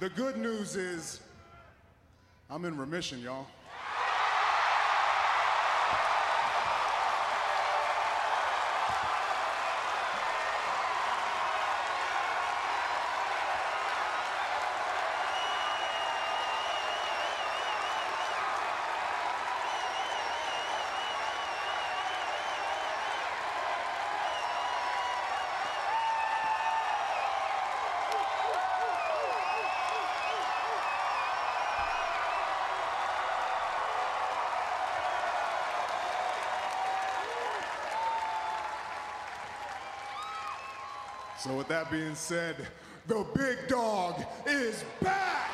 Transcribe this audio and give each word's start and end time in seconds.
The 0.00 0.08
good 0.08 0.38
news 0.38 0.76
is 0.76 1.20
I'm 2.48 2.64
in 2.64 2.78
remission, 2.78 3.20
y'all. 3.20 3.46
So, 41.42 41.54
with 41.54 41.68
that 41.68 41.90
being 41.90 42.14
said, 42.14 42.54
the 43.06 43.24
big 43.34 43.66
dog 43.66 44.22
is 44.46 44.84
back! 45.00 45.50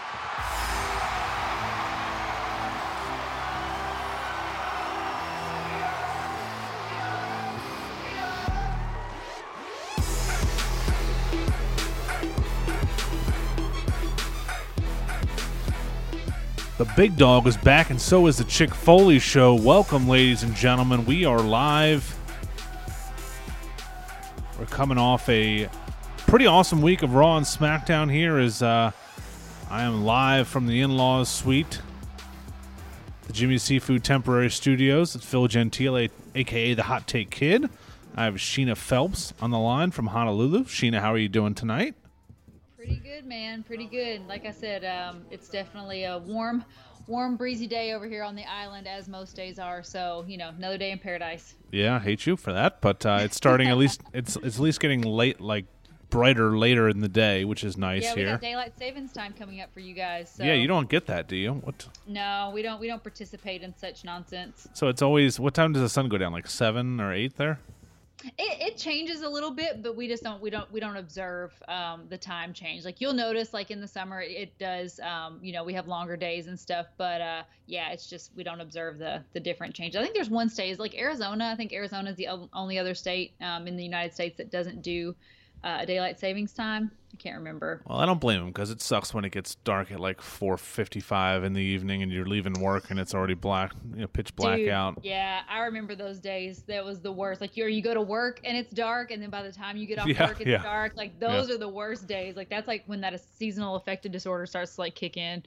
The 16.78 16.84
big 16.96 17.16
dog 17.16 17.46
is 17.46 17.56
back, 17.56 17.91
and 17.91 18.00
so 18.00 18.27
is 18.27 18.39
the 18.39 18.44
Chick 18.44 18.74
Foley 18.74 19.20
Show. 19.20 19.55
Welcome, 19.55 20.08
ladies 20.08 20.42
and 20.42 20.56
gentlemen. 20.56 21.06
We 21.06 21.24
are 21.24 21.39
live. 21.39 22.16
Coming 24.77 24.98
off 24.98 25.27
a 25.30 25.70
pretty 26.27 26.44
awesome 26.44 26.82
week 26.82 27.02
of 27.02 27.14
Raw 27.14 27.38
and 27.38 27.46
SmackDown 27.46 28.12
here 28.12 28.36
as 28.36 28.62
uh, 28.62 28.91
I 29.70 29.83
am 29.84 30.05
live 30.05 30.48
from 30.48 30.66
the 30.66 30.83
in 30.83 30.98
laws 30.98 31.30
suite, 31.30 31.80
the 33.27 33.33
Jimmy 33.33 33.56
Seafood 33.56 34.05
Temporary 34.05 34.50
Studios. 34.50 35.16
It's 35.16 35.24
Phil 35.24 35.48
Gentile, 35.48 36.08
aka 36.34 36.74
the 36.74 36.83
Hot 36.83 37.06
Take 37.06 37.30
Kid. 37.30 37.70
I 38.14 38.24
have 38.24 38.34
Sheena 38.34 38.77
Phelps 38.77 39.33
on 39.41 39.50
the 39.50 39.58
line 39.58 39.92
from 39.92 40.08
Honolulu. 40.08 40.64
Sheena, 40.64 41.00
how 41.00 41.14
are 41.14 41.18
you 41.18 41.30
doing 41.30 41.55
tonight? 41.55 41.94
Pretty 42.77 42.96
good, 42.96 43.24
man. 43.24 43.62
Pretty 43.62 43.86
good. 43.86 44.28
Like 44.28 44.44
I 44.44 44.50
said, 44.50 44.84
um, 44.84 45.24
it's 45.30 45.48
definitely 45.48 46.05
a 46.05 46.18
warm, 46.18 46.66
warm, 47.06 47.36
breezy 47.36 47.66
day 47.66 47.92
over 47.92 48.06
here 48.06 48.22
on 48.22 48.34
the 48.34 48.44
island, 48.44 48.86
as 48.86 49.08
most 49.08 49.36
days 49.36 49.58
are. 49.58 49.82
So, 49.82 50.24
you 50.26 50.36
know, 50.36 50.50
another 50.50 50.78
day 50.78 50.90
in 50.90 50.98
paradise. 50.98 51.54
Yeah, 51.70 51.96
I 51.96 51.98
hate 52.00 52.26
you 52.26 52.36
for 52.36 52.52
that, 52.52 52.80
but 52.80 53.04
uh, 53.04 53.18
it's 53.20 53.36
starting 53.36 53.68
at 53.68 53.76
least 53.76 54.00
it's 54.12 54.36
it's 54.36 54.56
at 54.56 54.62
least 54.62 54.80
getting 54.80 55.02
late, 55.02 55.40
like 55.40 55.66
brighter 56.10 56.56
later 56.56 56.88
in 56.88 57.00
the 57.00 57.08
day, 57.08 57.44
which 57.44 57.64
is 57.64 57.77
nice 57.77 58.02
yeah, 58.02 58.14
we 58.14 58.20
here. 58.22 58.30
got 58.32 58.40
daylight 58.40 58.78
savings 58.78 59.12
time 59.12 59.34
coming 59.38 59.60
up 59.60 59.72
for 59.74 59.80
you 59.80 59.94
guys. 59.94 60.30
So. 60.30 60.44
Yeah, 60.44 60.54
you 60.54 60.68
don't 60.68 60.88
get 60.88 61.06
that, 61.06 61.28
do 61.28 61.36
you? 61.36 61.52
What? 61.52 61.88
No, 62.06 62.50
we 62.54 62.62
don't. 62.62 62.80
We 62.80 62.86
don't 62.86 63.02
participate 63.02 63.62
in 63.62 63.77
such 63.77 64.04
nonsense. 64.04 64.68
So 64.72 64.88
it's 64.88 65.02
always 65.02 65.40
what 65.40 65.54
time 65.54 65.72
does 65.72 65.82
the 65.82 65.88
sun 65.88 66.08
go 66.08 66.18
down? 66.18 66.32
Like 66.32 66.46
seven 66.46 67.00
or 67.00 67.12
eight 67.12 67.36
there? 67.36 67.60
It, 68.25 68.33
it 68.39 68.77
changes 68.78 69.22
a 69.22 69.28
little 69.28 69.50
bit, 69.50 69.83
but 69.83 69.95
we 69.95 70.09
just 70.09 70.22
don't 70.22 70.41
we 70.41 70.48
don't 70.48 70.70
we 70.72 70.81
don't 70.81 70.97
observe 70.97 71.53
um, 71.69 72.05
the 72.09 72.17
time 72.17 72.53
change. 72.53 72.84
Like 72.84 73.00
you'll 73.00 73.12
notice, 73.12 73.53
like 73.53 73.70
in 73.70 73.81
the 73.81 73.86
summer, 73.89 74.23
it, 74.23 74.31
it 74.31 74.58
does. 74.58 74.98
Um, 75.00 75.39
you 75.42 75.53
know, 75.53 75.64
we 75.64 75.75
have 75.75 75.86
longer 75.86 76.17
days 76.17 76.47
and 76.47 76.58
stuff, 76.58 76.86
but 76.97 77.20
uh, 77.20 77.42
yeah, 77.67 77.91
it's 77.91 78.08
just 78.08 78.33
we 78.34 78.42
don't 78.42 78.61
observe 78.61 78.98
the 78.98 79.23
the 79.34 79.41
different 79.41 79.75
changes. 79.75 79.98
I 79.98 80.03
think 80.03 80.14
there's 80.14 80.31
one 80.31 80.48
state 80.48 80.70
is 80.70 80.78
like 80.78 80.95
Arizona. 80.95 81.50
I 81.53 81.56
think 81.56 81.73
Arizona 81.73 82.11
is 82.11 82.17
the 82.17 82.29
only 82.52 82.79
other 82.79 82.95
state 82.95 83.35
um, 83.40 83.68
in 83.68 83.77
the 83.77 83.85
United 83.85 84.14
States 84.14 84.39
that 84.39 84.51
doesn't 84.51 84.83
do 84.83 85.14
uh, 85.66 85.78
a 85.80 85.86
daylight 85.86 86.18
savings 86.20 86.52
time. 86.52 86.92
I 87.12 87.16
can't 87.16 87.36
remember. 87.36 87.82
Well, 87.86 87.98
I 87.98 88.06
don't 88.06 88.20
blame 88.20 88.40
him 88.40 88.46
because 88.48 88.70
it 88.70 88.80
sucks 88.80 89.12
when 89.12 89.24
it 89.24 89.32
gets 89.32 89.56
dark 89.56 89.90
at 89.90 89.98
like 89.98 90.22
four 90.22 90.56
fifty-five 90.56 91.42
in 91.42 91.54
the 91.54 91.62
evening 91.62 92.02
and 92.02 92.12
you're 92.12 92.27
leaving 92.27 92.52
work 92.60 92.90
and 92.90 93.00
it's 93.00 93.14
already 93.14 93.34
black, 93.34 93.72
you 93.94 94.02
know, 94.02 94.06
pitch 94.06 94.36
black 94.36 94.58
Dude, 94.58 94.68
out. 94.68 95.00
Yeah, 95.02 95.40
I 95.48 95.60
remember 95.64 95.96
those 95.96 96.20
days. 96.20 96.62
That 96.68 96.84
was 96.84 97.00
the 97.00 97.10
worst. 97.10 97.40
Like 97.40 97.56
you 97.56 97.66
you 97.66 97.82
go 97.82 97.94
to 97.94 98.02
work 98.02 98.40
and 98.44 98.56
it's 98.56 98.72
dark, 98.72 99.10
and 99.10 99.20
then 99.20 99.30
by 99.30 99.42
the 99.42 99.50
time 99.50 99.77
you 99.77 99.86
get 99.86 99.98
off 99.98 100.06
Yeah, 100.16 100.28
work, 100.28 100.40
it's 100.40 100.48
yeah. 100.48 100.62
dark. 100.62 100.92
Like 100.94 101.18
those 101.18 101.50
are 101.50 101.58
the 101.58 101.68
worst 101.68 102.06
days. 102.06 102.36
Like 102.36 102.48
that's 102.48 102.68
like 102.68 102.84
when 102.86 103.00
that 103.00 103.18
seasonal 103.36 103.74
affective 103.74 104.12
disorder 104.12 104.46
starts 104.46 104.77
to 104.77 104.83
like 104.83 104.94
kick 104.94 105.16
in. 105.16 105.42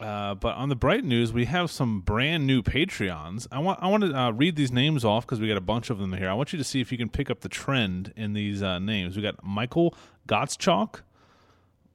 Uh, 0.00 0.34
but 0.34 0.54
on 0.56 0.70
the 0.70 0.76
bright 0.76 1.04
news, 1.04 1.30
we 1.32 1.44
have 1.44 1.70
some 1.70 2.00
brand 2.00 2.46
new 2.46 2.62
Patreons. 2.62 3.46
I 3.52 3.58
want 3.58 3.82
I 3.82 3.86
want 3.88 4.02
to 4.04 4.18
uh, 4.18 4.30
read 4.30 4.56
these 4.56 4.72
names 4.72 5.04
off 5.04 5.26
because 5.26 5.40
we 5.40 5.48
got 5.48 5.58
a 5.58 5.60
bunch 5.60 5.90
of 5.90 5.98
them 5.98 6.14
here. 6.14 6.30
I 6.30 6.32
want 6.34 6.52
you 6.54 6.58
to 6.58 6.64
see 6.64 6.80
if 6.80 6.90
you 6.90 6.96
can 6.96 7.10
pick 7.10 7.28
up 7.30 7.40
the 7.40 7.50
trend 7.50 8.12
in 8.16 8.32
these 8.32 8.62
uh, 8.62 8.78
names. 8.78 9.14
We 9.16 9.22
got 9.22 9.44
Michael 9.44 9.94
Gottschalk, 10.26 11.00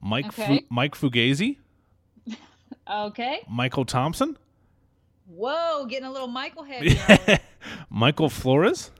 Mike 0.00 0.30
Fu- 0.32 0.60
Mike 0.70 0.94
Fugazi, 0.94 1.56
Okay. 2.88 3.40
Michael 3.48 3.84
Thompson, 3.84 4.38
Whoa, 5.26 5.86
getting 5.86 6.06
a 6.06 6.12
little 6.12 6.28
Michael 6.28 6.64
going. 6.64 7.38
Michael 7.90 8.28
Flores. 8.30 8.92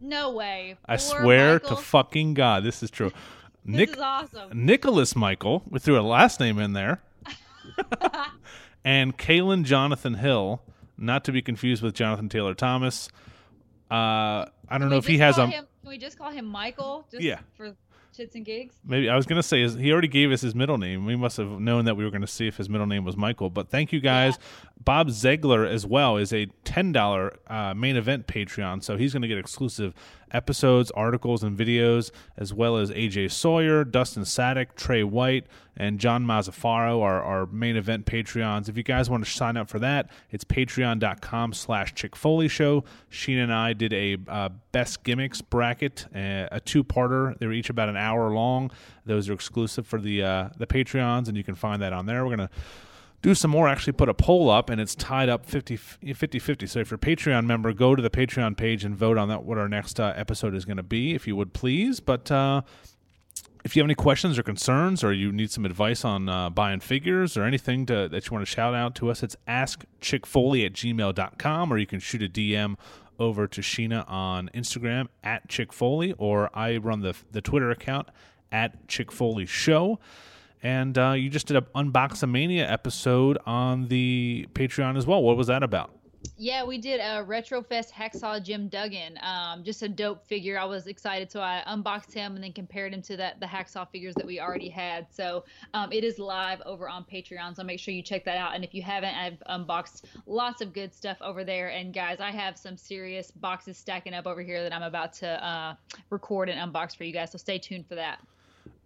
no 0.00 0.30
way. 0.32 0.76
I 0.86 0.96
Poor 0.96 1.22
swear 1.22 1.52
Michael. 1.54 1.76
to 1.76 1.82
fucking 1.82 2.34
God, 2.34 2.64
this 2.64 2.82
is 2.82 2.90
true. 2.90 3.10
This 3.64 3.76
Nick 3.76 3.90
is 3.90 3.98
awesome. 4.00 4.66
Nicholas 4.66 5.14
Michael. 5.14 5.62
We 5.70 5.78
threw 5.78 5.96
a 5.96 6.02
last 6.02 6.40
name 6.40 6.58
in 6.58 6.72
there. 6.72 7.00
and 8.84 9.16
Kalen 9.16 9.64
Jonathan 9.64 10.14
Hill, 10.14 10.62
not 10.96 11.24
to 11.24 11.32
be 11.32 11.42
confused 11.42 11.82
with 11.82 11.94
Jonathan 11.94 12.28
Taylor 12.28 12.54
Thomas. 12.54 13.08
Uh, 13.90 14.46
I 14.68 14.78
don't 14.78 14.88
know 14.88 14.96
if 14.96 15.06
he 15.06 15.18
has 15.18 15.38
a 15.38 15.46
Him, 15.46 15.66
can 15.82 15.90
we 15.90 15.98
just 15.98 16.18
call 16.18 16.30
him 16.30 16.46
Michael? 16.46 17.06
Just 17.10 17.22
Yeah. 17.22 17.40
For 17.56 17.74
shits 18.16 18.34
and 18.34 18.44
gigs. 18.44 18.74
maybe 18.84 19.08
I 19.08 19.16
was 19.16 19.26
gonna 19.26 19.42
say 19.42 19.62
is 19.62 19.74
he 19.74 19.90
already 19.90 20.08
gave 20.08 20.30
us 20.32 20.40
his 20.40 20.54
middle 20.54 20.78
name. 20.78 21.06
We 21.06 21.16
must 21.16 21.36
have 21.38 21.48
known 21.60 21.86
that 21.86 21.96
we 21.96 22.04
were 22.04 22.10
gonna 22.10 22.26
see 22.26 22.46
if 22.46 22.56
his 22.56 22.68
middle 22.68 22.86
name 22.86 23.04
was 23.04 23.16
Michael. 23.16 23.50
But 23.50 23.70
thank 23.70 23.92
you 23.92 24.00
guys. 24.00 24.38
Bob 24.82 25.08
Zegler 25.08 25.68
as 25.68 25.86
well 25.86 26.16
is 26.16 26.32
a 26.32 26.46
ten 26.64 26.92
dollar 26.92 27.38
uh, 27.46 27.74
main 27.74 27.96
event 27.96 28.26
Patreon, 28.26 28.82
so 28.82 28.96
he's 28.96 29.12
gonna 29.12 29.28
get 29.28 29.38
exclusive 29.38 29.94
episodes, 30.32 30.90
articles, 30.92 31.42
and 31.42 31.56
videos, 31.56 32.10
as 32.36 32.52
well 32.52 32.76
as 32.76 32.90
AJ 32.90 33.30
Sawyer, 33.30 33.84
Dustin 33.84 34.24
Sadek, 34.24 34.74
Trey 34.74 35.04
White, 35.04 35.46
and 35.76 35.98
John 35.98 36.24
Mazzafaro, 36.24 37.02
our, 37.02 37.22
our 37.22 37.46
main 37.46 37.76
event 37.76 38.06
Patreons. 38.06 38.68
If 38.68 38.76
you 38.76 38.82
guys 38.82 39.08
want 39.08 39.24
to 39.24 39.30
sign 39.30 39.56
up 39.56 39.68
for 39.68 39.78
that, 39.78 40.10
it's 40.30 40.44
patreon.com 40.44 41.52
slash 41.54 41.94
Chick 41.94 42.14
Foley 42.14 42.48
Show. 42.48 42.84
Sheena 43.10 43.44
and 43.44 43.52
I 43.52 43.72
did 43.72 43.92
a 43.92 44.18
uh, 44.28 44.50
best 44.72 45.02
gimmicks 45.02 45.40
bracket, 45.40 46.06
uh, 46.14 46.48
a 46.50 46.60
two-parter. 46.60 47.38
They 47.38 47.46
were 47.46 47.52
each 47.52 47.70
about 47.70 47.88
an 47.88 47.96
hour 47.96 48.30
long. 48.30 48.70
Those 49.06 49.28
are 49.28 49.32
exclusive 49.32 49.86
for 49.86 50.00
the 50.00 50.22
uh, 50.22 50.48
the 50.56 50.66
Patreons, 50.66 51.28
and 51.28 51.36
you 51.36 51.44
can 51.44 51.54
find 51.54 51.82
that 51.82 51.92
on 51.92 52.06
there. 52.06 52.24
We're 52.24 52.36
going 52.36 52.48
to 52.48 52.54
do 53.22 53.34
some 53.34 53.50
more 53.50 53.68
actually 53.68 53.92
put 53.92 54.08
a 54.08 54.14
poll 54.14 54.50
up 54.50 54.68
and 54.68 54.80
it's 54.80 54.94
tied 54.94 55.28
up 55.28 55.46
50 55.46 55.76
50 55.76 56.38
50 56.38 56.66
so 56.66 56.80
if 56.80 56.90
you're 56.90 56.96
a 56.96 56.98
patreon 56.98 57.46
member 57.46 57.72
go 57.72 57.94
to 57.94 58.02
the 58.02 58.10
patreon 58.10 58.56
page 58.56 58.84
and 58.84 58.96
vote 58.96 59.16
on 59.16 59.28
that 59.28 59.44
what 59.44 59.58
our 59.58 59.68
next 59.68 59.98
uh, 60.00 60.12
episode 60.16 60.54
is 60.54 60.64
going 60.64 60.76
to 60.76 60.82
be 60.82 61.14
if 61.14 61.26
you 61.26 61.36
would 61.36 61.52
please. 61.52 62.00
But 62.00 62.30
uh, 62.30 62.62
if 63.64 63.76
you 63.76 63.82
have 63.82 63.86
any 63.86 63.94
questions 63.94 64.38
or 64.38 64.42
concerns 64.42 65.04
or 65.04 65.12
you 65.12 65.30
need 65.30 65.50
some 65.50 65.64
advice 65.64 66.04
on 66.04 66.28
uh, 66.28 66.50
buying 66.50 66.80
figures 66.80 67.36
or 67.36 67.44
anything 67.44 67.86
to, 67.86 68.08
that 68.08 68.26
you 68.26 68.32
want 68.32 68.44
to 68.44 68.50
shout 68.50 68.74
out 68.74 68.94
to 68.96 69.10
us 69.10 69.22
it's 69.22 69.36
askchickfoley 69.46 70.66
at 70.66 70.72
gmail.com 70.72 71.72
or 71.72 71.78
you 71.78 71.86
can 71.86 72.00
shoot 72.00 72.22
a 72.22 72.28
dm 72.28 72.76
over 73.18 73.46
to 73.46 73.60
sheena 73.60 74.08
on 74.10 74.50
instagram 74.52 75.06
at 75.22 75.48
chickfoley 75.48 76.12
or 76.18 76.50
i 76.56 76.76
run 76.76 77.00
the, 77.00 77.14
the 77.30 77.40
twitter 77.40 77.70
account 77.70 78.08
at 78.50 78.88
chickfoley 78.88 79.46
show 79.46 80.00
and 80.62 80.96
uh, 80.96 81.12
you 81.12 81.28
just 81.28 81.46
did 81.46 81.56
an 81.56 81.66
Unboxamania 81.74 82.70
episode 82.70 83.38
on 83.46 83.88
the 83.88 84.46
Patreon 84.54 84.96
as 84.96 85.06
well. 85.06 85.22
What 85.22 85.36
was 85.36 85.48
that 85.48 85.62
about? 85.62 85.90
Yeah, 86.36 86.64
we 86.64 86.78
did 86.78 87.00
a 87.00 87.24
Retrofest 87.24 87.90
Hacksaw 87.90 88.42
Jim 88.42 88.68
Duggan. 88.68 89.18
Um, 89.22 89.64
just 89.64 89.82
a 89.82 89.88
dope 89.88 90.24
figure. 90.26 90.58
I 90.58 90.64
was 90.64 90.86
excited, 90.86 91.30
so 91.30 91.40
I 91.40 91.62
unboxed 91.66 92.12
him 92.12 92.34
and 92.34 92.44
then 92.44 92.52
compared 92.52 92.94
him 92.94 93.02
to 93.02 93.16
that 93.16 93.40
the 93.40 93.46
Hacksaw 93.46 93.88
figures 93.90 94.14
that 94.14 94.26
we 94.26 94.40
already 94.40 94.68
had. 94.68 95.06
So 95.12 95.44
um, 95.74 95.92
it 95.92 96.04
is 96.04 96.18
live 96.18 96.60
over 96.64 96.88
on 96.88 97.04
Patreon, 97.04 97.56
so 97.56 97.64
make 97.64 97.80
sure 97.80 97.92
you 97.92 98.02
check 98.02 98.24
that 98.24 98.36
out. 98.36 98.54
And 98.54 98.64
if 98.64 98.74
you 98.74 98.82
haven't, 98.82 99.14
I've 99.14 99.42
unboxed 99.48 100.06
lots 100.26 100.60
of 100.60 100.72
good 100.72 100.94
stuff 100.94 101.16
over 101.20 101.44
there. 101.44 101.68
And 101.70 101.92
guys, 101.92 102.20
I 102.20 102.30
have 102.30 102.56
some 102.56 102.76
serious 102.76 103.30
boxes 103.30 103.76
stacking 103.76 104.14
up 104.14 104.26
over 104.26 104.42
here 104.42 104.62
that 104.62 104.72
I'm 104.72 104.82
about 104.82 105.12
to 105.14 105.44
uh, 105.44 105.74
record 106.10 106.48
and 106.48 106.72
unbox 106.72 106.96
for 106.96 107.04
you 107.04 107.12
guys. 107.12 107.32
So 107.32 107.38
stay 107.38 107.58
tuned 107.58 107.86
for 107.88 107.96
that. 107.96 108.20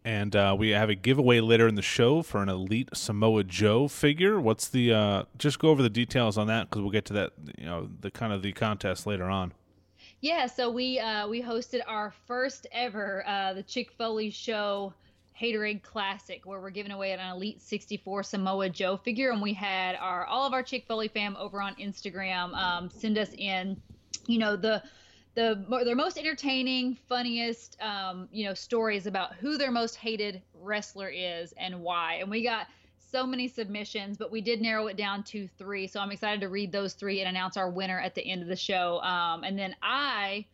And 0.06 0.36
uh, 0.36 0.54
we 0.56 0.70
have 0.70 0.88
a 0.88 0.94
giveaway 0.94 1.40
later 1.40 1.66
in 1.66 1.74
the 1.74 1.82
show 1.82 2.22
for 2.22 2.40
an 2.40 2.48
Elite 2.48 2.90
Samoa 2.94 3.42
Joe 3.42 3.88
figure. 3.88 4.40
What's 4.40 4.68
the? 4.68 4.92
Uh, 4.92 5.22
just 5.36 5.58
go 5.58 5.70
over 5.70 5.82
the 5.82 5.90
details 5.90 6.38
on 6.38 6.46
that 6.46 6.70
because 6.70 6.80
we'll 6.80 6.92
get 6.92 7.06
to 7.06 7.12
that. 7.14 7.32
You 7.58 7.66
know, 7.66 7.88
the 8.02 8.12
kind 8.12 8.32
of 8.32 8.40
the 8.40 8.52
contest 8.52 9.04
later 9.04 9.24
on. 9.24 9.52
Yeah, 10.20 10.46
so 10.46 10.70
we 10.70 11.00
uh, 11.00 11.26
we 11.26 11.42
hosted 11.42 11.80
our 11.88 12.14
first 12.28 12.68
ever 12.70 13.24
uh, 13.26 13.54
the 13.54 13.64
Chick 13.64 13.90
Foley 13.98 14.30
Show 14.30 14.94
Haterade 15.40 15.82
Classic, 15.82 16.46
where 16.46 16.60
we're 16.60 16.70
giving 16.70 16.92
away 16.92 17.10
an 17.10 17.18
Elite 17.18 17.60
64 17.60 18.22
Samoa 18.22 18.70
Joe 18.70 18.96
figure, 18.96 19.30
and 19.30 19.42
we 19.42 19.54
had 19.54 19.96
our 19.96 20.24
all 20.24 20.46
of 20.46 20.52
our 20.52 20.62
Chick 20.62 20.84
Foley 20.86 21.08
fam 21.08 21.36
over 21.36 21.60
on 21.60 21.74
Instagram 21.74 22.54
um, 22.54 22.88
send 22.90 23.18
us 23.18 23.30
in, 23.36 23.76
you 24.28 24.38
know, 24.38 24.54
the 24.54 24.84
the 25.36 25.64
their 25.84 25.94
most 25.94 26.18
entertaining, 26.18 26.96
funniest, 27.08 27.80
um, 27.80 28.28
you 28.32 28.46
know, 28.46 28.54
stories 28.54 29.06
about 29.06 29.34
who 29.34 29.56
their 29.56 29.70
most 29.70 29.94
hated 29.96 30.42
wrestler 30.54 31.08
is 31.08 31.52
and 31.58 31.80
why, 31.80 32.14
and 32.14 32.30
we 32.30 32.42
got 32.42 32.66
so 32.98 33.24
many 33.26 33.46
submissions, 33.46 34.16
but 34.16 34.32
we 34.32 34.40
did 34.40 34.60
narrow 34.60 34.88
it 34.88 34.96
down 34.96 35.22
to 35.22 35.46
three. 35.58 35.86
So 35.86 36.00
I'm 36.00 36.10
excited 36.10 36.40
to 36.40 36.48
read 36.48 36.72
those 36.72 36.94
three 36.94 37.20
and 37.20 37.28
announce 37.28 37.56
our 37.56 37.70
winner 37.70 38.00
at 38.00 38.14
the 38.14 38.26
end 38.26 38.42
of 38.42 38.48
the 38.48 38.56
show. 38.56 39.00
Um, 39.02 39.44
and 39.44 39.56
then 39.56 39.76
I 39.82 40.46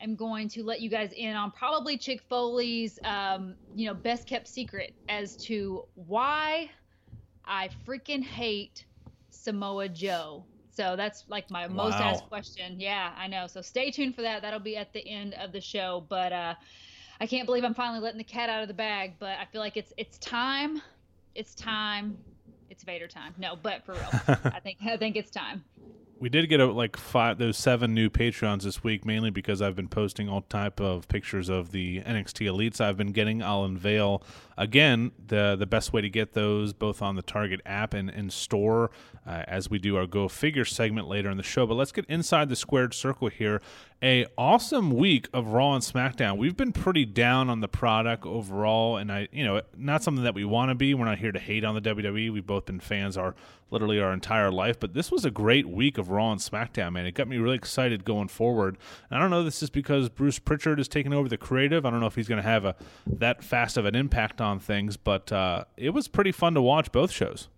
am 0.00 0.14
going 0.14 0.48
to 0.50 0.62
let 0.62 0.80
you 0.80 0.88
guys 0.88 1.12
in 1.16 1.34
on 1.34 1.50
probably 1.50 1.96
Chick 1.98 2.22
Foley's, 2.28 2.98
um, 3.04 3.54
you 3.74 3.86
know, 3.86 3.94
best 3.94 4.28
kept 4.28 4.46
secret 4.46 4.94
as 5.08 5.36
to 5.38 5.84
why 5.94 6.70
I 7.44 7.70
freaking 7.86 8.22
hate 8.22 8.84
Samoa 9.30 9.88
Joe. 9.88 10.44
So 10.74 10.96
that's 10.96 11.24
like 11.28 11.50
my 11.50 11.66
wow. 11.66 11.74
most 11.74 11.94
asked 11.94 12.24
question. 12.28 12.80
Yeah, 12.80 13.12
I 13.16 13.26
know. 13.28 13.46
So 13.46 13.60
stay 13.60 13.90
tuned 13.90 14.14
for 14.14 14.22
that. 14.22 14.42
That'll 14.42 14.60
be 14.60 14.76
at 14.76 14.92
the 14.92 15.06
end 15.06 15.34
of 15.34 15.52
the 15.52 15.60
show. 15.60 16.04
But 16.08 16.32
uh, 16.32 16.54
I 17.20 17.26
can't 17.26 17.46
believe 17.46 17.64
I'm 17.64 17.74
finally 17.74 18.00
letting 18.00 18.18
the 18.18 18.24
cat 18.24 18.48
out 18.48 18.62
of 18.62 18.68
the 18.68 18.74
bag. 18.74 19.14
But 19.18 19.38
I 19.38 19.46
feel 19.52 19.60
like 19.60 19.76
it's 19.76 19.92
it's 19.96 20.18
time. 20.18 20.80
It's 21.34 21.54
time. 21.54 22.18
It's 22.70 22.84
Vader 22.84 23.06
time. 23.06 23.34
No, 23.38 23.54
but 23.54 23.84
for 23.84 23.92
real, 23.92 24.10
I 24.44 24.60
think 24.60 24.78
I 24.82 24.96
think 24.96 25.16
it's 25.16 25.30
time 25.30 25.62
we 26.22 26.28
did 26.28 26.48
get 26.48 26.60
a, 26.60 26.66
like 26.66 26.96
five 26.96 27.36
those 27.38 27.58
seven 27.58 27.92
new 27.94 28.08
patreons 28.08 28.62
this 28.62 28.84
week 28.84 29.04
mainly 29.04 29.28
because 29.28 29.60
i've 29.60 29.74
been 29.74 29.88
posting 29.88 30.28
all 30.28 30.42
type 30.42 30.80
of 30.80 31.08
pictures 31.08 31.48
of 31.48 31.72
the 31.72 32.00
nxt 32.02 32.46
elites. 32.46 32.80
I've 32.80 32.96
been 32.96 33.10
getting 33.10 33.42
i'll 33.42 33.64
unveil 33.64 34.22
again 34.56 35.10
the 35.26 35.56
the 35.58 35.66
best 35.66 35.92
way 35.92 36.00
to 36.00 36.08
get 36.08 36.32
those 36.32 36.72
both 36.72 37.02
on 37.02 37.16
the 37.16 37.22
target 37.22 37.60
app 37.66 37.92
and 37.92 38.08
in 38.08 38.30
store 38.30 38.92
uh, 39.26 39.42
as 39.48 39.68
we 39.68 39.80
do 39.80 39.96
our 39.96 40.06
go 40.06 40.28
figure 40.28 40.64
segment 40.64 41.08
later 41.08 41.30
in 41.30 41.36
the 41.36 41.42
show. 41.42 41.66
But 41.66 41.74
let's 41.74 41.92
get 41.92 42.04
inside 42.06 42.48
the 42.48 42.56
squared 42.56 42.94
circle 42.94 43.28
here 43.28 43.60
a 44.02 44.26
awesome 44.36 44.90
week 44.90 45.28
of 45.32 45.48
raw 45.48 45.74
and 45.74 45.82
smackdown 45.82 46.36
we've 46.36 46.56
been 46.56 46.72
pretty 46.72 47.04
down 47.04 47.48
on 47.48 47.60
the 47.60 47.68
product 47.68 48.26
overall 48.26 48.96
and 48.96 49.12
i 49.12 49.28
you 49.32 49.44
know 49.44 49.60
not 49.76 50.02
something 50.02 50.24
that 50.24 50.34
we 50.34 50.44
want 50.44 50.68
to 50.68 50.74
be 50.74 50.92
we're 50.94 51.04
not 51.04 51.18
here 51.18 51.32
to 51.32 51.38
hate 51.38 51.64
on 51.64 51.74
the 51.74 51.80
wwe 51.80 52.32
we've 52.32 52.46
both 52.46 52.66
been 52.66 52.80
fans 52.80 53.16
our 53.16 53.34
literally 53.70 54.00
our 54.00 54.12
entire 54.12 54.50
life 54.50 54.78
but 54.80 54.94
this 54.94 55.10
was 55.10 55.24
a 55.24 55.30
great 55.30 55.68
week 55.68 55.98
of 55.98 56.10
Raw 56.10 56.32
and 56.32 56.40
SmackDown, 56.40 56.92
man. 56.92 57.06
It 57.06 57.12
got 57.12 57.28
me 57.28 57.38
really 57.38 57.56
excited 57.56 58.04
going 58.04 58.28
forward. 58.28 58.78
And 59.10 59.18
I 59.18 59.20
don't 59.20 59.30
know 59.30 59.42
this 59.42 59.62
is 59.62 59.70
because 59.70 60.08
Bruce 60.08 60.38
Pritchard 60.38 60.78
is 60.78 60.88
taking 60.88 61.12
over 61.12 61.28
the 61.28 61.36
creative. 61.36 61.86
I 61.86 61.90
don't 61.90 62.00
know 62.00 62.06
if 62.06 62.14
he's 62.14 62.28
going 62.28 62.42
to 62.42 62.48
have 62.48 62.64
a 62.64 62.76
that 63.06 63.42
fast 63.42 63.76
of 63.76 63.84
an 63.84 63.94
impact 63.94 64.40
on 64.40 64.58
things, 64.58 64.96
but 64.96 65.32
uh, 65.32 65.64
it 65.76 65.90
was 65.90 66.08
pretty 66.08 66.32
fun 66.32 66.54
to 66.54 66.62
watch 66.62 66.92
both 66.92 67.10
shows. 67.10 67.48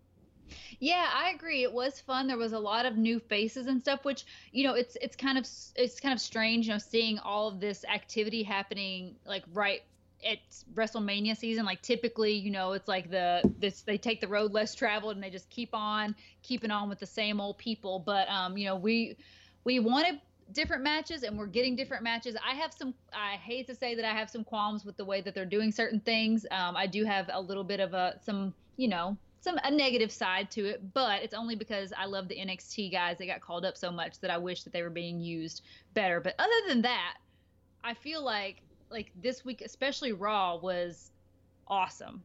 Yeah, 0.85 1.09
I 1.15 1.31
agree. 1.31 1.63
It 1.63 1.73
was 1.73 1.99
fun. 1.99 2.27
There 2.27 2.37
was 2.37 2.53
a 2.53 2.59
lot 2.59 2.85
of 2.85 2.99
new 2.99 3.19
faces 3.19 3.69
and 3.69 3.81
stuff, 3.81 4.05
which 4.05 4.27
you 4.53 4.65
know, 4.65 4.75
it's 4.75 4.99
it's 5.01 5.17
kind 5.17 5.39
of 5.39 5.47
it's 5.77 5.99
kind 5.99 6.13
of 6.13 6.21
strange, 6.21 6.67
you 6.67 6.73
know, 6.73 6.79
seeing 6.79 7.19
all 7.21 7.49
of 7.49 7.59
this 7.59 7.87
activity 7.87 8.43
happening 8.43 9.17
like 9.25 9.45
right 9.55 9.81
it's 10.21 10.67
WrestleMania 10.75 11.37
season, 11.39 11.65
like 11.65 11.81
typically, 11.81 12.33
you 12.35 12.51
know, 12.51 12.73
it's 12.73 12.87
like 12.87 13.11
the 13.11 13.43
this 13.59 13.81
they 13.81 13.97
take 13.97 14.21
the 14.21 14.29
road 14.29 14.53
less 14.53 14.75
traveled 14.75 15.15
and 15.15 15.25
they 15.25 15.31
just 15.31 15.49
keep 15.49 15.71
on 15.73 16.15
keeping 16.43 16.71
on 16.71 16.91
with 16.91 16.99
the 16.99 17.07
same 17.07 17.41
old 17.41 17.57
people. 17.57 17.99
But 17.99 18.29
um, 18.29 18.59
you 18.59 18.67
know, 18.67 18.77
we 18.77 19.17
we 19.65 19.81
wanted 19.81 20.21
different 20.53 20.83
matches 20.83 21.23
and 21.23 21.39
we're 21.39 21.47
getting 21.47 21.77
different 21.77 22.03
matches. 22.05 22.37
I 22.47 22.57
have 22.57 22.75
some 22.75 22.95
I 23.11 23.37
hate 23.37 23.67
to 23.69 23.75
say 23.75 23.95
that 23.95 24.05
I 24.05 24.13
have 24.13 24.29
some 24.29 24.45
qualms 24.45 24.85
with 24.85 24.99
the 24.99 25.07
way 25.07 25.23
that 25.23 25.35
they're 25.35 25.47
doing 25.47 25.73
certain 25.73 26.01
things. 26.01 26.45
Um, 26.51 26.77
I 26.77 26.87
do 26.87 27.05
have 27.07 27.31
a 27.33 27.41
little 27.41 27.65
bit 27.65 27.81
of 27.81 27.95
a 27.95 28.19
some, 28.23 28.53
you 28.77 28.89
know, 28.89 29.17
some 29.45 29.59
a 29.63 29.71
negative 29.71 30.11
side 30.11 30.51
to 30.53 30.65
it, 30.65 30.95
but 30.95 31.23
it's 31.23 31.35
only 31.35 31.55
because 31.55 31.93
I 31.97 32.07
love 32.07 32.29
the 32.29 32.37
NXT 32.37 32.91
guys 32.91 33.19
that 33.19 33.27
got 33.27 33.43
called 33.43 33.67
up 33.67 33.77
so 33.77 33.93
much 33.93 34.19
that 34.21 34.31
I 34.31 34.39
wish 34.39 34.63
that 34.63 34.73
they 34.73 34.83
were 34.83 34.91
being 34.91 35.21
used 35.21 35.63
better. 35.93 36.19
But 36.19 36.35
other 36.39 36.51
than 36.67 36.81
that, 36.83 37.19
I 37.85 37.93
feel 37.95 38.25
like 38.25 38.63
like 38.91 39.13
this 39.21 39.45
week, 39.45 39.61
especially 39.61 40.13
Raw, 40.13 40.57
was 40.57 41.11
awesome. 41.69 42.23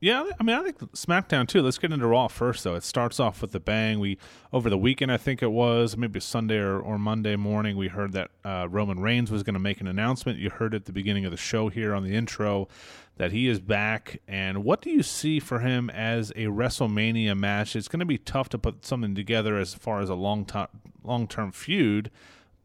Yeah, 0.00 0.26
I 0.38 0.42
mean, 0.44 0.54
I 0.54 0.62
think 0.62 0.78
SmackDown 0.92 1.48
too. 1.48 1.60
Let's 1.60 1.78
get 1.78 1.92
into 1.92 2.06
Raw 2.06 2.28
first, 2.28 2.62
though. 2.62 2.76
It 2.76 2.84
starts 2.84 3.18
off 3.18 3.42
with 3.42 3.50
the 3.50 3.58
bang. 3.58 3.98
We 3.98 4.16
over 4.52 4.70
the 4.70 4.78
weekend, 4.78 5.10
I 5.10 5.16
think 5.16 5.42
it 5.42 5.50
was 5.50 5.96
maybe 5.96 6.20
Sunday 6.20 6.58
or, 6.58 6.78
or 6.78 6.98
Monday 6.98 7.34
morning, 7.34 7.76
we 7.76 7.88
heard 7.88 8.12
that 8.12 8.30
uh, 8.44 8.68
Roman 8.70 9.00
Reigns 9.00 9.30
was 9.32 9.42
going 9.42 9.54
to 9.54 9.60
make 9.60 9.80
an 9.80 9.88
announcement. 9.88 10.38
You 10.38 10.50
heard 10.50 10.72
it 10.72 10.78
at 10.78 10.84
the 10.84 10.92
beginning 10.92 11.24
of 11.24 11.32
the 11.32 11.36
show 11.36 11.68
here 11.68 11.94
on 11.94 12.04
the 12.04 12.14
intro 12.14 12.68
that 13.18 13.30
he 13.30 13.48
is 13.48 13.60
back. 13.60 14.20
And 14.26 14.64
what 14.64 14.80
do 14.80 14.90
you 14.90 15.02
see 15.02 15.38
for 15.38 15.60
him 15.60 15.90
as 15.90 16.30
a 16.30 16.46
WrestleMania 16.46 17.36
match? 17.36 17.76
It's 17.76 17.88
going 17.88 18.00
to 18.00 18.06
be 18.06 18.18
tough 18.18 18.48
to 18.50 18.58
put 18.58 18.84
something 18.84 19.14
together 19.14 19.58
as 19.58 19.74
far 19.74 20.00
as 20.00 20.08
a 20.08 20.14
long 20.14 20.44
time 20.44 20.68
long 21.04 21.28
term 21.28 21.52
feud 21.52 22.10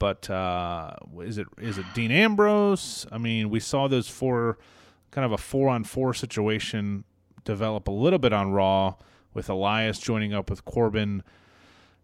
but 0.04 0.30
uh, 0.30 0.96
is 1.22 1.38
it 1.38 1.48
is 1.58 1.78
it 1.78 1.86
Dean 1.94 2.12
Ambrose? 2.12 3.08
I 3.10 3.18
mean, 3.18 3.50
we 3.50 3.62
saw 3.62 3.88
those 3.88 4.10
four 4.10 4.58
kind 5.12 5.24
of 5.24 5.32
a 5.32 5.38
four 5.38 5.70
on 5.70 5.86
four 5.86 6.14
situation 6.14 7.06
develop 7.46 7.88
a 7.88 7.92
little 7.92 8.20
bit 8.20 8.34
on 8.34 8.52
Raw 8.52 8.96
with 9.34 9.50
Elias 9.50 10.00
joining 10.00 10.34
up 10.34 10.50
with 10.50 10.66
Corbin 10.66 11.24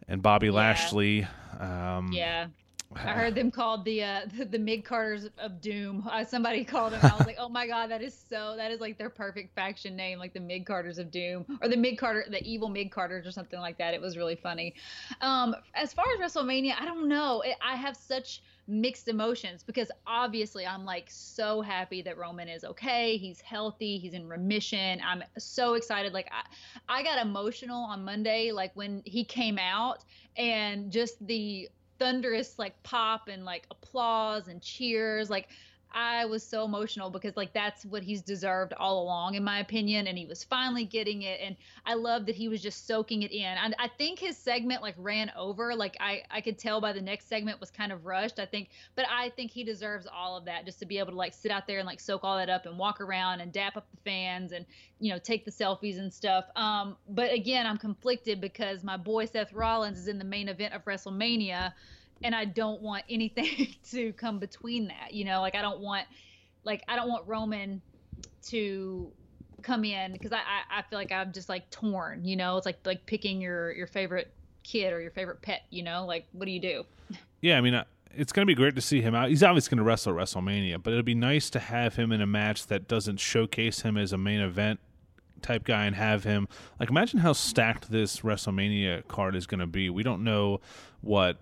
and 0.08 0.22
Bobby 0.22 0.48
yeah. 0.48 0.54
Lashley. 0.54 1.28
Um, 1.60 2.12
yeah. 2.14 2.48
I 2.96 3.14
heard 3.14 3.36
them 3.36 3.52
called 3.52 3.86
the 3.86 4.04
uh, 4.04 4.22
the, 4.38 4.46
the 4.46 4.60
mid 4.60 4.84
carders 4.84 5.30
of 5.38 5.62
Doom. 5.62 6.08
Uh, 6.10 6.24
somebody 6.24 6.64
called 6.64 6.94
them. 6.94 7.00
I 7.04 7.16
was 7.16 7.28
like, 7.28 7.38
oh 7.40 7.50
my 7.50 7.68
god, 7.68 7.92
that 7.92 8.02
is 8.02 8.18
so. 8.30 8.56
That 8.58 8.72
is 8.72 8.80
like 8.80 8.98
their 8.98 9.10
perfect 9.10 9.54
faction 9.54 9.96
name, 9.96 10.18
like 10.18 10.34
the 10.34 10.40
mid 10.40 10.66
carders 10.66 10.98
of 10.98 11.12
Doom, 11.12 11.46
or 11.62 11.70
the 11.70 11.78
mid 11.78 11.98
carder, 11.98 12.26
the 12.30 12.44
evil 12.44 12.70
mid 12.70 12.92
carders, 12.92 13.28
or 13.28 13.32
something 13.32 13.60
like 13.60 13.78
that. 13.78 13.94
It 13.94 14.02
was 14.02 14.18
really 14.18 14.36
funny. 14.36 14.74
Um, 15.22 15.56
as 15.76 15.94
far 15.94 16.06
as 16.14 16.20
WrestleMania, 16.20 16.74
I 16.80 16.86
don't 16.86 17.08
know. 17.08 17.42
It, 17.42 17.56
I 17.62 17.76
have 17.76 17.96
such 17.96 18.42
mixed 18.68 19.08
emotions 19.08 19.64
because 19.64 19.92
obviously 20.06 20.66
I'm 20.66 20.86
like 20.86 21.06
so 21.10 21.62
happy 21.62 22.04
that 22.04 22.18
Roman 22.18 22.48
is 22.48 22.64
okay. 22.64 23.18
He's 23.18 23.42
healthy. 23.42 23.98
He's 23.98 24.14
in 24.14 24.28
remission. 24.28 25.00
I'm 25.06 25.24
so 25.38 25.74
excited. 25.74 26.14
Like 26.14 26.30
I, 26.32 27.00
I 27.00 27.04
got 27.04 27.20
emotional 27.20 27.84
on 27.84 28.04
Monday, 28.04 28.52
like 28.52 28.72
when 28.76 29.02
he 29.06 29.24
came 29.24 29.58
out 29.58 30.04
and 30.38 30.92
just 30.92 31.26
the 31.26 31.70
thunderous 32.00 32.58
like 32.58 32.82
pop 32.84 33.28
and 33.28 33.46
like 33.46 33.68
applause 33.70 34.48
and 34.48 34.62
cheers 34.62 35.30
like 35.30 35.50
I 35.92 36.26
was 36.26 36.44
so 36.44 36.66
emotional 36.66 37.10
because 37.10 37.36
like 37.36 37.52
that's 37.54 37.84
what 37.84 38.04
he's 38.04 38.22
deserved 38.22 38.74
all 38.74 39.02
along 39.02 39.34
in 39.36 39.44
my 39.44 39.60
opinion 39.60 40.08
and 40.08 40.18
he 40.18 40.26
was 40.26 40.44
finally 40.44 40.86
getting 40.86 41.24
it 41.24 41.40
and 41.44 41.56
I 41.86 41.96
love 41.96 42.28
that 42.28 42.36
he 42.36 42.48
was 42.48 42.62
just 42.62 42.86
soaking 42.86 43.24
it 43.24 43.32
in. 43.32 43.46
And 43.46 43.76
I 43.80 43.88
think 43.88 44.20
his 44.20 44.38
segment 44.38 44.84
like 44.84 44.94
ran 44.98 45.32
over 45.36 45.76
like 45.76 45.98
I 46.00 46.24
I 46.30 46.42
could 46.42 46.60
tell 46.60 46.80
by 46.80 46.94
the 46.94 47.02
next 47.02 47.28
segment 47.28 47.60
was 47.60 47.72
kind 47.72 47.92
of 47.92 48.06
rushed 48.06 48.40
I 48.40 48.46
think 48.46 48.70
but 48.96 49.06
I 49.10 49.30
think 49.30 49.50
he 49.52 49.64
deserves 49.64 50.08
all 50.14 50.38
of 50.38 50.46
that 50.46 50.66
just 50.66 50.80
to 50.80 50.86
be 50.86 51.00
able 51.00 51.12
to 51.12 51.18
like 51.18 51.34
sit 51.34 51.52
out 51.52 51.66
there 51.66 51.80
and 51.80 51.88
like 51.88 52.00
soak 52.00 52.24
all 52.24 52.38
that 52.38 52.50
up 52.50 52.68
and 52.68 52.78
walk 52.78 53.02
around 53.02 53.42
and 53.42 53.52
dap 53.52 53.76
up 53.76 53.88
the 53.90 53.98
fans 54.10 54.52
and 54.52 54.66
you 55.00 55.12
know 55.12 55.18
take 55.18 55.44
the 55.44 55.52
selfies 55.52 55.98
and 55.98 56.14
stuff. 56.14 56.46
Um 56.56 56.98
but 57.10 57.34
again 57.34 57.66
I'm 57.66 57.78
conflicted 57.78 58.40
because 58.40 58.84
my 58.84 58.98
boy 58.98 59.26
Seth 59.26 59.54
Rollins 59.54 59.98
is 59.98 60.08
in 60.08 60.20
the 60.20 60.26
main 60.26 60.50
event 60.50 60.76
of 60.76 60.86
WrestleMania 60.86 61.74
and 62.24 62.36
I 62.36 62.46
don't 62.46 62.82
want 62.82 63.04
anything 63.10 63.76
to 63.92 64.14
come 64.14 64.40
between 64.40 64.88
that. 64.88 65.14
You 65.14 65.26
know, 65.26 65.42
like 65.42 65.56
I 65.56 65.62
don't 65.62 65.80
want 65.80 66.06
like 66.64 66.84
I 66.88 66.96
don't 66.96 67.10
want 67.10 67.28
Roman 67.28 67.82
to 68.48 69.12
come 69.62 69.84
in 69.84 70.14
because 70.14 70.32
I, 70.32 70.42
I, 70.72 70.82
feel 70.84 70.98
like 70.98 71.12
I'm 71.12 71.34
just 71.34 71.50
like 71.50 71.70
torn. 71.70 72.24
You 72.24 72.36
know, 72.36 72.58
it's 72.58 72.66
like 72.66 72.80
like 72.86 73.06
picking 73.06 73.42
your 73.42 73.72
your 73.72 73.88
favorite 73.88 74.34
kid 74.64 74.94
or 74.94 75.02
your 75.02 75.12
favorite 75.12 75.42
pet. 75.42 75.64
You 75.70 75.84
know, 75.84 76.06
like 76.06 76.26
what 76.32 76.46
do 76.46 76.52
you 76.52 76.62
do? 76.62 76.84
Yeah, 77.42 77.58
I 77.58 77.62
mean. 77.62 77.82
It's 78.12 78.34
going 78.34 78.42
to 78.42 78.48
be 78.48 78.56
great 78.56 78.74
to 78.74 78.82
see 78.82 79.02
him 79.02 79.14
out. 79.14 79.30
He's 79.30 79.44
obviously 79.44 79.70
going 79.70 79.78
to 79.78 79.84
wrestle 79.84 80.14
WrestleMania, 80.14 80.82
but 80.82 80.92
it'll 80.92 81.04
be 81.04 81.14
nice 81.14 81.52
to 81.52 81.60
have 81.60 81.96
him 81.96 82.12
in 82.12 82.22
a 82.22 82.26
match 82.26 82.66
that 82.66 82.88
doesn't 82.88 83.18
showcase 83.18 83.82
him 83.82 83.98
as 83.98 84.12
a 84.12 84.18
main 84.18 84.40
event 84.42 84.80
type 85.44 85.64
guy 85.64 85.86
and 85.86 85.96
have 85.96 86.24
him 86.24 86.48
like 86.80 86.90
imagine 86.90 87.20
how 87.20 87.34
stacked 87.34 87.92
this 87.92 88.22
WrestleMania 88.22 89.08
card 89.08 89.36
is 89.36 89.46
going 89.46 89.60
to 89.60 89.68
be. 89.68 89.92
We 89.92 90.02
don't 90.02 90.24
know 90.24 90.60
what 91.02 91.38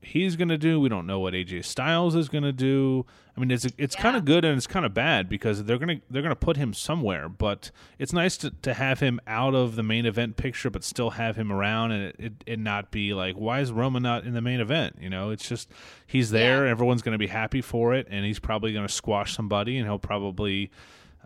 he's 0.00 0.36
going 0.36 0.48
to 0.48 0.58
do. 0.58 0.80
We 0.80 0.88
don't 0.88 1.06
know 1.06 1.20
what 1.20 1.34
AJ 1.34 1.64
Styles 1.64 2.14
is 2.14 2.28
going 2.28 2.44
to 2.44 2.52
do. 2.52 3.06
I 3.36 3.40
mean, 3.40 3.50
it's 3.50 3.64
it's 3.78 3.94
yeah. 3.94 4.02
kind 4.02 4.16
of 4.16 4.24
good 4.24 4.44
and 4.44 4.56
it's 4.56 4.66
kind 4.66 4.84
of 4.84 4.92
bad 4.92 5.28
because 5.28 5.64
they're 5.64 5.78
gonna 5.78 6.00
they're 6.10 6.20
gonna 6.20 6.36
put 6.36 6.56
him 6.56 6.74
somewhere. 6.74 7.28
But 7.28 7.70
it's 7.98 8.12
nice 8.12 8.36
to, 8.38 8.50
to 8.50 8.74
have 8.74 9.00
him 9.00 9.20
out 9.26 9.54
of 9.54 9.76
the 9.76 9.82
main 9.82 10.04
event 10.04 10.36
picture, 10.36 10.68
but 10.68 10.84
still 10.84 11.10
have 11.10 11.36
him 11.36 11.50
around 11.50 11.92
and 11.92 12.04
it, 12.04 12.16
it, 12.18 12.32
it 12.46 12.58
not 12.58 12.90
be 12.90 13.14
like, 13.14 13.36
why 13.36 13.60
is 13.60 13.72
Roman 13.72 14.02
not 14.02 14.24
in 14.24 14.34
the 14.34 14.42
main 14.42 14.60
event? 14.60 14.96
You 15.00 15.08
know, 15.08 15.30
it's 15.30 15.48
just 15.48 15.70
he's 16.06 16.30
there. 16.30 16.66
Yeah. 16.66 16.72
Everyone's 16.72 17.02
going 17.02 17.12
to 17.12 17.18
be 17.18 17.28
happy 17.28 17.62
for 17.62 17.94
it, 17.94 18.08
and 18.10 18.24
he's 18.26 18.40
probably 18.40 18.72
going 18.72 18.86
to 18.86 18.92
squash 18.92 19.34
somebody, 19.34 19.78
and 19.78 19.86
he'll 19.86 19.98
probably 19.98 20.70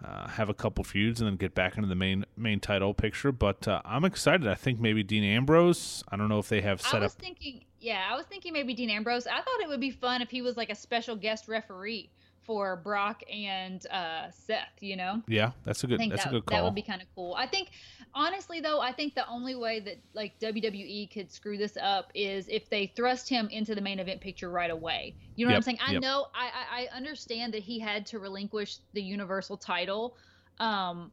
uh, 0.05 0.29
have 0.29 0.49
a 0.49 0.55
couple 0.55 0.85
feuds 0.85 1.21
and 1.21 1.29
then 1.29 1.37
get 1.37 1.55
back 1.55 1.77
into 1.77 1.89
the 1.89 1.95
main 1.95 2.25
main 2.37 2.61
title 2.61 2.95
picture. 2.95 3.33
But 3.33 3.67
uh, 3.67 3.81
I'm 3.85 4.05
excited. 4.05 4.47
I 4.47 4.55
think 4.55 4.79
maybe 4.79 5.03
Dean 5.03 5.25
Ambrose. 5.25 6.05
I 6.09 6.17
don't 6.17 6.29
know 6.29 6.39
if 6.39 6.49
they 6.49 6.61
have 6.61 6.81
set 6.81 6.97
I 6.97 6.99
was 7.01 7.13
up. 7.13 7.21
Thinking, 7.21 7.65
yeah, 7.85 8.09
I 8.11 8.17
was 8.17 8.25
thinking 8.25 8.55
maybe 8.55 8.73
Dean 8.73 8.89
Ambrose. 8.89 9.27
I 9.27 9.37
thought 9.43 9.61
it 9.61 9.69
would 9.69 9.81
be 9.81 9.91
fun 9.91 10.23
if 10.23 10.31
he 10.31 10.41
was 10.41 10.57
like 10.57 10.71
a 10.71 10.75
special 10.75 11.17
guest 11.17 11.49
referee 11.49 12.09
for 12.43 12.77
Brock 12.77 13.23
and 13.31 13.87
uh, 13.91 14.31
Seth. 14.31 14.81
You 14.81 14.97
know. 14.97 15.23
Yeah, 15.29 15.53
that's 15.65 15.85
a 15.85 15.87
good. 15.87 16.01
That's 16.01 16.25
that, 16.25 16.29
a 16.29 16.31
good 16.31 16.47
call. 16.47 16.59
that 16.59 16.65
would 16.65 16.75
be 16.75 16.83
kind 16.83 17.03
of 17.03 17.09
cool. 17.15 17.35
I 17.35 17.47
think, 17.47 17.73
honestly, 18.15 18.61
though, 18.61 18.81
I 18.81 18.93
think 18.93 19.15
the 19.15 19.29
only 19.29 19.55
way 19.55 19.81
that 19.81 19.99
like 20.15 20.39
WWE 20.41 21.13
could 21.13 21.31
screw 21.31 21.59
this 21.59 21.77
up 21.77 22.11
is 22.15 22.49
if 22.49 22.71
they 22.71 22.87
thrust 22.97 23.29
him 23.29 23.49
into 23.51 23.75
the 23.75 23.83
main 23.83 23.99
event 23.99 24.23
picture 24.23 24.49
right 24.49 24.71
away. 24.71 25.15
You 25.37 25.45
know 25.45 25.53
what 25.53 25.57
I'm 25.57 25.63
saying? 25.63 25.79
I 25.87 25.93
yep. 25.93 26.03
know, 26.03 26.27
I, 26.35 26.47
I 26.47 26.83
I 26.85 26.97
understand 26.97 27.53
that 27.53 27.63
he 27.63 27.79
had 27.79 28.07
to 28.07 28.19
relinquish 28.19 28.79
the 28.95 29.03
Universal 29.03 29.59
title, 29.59 30.17
um, 30.59 31.13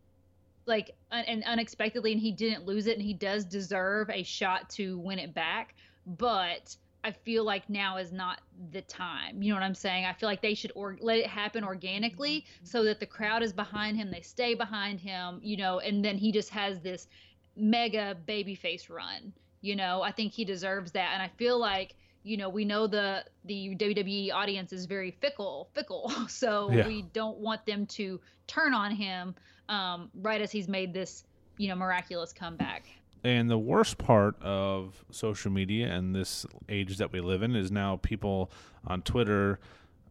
like 0.65 0.91
un- 1.11 1.25
and 1.27 1.43
unexpectedly, 1.43 2.13
and 2.13 2.21
he 2.21 2.31
didn't 2.31 2.65
lose 2.65 2.87
it, 2.87 2.93
and 2.93 3.05
he 3.05 3.13
does 3.13 3.43
deserve 3.43 4.09
a 4.09 4.23
shot 4.23 4.69
to 4.69 4.97
win 4.99 5.19
it 5.19 5.33
back, 5.33 5.75
but. 6.05 6.75
I 7.03 7.09
feel 7.13 7.43
like 7.43 7.67
now 7.67 7.97
is 7.97 8.11
not 8.11 8.41
the 8.73 8.83
time. 8.83 9.41
You 9.41 9.49
know 9.49 9.55
what 9.59 9.63
I'm 9.65 9.73
saying? 9.73 10.05
I 10.05 10.13
feel 10.13 10.29
like 10.29 10.43
they 10.43 10.53
should 10.53 10.71
or- 10.75 10.99
let 11.01 11.17
it 11.17 11.25
happen 11.25 11.63
organically 11.63 12.45
so 12.61 12.83
that 12.83 12.99
the 12.99 13.07
crowd 13.07 13.41
is 13.41 13.51
behind 13.51 13.97
him, 13.97 14.11
they 14.11 14.21
stay 14.21 14.53
behind 14.53 14.99
him, 14.99 15.39
you 15.41 15.57
know, 15.57 15.79
and 15.79 16.05
then 16.05 16.15
he 16.15 16.31
just 16.31 16.51
has 16.51 16.79
this 16.79 17.07
mega 17.55 18.15
babyface 18.27 18.87
run. 18.87 19.33
You 19.61 19.75
know, 19.77 20.03
I 20.03 20.11
think 20.11 20.31
he 20.31 20.45
deserves 20.45 20.91
that, 20.91 21.09
and 21.15 21.23
I 21.23 21.29
feel 21.37 21.57
like 21.59 21.95
you 22.21 22.37
know 22.37 22.49
we 22.49 22.65
know 22.65 22.85
the 22.85 23.25
the 23.45 23.75
WWE 23.77 24.31
audience 24.31 24.71
is 24.71 24.85
very 24.85 25.09
fickle, 25.09 25.69
fickle, 25.73 26.11
so 26.27 26.69
Yeah. 26.71 26.85
we 26.87 27.01
don't 27.13 27.39
want 27.39 27.65
them 27.65 27.87
to 27.97 28.19
turn 28.45 28.75
on 28.75 28.91
him 28.91 29.33
um, 29.69 30.11
right 30.13 30.39
as 30.39 30.51
he's 30.51 30.67
made 30.67 30.93
this 30.93 31.23
you 31.57 31.67
know 31.67 31.75
miraculous 31.75 32.31
comeback. 32.31 32.85
And 33.23 33.49
the 33.49 33.57
worst 33.57 33.97
part 33.97 34.41
of 34.41 35.05
social 35.11 35.51
media 35.51 35.87
and 35.87 36.15
this 36.15 36.45
age 36.69 36.97
that 36.97 37.11
we 37.11 37.21
live 37.21 37.43
in 37.43 37.55
is 37.55 37.71
now 37.71 37.97
people 37.97 38.51
on 38.85 39.03
Twitter 39.03 39.59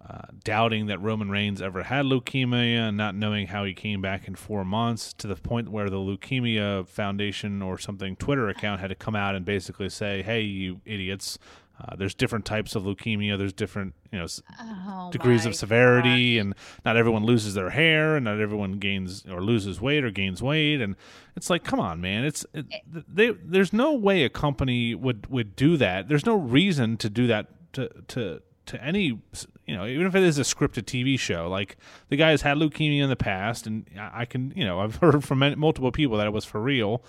uh, 0.09 0.23
doubting 0.45 0.87
that 0.87 0.99
Roman 1.03 1.29
Reigns 1.29 1.61
ever 1.61 1.83
had 1.83 2.07
leukemia 2.07 2.89
and 2.89 2.97
not 2.97 3.15
knowing 3.15 3.49
how 3.49 3.65
he 3.65 3.75
came 3.75 4.01
back 4.01 4.27
in 4.27 4.35
four 4.35 4.65
months 4.65 5.13
to 5.15 5.27
the 5.27 5.37
point 5.37 5.69
where 5.69 5.91
the 5.91 5.99
Leukemia 5.99 6.87
Foundation 6.87 7.61
or 7.61 7.77
something 7.77 8.17
Twitter 8.17 8.49
account 8.49 8.81
had 8.81 8.89
to 8.89 8.95
come 8.95 9.15
out 9.15 9.35
and 9.35 9.45
basically 9.45 9.91
say, 9.91 10.23
hey, 10.23 10.41
you 10.41 10.81
idiots. 10.87 11.39
Uh, 11.81 11.97
there's 11.97 12.15
different 12.15 12.45
types 12.45 12.75
of 12.75 12.83
leukemia. 12.83 13.39
There's 13.39 13.53
different, 13.53 13.95
you 14.13 14.19
know, 14.19 14.27
Oh, 14.61 15.09
degrees 15.11 15.47
of 15.47 15.55
severity 15.55 16.39
and 16.39 16.55
not 16.85 16.97
everyone 16.97 17.25
loses 17.25 17.55
their 17.55 17.71
hair 17.71 18.17
and 18.17 18.25
not 18.25 18.39
everyone 18.39 18.73
gains 18.75 19.25
or 19.27 19.43
loses 19.43 19.81
weight 19.81 20.05
or 20.05 20.11
gains 20.11 20.43
weight. 20.43 20.81
And 20.81 20.97
it's 21.37 21.49
like 21.49 21.65
come 21.65 21.81
on 21.81 22.01
man. 22.01 22.25
It's 22.25 22.45
it, 22.53 22.67
they, 22.93 23.31
there's 23.31 23.73
no 23.73 23.95
way 23.95 24.25
a 24.25 24.29
company 24.29 24.95
would 24.95 25.29
would 25.29 25.57
do 25.57 25.77
that. 25.79 26.09
There's 26.09 26.27
no 26.27 26.37
reason 26.37 26.97
to 26.99 27.09
do 27.09 27.27
that 27.29 27.73
to 27.75 27.89
to 28.09 28.43
to 28.67 28.85
any 28.85 29.19
you 29.67 29.77
know 29.77 29.87
even 29.87 30.07
if 30.07 30.15
it 30.15 30.23
is 30.23 30.39
a 30.39 30.43
scripted 30.43 30.85
TV 30.85 31.19
show. 31.19 31.49
Like 31.49 31.77
the 32.09 32.17
guy 32.17 32.31
has 32.31 32.43
had 32.43 32.59
leukemia 32.59 33.03
in 33.03 33.09
the 33.09 33.17
past 33.17 33.67
and 33.67 33.87
I 33.99 34.23
I 34.23 34.25
can 34.27 34.53
you 34.55 34.65
know 34.65 34.81
I've 34.81 34.97
heard 35.03 35.25
from 35.25 35.39
many, 35.39 35.55
multiple 35.55 35.93
people 35.93 36.19
that 36.19 36.27
it 36.27 36.33
was 36.33 36.45
for 36.45 36.61
real. 36.61 37.03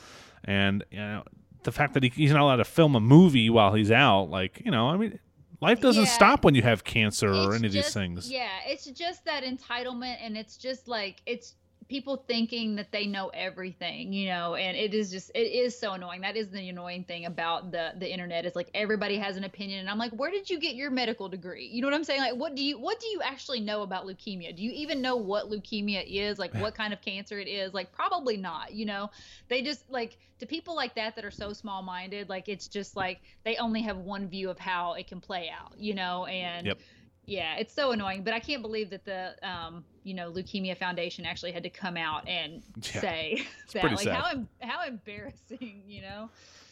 And 0.45 0.85
you 0.91 0.99
know 0.99 1.23
the 1.63 1.71
fact 1.71 1.93
that 1.93 2.03
he, 2.03 2.09
he's 2.09 2.31
not 2.31 2.41
allowed 2.41 2.55
to 2.57 2.65
film 2.65 2.95
a 2.95 2.99
movie 2.99 3.49
while 3.49 3.73
he's 3.73 3.91
out 3.91 4.25
like 4.29 4.61
you 4.65 4.71
know 4.71 4.89
I 4.89 4.97
mean 4.97 5.19
life 5.61 5.79
doesn't 5.81 6.05
Yeah. 6.05 6.09
stop 6.09 6.43
when 6.43 6.55
you 6.55 6.61
have 6.63 6.83
cancer 6.83 7.31
or 7.31 7.47
It's 7.49 7.55
any 7.57 7.67
of 7.67 7.73
these 7.73 7.93
things 7.93 8.31
Yeah, 8.31 8.49
it's 8.65 8.85
just 8.85 9.25
that 9.25 9.43
entitlement, 9.43 10.17
and 10.21 10.35
it's 10.37 10.57
just 10.57 10.87
like 10.87 11.21
it's 11.25 11.55
people 11.91 12.24
thinking 12.25 12.77
that 12.77 12.89
they 12.93 13.05
know 13.05 13.27
everything, 13.33 14.13
you 14.13 14.29
know, 14.29 14.55
and 14.55 14.77
it 14.77 14.93
is 14.93 15.12
just 15.12 15.29
it 15.36 15.39
is 15.39 15.77
so 15.77 15.91
annoying. 15.91 16.21
That 16.21 16.38
is 16.38 16.50
the 16.50 16.69
annoying 16.69 17.03
thing 17.03 17.25
about 17.25 17.74
the 17.74 17.91
the 18.00 18.10
internet 18.10 18.45
is 18.45 18.55
like 18.55 18.69
everybody 18.74 19.17
has 19.17 19.36
an 19.36 19.43
opinion, 19.43 19.81
and 19.81 19.89
I'm 19.89 19.98
like, 19.98 20.13
where 20.13 20.31
did 20.31 20.50
you 20.50 20.57
get 20.57 20.75
your 20.75 20.89
medical 20.89 21.27
degree? 21.27 21.67
You 21.67 21.81
know 21.81 21.88
what 21.88 21.93
I'm 21.93 22.05
saying? 22.05 22.21
Like, 22.21 22.38
what 22.38 22.55
do 22.55 22.63
you 22.63 22.79
what 22.79 23.01
do 23.01 23.07
you 23.07 23.19
actually 23.21 23.60
know 23.60 23.81
about 23.81 24.05
leukemia? 24.05 24.55
Do 24.55 24.63
you 24.63 24.71
even 24.71 25.01
know 25.01 25.17
what 25.17 25.51
leukemia 25.51 26.05
is? 26.07 26.39
Like, 26.39 26.53
what 26.62 26.75
kind 26.75 26.93
of 26.93 27.01
cancer 27.01 27.39
it 27.39 27.50
is? 27.50 27.74
Like, 27.74 27.91
probably 27.91 28.38
not. 28.38 28.71
You 28.71 28.86
know, 28.86 29.10
they 29.50 29.62
just 29.62 29.89
like 29.89 30.17
to 30.39 30.45
people 30.45 30.74
like 30.77 30.95
that 30.95 31.17
that 31.17 31.25
are 31.25 31.29
so 31.31 31.51
small 31.51 31.83
minded. 31.83 32.29
Like, 32.29 32.48
it's 32.48 32.69
just 32.69 32.95
like 32.95 33.19
they 33.43 33.57
only 33.57 33.81
have 33.81 33.98
one 33.98 34.29
view 34.29 34.50
of 34.50 34.57
how 34.57 34.93
it 34.93 35.07
can 35.07 35.19
play 35.19 35.50
out. 35.53 35.77
You 35.77 35.93
know, 35.93 36.25
and 36.25 36.67
Yep. 36.67 36.79
Yeah, 37.25 37.55
it's 37.57 37.73
so 37.73 37.91
annoying, 37.91 38.23
but 38.23 38.33
I 38.33 38.39
can't 38.39 38.61
believe 38.61 38.89
that 38.89 39.05
the 39.05 39.35
um, 39.47 39.83
you 40.03 40.13
know, 40.13 40.31
Leukemia 40.31 40.75
Foundation 40.77 41.25
actually 41.25 41.51
had 41.51 41.63
to 41.63 41.69
come 41.69 41.95
out 41.97 42.27
and 42.27 42.61
Yeah, 42.93 43.01
say 43.01 43.43
that. 43.73 43.83
Like 43.83 43.99
sad. 43.99 44.15
how 44.15 44.29
em- 44.31 44.49
how 44.61 44.83
embarrassing, 44.85 45.83
you 45.87 46.01
know? 46.01 46.29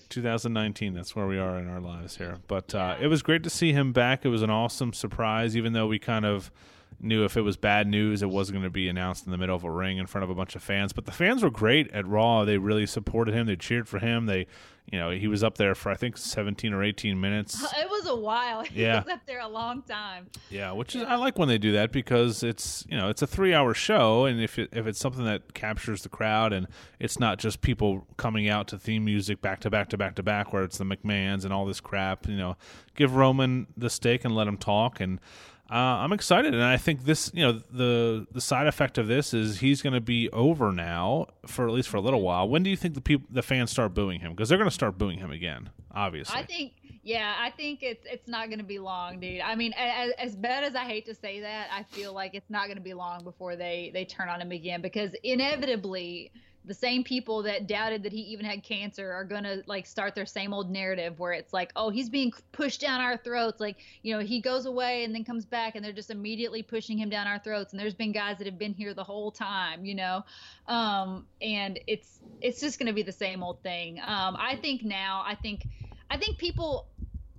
2019 0.09 0.95
that's 0.95 1.15
where 1.15 1.27
we 1.27 1.37
are 1.37 1.59
in 1.59 1.69
our 1.69 1.79
lives 1.79 2.17
here 2.17 2.37
but 2.47 2.73
uh, 2.73 2.95
it 2.99 3.05
was 3.05 3.21
great 3.21 3.43
to 3.43 3.49
see 3.49 3.73
him 3.73 3.93
back 3.93 4.25
it 4.25 4.29
was 4.29 4.41
an 4.41 4.49
awesome 4.49 4.91
surprise 4.91 5.55
even 5.55 5.73
though 5.73 5.85
we 5.85 5.99
kind 5.99 6.25
of 6.25 6.49
knew 7.01 7.23
if 7.25 7.37
it 7.37 7.41
was 7.41 7.57
bad 7.57 7.87
news 7.87 8.21
it 8.21 8.29
wasn't 8.29 8.53
going 8.55 8.63
to 8.63 8.69
be 8.69 8.87
announced 8.89 9.25
in 9.25 9.31
the 9.31 9.37
middle 9.37 9.55
of 9.55 9.63
a 9.63 9.71
ring 9.71 9.97
in 9.97 10.05
front 10.07 10.23
of 10.23 10.29
a 10.29 10.35
bunch 10.35 10.55
of 10.55 10.61
fans 10.63 10.93
but 10.93 11.05
the 11.05 11.11
fans 11.11 11.41
were 11.43 11.49
great 11.49 11.89
at 11.91 12.05
raw 12.07 12.43
they 12.45 12.57
really 12.57 12.85
supported 12.85 13.33
him 13.33 13.45
they 13.47 13.55
cheered 13.55 13.87
for 13.87 13.99
him 13.99 14.25
they 14.25 14.45
you 14.91 14.97
know 14.97 15.11
he 15.11 15.27
was 15.27 15.43
up 15.43 15.57
there 15.57 15.75
for 15.75 15.91
i 15.91 15.95
think 15.95 16.17
17 16.17 16.73
or 16.73 16.83
18 16.83 17.19
minutes 17.19 17.61
It 17.77 17.89
was 17.89 18.07
a 18.07 18.15
while. 18.15 18.63
He 18.69 18.81
Yeah. 18.81 19.03
was 19.03 19.13
up 19.13 19.25
there 19.27 19.39
a 19.39 19.47
long 19.47 19.81
time. 19.83 20.27
yeah 20.49 20.71
which 20.71 20.95
is 20.95 21.03
i 21.03 21.15
like 21.15 21.37
when 21.37 21.47
they 21.47 21.57
do 21.57 21.71
that 21.73 21.91
because 21.91 22.43
it's 22.43 22.85
you 22.89 22.97
know 22.97 23.07
it's 23.09 23.21
a 23.21 23.27
three 23.27 23.53
hour 23.53 23.73
show 23.73 24.25
and 24.25 24.41
if 24.41 24.57
it, 24.59 24.69
if 24.73 24.87
it's 24.87 24.99
something 24.99 25.25
that 25.25 25.53
captures 25.53 26.01
the 26.01 26.09
crowd 26.09 26.51
and 26.53 26.67
it's 26.99 27.19
not 27.19 27.37
just 27.39 27.61
people 27.61 28.07
coming 28.17 28.49
out 28.49 28.67
to 28.69 28.77
theme 28.79 29.05
music 29.05 29.41
back 29.41 29.59
to 29.61 29.69
back 29.69 29.89
to 29.89 29.97
back 29.97 30.15
to 30.15 30.23
back 30.23 30.51
where 30.51 30.63
it's 30.63 30.77
the 30.79 30.83
mcmahons 30.85 31.43
and 31.45 31.53
all 31.53 31.65
this 31.65 31.79
crap 31.79 32.27
you 32.27 32.35
know 32.37 32.57
give 32.95 33.15
roman 33.15 33.67
the 33.77 33.89
stake 33.89 34.25
and 34.25 34.35
let 34.35 34.47
him 34.47 34.57
talk 34.57 34.99
and 34.99 35.19
uh, 35.71 35.75
I'm 35.75 36.13
excited, 36.13 36.53
and 36.53 36.63
I 36.63 36.77
think 36.77 37.03
this, 37.03 37.31
you 37.33 37.43
know, 37.43 37.61
the 37.71 38.25
the 38.31 38.41
side 38.41 38.65
effect 38.65 38.97
of 38.97 39.07
this 39.07 39.33
is 39.33 39.59
he's 39.59 39.81
going 39.81 39.93
to 39.93 40.01
be 40.01 40.29
over 40.31 40.71
now 40.71 41.27
for 41.45 41.67
at 41.67 41.73
least 41.73 41.89
for 41.89 41.97
a 41.97 42.01
little 42.01 42.21
while. 42.21 42.49
When 42.49 42.63
do 42.63 42.69
you 42.71 42.75
think 42.75 42.95
the 42.95 43.01
people, 43.01 43.27
the 43.29 43.43
fans, 43.43 43.69
start 43.69 43.93
booing 43.93 44.19
him? 44.19 44.31
Because 44.31 44.49
they're 44.49 44.57
going 44.57 44.69
to 44.69 44.73
start 44.73 44.97
booing 44.97 45.19
him 45.19 45.31
again, 45.31 45.69
obviously. 45.93 46.39
I 46.39 46.43
think 46.43 46.73
yeah, 47.03 47.35
I 47.39 47.51
think 47.51 47.83
it's 47.83 48.05
it's 48.09 48.27
not 48.27 48.47
going 48.47 48.59
to 48.59 48.65
be 48.65 48.79
long, 48.79 49.19
dude. 49.19 49.41
I 49.41 49.55
mean, 49.55 49.73
as, 49.77 50.11
as 50.17 50.35
bad 50.35 50.63
as 50.63 50.75
I 50.75 50.85
hate 50.85 51.05
to 51.05 51.15
say 51.15 51.41
that, 51.41 51.67
I 51.71 51.83
feel 51.83 52.13
like 52.13 52.33
it's 52.33 52.49
not 52.49 52.65
going 52.65 52.77
to 52.77 52.83
be 52.83 52.93
long 52.93 53.23
before 53.23 53.55
they 53.55 53.91
they 53.93 54.05
turn 54.05 54.27
on 54.27 54.41
him 54.41 54.51
again 54.51 54.81
because 54.81 55.11
inevitably 55.23 56.31
the 56.65 56.73
same 56.73 57.03
people 57.03 57.43
that 57.43 57.67
doubted 57.67 58.03
that 58.03 58.11
he 58.11 58.19
even 58.19 58.45
had 58.45 58.63
cancer 58.63 59.11
are 59.11 59.23
going 59.23 59.43
to 59.43 59.63
like 59.65 59.85
start 59.85 60.13
their 60.13 60.25
same 60.25 60.53
old 60.53 60.69
narrative 60.69 61.19
where 61.19 61.31
it's 61.31 61.53
like, 61.53 61.71
"Oh, 61.75 61.89
he's 61.89 62.09
being 62.09 62.31
pushed 62.51 62.81
down 62.81 63.01
our 63.01 63.17
throats." 63.17 63.59
Like, 63.59 63.77
you 64.03 64.13
know, 64.13 64.19
he 64.19 64.41
goes 64.41 64.65
away 64.65 65.03
and 65.03 65.15
then 65.15 65.23
comes 65.23 65.45
back 65.45 65.75
and 65.75 65.83
they're 65.83 65.93
just 65.93 66.09
immediately 66.09 66.61
pushing 66.61 66.97
him 66.97 67.09
down 67.09 67.27
our 67.27 67.39
throats 67.39 67.71
and 67.73 67.79
there's 67.79 67.95
been 67.95 68.11
guys 68.11 68.37
that 68.37 68.47
have 68.47 68.59
been 68.59 68.73
here 68.73 68.93
the 68.93 69.03
whole 69.03 69.31
time, 69.31 69.85
you 69.85 69.95
know. 69.95 70.23
Um 70.67 71.27
and 71.41 71.79
it's 71.87 72.19
it's 72.41 72.59
just 72.59 72.77
going 72.79 72.87
to 72.87 72.93
be 72.93 73.03
the 73.03 73.11
same 73.11 73.41
old 73.41 73.63
thing. 73.63 73.99
Um 73.99 74.35
I 74.37 74.57
think 74.61 74.83
now, 74.83 75.23
I 75.25 75.35
think 75.35 75.65
I 76.09 76.17
think 76.17 76.37
people 76.37 76.87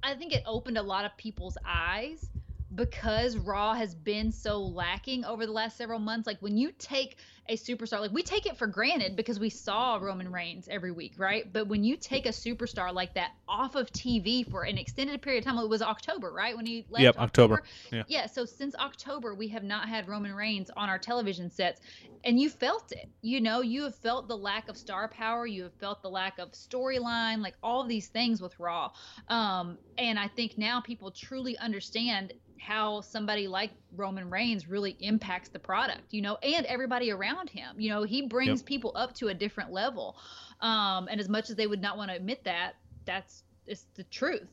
I 0.02 0.14
think 0.14 0.32
it 0.32 0.42
opened 0.46 0.78
a 0.78 0.82
lot 0.82 1.04
of 1.04 1.16
people's 1.18 1.58
eyes 1.66 2.29
because 2.74 3.36
Raw 3.36 3.74
has 3.74 3.94
been 3.94 4.30
so 4.30 4.60
lacking 4.62 5.24
over 5.24 5.44
the 5.44 5.52
last 5.52 5.76
several 5.76 5.98
months. 5.98 6.26
Like 6.26 6.40
when 6.40 6.56
you 6.56 6.72
take 6.78 7.18
a 7.48 7.56
superstar, 7.56 8.00
like 8.00 8.12
we 8.12 8.22
take 8.22 8.46
it 8.46 8.56
for 8.56 8.68
granted 8.68 9.16
because 9.16 9.40
we 9.40 9.50
saw 9.50 9.96
Roman 9.96 10.30
Reigns 10.30 10.68
every 10.70 10.92
week, 10.92 11.14
right? 11.18 11.52
But 11.52 11.66
when 11.66 11.82
you 11.82 11.96
take 11.96 12.26
a 12.26 12.30
superstar 12.30 12.94
like 12.94 13.14
that 13.14 13.32
off 13.48 13.74
of 13.74 13.90
TV 13.90 14.48
for 14.48 14.62
an 14.62 14.78
extended 14.78 15.20
period 15.20 15.40
of 15.40 15.44
time, 15.46 15.58
it 15.58 15.68
was 15.68 15.82
October, 15.82 16.32
right? 16.32 16.56
When 16.56 16.64
he 16.64 16.86
left 16.88 17.02
Yep, 17.02 17.18
October. 17.18 17.62
Yeah. 17.90 18.04
yeah, 18.06 18.26
so 18.26 18.44
since 18.44 18.76
October, 18.76 19.34
we 19.34 19.48
have 19.48 19.64
not 19.64 19.88
had 19.88 20.06
Roman 20.08 20.34
Reigns 20.34 20.70
on 20.76 20.88
our 20.88 20.98
television 20.98 21.50
sets, 21.50 21.80
and 22.24 22.38
you 22.38 22.48
felt 22.48 22.92
it. 22.92 23.08
You 23.22 23.40
know, 23.40 23.62
you 23.62 23.82
have 23.82 23.96
felt 23.96 24.28
the 24.28 24.36
lack 24.36 24.68
of 24.68 24.76
star 24.76 25.08
power, 25.08 25.46
you 25.46 25.64
have 25.64 25.74
felt 25.74 26.02
the 26.02 26.10
lack 26.10 26.38
of 26.38 26.52
storyline, 26.52 27.42
like 27.42 27.54
all 27.62 27.84
these 27.84 28.08
things 28.08 28.40
with 28.40 28.58
Raw. 28.60 28.90
Um, 29.28 29.78
and 29.98 30.18
I 30.18 30.28
think 30.28 30.56
now 30.56 30.80
people 30.80 31.10
truly 31.10 31.56
understand 31.58 32.32
how 32.60 33.00
somebody 33.00 33.48
like 33.48 33.70
Roman 33.96 34.28
Reigns 34.30 34.68
really 34.68 34.96
impacts 35.00 35.48
the 35.48 35.58
product, 35.58 36.02
you 36.12 36.20
know, 36.22 36.36
and 36.42 36.66
everybody 36.66 37.10
around 37.10 37.48
him. 37.50 37.74
You 37.80 37.88
know, 37.90 38.02
he 38.02 38.22
brings 38.26 38.60
Yep. 38.60 38.66
people 38.66 38.92
up 38.94 39.14
to 39.16 39.28
a 39.28 39.34
different 39.34 39.72
level. 39.72 40.16
Um, 40.60 41.08
and 41.10 41.20
as 41.20 41.28
much 41.28 41.48
as 41.50 41.56
they 41.56 41.66
would 41.66 41.80
not 41.80 41.96
want 41.96 42.10
to 42.10 42.16
admit 42.16 42.44
that, 42.44 42.74
that's 43.06 43.44
it's 43.66 43.86
the 43.94 44.04
truth. 44.04 44.46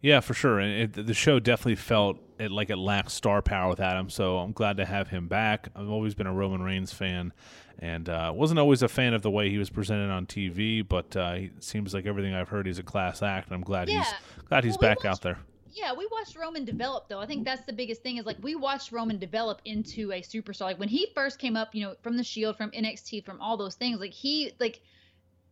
Yeah, 0.00 0.20
for 0.20 0.34
sure. 0.34 0.58
And 0.60 0.96
it, 0.98 1.06
the 1.06 1.14
show 1.14 1.38
definitely 1.40 1.76
felt 1.76 2.18
it 2.38 2.50
like 2.50 2.68
it 2.70 2.76
lacked 2.76 3.10
star 3.10 3.40
power 3.42 3.70
without 3.70 3.96
him. 3.96 4.10
So 4.10 4.38
I'm 4.38 4.52
glad 4.52 4.76
to 4.78 4.84
have 4.84 5.08
him 5.08 5.28
back. 5.28 5.68
I've 5.74 5.88
always 5.88 6.14
been 6.14 6.26
a 6.26 6.32
Roman 6.32 6.62
Reigns 6.62 6.92
fan, 6.92 7.32
and 7.78 8.08
uh, 8.08 8.30
wasn't 8.34 8.58
always 8.60 8.82
a 8.82 8.88
fan 8.88 9.14
of 9.14 9.22
the 9.22 9.30
way 9.30 9.48
he 9.50 9.56
was 9.58 9.70
presented 9.70 10.10
on 10.10 10.26
TV. 10.26 10.86
But 10.86 11.16
uh, 11.16 11.34
he 11.34 11.50
seems 11.60 11.94
like 11.94 12.04
everything 12.06 12.34
I've 12.34 12.50
heard, 12.50 12.66
he's 12.66 12.78
a 12.78 12.82
class 12.82 13.22
act, 13.22 13.48
and 13.48 13.54
I'm 13.54 13.62
glad 13.62 13.88
Yeah. 13.88 14.02
he's 14.04 14.12
glad 14.46 14.64
he's 14.64 14.72
Well, 14.78 14.90
we 14.90 14.94
back 14.94 15.04
out 15.06 15.22
there. 15.22 15.38
Yeah, 15.74 15.92
we 15.92 16.06
watched 16.06 16.36
Roman 16.36 16.64
develop 16.64 17.08
though. 17.08 17.18
I 17.18 17.26
think 17.26 17.44
that's 17.44 17.66
the 17.66 17.72
biggest 17.72 18.02
thing 18.02 18.18
is 18.18 18.24
like 18.24 18.36
we 18.40 18.54
watched 18.54 18.92
Roman 18.92 19.18
develop 19.18 19.60
into 19.64 20.12
a 20.12 20.20
superstar. 20.22 20.62
Like 20.62 20.78
when 20.78 20.88
he 20.88 21.08
first 21.14 21.40
came 21.40 21.56
up, 21.56 21.74
you 21.74 21.84
know, 21.84 21.96
from 22.00 22.16
the 22.16 22.22
Shield, 22.22 22.56
from 22.56 22.70
NXT, 22.70 23.24
from 23.24 23.40
all 23.40 23.56
those 23.56 23.74
things, 23.74 23.98
like 23.98 24.12
he 24.12 24.52
like 24.60 24.80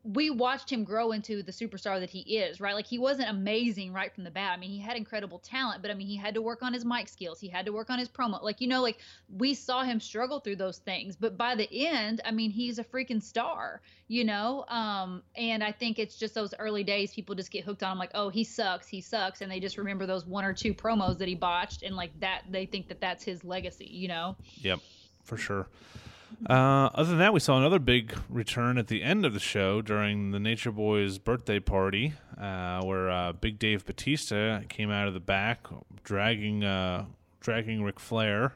we 0.05 0.31
watched 0.31 0.71
him 0.71 0.83
grow 0.83 1.13
into 1.13 1.45
the 1.45 1.53
superstar 1.53 2.01
that 2.01 2.11
he 2.11 2.21
is, 2.39 2.61
right? 2.61 2.75
Like 2.75 2.87
he 2.87 2.99
wasn't 2.99 3.31
amazing 3.31 3.93
right 3.93 4.13
from 4.13 4.25
the 4.25 4.33
bat. 4.33 4.53
I 4.53 4.57
mean, 4.57 4.71
he 4.71 4.81
had 4.81 4.97
incredible 4.97 5.39
talent, 5.39 5.81
but 5.81 5.93
I 5.93 5.95
mean, 5.95 6.09
he 6.09 6.17
had 6.17 6.35
to 6.35 6.43
work 6.43 6.63
on 6.63 6.73
his 6.73 6.85
mic 6.85 7.09
skills. 7.09 7.39
He 7.39 7.49
had 7.49 7.67
to 7.67 7.73
work 7.73 7.89
on 7.89 8.01
his 8.01 8.09
promo. 8.09 8.43
Like, 8.43 8.61
you 8.61 8.67
know, 8.67 8.83
like 8.83 8.99
we 9.29 9.55
saw 9.55 9.85
him 9.85 10.01
struggle 10.01 10.41
through 10.41 10.57
those 10.57 10.79
things, 10.79 11.15
but 11.15 11.37
by 11.37 11.55
the 11.55 11.69
end, 11.87 12.21
I 12.25 12.33
mean, 12.33 12.51
he's 12.51 12.81
a 12.81 12.85
freaking 12.85 13.23
star, 13.23 13.81
you 14.09 14.25
know? 14.25 14.65
Um, 14.67 15.23
and 15.37 15.63
I 15.63 15.71
think 15.71 16.01
it's 16.01 16.17
just 16.17 16.35
those 16.35 16.53
early 16.59 16.83
days 16.83 17.15
people 17.15 17.37
just 17.37 17.53
get 17.53 17.65
hooked 17.65 17.85
on 17.85 17.93
him 17.93 17.99
like, 17.99 18.11
"Oh, 18.15 18.29
he 18.29 18.43
sucks, 18.43 18.89
he 18.89 19.01
sucks." 19.01 19.41
And 19.41 19.51
they 19.53 19.61
just 19.61 19.79
remember 19.79 20.05
those 20.05 20.27
one 20.27 20.45
or 20.45 20.53
two 20.53 20.75
promos 20.75 21.19
that 21.19 21.29
he 21.29 21.37
botched 21.37 21.83
and 21.83 21.95
like 21.95 22.19
that 22.19 22.43
they 22.51 22.67
think 22.67 22.89
that 22.89 23.01
that's 23.01 23.23
his 23.23 23.45
legacy, 23.45 23.87
you 23.87 24.09
know? 24.09 24.37
Yep, 24.63 24.81
for 25.23 25.37
sure. 25.37 25.69
Uh, 26.49 26.91
other 26.95 27.11
than 27.11 27.19
that, 27.19 27.33
we 27.33 27.41
saw 27.41 27.59
another 27.59 27.79
big 27.79 28.15
return 28.29 28.79
at 28.79 28.89
the 28.89 29.03
end 29.03 29.25
of 29.25 29.33
the 29.33 29.41
show 29.41 29.81
during 29.81 30.33
the 30.33 30.41
Nature 30.41 30.73
Boys 30.73 31.19
birthday 31.19 31.61
party, 31.61 32.15
uh, 32.41 32.83
where 32.83 33.11
uh, 33.11 33.33
Big 33.33 33.59
Dave 33.59 33.85
Batista 33.87 34.61
came 34.69 34.91
out 34.91 35.09
of 35.09 35.15
the 35.15 35.21
back, 35.21 35.67
dragging 36.03 36.65
uh, 36.65 37.05
dragging 37.41 37.83
Ric 37.83 38.01
Flair, 38.01 38.53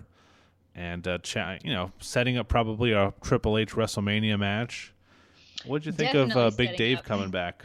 and 0.74 1.06
uh, 1.06 1.18
cha- 1.18 1.58
you 1.62 1.72
know, 1.72 1.92
setting 2.00 2.36
up 2.36 2.48
probably 2.48 2.92
a 2.92 3.14
Triple 3.22 3.56
H 3.58 3.72
WrestleMania 3.72 4.38
match. 4.38 4.92
What 5.64 5.82
did 5.82 5.86
you 5.86 5.92
think 5.92 6.12
Definitely 6.12 6.42
of 6.42 6.52
uh, 6.52 6.56
Big 6.56 6.76
Dave 6.76 6.98
up. 6.98 7.04
coming 7.04 7.30
back? 7.30 7.64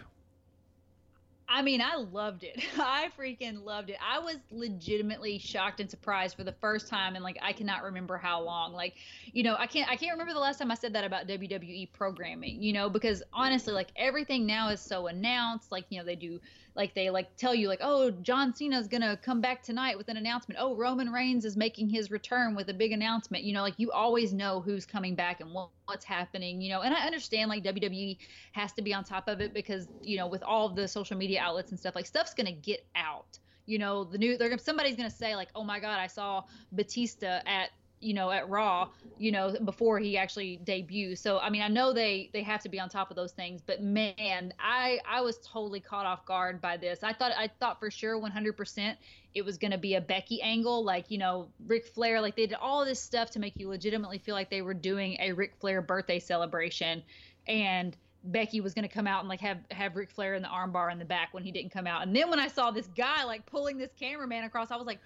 I 1.54 1.62
mean, 1.64 1.82
I 1.82 1.98
loved 1.98 2.46
it. 2.46 2.64
I 2.80 3.10
freaking 3.20 3.66
loved 3.66 3.90
it. 3.90 3.98
I 4.02 4.20
was 4.20 4.38
legitimately 4.52 5.38
shocked 5.38 5.82
and 5.82 5.90
surprised 5.90 6.38
for 6.38 6.46
the 6.46 6.54
first 6.54 6.88
time 6.88 7.16
and 7.16 7.24
like 7.24 7.38
I 7.42 7.52
cannot 7.52 7.84
remember 7.84 8.18
how 8.18 8.42
long. 8.42 8.72
Like, 8.72 8.96
you 9.34 9.44
know, 9.44 9.56
I 9.60 9.68
can't 9.68 9.90
I 9.90 9.98
can't 9.98 10.14
remember 10.14 10.34
the 10.34 10.40
last 10.40 10.60
time 10.60 10.72
I 10.72 10.76
said 10.76 10.94
that 10.94 11.04
about 11.04 11.28
WWE 11.28 11.92
programming, 11.92 12.64
you 12.64 12.72
know, 12.72 12.90
because 12.90 13.22
honestly, 13.34 13.74
like 13.74 13.90
everything 13.98 14.46
now 14.46 14.70
is 14.70 14.80
so 14.80 15.08
announced. 15.08 15.74
Like, 15.74 15.86
you 15.90 16.00
know, 16.00 16.06
they 16.06 16.16
do 16.16 16.40
like 16.76 16.94
they 16.94 17.10
like 17.10 17.36
tell 17.36 17.54
you 17.54 17.68
like, 17.68 17.80
"Oh, 17.82 18.12
John 18.12 18.54
Cena's 18.54 18.88
going 18.88 19.02
to 19.02 19.18
come 19.22 19.42
back 19.42 19.62
tonight 19.62 19.98
with 19.98 20.08
an 20.08 20.18
announcement. 20.18 20.60
Oh, 20.62 20.76
Roman 20.76 21.12
Reigns 21.12 21.44
is 21.46 21.58
making 21.58 21.90
his 21.90 22.12
return 22.12 22.56
with 22.56 22.70
a 22.70 22.74
big 22.74 22.92
announcement." 22.92 23.44
You 23.44 23.54
know, 23.54 23.62
like 23.62 23.76
you 23.78 23.92
always 23.92 24.34
know 24.34 24.62
who's 24.62 24.86
coming 24.86 25.16
back 25.16 25.42
and 25.42 25.52
what, 25.54 25.70
what's 25.86 26.06
happening, 26.06 26.62
you 26.62 26.70
know. 26.70 26.82
And 26.82 26.94
I 26.94 27.06
understand 27.06 27.50
like 27.50 27.64
WWE 27.64 28.18
has 28.54 28.72
to 28.74 28.82
be 28.82 28.94
on 28.94 29.04
top 29.04 29.28
of 29.28 29.42
it 29.42 29.54
because, 29.54 29.88
you 30.02 30.18
know, 30.18 30.28
with 30.28 30.44
all 30.44 30.70
the 30.70 30.88
social 30.88 31.18
media 31.18 31.42
outlets 31.42 31.72
and 31.72 31.80
stuff, 31.80 31.96
like 31.96 32.06
stuff's 32.06 32.34
going 32.34 32.48
to 32.48 32.54
get 32.54 32.86
out. 32.96 33.40
You 33.66 33.80
know, 33.80 34.04
the 34.04 34.18
new 34.18 34.38
they're 34.38 34.50
gonna 34.50 34.62
somebody's 34.62 34.96
to 34.96 35.10
say 35.10 35.36
like, 35.36 35.50
"Oh 35.56 35.64
my 35.64 35.80
god, 35.80 36.00
I 36.00 36.08
saw 36.08 36.44
Batista 36.72 37.42
at 37.46 37.70
you 38.02 38.14
know 38.14 38.32
at 38.32 38.50
raw 38.50 38.88
you 39.18 39.32
know 39.32 39.56
before 39.64 40.00
he 40.00 40.18
actually 40.18 40.60
debuts 40.64 41.22
so 41.22 41.40
i 41.40 41.50
mean 41.50 41.62
i 41.62 41.68
know 41.68 41.94
they 41.94 42.30
they 42.34 42.42
have 42.42 42.62
to 42.62 42.70
be 42.70 42.80
on 42.80 42.90
top 42.90 43.10
of 43.10 43.16
those 43.16 43.32
things 43.32 43.62
but 43.66 43.82
man 43.82 44.54
i 44.60 45.00
i 45.08 45.22
was 45.22 45.38
totally 45.40 45.80
caught 45.80 46.06
off 46.06 46.26
guard 46.26 46.60
by 46.60 46.76
this 46.76 47.04
i 47.04 47.14
thought 47.14 47.32
i 47.38 47.48
thought 47.60 47.80
for 47.80 47.92
sure 47.92 48.20
100% 48.20 48.96
it 49.34 49.46
was 49.46 49.58
going 49.58 49.72
to 49.72 49.78
be 49.78 49.96
a 49.96 50.02
becky 50.02 50.42
angle 50.42 50.84
like 50.84 51.10
you 51.10 51.18
know 51.18 51.48
Ric 51.68 51.86
flair 51.86 52.20
like 52.20 52.36
they 52.36 52.48
did 52.48 52.58
all 52.60 52.84
this 52.84 53.00
stuff 53.00 53.30
to 53.32 53.40
make 53.40 53.54
you 53.58 53.70
legitimately 53.70 54.18
feel 54.18 54.36
like 54.36 54.50
they 54.50 54.62
were 54.62 54.74
doing 54.74 55.18
a 55.20 55.32
Ric 55.32 55.56
flair 55.60 55.82
birthday 55.82 56.20
celebration 56.20 57.04
and 57.48 57.96
Becky 58.24 58.62
was 58.62 58.74
going 58.74 58.88
to 58.88 58.94
come 58.94 59.08
out 59.08 59.22
and 59.22 59.30
like 59.30 59.40
have 59.42 59.58
have 59.72 59.96
Ric 59.96 60.12
Flair 60.12 60.36
in 60.36 60.44
the 60.44 60.48
armbar 60.48 60.92
in 60.92 61.00
the 61.00 61.06
back 61.06 61.34
when 61.34 61.44
he 61.44 61.52
didn't 61.52 61.72
come 61.72 61.88
out. 61.88 62.04
And 62.04 62.16
then 62.16 62.30
when 62.30 62.40
I 62.40 62.48
saw 62.48 62.70
this 62.70 62.88
guy 62.96 63.24
like 63.24 63.46
pulling 63.48 63.78
this 63.78 63.90
cameraman 64.00 64.44
across, 64.44 64.70
I 64.70 64.76
was 64.76 64.86
like, 64.86 65.00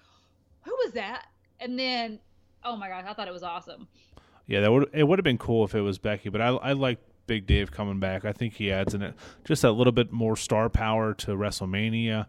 "Who 0.63 0.75
was 0.83 0.91
that?" 0.93 1.27
And 1.61 1.79
then 1.79 2.19
oh 2.65 2.75
my 2.75 2.89
gosh, 2.89 3.05
I 3.07 3.13
thought 3.13 3.27
it 3.27 3.33
was 3.33 3.43
awesome. 3.43 3.87
Yeah, 4.47 4.61
that 4.61 4.71
would 4.71 4.89
it 4.93 5.03
would 5.03 5.19
have 5.19 5.23
been 5.23 5.37
cool 5.37 5.63
if 5.63 5.73
it 5.73 5.81
was 5.81 5.97
Becky, 5.97 6.29
but 6.29 6.41
I 6.41 6.47
I 6.47 6.73
like 6.73 6.99
Big 7.27 7.47
Dave 7.47 7.71
coming 7.71 7.99
back. 7.99 8.25
I 8.25 8.33
think 8.33 8.53
he 8.55 8.71
adds 8.71 8.93
in 8.93 9.01
it 9.01 9.15
just 9.43 9.63
a 9.63 9.71
little 9.71 9.93
bit 9.93 10.11
more 10.11 10.35
star 10.35 10.69
power 10.69 11.13
to 11.15 11.31
WrestleMania. 11.31 12.27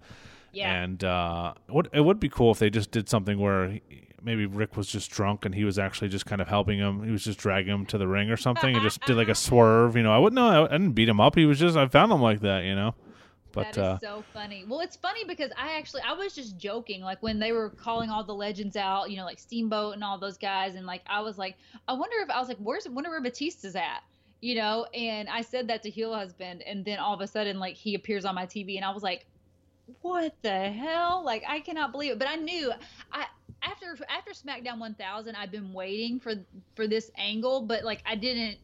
Yeah. 0.52 0.82
And 0.82 1.04
uh, 1.04 1.54
what 1.68 1.88
it 1.92 2.00
would 2.00 2.18
be 2.18 2.28
cool 2.28 2.52
if 2.52 2.58
they 2.58 2.70
just 2.70 2.90
did 2.90 3.08
something 3.08 3.38
where 3.38 3.68
he, 3.68 3.82
maybe 4.22 4.46
Ric 4.46 4.76
was 4.76 4.88
just 4.88 5.10
drunk 5.10 5.44
and 5.44 5.54
he 5.54 5.64
was 5.64 5.78
actually 5.78 6.08
just 6.08 6.24
kind 6.24 6.40
of 6.40 6.48
helping 6.48 6.78
him. 6.78 7.04
He 7.04 7.10
was 7.10 7.24
just 7.24 7.38
dragging 7.38 7.74
him 7.74 7.86
to 7.86 7.98
the 7.98 8.08
ring 8.08 8.30
or 8.30 8.38
something 8.38 8.74
and 8.74 8.82
just 8.82 9.02
did 9.02 9.16
like 9.16 9.28
a 9.28 9.34
swerve. 9.46 9.96
You 9.96 10.02
know, 10.02 10.12
I 10.12 10.18
wouldn't 10.18 10.36
know. 10.36 10.64
I 10.64 10.68
didn't 10.68 10.92
beat 10.92 11.08
him 11.08 11.20
up. 11.20 11.34
He 11.34 11.44
was 11.44 11.58
just 11.58 11.76
I 11.76 11.86
found 11.88 12.10
him 12.10 12.22
like 12.22 12.40
that. 12.40 12.64
You 12.64 12.74
know. 12.74 12.94
But 13.56 13.72
that 13.72 13.76
is 13.76 13.78
uh, 13.78 13.98
so 13.98 14.25
funny. 14.34 14.64
Well, 14.69 14.80
it's 14.80 14.97
funny 14.97 15.25
because 15.25 15.50
I 15.56 15.78
actually 15.78 16.02
I 16.02 16.12
was 16.12 16.34
just 16.34 16.58
joking 16.58 17.00
like 17.00 17.23
when 17.23 17.38
they 17.38 17.52
were 17.52 17.71
calling 17.71 18.10
all 18.10 18.23
the 18.23 18.34
legends 18.34 18.76
out, 18.76 19.10
you 19.10 19.16
know, 19.16 19.25
like 19.25 19.38
Steamboat 19.38 19.95
and 19.95 20.04
all 20.04 20.19
those 20.19 20.36
guys, 20.36 20.75
and 20.75 20.84
like 20.84 21.00
I 21.06 21.23
was 21.23 21.38
like, 21.38 21.56
I 21.88 21.95
wonder 21.95 22.16
if 22.21 22.28
I 22.28 22.38
was 22.38 22.49
like, 22.49 22.58
where's 22.58 22.86
wonder 22.86 23.08
where 23.08 23.23
Batista's 23.23 23.75
at, 23.75 24.02
you 24.42 24.56
know? 24.56 24.84
And 24.92 25.28
I 25.30 25.40
said 25.40 25.69
that 25.69 25.82
to 25.84 25.90
Heel 25.90 26.14
Husband, 26.14 26.62
and 26.62 26.84
then 26.84 26.99
all 26.99 27.14
of 27.14 27.23
a 27.23 27.26
sudden 27.26 27.58
like 27.58 27.76
he 27.76 27.95
appears 27.95 28.26
on 28.26 28.34
my 28.34 28.45
TV, 28.45 28.76
and 28.76 28.84
I 28.84 28.90
was 28.90 29.02
like, 29.02 29.25
what 30.02 30.34
the 30.42 30.71
hell? 30.71 31.23
Like 31.25 31.42
I 31.49 31.60
cannot 31.60 31.92
believe 31.92 32.12
it. 32.12 32.19
But 32.19 32.28
I 32.28 32.36
knew 32.36 32.73
I 33.10 33.25
after 33.62 33.97
after 34.10 34.32
SmackDown 34.32 34.78
1000, 34.78 35.34
I've 35.34 35.50
been 35.50 35.73
waiting 35.73 36.21
for 36.21 36.34
for 36.75 36.86
this 36.86 37.10
angle, 37.16 37.62
but 37.62 37.84
like 37.84 38.02
I 38.04 38.16
didn't 38.16 38.58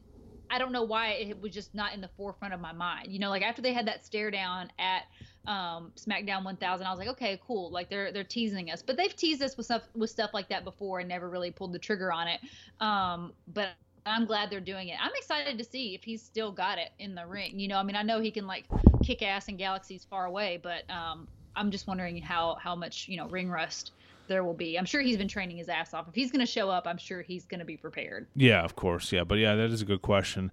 I 0.51 0.59
don't 0.59 0.73
know 0.73 0.83
why 0.83 1.11
it 1.13 1.41
was 1.41 1.53
just 1.53 1.75
not 1.75 1.95
in 1.95 2.01
the 2.01 2.09
forefront 2.09 2.55
of 2.55 2.61
my 2.61 2.73
mind. 2.73 3.13
You 3.13 3.19
know, 3.19 3.31
like 3.31 3.43
after 3.43 3.63
they 3.63 3.73
had 3.73 3.87
that 3.87 4.05
stare 4.05 4.31
down 4.31 4.71
at 4.79 5.03
um, 5.47 5.93
SmackDown 5.97 6.45
1000, 6.45 6.87
I 6.87 6.91
was 6.91 6.99
like, 6.99 7.09
okay, 7.09 7.41
cool. 7.47 7.71
Like 7.71 7.89
they're 7.91 8.13
they're 8.13 8.25
teasing 8.25 8.71
us, 8.71 8.83
but 8.83 8.97
they've 8.97 9.15
teased 9.15 9.43
us 9.43 9.57
with 9.57 9.67
stuff 9.67 9.83
with 9.95 10.11
stuff 10.11 10.31
like 10.35 10.49
that 10.51 10.65
before 10.65 11.01
and 11.01 11.09
never 11.09 11.29
really 11.29 11.51
pulled 11.51 11.73
the 11.73 11.79
trigger 11.79 12.13
on 12.13 12.29
it. 12.29 12.41
Um, 12.81 13.33
but 13.47 13.71
I'm 14.05 14.27
glad 14.27 14.51
they're 14.51 14.61
doing 14.61 14.89
it. 14.89 14.99
I'm 15.01 15.13
excited 15.15 15.59
to 15.59 15.65
see 15.65 15.95
if 15.95 16.03
he's 16.03 16.23
still 16.23 16.53
got 16.53 16.79
it 16.79 16.91
in 16.99 17.15
the 17.15 17.27
ring. 17.27 17.59
You 17.59 17.69
know, 17.69 17.79
I 17.79 17.83
mean, 17.83 17.97
I 17.97 18.03
know 18.03 18.21
he 18.21 18.31
can 18.31 18.47
like 18.47 18.67
kick 19.03 19.23
ass 19.23 19.49
in 19.49 19.57
galaxies 19.57 20.05
far 20.05 20.27
away, 20.27 20.61
but 20.63 20.89
um, 20.91 21.29
I'm 21.55 21.71
just 21.71 21.87
wondering 21.87 22.21
how 22.21 22.57
how 22.57 22.75
much 22.75 23.09
you 23.09 23.17
know 23.17 23.29
ring 23.29 23.49
rust 23.49 23.93
there 24.33 24.43
will 24.45 24.55
be. 24.55 24.79
I'm 24.79 24.87
sure 24.87 25.03
he's 25.03 25.19
been 25.19 25.29
training 25.29 25.59
his 25.59 25.69
ass 25.69 25.93
off. 25.93 26.09
If 26.09 26.15
he's 26.15 26.33
going 26.33 26.41
to 26.41 26.51
show 26.51 26.71
up, 26.71 26.87
I'm 26.87 26.97
sure 26.97 27.21
he's 27.21 27.45
going 27.45 27.61
to 27.61 27.67
be 27.67 27.77
prepared. 27.77 28.27
Yeah, 28.35 28.63
of 28.63 28.75
course. 28.75 29.13
Yeah, 29.13 29.25
but 29.25 29.37
yeah, 29.37 29.55
that 29.55 29.71
is 29.71 29.83
a 29.83 29.85
good 29.85 30.01
question. 30.01 30.51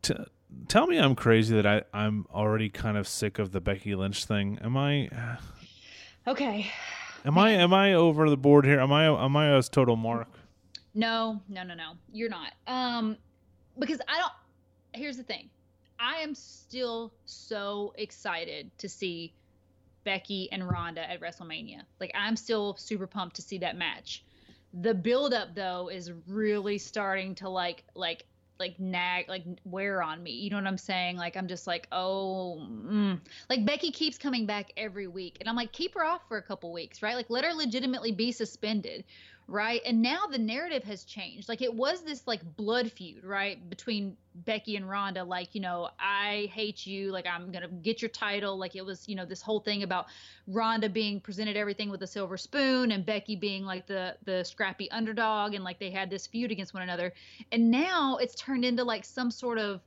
T- 0.00 0.14
tell 0.66 0.86
me 0.86 0.96
I'm 0.96 1.14
crazy 1.14 1.54
that 1.54 1.66
I 1.66 1.82
I'm 1.92 2.26
already 2.32 2.70
kind 2.70 2.96
of 2.96 3.06
sick 3.06 3.38
of 3.38 3.52
the 3.52 3.60
Becky 3.60 3.94
Lynch 3.94 4.24
thing. 4.24 4.58
Am 4.62 4.76
I? 4.76 5.08
Okay. 6.26 6.70
Am 7.24 7.38
I 7.38 7.52
am 7.52 7.72
I 7.72 7.94
over 7.94 8.28
the 8.28 8.36
board 8.36 8.66
here? 8.66 8.80
Am 8.80 8.92
I 8.92 9.06
am 9.06 9.34
I 9.34 9.56
a 9.56 9.62
total 9.62 9.96
mark? 9.96 10.28
No, 10.92 11.40
no, 11.48 11.62
no, 11.62 11.72
no. 11.72 11.92
You're 12.12 12.28
not. 12.28 12.52
Um, 12.66 13.16
because 13.78 13.98
I 14.06 14.18
don't. 14.18 14.32
Here's 14.92 15.16
the 15.16 15.22
thing. 15.22 15.48
I 15.98 16.16
am 16.16 16.34
still 16.34 17.14
so 17.24 17.94
excited 17.96 18.70
to 18.76 18.90
see 18.90 19.32
Becky 20.08 20.50
and 20.52 20.66
Ronda 20.66 21.02
at 21.02 21.20
WrestleMania. 21.20 21.82
Like 22.00 22.12
I'm 22.14 22.34
still 22.34 22.74
super 22.78 23.06
pumped 23.06 23.36
to 23.36 23.42
see 23.42 23.58
that 23.58 23.76
match. 23.76 24.24
The 24.72 24.94
build 24.94 25.34
up 25.34 25.54
though 25.54 25.90
is 25.90 26.10
really 26.26 26.78
starting 26.78 27.34
to 27.34 27.50
like 27.50 27.84
like 27.94 28.24
like 28.58 28.80
nag 28.80 29.28
like 29.28 29.44
wear 29.66 30.02
on 30.02 30.22
me. 30.22 30.30
You 30.30 30.48
know 30.48 30.56
what 30.56 30.66
I'm 30.66 30.78
saying? 30.78 31.18
Like 31.18 31.36
I'm 31.36 31.46
just 31.46 31.66
like, 31.66 31.88
"Oh, 31.92 32.56
mm. 32.58 33.20
like 33.50 33.66
Becky 33.66 33.90
keeps 33.90 34.16
coming 34.16 34.46
back 34.46 34.72
every 34.78 35.08
week." 35.08 35.36
And 35.40 35.48
I'm 35.48 35.56
like, 35.56 35.72
"Keep 35.72 35.92
her 35.92 36.04
off 36.06 36.22
for 36.26 36.38
a 36.38 36.42
couple 36.42 36.72
weeks, 36.72 37.02
right? 37.02 37.14
Like 37.14 37.28
let 37.28 37.44
her 37.44 37.52
legitimately 37.52 38.12
be 38.12 38.32
suspended." 38.32 39.04
Right? 39.48 39.80
And 39.86 40.02
now 40.02 40.26
the 40.30 40.38
narrative 40.38 40.84
has 40.84 41.04
changed. 41.04 41.48
Like 41.48 41.62
it 41.62 41.74
was 41.74 42.02
this 42.02 42.26
like 42.26 42.42
blood 42.56 42.92
feud, 42.92 43.24
right, 43.24 43.68
between 43.68 44.16
Becky 44.34 44.76
and 44.76 44.88
Ronda. 44.88 45.24
Like 45.24 45.54
you 45.54 45.62
know, 45.62 45.88
I 45.98 46.50
hate 46.52 46.86
you. 46.86 47.10
Like 47.10 47.26
I'm 47.26 47.50
gonna 47.50 47.68
get 47.68 48.02
your 48.02 48.10
title. 48.10 48.58
Like 48.58 48.76
it 48.76 48.84
was, 48.84 49.08
you 49.08 49.16
know, 49.16 49.24
this 49.24 49.40
whole 49.40 49.60
thing 49.60 49.82
about 49.82 50.06
Ronda 50.46 50.90
being 50.90 51.20
presented 51.20 51.56
everything 51.56 51.90
with 51.90 52.02
a 52.02 52.06
silver 52.06 52.36
spoon, 52.36 52.92
and 52.92 53.04
Becky 53.04 53.36
being 53.36 53.64
like 53.64 53.86
the 53.86 54.16
the 54.24 54.44
scrappy 54.44 54.90
underdog, 54.90 55.54
and 55.54 55.64
like 55.64 55.80
they 55.80 55.90
had 55.90 56.10
this 56.10 56.26
feud 56.26 56.52
against 56.52 56.74
one 56.74 56.82
another. 56.82 57.14
And 57.50 57.70
now 57.70 58.18
it's 58.18 58.34
turned 58.34 58.66
into 58.66 58.84
like 58.84 59.06
some 59.06 59.30
sort 59.30 59.58
of 59.58 59.80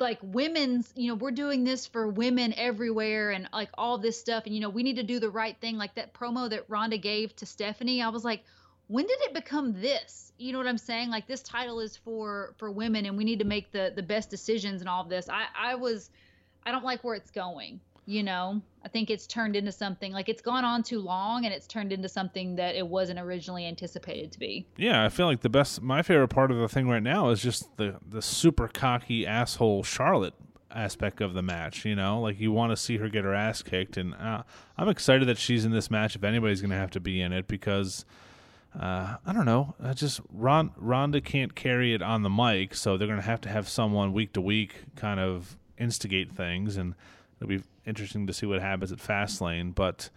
like 0.00 0.18
women's 0.22 0.92
you 0.94 1.08
know 1.08 1.14
we're 1.16 1.32
doing 1.32 1.64
this 1.64 1.86
for 1.86 2.06
women 2.06 2.54
everywhere 2.56 3.30
and 3.30 3.48
like 3.52 3.70
all 3.76 3.98
this 3.98 4.20
stuff 4.20 4.44
and 4.46 4.54
you 4.54 4.60
know 4.60 4.68
we 4.68 4.84
need 4.84 4.94
to 4.94 5.02
do 5.02 5.18
the 5.18 5.28
right 5.28 5.56
thing 5.60 5.76
like 5.76 5.92
that 5.96 6.14
promo 6.14 6.48
that 6.48 6.64
Ronda 6.68 6.98
gave 6.98 7.34
to 7.36 7.46
Stephanie 7.46 8.00
I 8.00 8.08
was 8.10 8.24
like 8.24 8.44
when 8.88 9.06
did 9.06 9.18
it 9.22 9.34
become 9.34 9.80
this? 9.80 10.32
You 10.38 10.52
know 10.52 10.58
what 10.58 10.66
i'm 10.66 10.78
saying? 10.78 11.10
Like 11.10 11.26
this 11.26 11.42
title 11.42 11.80
is 11.80 11.96
for 11.96 12.54
for 12.58 12.70
women 12.70 13.06
and 13.06 13.16
we 13.16 13.24
need 13.24 13.38
to 13.38 13.44
make 13.44 13.72
the 13.72 13.92
the 13.94 14.02
best 14.02 14.30
decisions 14.30 14.80
and 14.80 14.88
all 14.88 15.02
of 15.02 15.08
this. 15.08 15.28
I 15.28 15.46
i 15.56 15.74
was 15.74 16.10
i 16.64 16.72
don't 16.72 16.84
like 16.84 17.04
where 17.04 17.14
it's 17.14 17.30
going 17.30 17.80
you 18.08 18.22
know? 18.22 18.62
I 18.82 18.88
think 18.88 19.10
it's 19.10 19.26
turned 19.26 19.54
into 19.54 19.70
something 19.70 20.12
like 20.14 20.30
it's 20.30 20.40
gone 20.40 20.64
on 20.64 20.82
too 20.82 20.98
long 20.98 21.44
and 21.44 21.52
it's 21.52 21.66
turned 21.66 21.92
into 21.92 22.08
something 22.08 22.56
that 22.56 22.74
it 22.74 22.86
wasn't 22.86 23.20
originally 23.20 23.66
anticipated 23.66 24.32
to 24.32 24.38
be. 24.38 24.66
Yeah, 24.78 25.04
I 25.04 25.10
feel 25.10 25.26
like 25.26 25.42
the 25.42 25.50
best 25.50 25.82
my 25.82 26.00
favorite 26.00 26.28
part 26.28 26.50
of 26.50 26.56
the 26.56 26.70
thing 26.70 26.88
right 26.88 27.02
now 27.02 27.28
is 27.28 27.42
just 27.42 27.76
the 27.76 27.96
the 28.08 28.22
super 28.22 28.66
cocky 28.66 29.26
asshole 29.26 29.82
Charlotte 29.82 30.32
aspect 30.70 31.20
of 31.20 31.34
the 31.34 31.42
match, 31.42 31.84
you 31.84 31.94
know? 31.94 32.18
Like 32.22 32.40
you 32.40 32.50
want 32.50 32.72
to 32.72 32.78
see 32.78 32.96
her 32.96 33.10
get 33.10 33.24
her 33.24 33.34
ass 33.34 33.62
kicked 33.62 33.98
and 33.98 34.14
uh, 34.14 34.42
I'm 34.78 34.88
excited 34.88 35.28
that 35.28 35.36
she's 35.36 35.66
in 35.66 35.72
this 35.72 35.90
match 35.90 36.16
if 36.16 36.24
anybody's 36.24 36.62
going 36.62 36.70
to 36.70 36.76
have 36.76 36.92
to 36.92 37.00
be 37.00 37.20
in 37.20 37.34
it 37.34 37.46
because 37.46 38.06
uh, 38.78 39.16
I 39.26 39.32
don't 39.32 39.44
know. 39.46 39.74
I 39.82 39.92
just 39.92 40.20
Ron, 40.32 40.70
Ronda 40.76 41.20
can't 41.20 41.54
carry 41.54 41.94
it 41.94 42.02
on 42.02 42.22
the 42.22 42.30
mic, 42.30 42.74
so 42.74 42.96
they're 42.96 43.08
going 43.08 43.20
to 43.20 43.26
have 43.26 43.40
to 43.42 43.48
have 43.48 43.68
someone 43.68 44.12
week 44.12 44.32
to 44.34 44.40
week 44.40 44.84
kind 44.96 45.18
of 45.20 45.56
instigate 45.78 46.32
things, 46.32 46.76
and 46.76 46.94
it'll 47.40 47.48
be 47.48 47.62
interesting 47.86 48.26
to 48.26 48.32
see 48.32 48.46
what 48.46 48.60
happens 48.60 48.92
at 48.92 48.98
Fastlane. 48.98 49.74
But 49.74 50.10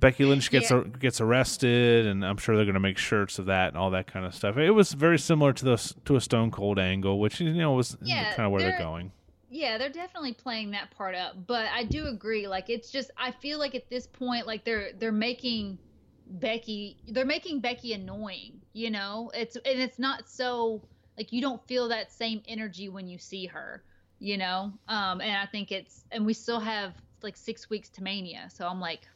Becky 0.00 0.24
Lynch 0.24 0.50
gets 0.50 0.70
Yeah. 0.70 0.78
ar- 0.78 0.84
gets 0.84 1.20
arrested, 1.20 2.06
and 2.06 2.24
I'm 2.24 2.36
sure 2.36 2.56
they're 2.56 2.64
going 2.64 2.74
to 2.74 2.80
make 2.80 2.98
shirts 2.98 3.38
of 3.38 3.46
that 3.46 3.68
and 3.68 3.76
all 3.76 3.90
that 3.90 4.06
kind 4.06 4.24
of 4.26 4.34
stuff. 4.34 4.56
It 4.56 4.70
was 4.70 4.92
very 4.92 5.18
similar 5.18 5.52
to 5.52 5.64
the 5.64 5.94
to 6.06 6.16
a 6.16 6.20
Stone 6.20 6.50
Cold 6.52 6.78
angle, 6.78 7.18
which 7.20 7.40
you 7.40 7.52
know 7.52 7.72
was 7.72 7.96
Yeah, 8.02 8.32
kind 8.34 8.46
of 8.46 8.52
where 8.52 8.60
they're 8.62 8.70
they're- 8.72 8.78
going. 8.80 9.12
Yeah, 9.48 9.78
they're 9.78 9.88
definitely 9.88 10.32
playing 10.32 10.72
that 10.72 10.90
part 10.90 11.14
up, 11.14 11.46
but 11.46 11.66
I 11.72 11.84
do 11.84 12.06
agree. 12.08 12.48
Like, 12.48 12.68
it's 12.68 12.90
just 12.90 13.10
I 13.16 13.30
feel 13.30 13.58
like 13.58 13.74
at 13.76 13.88
this 13.88 14.06
point, 14.06 14.46
like 14.46 14.64
they're 14.64 14.90
they're 14.98 15.12
making 15.12 15.78
Becky, 16.26 16.98
they're 17.08 17.24
making 17.24 17.60
Becky 17.60 17.92
annoying. 17.92 18.60
You 18.72 18.90
know, 18.90 19.30
it's 19.34 19.56
and 19.56 19.80
it's 19.80 19.98
not 19.98 20.28
so 20.28 20.82
like 21.16 21.32
you 21.32 21.40
don't 21.40 21.66
feel 21.66 21.88
that 21.88 22.12
same 22.12 22.42
energy 22.48 22.88
when 22.88 23.08
you 23.08 23.18
see 23.18 23.46
her. 23.46 23.84
You 24.18 24.38
know, 24.38 24.72
um, 24.88 25.20
and 25.20 25.36
I 25.36 25.46
think 25.46 25.72
it's 25.72 26.04
and 26.10 26.24
we 26.26 26.32
still 26.32 26.60
have 26.60 26.94
like 27.22 27.36
six 27.36 27.68
weeks 27.70 27.90
to 27.90 28.02
Mania, 28.02 28.48
so 28.52 28.66
I'm 28.66 28.80
like, 28.80 29.06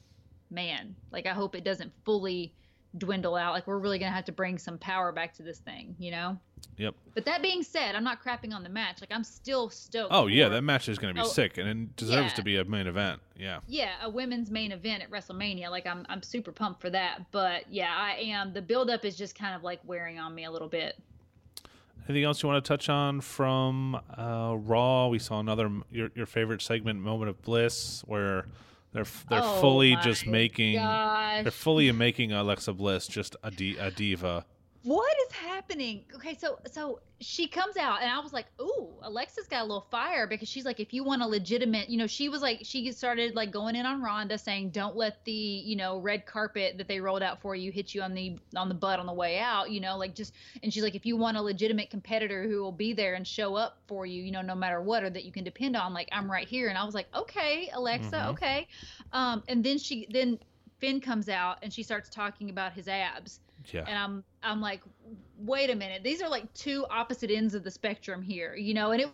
man, 0.51 0.97
like 1.11 1.27
I 1.27 1.33
hope 1.33 1.55
it 1.55 1.65
doesn't 1.65 1.93
fully 2.05 2.55
dwindle 2.99 3.37
out. 3.37 3.53
Like 3.53 3.67
we're 3.67 3.79
really 3.79 3.99
gonna 3.99 4.13
have 4.13 4.25
to 4.27 4.33
bring 4.33 4.59
some 4.59 4.79
power 4.79 5.13
back 5.13 5.35
to 5.35 5.43
this 5.43 5.59
thing. 5.59 5.95
You 5.99 6.11
know. 6.11 6.39
Yep. 6.77 6.95
But 7.15 7.25
that 7.25 7.43
being 7.43 7.63
said, 7.63 7.95
I'm 7.95 8.05
not 8.05 8.23
crapping 8.23 8.53
on 8.55 8.63
the 8.63 8.69
match. 8.69 9.01
Like 9.01 9.13
I'm 9.13 9.25
still 9.25 9.71
stoked. 9.71 10.13
Oh 10.13 10.27
yeah, 10.27 10.49
that 10.49 10.63
match 10.63 10.89
is 10.89 10.99
going 10.99 11.15
to 11.15 11.21
be 11.21 11.27
Oh, 11.27 11.31
sick, 11.31 11.59
and 11.59 11.69
it 11.69 11.97
deserves 11.97 12.33
yeah. 12.33 12.37
to 12.37 12.43
be 12.43 12.57
a 12.57 12.65
main 12.65 12.87
event. 12.87 13.21
Yeah. 13.37 13.61
yeah, 13.67 13.93
a 14.03 14.11
women's 14.11 14.51
main 14.51 14.73
event 14.73 15.03
at 15.03 15.11
WrestleMania. 15.11 15.71
Like 15.71 15.87
I'm 15.87 16.05
I'm 16.09 16.23
super 16.23 16.53
pumped 16.53 16.81
for 16.81 16.91
that. 16.91 17.31
But 17.33 17.65
yeah, 17.71 17.95
I 17.97 18.17
am. 18.21 18.53
The 18.53 18.63
build 18.63 18.91
up 18.91 19.05
is 19.05 19.17
just 19.17 19.35
kind 19.35 19.55
of 19.55 19.63
like 19.63 19.81
wearing 19.85 20.19
on 20.19 20.35
me 20.35 20.45
a 20.45 20.51
little 20.51 20.69
bit. 20.69 20.99
Anything 22.09 22.25
else 22.25 22.43
you 22.43 22.49
want 22.49 22.65
to 22.65 22.69
touch 22.69 22.89
on 22.89 23.21
from 23.21 23.95
uh, 24.19 24.55
Raw? 24.59 25.09
We 25.09 25.19
saw 25.19 25.39
another 25.41 25.71
your 25.91 26.11
your 26.15 26.27
favorite 26.27 26.61
segment, 26.63 27.01
Moment 27.01 27.29
of 27.29 27.41
Bliss, 27.43 28.03
where 28.07 28.47
they're 28.93 29.07
they're 29.29 29.41
Oh 29.43 29.61
fully 29.61 29.97
just 29.97 30.27
making 30.27 30.75
Gosh. 30.77 31.43
they're 31.45 31.51
fully 31.53 31.91
making 31.93 32.33
Alexa 32.33 32.73
Bliss 32.73 33.07
just 33.07 33.37
a, 33.43 33.51
di- 33.51 33.77
a 33.79 33.91
diva. 33.91 34.45
What 34.83 35.15
is 35.29 35.33
happening? 35.37 36.07
Okay, 36.15 36.35
so 36.35 36.59
so 36.67 37.01
she 37.21 37.49
comes 37.49 37.77
out 37.77 38.01
and 38.01 38.11
I 38.11 38.19
was 38.21 38.33
like, 38.33 38.47
"Ooh, 38.59 38.99
Alexa's 39.03 39.47
got 39.47 39.61
a 39.61 39.65
little 39.65 39.87
fire 39.91 40.27
because 40.27 40.49
she's 40.49 40.65
like 40.65 40.81
if 40.81 40.95
you 40.95 41.05
want 41.05 41.21
a 41.21 41.27
legitimate, 41.27 41.91
you 41.91 41.99
know, 41.99 42.07
she 42.07 42.31
was 42.31 42.41
like 42.41 42.61
she 42.63 42.91
started 42.93 43.35
like 43.35 43.51
going 43.51 43.77
in 43.77 43.85
on 43.85 44.01
Ronda 44.01 44.39
saying, 44.39 44.71
"Don't 44.71 44.97
let 44.97 45.23
the, 45.27 45.33
you 45.33 45.77
know, 45.77 45.99
red 45.99 46.25
carpet 46.25 46.79
that 46.79 46.89
they 46.89 46.99
rolled 46.99 47.23
out 47.23 47.43
for 47.43 47.55
you 47.55 47.71
hit 47.71 47.95
you 47.95 48.01
on 48.01 48.15
the 48.15 48.39
on 48.57 48.71
the 48.71 48.75
butt 48.75 48.99
on 48.99 49.05
the 49.05 49.13
way 49.13 49.39
out, 49.39 49.71
you 49.71 49.81
know, 49.81 49.99
like 49.99 50.15
just 50.15 50.35
and 50.63 50.73
she's 50.73 50.83
like 50.83 50.95
if 50.95 51.05
you 51.05 51.15
want 51.15 51.37
a 51.37 51.43
legitimate 51.43 51.91
competitor 51.91 52.49
who 52.49 52.63
will 52.63 52.73
be 52.73 52.95
there 52.95 53.13
and 53.15 53.27
show 53.29 53.57
up 53.57 53.83
for 53.87 54.07
you, 54.07 54.23
you 54.23 54.33
know, 54.33 54.41
no 54.41 54.55
matter 54.55 54.81
what 54.81 55.05
or 55.05 55.11
that 55.11 55.25
you 55.27 55.33
can 55.33 55.45
depend 55.45 55.77
on, 55.77 55.93
like 55.93 56.09
I'm 56.11 56.31
right 56.31 56.49
here." 56.49 56.69
And 56.71 56.79
I 56.79 56.85
was 56.85 56.95
like, 56.95 57.09
"Okay, 57.15 57.69
Alexa, 57.75 58.17
Mhm. 58.17 58.31
okay." 58.31 58.67
Um 59.13 59.45
and 59.47 59.63
then 59.63 59.77
she 59.77 60.07
then 60.11 60.39
Finn 60.81 61.01
comes 61.03 61.29
out 61.29 61.59
and 61.63 61.71
she 61.73 61.83
starts 61.83 62.09
talking 62.09 62.49
about 62.49 62.73
his 62.73 62.89
abs 62.89 63.41
Yeah. 63.73 63.85
and 63.87 63.99
I'm 63.99 64.25
I'm 64.43 64.61
like, 64.61 64.83
wait 65.39 65.71
a 65.71 65.75
minute, 65.75 66.03
these 66.03 66.23
are 66.23 66.29
like 66.29 66.53
two 66.55 66.87
opposite 66.91 67.31
ends 67.31 67.55
of 67.55 67.63
the 67.65 67.71
spectrum 67.71 68.23
here, 68.23 68.55
you 68.55 68.75
know, 68.75 68.93
and 68.93 69.03
it 69.03 69.09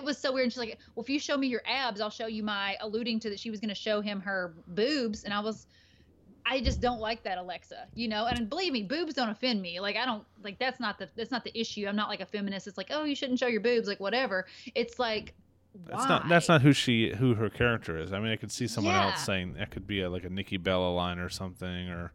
it 0.00 0.04
was 0.04 0.18
so 0.18 0.32
weird. 0.32 0.44
And 0.44 0.52
she's 0.52 0.58
like, 0.58 0.78
well, 0.94 1.02
if 1.02 1.10
you 1.10 1.18
show 1.20 1.36
me 1.36 1.46
your 1.46 1.62
abs, 1.66 2.00
I'll 2.00 2.10
show 2.10 2.26
you 2.26 2.42
my 2.42 2.76
alluding 2.80 3.20
to 3.20 3.30
that 3.30 3.38
she 3.38 3.50
was 3.50 3.60
going 3.60 3.68
to 3.68 3.74
show 3.74 4.00
him 4.00 4.20
her 4.20 4.54
boobs, 4.68 5.24
and 5.24 5.32
I 5.34 5.40
was. 5.40 5.66
I 6.44 6.60
just 6.60 6.80
don't 6.80 6.98
like 6.98 7.22
that, 7.22 7.38
Alexa. 7.38 7.86
You 7.94 8.08
know, 8.08 8.26
and 8.26 8.48
believe 8.50 8.72
me, 8.72 8.82
boobs 8.82 9.14
don't 9.14 9.28
offend 9.28 9.62
me. 9.62 9.78
Like 9.78 9.94
I 9.96 10.04
don't 10.04 10.24
like 10.42 10.58
that's 10.58 10.80
not 10.80 10.98
the 10.98 11.08
that's 11.16 11.30
not 11.30 11.44
the 11.44 11.56
issue. 11.58 11.86
I'm 11.86 11.94
not 11.94 12.08
like 12.08 12.20
a 12.20 12.26
feminist. 12.26 12.66
It's 12.66 12.76
like, 12.76 12.88
oh, 12.90 13.04
you 13.04 13.14
shouldn't 13.14 13.38
show 13.38 13.46
your 13.46 13.60
boobs, 13.60 13.86
like 13.86 14.00
whatever. 14.00 14.46
It's 14.74 14.98
like, 14.98 15.34
why? 15.72 15.90
That's 15.96 16.08
not 16.08 16.28
that's 16.28 16.48
not 16.48 16.62
who 16.62 16.72
she 16.72 17.14
who 17.14 17.34
her 17.34 17.48
character 17.48 17.96
is. 17.96 18.12
I 18.12 18.18
mean, 18.18 18.32
I 18.32 18.36
could 18.36 18.50
see 18.50 18.66
someone 18.66 18.92
Yeah. 18.94 19.12
else 19.12 19.24
saying 19.24 19.54
that 19.54 19.70
could 19.70 19.86
be 19.86 20.00
a, 20.02 20.10
like 20.10 20.24
a 20.24 20.30
Nikki 20.30 20.56
Bella 20.56 20.90
line 20.92 21.20
or 21.20 21.28
something, 21.28 21.88
or 21.88 22.12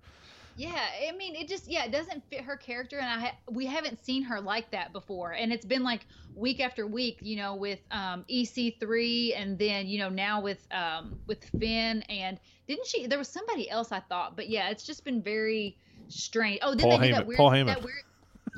Yeah, 0.57 0.75
I 1.07 1.15
mean, 1.15 1.35
it 1.35 1.47
just 1.47 1.67
yeah, 1.67 1.85
it 1.85 1.91
doesn't 1.91 2.23
fit 2.29 2.41
her 2.41 2.57
character, 2.57 2.97
and 2.97 3.05
I 3.07 3.27
ha- 3.27 3.35
we 3.49 3.67
haven't 3.67 4.03
seen 4.03 4.23
her 4.23 4.41
like 4.41 4.71
that 4.71 4.91
before, 4.91 5.33
and 5.33 5.53
it's 5.53 5.65
been 5.65 5.83
like 5.83 6.01
week 6.35 6.59
after 6.59 6.87
week, 6.87 7.19
you 7.21 7.35
know, 7.37 7.53
with 7.55 7.79
um, 7.91 8.25
EC3, 8.27 9.33
and 9.39 9.59
then 9.59 9.87
you 9.87 9.99
know 9.99 10.09
now 10.09 10.41
with 10.41 10.65
um, 10.71 11.19
with 11.27 11.43
Finn, 11.59 12.01
and 12.09 12.39
didn't 12.67 12.87
she? 12.87 13.05
There 13.05 13.19
was 13.19 13.27
somebody 13.29 13.69
else 13.69 13.91
I 13.91 13.99
thought, 13.99 14.35
but 14.35 14.49
yeah, 14.49 14.69
it's 14.69 14.83
just 14.83 15.03
been 15.05 15.21
very 15.21 15.77
strange. 16.07 16.59
Oh, 16.63 16.73
then 16.73 16.89
Paul 16.89 16.97
they 16.97 17.09
Heyman- 17.09 17.11
that 17.11 17.27
weird, 17.27 17.37
Paul 17.37 17.51
Heyman. 17.51 17.65
that 17.67 17.83
weird. 17.83 18.03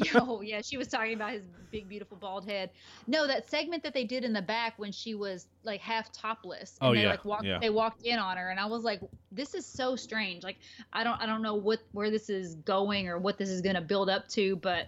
Oh 0.15 0.41
yeah, 0.41 0.61
she 0.61 0.77
was 0.77 0.87
talking 0.87 1.13
about 1.13 1.31
his 1.31 1.43
big 1.71 1.87
beautiful 1.87 2.17
bald 2.17 2.49
head. 2.49 2.69
No, 3.07 3.27
that 3.27 3.49
segment 3.49 3.83
that 3.83 3.93
they 3.93 4.03
did 4.03 4.23
in 4.23 4.33
the 4.33 4.41
back 4.41 4.73
when 4.77 4.91
she 4.91 5.13
was 5.15 5.47
like 5.63 5.81
half 5.81 6.11
topless 6.11 6.77
and 6.81 6.89
Oh, 6.89 6.93
they 6.93 7.03
yeah, 7.03 7.09
like 7.09 7.25
walked 7.25 7.45
yeah. 7.45 7.59
they 7.59 7.69
walked 7.69 8.03
in 8.03 8.19
on 8.19 8.37
her 8.37 8.49
and 8.49 8.59
I 8.59 8.65
was 8.65 8.83
like 8.83 9.01
this 9.31 9.53
is 9.53 9.65
so 9.65 9.95
strange. 9.95 10.43
Like 10.43 10.57
I 10.93 11.03
don't 11.03 11.21
I 11.21 11.25
don't 11.25 11.41
know 11.41 11.55
what 11.55 11.79
where 11.91 12.09
this 12.09 12.29
is 12.29 12.55
going 12.55 13.07
or 13.07 13.17
what 13.17 13.37
this 13.37 13.49
is 13.49 13.61
going 13.61 13.75
to 13.75 13.81
build 13.81 14.09
up 14.09 14.27
to, 14.29 14.55
but 14.57 14.87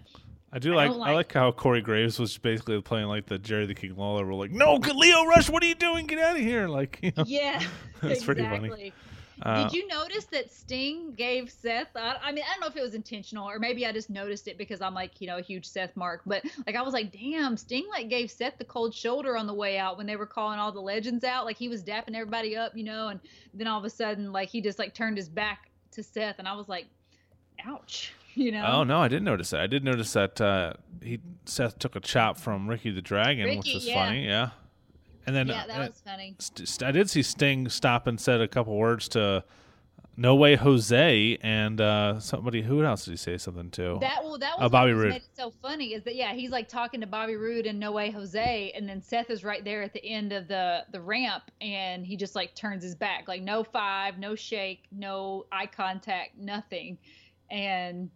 I 0.53 0.59
do 0.59 0.73
I 0.73 0.87
like, 0.87 0.89
I 0.89 0.93
like 0.93 1.15
like 1.15 1.33
how 1.33 1.51
Corey 1.51 1.81
Graves 1.81 2.19
was 2.19 2.37
basically 2.37 2.81
playing 2.81 3.07
like 3.07 3.25
the 3.25 3.37
Jerry 3.37 3.65
the 3.65 3.75
King 3.75 3.95
Lawler 3.95 4.25
role, 4.25 4.39
like, 4.39 4.51
no, 4.51 4.75
Lio 4.75 5.25
Rush, 5.25 5.49
what 5.49 5.63
are 5.63 5.67
you 5.67 5.75
doing? 5.75 6.07
Get 6.07 6.19
out 6.19 6.35
of 6.35 6.41
here! 6.41 6.67
Like, 6.67 6.99
you 7.01 7.13
know, 7.15 7.23
yeah, 7.25 7.63
That's 8.01 8.23
pretty 8.23 8.43
funny. 8.43 8.91
Uh, 9.41 9.63
Did 9.63 9.73
you 9.73 9.87
notice 9.87 10.25
that 10.25 10.51
Sting 10.51 11.13
gave 11.13 11.49
Seth? 11.49 11.95
I, 11.95 12.17
I 12.21 12.31
mean, 12.31 12.43
I 12.47 12.51
don't 12.53 12.61
know 12.61 12.67
if 12.67 12.77
it 12.77 12.81
was 12.81 12.93
intentional 12.93 13.49
or 13.49 13.59
maybe 13.59 13.85
I 13.85 13.91
just 13.91 14.09
noticed 14.09 14.47
it 14.47 14.57
because 14.57 14.81
I'm 14.81 14.93
like, 14.93 15.19
you 15.19 15.27
know, 15.27 15.37
a 15.37 15.41
huge 15.41 15.65
Seth 15.65 15.95
mark. 15.95 16.21
But 16.25 16.43
like, 16.67 16.75
I 16.75 16.81
was 16.81 16.93
like, 16.93 17.11
damn, 17.11 17.57
Sting 17.57 17.87
like 17.89 18.09
gave 18.09 18.29
Seth 18.29 18.57
the 18.57 18.65
cold 18.65 18.93
shoulder 18.93 19.35
on 19.37 19.47
the 19.47 19.53
way 19.53 19.77
out 19.77 19.97
when 19.97 20.05
they 20.05 20.15
were 20.15 20.27
calling 20.27 20.59
all 20.59 20.71
the 20.71 20.81
legends 20.81 21.23
out. 21.23 21.45
Like 21.45 21.57
he 21.57 21.69
was 21.69 21.83
dapping 21.83 22.15
everybody 22.15 22.55
up, 22.55 22.75
you 22.75 22.83
know, 22.83 23.07
and 23.07 23.19
then 23.53 23.67
all 23.67 23.79
of 23.79 23.85
a 23.85 23.89
sudden, 23.89 24.31
like 24.31 24.49
he 24.49 24.61
just 24.61 24.77
like 24.77 24.93
turned 24.93 25.17
his 25.17 25.29
back 25.29 25.71
to 25.91 26.03
Seth, 26.03 26.39
and 26.39 26.47
I 26.47 26.53
was 26.53 26.67
like, 26.67 26.87
ouch, 27.65 28.13
you 28.35 28.51
know. 28.51 28.65
Oh 28.65 28.83
no, 28.83 28.99
I 28.99 29.07
didn't 29.07 29.25
notice 29.25 29.51
that. 29.51 29.61
I 29.61 29.67
did 29.67 29.83
notice 29.83 30.13
that 30.13 30.39
uh, 30.39 30.73
he 31.01 31.19
Seth 31.45 31.79
took 31.79 31.95
a 31.95 31.99
chop 31.99 32.37
from 32.37 32.67
Ricky 32.67 32.91
the 32.91 33.01
Dragon, 33.01 33.45
which 33.45 33.57
Ricky, 33.57 33.73
was 33.75 33.87
yeah. 33.87 34.05
funny. 34.05 34.25
Yeah, 34.25 34.49
and 35.25 35.35
then 35.35 35.47
yeah, 35.47 35.63
uh, 35.63 35.67
that 35.67 35.89
was 35.89 36.01
funny. 36.05 36.35
St- 36.39 36.83
I 36.83 36.91
did 36.91 37.09
see 37.09 37.21
Sting 37.23 37.69
stop 37.69 38.07
and 38.07 38.19
said 38.19 38.41
a 38.41 38.47
couple 38.47 38.75
words 38.77 39.07
to 39.09 39.43
No 40.17 40.35
Way 40.35 40.55
Jose 40.55 41.37
and 41.41 41.79
uh, 41.79 42.19
somebody. 42.19 42.61
Who 42.63 42.83
else 42.83 43.05
did 43.05 43.11
he 43.11 43.17
say 43.17 43.37
something 43.37 43.69
to? 43.71 43.97
That 44.01 44.23
well, 44.23 44.37
that 44.37 44.57
was 44.57 44.59
Oh, 44.59 44.63
what 44.63 44.71
Bobby 44.71 44.93
Roode. 44.93 45.21
so 45.33 45.53
funny 45.61 45.93
is 45.93 46.03
that 46.03 46.15
yeah, 46.15 46.33
he's 46.33 46.51
like 46.51 46.67
talking 46.67 47.01
to 47.01 47.07
Bobby 47.07 47.35
Roode 47.35 47.65
and 47.65 47.79
No 47.79 47.91
Way 47.91 48.11
Jose, 48.11 48.71
and 48.75 48.87
then 48.87 49.01
Seth 49.01 49.29
is 49.29 49.43
right 49.43 49.63
there 49.63 49.81
at 49.83 49.93
the 49.93 50.05
end 50.05 50.33
of 50.33 50.47
the 50.47 50.83
the 50.91 51.01
ramp, 51.01 51.43
and 51.61 52.05
he 52.05 52.15
just 52.17 52.35
like 52.35 52.53
turns 52.55 52.83
his 52.83 52.95
back, 52.95 53.27
like 53.27 53.41
no 53.41 53.63
five, 53.63 54.17
no 54.19 54.35
shake, 54.35 54.83
no 54.91 55.45
eye 55.51 55.65
contact, 55.67 56.37
nothing, 56.37 56.97
and 57.49 58.09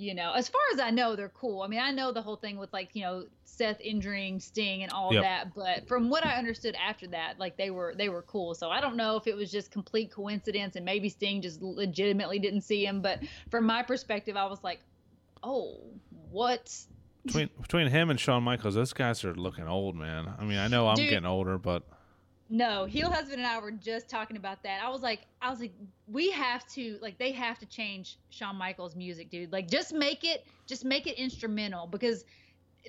you 0.00 0.14
know, 0.14 0.32
as 0.32 0.48
far 0.48 0.62
as 0.72 0.80
I 0.80 0.90
know, 0.90 1.14
they're 1.14 1.28
cool. 1.28 1.60
I 1.60 1.66
mean, 1.68 1.78
I 1.80 1.90
know 1.90 2.10
the 2.10 2.22
whole 2.22 2.36
thing 2.36 2.56
with 2.56 2.72
like 2.72 2.90
you 2.94 3.02
know 3.02 3.26
Seth 3.44 3.78
injuring 3.82 4.40
Sting 4.40 4.82
and 4.82 4.90
all 4.92 5.12
Yep. 5.12 5.22
that, 5.22 5.54
but 5.54 5.86
from 5.86 6.08
what 6.08 6.24
I 6.24 6.36
understood 6.36 6.74
after 6.74 7.06
that, 7.08 7.38
like 7.38 7.58
they 7.58 7.70
were 7.70 7.94
they 7.96 8.08
were 8.08 8.22
cool. 8.22 8.54
So 8.54 8.70
I 8.70 8.80
don't 8.80 8.96
know 8.96 9.16
if 9.16 9.26
it 9.26 9.36
was 9.36 9.50
just 9.50 9.70
complete 9.70 10.10
coincidence 10.10 10.76
and 10.76 10.86
maybe 10.86 11.10
Sting 11.10 11.42
just 11.42 11.60
legitimately 11.60 12.38
didn't 12.38 12.62
see 12.62 12.84
him, 12.86 13.02
but 13.02 13.20
from 13.50 13.66
my 13.66 13.82
perspective, 13.82 14.36
I 14.36 14.46
was 14.46 14.64
like, 14.64 14.80
oh, 15.42 15.78
what? 16.30 16.74
between 17.26 17.50
between 17.60 17.86
him 17.88 18.08
and 18.08 18.18
Shawn 18.18 18.42
Michaels, 18.42 18.76
those 18.76 18.94
guys 18.94 19.22
are 19.24 19.34
looking 19.34 19.68
old, 19.68 19.96
man. 19.96 20.32
I 20.38 20.44
mean, 20.44 20.56
I 20.58 20.68
know 20.68 20.88
I'm 20.88 20.94
Dude. 20.96 21.10
getting 21.10 21.26
older, 21.26 21.58
but 21.58 21.82
No, 22.52 22.84
heel 22.84 23.12
husband 23.12 23.38
and 23.38 23.46
I 23.46 23.60
were 23.60 23.70
just 23.70 24.08
talking 24.08 24.36
about 24.36 24.64
that. 24.64 24.82
I 24.82 24.88
was 24.90 25.02
like, 25.02 25.20
I 25.40 25.50
was 25.50 25.60
like, 25.60 25.72
we 26.08 26.32
have 26.32 26.66
to 26.70 26.98
like 27.00 27.16
they 27.16 27.30
have 27.30 27.60
to 27.60 27.66
change 27.66 28.18
Shawn 28.30 28.56
Michaels' 28.56 28.96
music, 28.96 29.30
dude. 29.30 29.52
Like 29.52 29.70
just 29.70 29.94
make 29.94 30.24
it 30.24 30.44
just 30.66 30.84
make 30.84 31.06
it 31.06 31.16
instrumental 31.16 31.86
because 31.86 32.24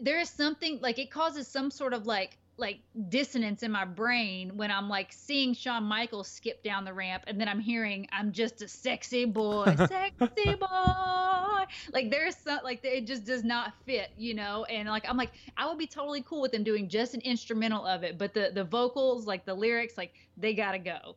there 0.01 0.19
is 0.19 0.31
something 0.31 0.79
like 0.81 0.97
it 0.97 1.11
causes 1.11 1.47
some 1.47 1.69
sort 1.69 1.93
of 1.93 2.07
like 2.07 2.39
like 2.57 2.79
dissonance 3.09 3.63
in 3.63 3.71
my 3.71 3.85
brain 3.85 4.55
when 4.55 4.69
I'm 4.71 4.87
like 4.87 5.11
seeing 5.11 5.53
Shawn 5.53 5.83
Michaels 5.83 6.27
skip 6.27 6.63
down 6.63 6.85
the 6.85 6.93
ramp 6.93 7.23
and 7.27 7.39
then 7.41 7.47
I'm 7.47 7.59
hearing 7.59 8.07
I'm 8.11 8.31
just 8.31 8.61
a 8.61 8.67
sexy 8.67 9.25
boy, 9.25 9.75
sexy 9.77 10.55
boy. 10.55 11.63
Like 11.93 12.11
there's 12.11 12.35
some 12.35 12.59
like 12.63 12.81
it 12.83 13.07
just 13.07 13.25
does 13.25 13.43
not 13.43 13.73
fit, 13.85 14.11
you 14.17 14.33
know. 14.33 14.65
And 14.65 14.87
like 14.89 15.05
I'm 15.09 15.17
like 15.17 15.31
I 15.57 15.67
would 15.67 15.77
be 15.77 15.87
totally 15.87 16.21
cool 16.21 16.41
with 16.41 16.51
them 16.51 16.63
doing 16.63 16.87
just 16.87 17.13
an 17.13 17.21
instrumental 17.21 17.85
of 17.85 18.03
it, 18.03 18.17
but 18.17 18.33
the 18.33 18.51
the 18.53 18.63
vocals, 18.63 19.25
like 19.25 19.45
the 19.45 19.53
lyrics, 19.53 19.97
like 19.97 20.13
they 20.37 20.53
gotta 20.53 20.79
go. 20.79 21.15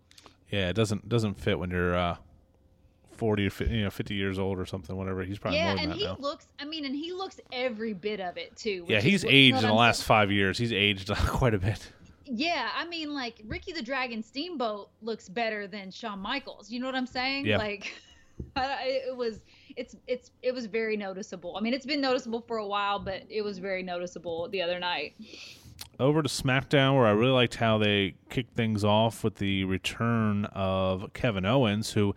yeah, 0.50 0.68
it 0.68 0.74
doesn't 0.74 1.08
doesn't 1.08 1.40
fit 1.40 1.58
when 1.58 1.70
you're 1.70 1.94
uh, 1.96 2.16
forty 3.14 3.46
or 3.46 3.50
50, 3.50 3.74
you 3.74 3.84
know 3.84 3.90
fifty 3.90 4.14
years 4.14 4.38
old 4.38 4.58
or 4.58 4.66
something. 4.66 4.96
Whatever. 4.96 5.24
He's 5.24 5.38
probably 5.38 5.58
yeah, 5.58 5.68
more 5.68 5.74
than 5.76 5.84
and 5.84 5.92
that 5.92 5.98
he 5.98 6.04
now. 6.06 6.16
looks. 6.18 6.46
I 6.58 6.64
mean, 6.64 6.84
and 6.84 6.94
he 6.94 7.12
looks 7.12 7.40
every 7.52 7.92
bit 7.92 8.20
of 8.20 8.36
it 8.36 8.56
too. 8.56 8.84
yeah, 8.88 9.00
he's 9.00 9.24
aged 9.24 9.56
in 9.56 9.62
the 9.62 9.68
I'm 9.68 9.74
last 9.74 10.00
saying. 10.00 10.06
five 10.06 10.32
years. 10.32 10.58
He's 10.58 10.72
aged 10.72 11.08
quite 11.26 11.54
a 11.54 11.58
bit. 11.58 11.90
Yeah, 12.26 12.70
I 12.74 12.86
mean, 12.86 13.12
like 13.12 13.42
Ricky 13.46 13.72
the 13.72 13.82
Dragon 13.82 14.22
Steamboat 14.22 14.88
looks 15.02 15.28
better 15.28 15.66
than 15.66 15.90
Shawn 15.90 16.18
Michaels. 16.20 16.70
You 16.70 16.80
know 16.80 16.86
what 16.86 16.94
I'm 16.94 17.06
saying? 17.06 17.46
Yeah. 17.46 17.58
Like, 17.58 17.94
it 18.56 19.14
was, 19.14 19.40
it's, 19.76 19.94
it's, 20.06 20.30
it 20.42 20.54
was 20.54 20.64
very 20.66 20.96
noticeable. 20.96 21.56
I 21.56 21.60
mean, 21.60 21.74
it's 21.74 21.84
been 21.84 22.00
noticeable 22.00 22.40
for 22.40 22.56
a 22.56 22.66
while, 22.66 22.98
but 22.98 23.24
it 23.28 23.42
was 23.42 23.58
very 23.58 23.82
noticeable 23.82 24.48
the 24.48 24.62
other 24.62 24.78
night. 24.78 25.14
over 26.00 26.22
to 26.22 26.28
SmackDown, 26.28 26.96
where 26.96 27.06
I 27.06 27.10
really 27.10 27.32
liked 27.32 27.56
how 27.56 27.76
they 27.76 28.14
kicked 28.30 28.54
things 28.56 28.84
off 28.84 29.22
with 29.22 29.36
the 29.36 29.64
return 29.64 30.46
of 30.46 31.12
Kevin 31.12 31.44
Owens, 31.44 31.92
who 31.92 32.14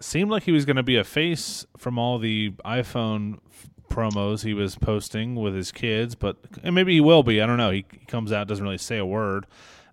seemed 0.00 0.30
like 0.30 0.44
he 0.44 0.52
was 0.52 0.64
going 0.64 0.76
to 0.76 0.82
be 0.82 0.96
a 0.96 1.04
face 1.04 1.66
from 1.76 1.98
all 1.98 2.18
the 2.18 2.50
iPhone 2.64 3.38
f- 3.50 3.68
promos 3.88 4.44
he 4.44 4.54
was 4.54 4.76
posting 4.76 5.34
with 5.34 5.54
his 5.54 5.72
kids, 5.72 6.14
but 6.14 6.36
and 6.62 6.74
maybe 6.74 6.94
he 6.94 7.00
will 7.00 7.22
be. 7.22 7.40
I 7.40 7.46
don't 7.46 7.58
know. 7.58 7.70
He, 7.70 7.84
he 7.92 8.06
comes 8.06 8.32
out, 8.32 8.48
doesn't 8.48 8.64
really 8.64 8.78
say 8.78 8.98
a 8.98 9.06
word 9.06 9.46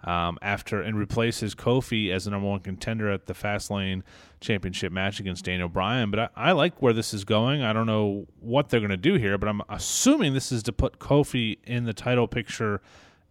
um, 0.04 0.38
after 0.42 0.82
and 0.82 0.98
replaces 0.98 1.54
Kofi 1.54 2.12
as 2.12 2.26
the 2.26 2.32
number 2.32 2.48
one 2.48 2.60
contender 2.60 3.12
at 3.12 3.28
the 3.28 3.34
Fastlane 3.34 4.02
Championship 4.40 4.92
match 4.92 5.20
against 5.20 5.46
Daniel 5.46 5.70
Bryan. 5.70 6.10
But 6.12 6.20
I, 6.20 6.50
I 6.50 6.52
like 6.54 6.82
where 6.82 6.94
this 6.94 7.14
is 7.14 7.24
going. 7.24 7.62
I 7.62 7.74
don't 7.74 7.86
know 7.86 8.28
what 8.40 8.70
they're 8.70 8.80
going 8.80 8.90
to 8.90 8.98
do 8.98 9.16
here, 9.16 9.38
but 9.38 9.48
I'm 9.48 9.62
assuming 9.70 10.34
this 10.34 10.52
is 10.52 10.64
to 10.64 10.74
put 10.74 11.00
Kofi 11.00 11.60
in 11.64 11.86
the 11.86 11.94
title 11.94 12.28
picture 12.28 12.82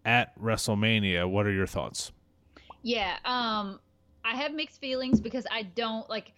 at 0.05 0.39
WrestleMania. 0.41 1.29
What 1.29 1.47
are 1.47 1.53
your 1.53 1.67
thoughts? 1.67 2.13
Yeah, 2.83 3.17
um, 3.25 3.81
I 4.25 4.37
have 4.37 4.55
mixed 4.55 4.81
feelings 4.81 5.21
because 5.21 5.47
I 5.51 5.65
don't 5.65 6.09
like 6.09 6.33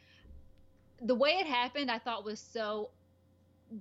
the 1.04 1.14
way 1.14 1.30
it 1.30 1.46
happened. 1.46 1.90
I 1.90 1.98
thought 1.98 2.24
was 2.24 2.40
so 2.40 2.90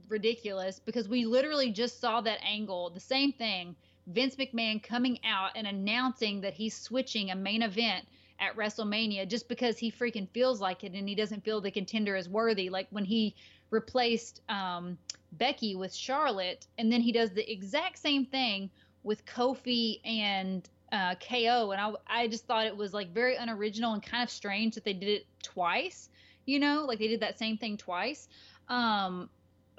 ridiculous 0.08 0.80
because 0.80 1.08
we 1.08 1.26
literally 1.26 1.72
just 1.72 2.00
saw 2.00 2.22
that 2.22 2.40
angle, 2.44 2.90
the 2.90 3.00
same 3.00 3.32
thing. 3.32 3.76
Vince 4.08 4.36
McMahon 4.36 4.82
coming 4.82 5.20
out 5.24 5.52
and 5.56 5.68
announcing 5.68 6.42
that 6.42 6.54
he's 6.54 6.76
switching 6.76 7.30
a 7.32 7.36
main 7.36 7.62
event 7.62 8.06
at 8.40 8.56
WrestleMania 8.56 9.28
just 9.28 9.48
because 9.48 9.78
he 9.78 9.92
freaking 9.92 10.28
feels 10.30 10.60
like 10.60 10.84
it 10.84 10.94
and 10.94 11.08
he 11.08 11.16
doesn't 11.16 11.44
feel 11.44 11.62
the 11.62 11.70
contender 11.70 12.16
is 12.16 12.28
worthy. 12.28 12.70
Like 12.70 12.88
when 12.90 13.06
he 13.06 13.36
replaced 13.70 14.42
um, 14.50 14.98
Becky 15.34 15.76
with 15.76 15.94
Charlotte, 15.94 16.68
and 16.78 16.92
then 16.92 17.02
he 17.02 17.12
does 17.12 17.32
the 17.32 17.50
exact 17.50 18.00
same 18.00 18.26
thing 18.26 18.70
with 19.04 19.26
Kofi 19.26 20.02
and 20.04 20.68
uh, 20.92 21.16
KO, 21.16 21.72
and 21.72 21.80
I 21.80 21.94
I 22.24 22.28
just 22.28 22.46
thought 22.46 22.66
it 22.66 22.76
was 22.76 22.94
like 22.94 23.14
very 23.14 23.36
unoriginal 23.36 23.94
and 23.94 24.04
kind 24.04 24.24
of 24.24 24.30
strange 24.30 24.76
that 24.76 24.84
they 24.84 24.94
did 24.94 25.10
it 25.10 25.26
twice. 25.42 26.10
You 26.46 26.60
know, 26.60 26.86
like 26.88 27.00
they 27.00 27.08
did 27.08 27.22
that 27.22 27.40
same 27.40 27.58
thing 27.58 27.78
twice. 27.78 28.28
Um, 28.68 29.30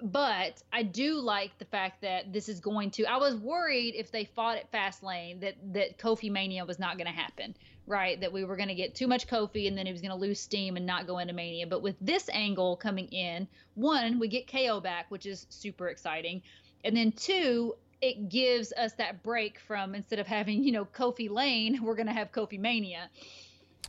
but 0.02 0.60
I 0.72 0.82
do 0.82 1.20
like 1.20 1.56
the 1.58 1.64
fact 1.64 2.02
that 2.02 2.32
this 2.32 2.48
is 2.48 2.60
going 2.60 2.90
to. 2.92 3.04
I 3.04 3.18
was 3.18 3.36
worried 3.36 3.94
if 3.94 4.10
they 4.10 4.24
fought 4.24 4.56
at 4.56 4.72
Fastlane 4.72 5.40
that 5.40 5.54
that 5.74 5.98
Kofi 5.98 6.30
Mania 6.30 6.64
was 6.64 6.78
not 6.78 6.98
going 6.98 7.06
to 7.06 7.12
happen, 7.12 7.54
right? 7.86 8.20
That 8.20 8.32
we 8.32 8.44
were 8.44 8.56
going 8.56 8.68
to 8.68 8.74
get 8.74 8.94
too 8.96 9.06
much 9.06 9.28
Kofi 9.28 9.68
and 9.68 9.78
then 9.78 9.86
he 9.86 9.92
was 9.92 10.00
going 10.00 10.10
to 10.10 10.16
lose 10.16 10.40
steam 10.40 10.76
and 10.76 10.86
not 10.86 11.06
go 11.06 11.18
into 11.18 11.34
Mania. 11.34 11.66
But 11.66 11.82
with 11.82 11.94
this 12.00 12.28
angle 12.32 12.76
coming 12.76 13.06
in, 13.08 13.46
one, 13.74 14.18
we 14.18 14.26
get 14.26 14.50
KO 14.50 14.80
back, 14.80 15.06
which 15.10 15.24
is 15.24 15.46
super 15.50 15.88
exciting, 15.88 16.42
and 16.84 16.96
then 16.96 17.12
two, 17.12 17.76
it 18.00 18.28
gives 18.28 18.72
us 18.72 18.94
that 18.94 19.22
break 19.22 19.60
from 19.60 19.94
instead 19.94 20.18
of 20.18 20.26
having 20.26 20.64
you 20.64 20.72
know 20.72 20.84
Kofi 20.84 21.30
Lane, 21.30 21.80
we're 21.84 21.96
going 21.96 22.08
to 22.08 22.12
have 22.12 22.32
Kofi 22.32 22.58
Mania. 22.58 23.08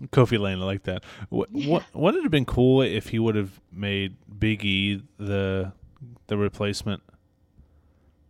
Kofi 0.08 0.40
Lane, 0.40 0.60
I 0.60 0.66
like 0.66 0.84
that. 0.84 1.04
What 1.30 1.50
yeah. 1.52 1.70
what 1.70 1.84
would 1.94 2.16
it 2.16 2.24
have 2.24 2.32
been 2.32 2.46
cool 2.46 2.82
if 2.82 3.10
he 3.10 3.20
would 3.20 3.36
have 3.36 3.62
made 3.72 4.16
Big 4.40 4.66
E 4.66 5.02
the 5.18 5.72
the 6.28 6.38
replacement. 6.38 7.02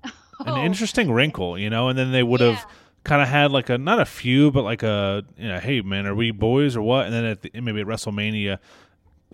Oh. 0.45 0.55
An 0.55 0.65
interesting 0.65 1.11
wrinkle, 1.11 1.59
you 1.59 1.69
know, 1.69 1.89
and 1.89 1.97
then 1.97 2.11
they 2.11 2.23
would 2.23 2.41
yeah. 2.41 2.53
have 2.53 2.65
kind 3.03 3.21
of 3.21 3.27
had 3.27 3.51
like 3.51 3.69
a 3.69 3.77
not 3.77 3.99
a 3.99 4.05
few, 4.05 4.49
but 4.51 4.63
like 4.63 4.81
a 4.81 5.23
you 5.37 5.47
know, 5.47 5.59
hey 5.59 5.81
man, 5.81 6.07
are 6.07 6.15
we 6.15 6.31
boys 6.31 6.75
or 6.75 6.81
what? 6.81 7.05
And 7.05 7.13
then 7.13 7.23
at 7.23 7.41
the, 7.43 7.51
maybe 7.61 7.81
at 7.81 7.85
WrestleMania, 7.85 8.57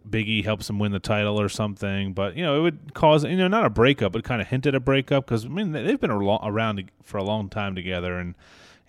Biggie 0.07 0.43
helps 0.43 0.69
him 0.69 0.77
win 0.77 0.91
the 0.91 0.99
title 0.99 1.39
or 1.39 1.47
something. 1.47 2.13
But 2.13 2.35
you 2.35 2.43
know, 2.43 2.57
it 2.57 2.61
would 2.61 2.93
cause 2.93 3.23
you 3.23 3.37
know 3.37 3.47
not 3.47 3.65
a 3.65 3.69
breakup, 3.69 4.11
but 4.11 4.25
kind 4.25 4.41
of 4.41 4.47
hinted 4.47 4.75
a 4.75 4.79
breakup 4.81 5.25
because 5.25 5.45
I 5.45 5.47
mean 5.47 5.71
they've 5.71 5.99
been 5.99 6.11
around 6.11 6.91
for 7.01 7.17
a 7.17 7.23
long 7.23 7.49
time 7.49 7.75
together, 7.75 8.17
and 8.17 8.35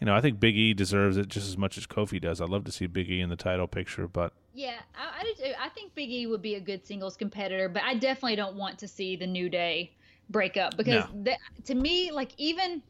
you 0.01 0.07
know 0.07 0.15
I 0.15 0.21
think 0.21 0.41
Big 0.41 0.57
E 0.57 0.75
deserves 0.75 1.17
it 1.17 1.29
just 1.29 1.49
as 1.49 1.57
much 1.57 1.79
as 1.79 1.87
Kofi 1.87 2.21
does. 2.21 2.41
I'd 2.41 2.49
love 2.49 2.65
to 2.65 2.73
see 2.73 2.87
Big 2.87 3.11
E 3.11 3.21
in 3.21 3.29
the 3.29 3.37
title 3.37 3.69
picture, 3.69 4.09
but 4.09 4.33
yeah, 4.55 4.81
I, 4.95 5.21
I, 5.21 5.23
do, 5.23 5.53
I 5.61 5.69
think 5.69 5.95
Big 5.95 6.11
E 6.11 6.27
would 6.27 6.43
be 6.43 6.57
a 6.57 6.61
good 6.61 6.85
singles 6.85 7.17
competitor, 7.17 7.69
but 7.69 7.83
I 7.83 7.95
definitely 7.95 8.37
don't 8.37 8.57
want 8.57 8.79
to 8.81 8.89
see 8.89 9.17
the 9.17 9.27
New 9.27 9.49
Day 9.49 9.93
break 10.29 10.57
up 10.57 10.77
because 10.77 11.05
no. 11.13 11.23
the, 11.25 11.37
to 11.65 11.75
me, 11.75 12.11
like 12.11 12.33
even 12.37 12.83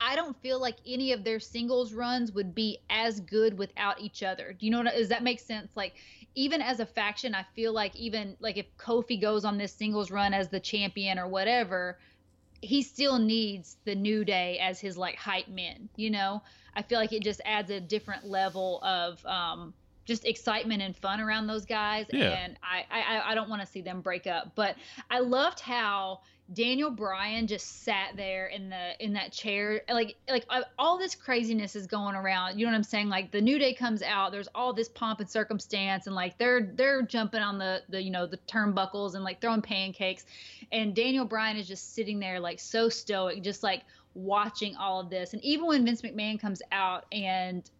I 0.00 0.16
don't 0.16 0.36
feel 0.42 0.60
like 0.60 0.76
any 0.86 1.12
of 1.12 1.24
their 1.24 1.40
singles 1.40 1.94
runs 1.94 2.32
would 2.32 2.54
be 2.54 2.78
as 2.90 3.20
good 3.20 3.56
without 3.56 4.00
each 4.00 4.22
other. 4.22 4.52
Do 4.52 4.66
you 4.66 4.72
know 4.72 4.82
what? 4.82 4.94
Does 4.94 5.08
that 5.08 5.22
make 5.22 5.40
sense? 5.40 5.68
Like 5.74 5.94
even 6.34 6.60
as 6.60 6.80
a 6.80 6.86
faction, 6.86 7.34
I 7.34 7.44
feel 7.54 7.72
like 7.72 7.94
even 7.96 8.36
like 8.40 8.56
if 8.56 8.66
Kofi 8.76 9.20
goes 9.20 9.44
on 9.44 9.56
this 9.56 9.72
singles 9.72 10.10
run 10.10 10.34
as 10.34 10.48
the 10.48 10.60
champion 10.60 11.18
or 11.18 11.28
whatever, 11.28 11.98
he 12.60 12.82
still 12.82 13.18
needs 13.18 13.76
the 13.84 13.94
New 13.94 14.24
Day 14.24 14.58
as 14.58 14.80
his 14.80 14.96
like 14.96 15.16
hype 15.16 15.48
men. 15.48 15.88
You 15.96 16.10
know, 16.10 16.42
I 16.74 16.82
feel 16.82 16.98
like 16.98 17.12
it 17.12 17.22
just 17.22 17.40
adds 17.44 17.70
a 17.70 17.80
different 17.80 18.24
level 18.24 18.80
of 18.82 19.24
um 19.26 19.74
just 20.04 20.26
excitement 20.26 20.82
and 20.82 20.94
fun 20.96 21.20
around 21.20 21.46
those 21.46 21.64
guys 21.64 22.06
yeah. 22.12 22.24
and 22.24 22.58
I, 22.62 22.84
I 22.90 23.32
i 23.32 23.34
don't 23.34 23.48
want 23.48 23.62
to 23.62 23.66
see 23.66 23.80
them 23.80 24.02
break 24.02 24.26
up 24.26 24.52
but 24.54 24.76
i 25.10 25.20
loved 25.20 25.60
how 25.60 26.20
daniel 26.52 26.90
bryan 26.90 27.46
just 27.46 27.84
sat 27.84 28.14
there 28.16 28.48
in 28.48 28.68
the 28.68 29.02
in 29.02 29.14
that 29.14 29.32
chair 29.32 29.80
like 29.88 30.14
like 30.28 30.44
uh, 30.50 30.60
all 30.78 30.98
this 30.98 31.14
craziness 31.14 31.74
is 31.74 31.86
going 31.86 32.14
around 32.14 32.58
you 32.58 32.66
know 32.66 32.70
what 32.70 32.76
i'm 32.76 32.82
saying 32.82 33.08
like 33.08 33.30
the 33.30 33.40
new 33.40 33.58
day 33.58 33.72
comes 33.72 34.02
out 34.02 34.30
there's 34.30 34.48
all 34.54 34.72
this 34.74 34.88
pomp 34.90 35.20
and 35.20 35.28
circumstance 35.28 36.06
and 36.06 36.14
like 36.14 36.36
they're 36.36 36.70
they're 36.74 37.00
jumping 37.00 37.40
on 37.40 37.56
the 37.56 37.82
the 37.88 38.02
you 38.02 38.10
know 38.10 38.26
the 38.26 38.36
turnbuckles 38.46 39.14
and 39.14 39.24
like 39.24 39.40
throwing 39.40 39.62
pancakes 39.62 40.26
and 40.70 40.94
daniel 40.94 41.24
bryan 41.24 41.56
is 41.56 41.66
just 41.66 41.94
sitting 41.94 42.18
there 42.18 42.38
like 42.38 42.60
so 42.60 42.90
stoic 42.90 43.42
just 43.42 43.62
like 43.62 43.82
watching 44.12 44.76
all 44.76 45.00
of 45.00 45.08
this 45.08 45.32
and 45.32 45.42
even 45.42 45.66
when 45.66 45.82
vince 45.82 46.02
mcmahon 46.02 46.38
comes 46.38 46.60
out 46.72 47.06
and 47.10 47.70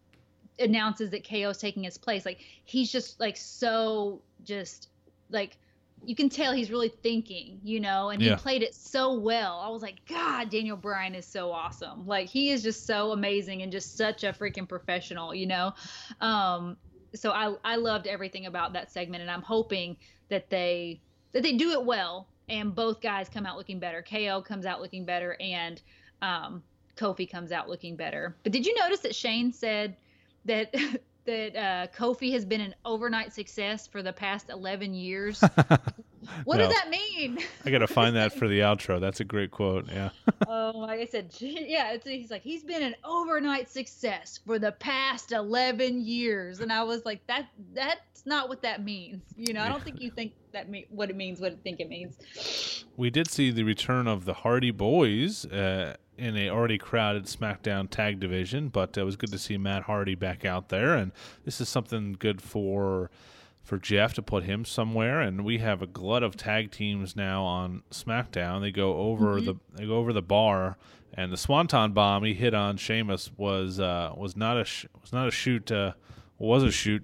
announces 0.59 1.09
that 1.11 1.27
KO 1.27 1.49
is 1.49 1.57
taking 1.57 1.83
his 1.83 1.97
place. 1.97 2.25
Like 2.25 2.39
he's 2.63 2.91
just 2.91 3.19
like 3.19 3.37
so 3.37 4.21
just 4.43 4.89
like 5.29 5.57
you 6.07 6.15
can 6.15 6.29
tell 6.29 6.53
he's 6.53 6.71
really 6.71 6.89
thinking, 6.89 7.59
you 7.63 7.79
know, 7.79 8.09
and 8.09 8.21
yeah. 8.21 8.31
he 8.31 8.35
played 8.35 8.63
it 8.63 8.75
so 8.75 9.13
well. 9.13 9.59
I 9.59 9.69
was 9.69 9.81
like, 9.81 10.05
God, 10.07 10.49
Daniel 10.49 10.77
Bryan 10.77 11.15
is 11.15 11.25
so 11.25 11.51
awesome. 11.51 12.05
Like 12.05 12.29
he 12.29 12.51
is 12.51 12.63
just 12.63 12.85
so 12.85 13.11
amazing 13.11 13.61
and 13.61 13.71
just 13.71 13.97
such 13.97 14.23
a 14.23 14.33
freaking 14.33 14.67
professional, 14.67 15.33
you 15.33 15.47
know. 15.47 15.73
Um, 16.21 16.77
so 17.13 17.31
I 17.31 17.55
I 17.63 17.75
loved 17.77 18.07
everything 18.07 18.45
about 18.45 18.73
that 18.73 18.91
segment, 18.91 19.21
and 19.21 19.31
I'm 19.31 19.41
hoping 19.41 19.97
that 20.29 20.49
they 20.49 21.01
that 21.33 21.43
they 21.43 21.53
do 21.53 21.71
it 21.71 21.83
well, 21.83 22.27
and 22.49 22.73
both 22.75 23.01
guys 23.01 23.29
come 23.29 23.45
out 23.45 23.57
looking 23.57 23.79
better. 23.79 24.01
KO 24.01 24.41
comes 24.41 24.65
out 24.65 24.81
looking 24.81 25.05
better, 25.05 25.37
and 25.39 25.81
um, 26.21 26.63
Kofi 26.95 27.29
comes 27.29 27.51
out 27.51 27.69
looking 27.69 27.95
better. 27.95 28.35
But 28.43 28.51
did 28.51 28.65
you 28.65 28.75
notice 28.79 28.99
that 29.01 29.15
Shane 29.15 29.51
said 29.51 29.95
that 30.45 30.73
that 31.25 31.55
uh, 31.55 31.87
Kofi 31.95 32.31
has 32.33 32.45
been 32.45 32.61
an 32.61 32.75
overnight 32.85 33.33
success 33.33 33.87
for 33.87 34.01
the 34.01 34.13
past 34.13 34.49
11 34.49 34.93
years. 34.93 35.41
what 36.43 36.57
no. 36.57 36.57
does 36.57 36.73
that 36.73 36.89
mean? 36.89 37.39
I 37.65 37.71
got 37.71 37.79
to 37.79 37.87
find 37.87 38.15
that 38.15 38.33
for 38.33 38.47
the 38.47 38.59
outro. 38.61 38.99
That's 38.99 39.19
a 39.19 39.23
great 39.23 39.51
quote. 39.51 39.89
Yeah. 39.91 40.09
oh, 40.47 40.71
like 40.75 40.99
I 40.99 41.05
said, 41.05 41.33
yeah, 41.39 41.97
he's 42.03 42.31
like, 42.31 42.41
he's 42.41 42.63
been 42.63 42.83
an 42.83 42.95
overnight 43.03 43.69
success 43.69 44.39
for 44.45 44.59
the 44.59 44.71
past 44.73 45.31
11 45.31 46.01
years. 46.01 46.59
And 46.59 46.71
I 46.71 46.83
was 46.83 47.05
like, 47.05 47.25
that 47.27 47.47
that's 47.73 48.25
not 48.25 48.49
what 48.49 48.61
that 48.61 48.83
means. 48.83 49.23
You 49.35 49.53
know, 49.53 49.61
I 49.61 49.67
don't 49.67 49.83
think 49.83 50.01
you 50.01 50.11
think 50.11 50.33
that 50.51 50.69
me- 50.69 50.87
what 50.89 51.09
it 51.09 51.15
means, 51.15 51.39
what 51.39 51.51
I 51.51 51.55
think 51.63 51.79
it 51.79 51.89
means. 51.89 52.85
We 52.97 53.09
did 53.09 53.29
see 53.29 53.51
the 53.51 53.63
return 53.63 54.07
of 54.07 54.25
the 54.25 54.33
Hardy 54.33 54.71
Boys. 54.71 55.45
Uh, 55.45 55.95
in 56.17 56.35
a 56.37 56.49
already 56.49 56.77
crowded 56.77 57.25
SmackDown 57.25 57.89
tag 57.89 58.19
division, 58.19 58.69
but 58.69 58.97
it 58.97 59.03
was 59.03 59.15
good 59.15 59.31
to 59.31 59.39
see 59.39 59.57
Matt 59.57 59.83
Hardy 59.83 60.15
back 60.15 60.45
out 60.45 60.69
there, 60.69 60.95
and 60.95 61.11
this 61.43 61.59
is 61.59 61.69
something 61.69 62.15
good 62.17 62.41
for 62.41 63.09
for 63.63 63.79
Jeff 63.79 64.13
to 64.13 64.21
put 64.21 64.43
him 64.43 64.63
somewhere. 64.63 65.19
And 65.19 65.43
we 65.43 65.57
have 65.57 65.81
a 65.81 65.87
glut 65.87 66.21
of 66.21 66.37
tag 66.37 66.71
teams 66.71 67.15
now 67.15 67.43
on 67.43 67.81
SmackDown. 67.89 68.61
They 68.61 68.71
go 68.71 68.97
over 68.97 69.37
mm-hmm. 69.37 69.45
the 69.45 69.55
they 69.73 69.85
go 69.85 69.97
over 69.97 70.13
the 70.13 70.21
bar, 70.21 70.77
and 71.13 71.31
the 71.31 71.37
Swanton 71.37 71.93
bomb 71.93 72.23
he 72.23 72.33
hit 72.33 72.53
on 72.53 72.77
Sheamus 72.77 73.31
was 73.37 73.79
uh, 73.79 74.13
was 74.15 74.35
not 74.35 74.57
a 74.57 74.65
sh- 74.65 74.85
was 75.01 75.11
not 75.11 75.27
a 75.27 75.31
shoot 75.31 75.71
uh, 75.71 75.93
was 76.37 76.63
a 76.63 76.71
shoot 76.71 77.03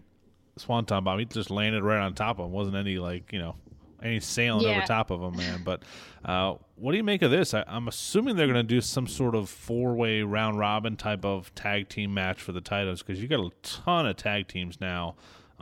Swanton 0.58 1.04
bomb. 1.04 1.19
He 1.19 1.26
just 1.26 1.50
landed 1.50 1.84
right 1.84 2.00
on 2.00 2.13
top 2.13 2.39
of 2.39 2.45
him. 2.45 2.52
wasn't 2.52 2.76
any 2.76 2.97
like 2.97 3.34
you 3.34 3.39
know 3.39 3.56
any 4.01 4.19
sailing 4.19 4.65
yeah. 4.65 4.77
over 4.77 4.85
top 4.85 5.11
of 5.11 5.21
them, 5.21 5.37
man. 5.37 5.61
But 5.71 5.83
uh, 6.25 6.55
what 6.75 6.91
do 6.91 6.97
you 6.97 7.03
make 7.03 7.21
of 7.21 7.31
this? 7.31 7.53
I, 7.53 7.63
am 7.67 7.87
assuming 7.87 8.35
they're 8.35 8.47
going 8.47 8.55
to 8.55 8.63
do 8.63 8.81
some 8.81 9.07
sort 9.07 9.35
of 9.35 9.49
four 9.49 9.93
way 9.93 10.21
round 10.21 10.57
robin 10.57 10.95
type 10.95 11.23
of 11.23 11.53
tag 11.55 11.89
team 11.89 12.13
match 12.13 12.41
for 12.41 12.51
the 12.51 12.61
titles 12.61 13.01
because 13.01 13.21
you 13.21 13.27
got 13.27 13.39
a 13.39 13.51
ton 13.61 14.07
of 14.07 14.17
tag 14.17 14.47
teams 14.47 14.81
now 14.81 15.15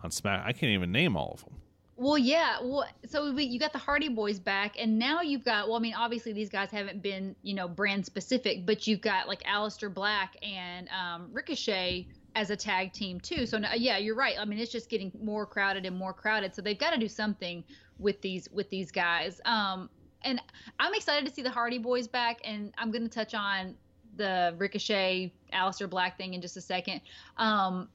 on 0.04 0.12
Smack. 0.12 0.44
I 0.46 0.54
can't 0.54 0.72
even 0.72 0.92
name 0.92 1.16
all 1.16 1.34
of 1.34 1.44
them. 1.44 1.56
Well, 2.00 2.18
yeah. 2.18 2.60
Well, 2.62 2.86
so 3.06 3.34
we, 3.34 3.44
you 3.44 3.60
got 3.60 3.74
the 3.74 3.80
Hardy 3.80 4.08
Boys 4.08 4.40
back, 4.40 4.76
and 4.80 4.98
now 4.98 5.20
you've 5.20 5.44
got. 5.44 5.68
Well, 5.68 5.76
I 5.76 5.82
mean, 5.82 5.94
obviously 5.94 6.32
these 6.32 6.50
guys 6.50 6.72
haven't 6.72 7.02
been, 7.02 7.36
you 7.44 7.54
know, 7.54 7.68
brand 7.68 8.06
specific, 8.06 8.66
but 8.66 8.88
you've 8.88 9.02
got 9.02 9.28
like 9.28 9.44
Aleister 9.44 9.94
Black 9.94 10.38
and 10.42 10.88
um, 10.90 11.28
Ricochet 11.34 12.08
as 12.36 12.52
a 12.52 12.56
tag 12.56 12.94
team 12.94 13.20
too. 13.20 13.46
So 13.46 13.60
yeah, 13.76 13.98
you're 13.98 14.16
right. 14.16 14.36
I 14.40 14.46
mean, 14.46 14.60
it's 14.60 14.72
just 14.72 14.90
getting 14.90 15.12
more 15.22 15.46
crowded 15.46 15.86
and 15.86 15.98
more 15.98 16.14
crowded. 16.14 16.56
So 16.56 16.62
they've 16.62 16.80
got 16.80 16.92
to 16.92 16.98
do 16.98 17.10
something 17.10 17.66
with 18.00 18.22
these 18.22 18.50
with 18.52 18.70
these 18.70 18.92
guys. 18.92 19.40
Um, 19.46 19.90
and 20.24 20.42
I'm 20.80 20.94
excited 20.94 21.28
to 21.28 21.34
see 21.34 21.42
the 21.42 21.50
Hardy 21.50 21.78
Boys 21.78 22.08
back. 22.08 22.40
And 22.44 22.74
I'm 22.78 22.92
going 22.92 23.04
to 23.04 23.10
touch 23.10 23.34
on 23.34 23.76
the 24.16 24.54
Ricochet, 24.58 25.34
Aleister 25.54 25.90
Black 25.90 26.18
thing 26.18 26.34
in 26.34 26.42
just 26.42 26.58
a 26.58 26.62
second. 26.62 27.02
Um, 27.38 27.90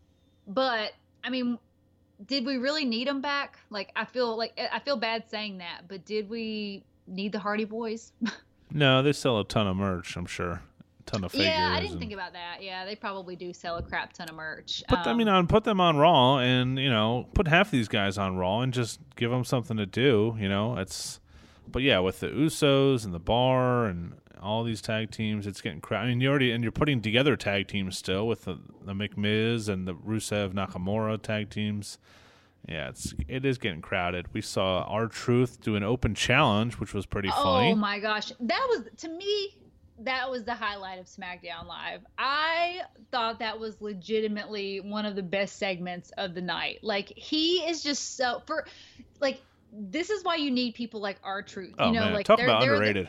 but 0.46 0.92
I 1.22 1.30
mean, 1.30 1.58
did 2.26 2.46
we 2.46 2.56
really 2.56 2.84
need 2.84 3.08
them 3.08 3.20
back? 3.20 3.58
Like, 3.70 3.90
I 3.96 4.04
feel 4.04 4.36
like 4.36 4.58
I 4.72 4.78
feel 4.78 4.96
bad 4.96 5.24
saying 5.30 5.58
that, 5.58 5.82
but 5.88 6.04
did 6.04 6.28
we 6.28 6.84
need 7.06 7.32
the 7.32 7.38
Hardy 7.38 7.64
Boys? 7.64 8.12
no, 8.72 9.02
they 9.02 9.12
sell 9.12 9.38
a 9.40 9.44
ton 9.44 9.66
of 9.66 9.76
merch. 9.76 10.16
I'm 10.16 10.26
sure, 10.26 10.62
ton 11.06 11.24
of 11.24 11.32
figures. 11.32 11.48
Yeah, 11.48 11.72
I 11.72 11.80
didn't 11.80 11.92
and- 11.92 12.00
think 12.00 12.12
about 12.12 12.32
that. 12.32 12.58
Yeah, 12.62 12.84
they 12.84 12.96
probably 12.96 13.36
do 13.36 13.52
sell 13.52 13.76
a 13.76 13.82
crap 13.82 14.12
ton 14.12 14.28
of 14.28 14.34
merch. 14.34 14.82
Put, 14.88 15.06
I 15.06 15.12
mean, 15.14 15.28
Um, 15.28 15.36
on 15.36 15.46
put 15.46 15.64
them 15.64 15.80
on 15.80 15.96
Raw, 15.96 16.38
and 16.38 16.78
you 16.78 16.90
know, 16.90 17.28
put 17.34 17.48
half 17.48 17.70
these 17.70 17.88
guys 17.88 18.18
on 18.18 18.36
Raw, 18.36 18.60
and 18.60 18.72
just 18.72 19.00
give 19.16 19.30
them 19.30 19.44
something 19.44 19.76
to 19.76 19.86
do. 19.86 20.36
You 20.38 20.48
know, 20.48 20.76
it's. 20.76 21.20
But 21.66 21.82
yeah, 21.82 21.98
with 22.00 22.20
the 22.20 22.28
Usos 22.28 23.04
and 23.04 23.14
the 23.14 23.18
Bar 23.18 23.86
and 23.86 24.14
all 24.40 24.62
these 24.64 24.82
tag 24.82 25.10
teams, 25.10 25.46
it's 25.46 25.62
getting 25.62 25.80
crowded. 25.80 26.06
I 26.06 26.08
mean, 26.10 26.20
you 26.20 26.28
already 26.28 26.52
and 26.52 26.62
you're 26.62 26.70
putting 26.72 27.00
together 27.00 27.36
tag 27.36 27.68
teams 27.68 27.96
still 27.96 28.26
with 28.28 28.44
the 28.44 28.58
the 28.84 28.92
McMiz 28.92 29.68
and 29.68 29.88
the 29.88 29.94
Rusev 29.94 30.52
Nakamura 30.52 31.20
tag 31.20 31.48
teams. 31.50 31.98
Yeah, 32.68 32.88
it's 32.90 33.14
it 33.28 33.44
is 33.44 33.58
getting 33.58 33.80
crowded. 33.80 34.32
We 34.32 34.40
saw 34.40 34.82
R-Truth 34.84 35.60
do 35.62 35.76
an 35.76 35.82
open 35.82 36.14
challenge, 36.14 36.74
which 36.74 36.94
was 36.94 37.06
pretty 37.06 37.28
funny. 37.30 37.72
Oh 37.72 37.74
my 37.74 37.98
gosh, 37.98 38.32
that 38.40 38.66
was 38.70 38.84
to 38.98 39.08
me. 39.08 39.56
That 40.00 40.30
was 40.30 40.44
the 40.44 40.54
highlight 40.54 40.98
of 40.98 41.06
SmackDown 41.06 41.66
Live. 41.66 42.00
I 42.18 42.80
thought 43.12 43.38
that 43.38 43.60
was 43.60 43.80
legitimately 43.80 44.80
one 44.80 45.06
of 45.06 45.14
the 45.14 45.22
best 45.22 45.56
segments 45.58 46.10
of 46.18 46.34
the 46.34 46.40
night. 46.40 46.80
Like 46.82 47.12
he 47.16 47.58
is 47.58 47.82
just 47.82 48.16
so 48.16 48.42
for, 48.46 48.66
like 49.20 49.40
this 49.72 50.10
is 50.10 50.24
why 50.24 50.36
you 50.36 50.50
need 50.50 50.74
people 50.74 51.00
like 51.00 51.18
R-Truth. 51.22 51.74
oh 51.78 51.86
you 51.86 51.92
know, 51.92 52.00
man, 52.00 52.12
like 52.14 52.26
talk 52.26 52.38
they're, 52.38 52.46
about 52.46 52.60
they're 52.60 52.70
the- 52.70 52.76
underrated. 52.76 53.08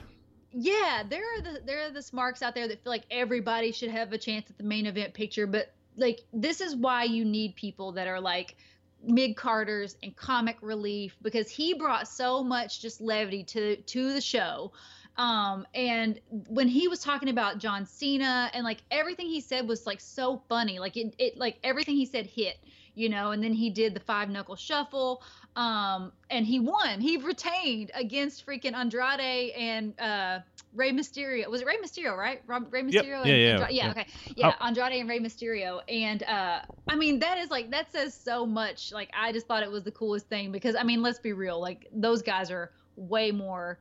yeah, 0.52 1.04
there 1.10 1.24
are 1.24 1.42
the 1.42 1.62
there 1.66 1.86
are 1.88 1.92
the 1.92 2.02
smarks 2.04 2.42
out 2.44 2.54
there 2.54 2.68
that 2.68 2.84
feel 2.84 2.92
like 2.92 3.06
everybody 3.10 3.72
should 3.72 3.90
have 3.92 4.14
a 4.14 4.18
chance 4.18 4.50
at 4.50 4.58
the 4.58 4.64
main 4.64 4.86
event 4.86 5.14
picture, 5.14 5.48
but 5.48 5.74
like 5.98 6.22
this 6.34 6.62
is 6.62 6.76
why 6.76 7.04
you 7.04 7.26
need 7.26 7.56
people 7.56 7.94
that 7.94 8.08
are 8.08 8.20
like 8.22 8.56
mid 9.04 9.36
carders 9.36 9.96
and 10.04 10.16
comic 10.16 10.58
relief 10.62 11.16
because 11.22 11.50
he 11.50 11.74
brought 11.74 12.08
so 12.08 12.44
much 12.44 12.82
just 12.82 13.02
levity 13.02 13.44
to 13.44 13.76
to 13.78 14.14
the 14.14 14.22
show. 14.22 14.72
Um, 15.18 15.66
and 15.74 16.20
when 16.30 16.68
he 16.68 16.88
was 16.88 17.00
talking 17.00 17.30
about 17.30 17.58
John 17.58 17.86
Cena 17.86 18.50
and 18.54 18.64
like 18.64 18.80
everything 18.92 19.28
he 19.28 19.40
said 19.42 19.68
was 19.68 19.86
like 19.86 20.02
so 20.02 20.42
funny, 20.50 20.80
like 20.80 20.98
it, 20.98 21.16
it 21.18 21.38
like 21.38 21.58
everything 21.64 21.96
he 21.96 22.06
said 22.06 22.26
hit, 22.26 22.58
you 22.96 23.08
know. 23.08 23.32
And 23.32 23.42
then 23.42 23.54
he 23.54 23.70
did 23.70 23.94
the 23.94 24.02
five 24.02 24.30
knuckle 24.30 24.58
shuffle, 24.58 25.24
um, 25.56 26.12
and 26.30 26.46
he 26.46 26.60
won. 26.60 27.00
He 27.00 27.18
retained 27.18 27.92
against 27.94 28.46
freaking 28.46 28.74
Andrade 28.74 29.52
and 29.52 29.98
uh, 30.02 30.40
Rey 30.74 30.92
Mysterio. 30.92 31.48
Was 31.50 31.62
it 31.62 31.68
Rey 31.68 31.78
Mysterio, 31.82 32.18
right? 32.18 32.42
Rob, 32.46 32.68
Rey 32.74 32.84
Yep. 32.84 33.06
Mysterio. 33.06 33.26
Yeah, 33.26 33.34
and 33.34 33.42
yeah, 33.42 33.58
yeah. 33.60 33.68
yeah. 33.70 33.90
Okay. 33.92 34.06
Yeah, 34.36 34.54
Oh. 34.60 34.66
Andrade 34.66 35.00
and 35.00 35.08
Rey 35.10 35.20
Mysterio, 35.20 35.80
and 35.88 36.24
uh, 36.24 36.60
I 36.90 36.96
mean 36.98 37.20
that 37.20 37.38
is 37.38 37.50
like 37.50 37.72
that 37.72 37.90
says 37.92 38.14
so 38.14 38.46
much. 38.46 38.92
Like 38.92 39.10
I 39.18 39.32
just 39.32 39.48
thought 39.48 39.64
it 39.64 39.72
was 39.72 39.84
the 39.86 39.92
coolest 39.92 40.28
thing 40.28 40.52
because 40.52 40.76
I 40.76 40.84
mean 40.84 41.02
let's 41.02 41.20
be 41.20 41.32
real, 41.32 41.62
like 41.62 41.88
those 41.94 42.22
guys 42.22 42.52
are 42.52 42.72
way 42.98 43.32
more 43.32 43.80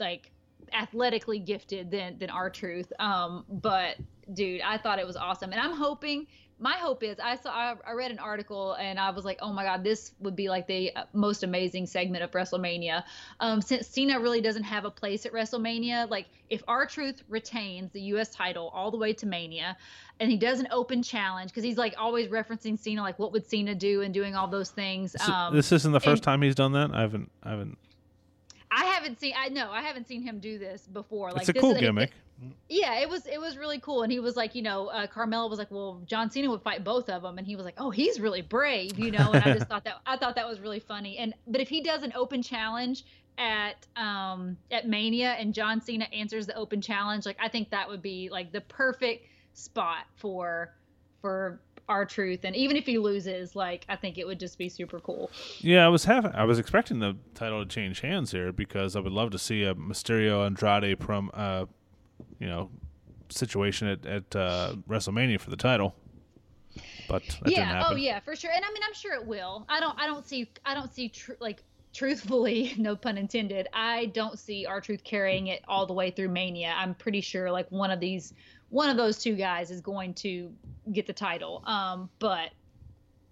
like 0.00 0.32
athletically 0.72 1.38
gifted 1.38 1.90
than 1.90 2.18
than 2.18 2.30
R-Truth. 2.30 2.92
Um, 2.98 3.44
but 3.48 3.96
dude, 4.32 4.60
I 4.60 4.78
thought 4.78 4.98
it 4.98 5.06
was 5.06 5.16
awesome, 5.16 5.52
and 5.52 5.60
I'm 5.60 5.72
hoping. 5.72 6.26
My 6.58 6.72
hope 6.72 7.02
is 7.02 7.18
I 7.22 7.36
saw 7.36 7.50
I, 7.50 7.74
I 7.86 7.92
read 7.92 8.10
an 8.10 8.18
article 8.18 8.72
and 8.80 8.98
I 8.98 9.10
was 9.10 9.26
like, 9.26 9.38
oh 9.42 9.52
my 9.52 9.62
god, 9.62 9.84
this 9.84 10.12
would 10.20 10.34
be 10.34 10.48
like 10.48 10.66
the 10.66 10.90
uh, 10.96 11.04
most 11.12 11.42
amazing 11.42 11.84
segment 11.84 12.24
of 12.24 12.30
WrestleMania. 12.30 13.04
Um, 13.40 13.60
since 13.60 13.86
Cena 13.88 14.18
really 14.18 14.40
doesn't 14.40 14.62
have 14.62 14.86
a 14.86 14.90
place 14.90 15.26
at 15.26 15.34
WrestleMania, 15.34 16.08
like 16.08 16.24
if 16.48 16.62
R-Truth 16.66 17.24
retains 17.28 17.92
the 17.92 18.00
U.S. 18.12 18.30
title 18.30 18.70
all 18.74 18.90
the 18.90 18.96
way 18.96 19.12
to 19.12 19.26
Mania, 19.26 19.76
and 20.18 20.30
he 20.30 20.38
does 20.38 20.58
an 20.58 20.68
open 20.70 21.02
challenge 21.02 21.50
because 21.50 21.62
he's 21.62 21.76
like 21.76 21.94
always 21.98 22.28
referencing 22.28 22.78
Cena, 22.78 23.02
like 23.02 23.18
what 23.18 23.32
would 23.32 23.46
Cena 23.46 23.74
do 23.74 24.00
and 24.00 24.14
doing 24.14 24.34
all 24.34 24.48
those 24.48 24.70
things. 24.70 25.14
So 25.22 25.30
Um, 25.30 25.54
this 25.54 25.72
isn't 25.72 25.92
the 25.92 26.00
first 26.00 26.20
and- 26.20 26.22
time 26.22 26.40
he's 26.40 26.54
done 26.54 26.72
that. 26.72 26.90
I 26.94 27.02
haven't. 27.02 27.30
I 27.42 27.50
haven't. 27.50 27.76
I 28.70 28.84
haven't 28.86 29.20
seen. 29.20 29.34
I 29.36 29.48
know 29.48 29.70
I 29.70 29.82
haven't 29.82 30.08
seen 30.08 30.22
him 30.22 30.38
do 30.38 30.58
this 30.58 30.86
before. 30.86 31.30
Like 31.32 31.40
it's 31.42 31.48
a 31.50 31.54
cool 31.54 31.72
is- 31.72 31.80
gimmick. 31.80 32.12
yeah, 32.68 32.98
it 33.00 33.08
was 33.08 33.26
it 33.26 33.40
was 33.40 33.56
really 33.56 33.78
cool, 33.78 34.02
and 34.02 34.12
he 34.12 34.20
was 34.20 34.36
like, 34.36 34.54
you 34.54 34.62
know, 34.62 34.88
uh, 34.88 35.06
Carmella 35.06 35.48
was 35.48 35.58
like, 35.58 35.70
well, 35.70 36.02
John 36.06 36.30
Cena 36.30 36.50
would 36.50 36.62
fight 36.62 36.84
both 36.84 37.08
of 37.08 37.22
them, 37.22 37.38
and 37.38 37.46
he 37.46 37.56
was 37.56 37.64
like, 37.64 37.76
oh, 37.78 37.90
he's 37.90 38.20
really 38.20 38.42
brave, 38.42 38.98
you 38.98 39.10
know, 39.10 39.32
and 39.32 39.42
I 39.44 39.54
just 39.54 39.66
thought 39.70 39.84
that 39.84 39.96
I 40.06 40.16
thought 40.16 40.34
that 40.36 40.48
was 40.48 40.60
really 40.60 40.80
funny. 40.80 41.18
And 41.18 41.34
but 41.46 41.60
if 41.60 41.68
he 41.68 41.80
does 41.80 42.02
an 42.02 42.12
open 42.14 42.42
challenge 42.42 43.04
at 43.38 43.86
um 43.96 44.56
at 44.70 44.88
Mania 44.88 45.32
and 45.38 45.54
John 45.54 45.80
Cena 45.80 46.06
answers 46.12 46.46
the 46.46 46.56
open 46.56 46.80
challenge, 46.80 47.24
like 47.26 47.36
I 47.40 47.48
think 47.48 47.70
that 47.70 47.88
would 47.88 48.02
be 48.02 48.28
like 48.30 48.52
the 48.52 48.62
perfect 48.62 49.28
spot 49.54 50.04
for 50.16 50.74
for 51.22 51.60
R-Truth. 51.88 52.40
And 52.44 52.56
even 52.56 52.76
if 52.76 52.86
he 52.86 52.98
loses, 52.98 53.54
like 53.56 53.84
I 53.88 53.96
think 53.96 54.18
it 54.18 54.26
would 54.26 54.40
just 54.40 54.58
be 54.58 54.68
super 54.68 55.00
cool. 55.00 55.30
Yeah, 55.58 55.84
I 55.84 55.88
was 55.88 56.04
having. 56.04 56.32
I 56.32 56.44
was 56.44 56.58
expecting 56.58 56.98
the 56.98 57.16
title 57.34 57.64
to 57.64 57.68
change 57.68 58.00
hands 58.00 58.32
here 58.32 58.52
because 58.52 58.96
I 58.96 59.00
would 59.00 59.12
love 59.12 59.30
to 59.30 59.38
see 59.38 59.64
a 59.64 59.74
Mysterio 59.74 60.44
Andrade 60.44 61.02
from 61.02 61.30
uh, 61.34 61.66
you 62.38 62.48
know, 62.48 62.70
situation 63.28 63.88
at 63.88 64.06
at 64.06 64.36
uh, 64.36 64.74
WrestleMania 64.88 65.40
for 65.40 65.50
the 65.50 65.56
title. 65.56 65.94
But 67.08 67.22
yeah 67.46 67.84
oh 67.88 67.94
yeah 67.94 68.20
for 68.20 68.36
sure 68.36 68.50
and 68.54 68.64
i 68.64 68.68
mean 68.68 68.82
i'm 68.86 68.92
sure 68.92 69.14
it 69.14 69.24
will 69.24 69.64
i 69.68 69.80
don't 69.80 69.98
i 69.98 70.06
don't 70.06 70.26
see 70.26 70.50
i 70.66 70.74
don't 70.74 70.92
see 70.92 71.08
tr- 71.08 71.32
like 71.40 71.62
truthfully 71.94 72.74
no 72.78 72.94
pun 72.96 73.16
intended 73.16 73.68
i 73.72 74.06
don't 74.06 74.38
see 74.38 74.66
R-Truth 74.66 75.04
carrying 75.04 75.46
it 75.46 75.62
all 75.68 75.86
the 75.86 75.94
way 75.94 76.10
through 76.10 76.28
mania 76.28 76.74
i'm 76.76 76.94
pretty 76.94 77.20
sure 77.20 77.50
like 77.50 77.70
one 77.70 77.90
of 77.90 78.00
these 78.00 78.34
one 78.70 78.88
of 78.90 78.96
those 78.96 79.18
two 79.18 79.34
guys 79.34 79.70
is 79.70 79.80
going 79.80 80.12
to 80.14 80.52
get 80.92 81.06
the 81.06 81.12
title 81.12 81.62
um 81.66 82.08
but 82.18 82.50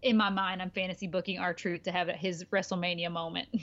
in 0.02 0.16
my 0.16 0.30
mind 0.30 0.60
i'm 0.62 0.70
fantasy 0.70 1.06
booking 1.06 1.38
R-Truth 1.38 1.82
to 1.84 1.92
have 1.92 2.08
his 2.08 2.44
wrestlemania 2.44 3.10
moment 3.10 3.48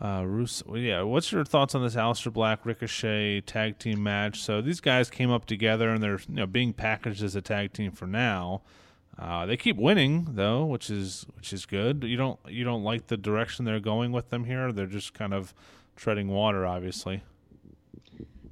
Uh, 0.00 0.22
Rus- 0.26 0.62
well, 0.66 0.78
yeah. 0.78 1.02
What's 1.02 1.32
your 1.32 1.44
thoughts 1.44 1.74
on 1.74 1.82
this 1.82 1.94
Aleister 1.94 2.32
Black 2.32 2.66
Ricochet 2.66 3.40
tag 3.42 3.78
team 3.78 4.02
match? 4.02 4.42
So 4.42 4.60
these 4.60 4.80
guys 4.80 5.08
came 5.08 5.30
up 5.30 5.46
together 5.46 5.88
and 5.88 6.02
they're 6.02 6.18
you 6.28 6.34
know 6.34 6.46
being 6.46 6.72
packaged 6.72 7.22
as 7.22 7.34
a 7.34 7.40
tag 7.40 7.72
team 7.72 7.92
for 7.92 8.06
now. 8.06 8.62
Uh, 9.18 9.46
they 9.46 9.56
keep 9.56 9.76
winning 9.76 10.28
though, 10.32 10.66
which 10.66 10.90
is 10.90 11.24
which 11.34 11.52
is 11.52 11.64
good. 11.64 12.04
You 12.04 12.18
don't 12.18 12.38
you 12.46 12.64
don't 12.64 12.84
like 12.84 13.06
the 13.06 13.16
direction 13.16 13.64
they're 13.64 13.80
going 13.80 14.12
with 14.12 14.28
them 14.28 14.44
here. 14.44 14.70
They're 14.70 14.86
just 14.86 15.14
kind 15.14 15.32
of 15.32 15.54
treading 15.96 16.28
water, 16.28 16.66
obviously. 16.66 17.22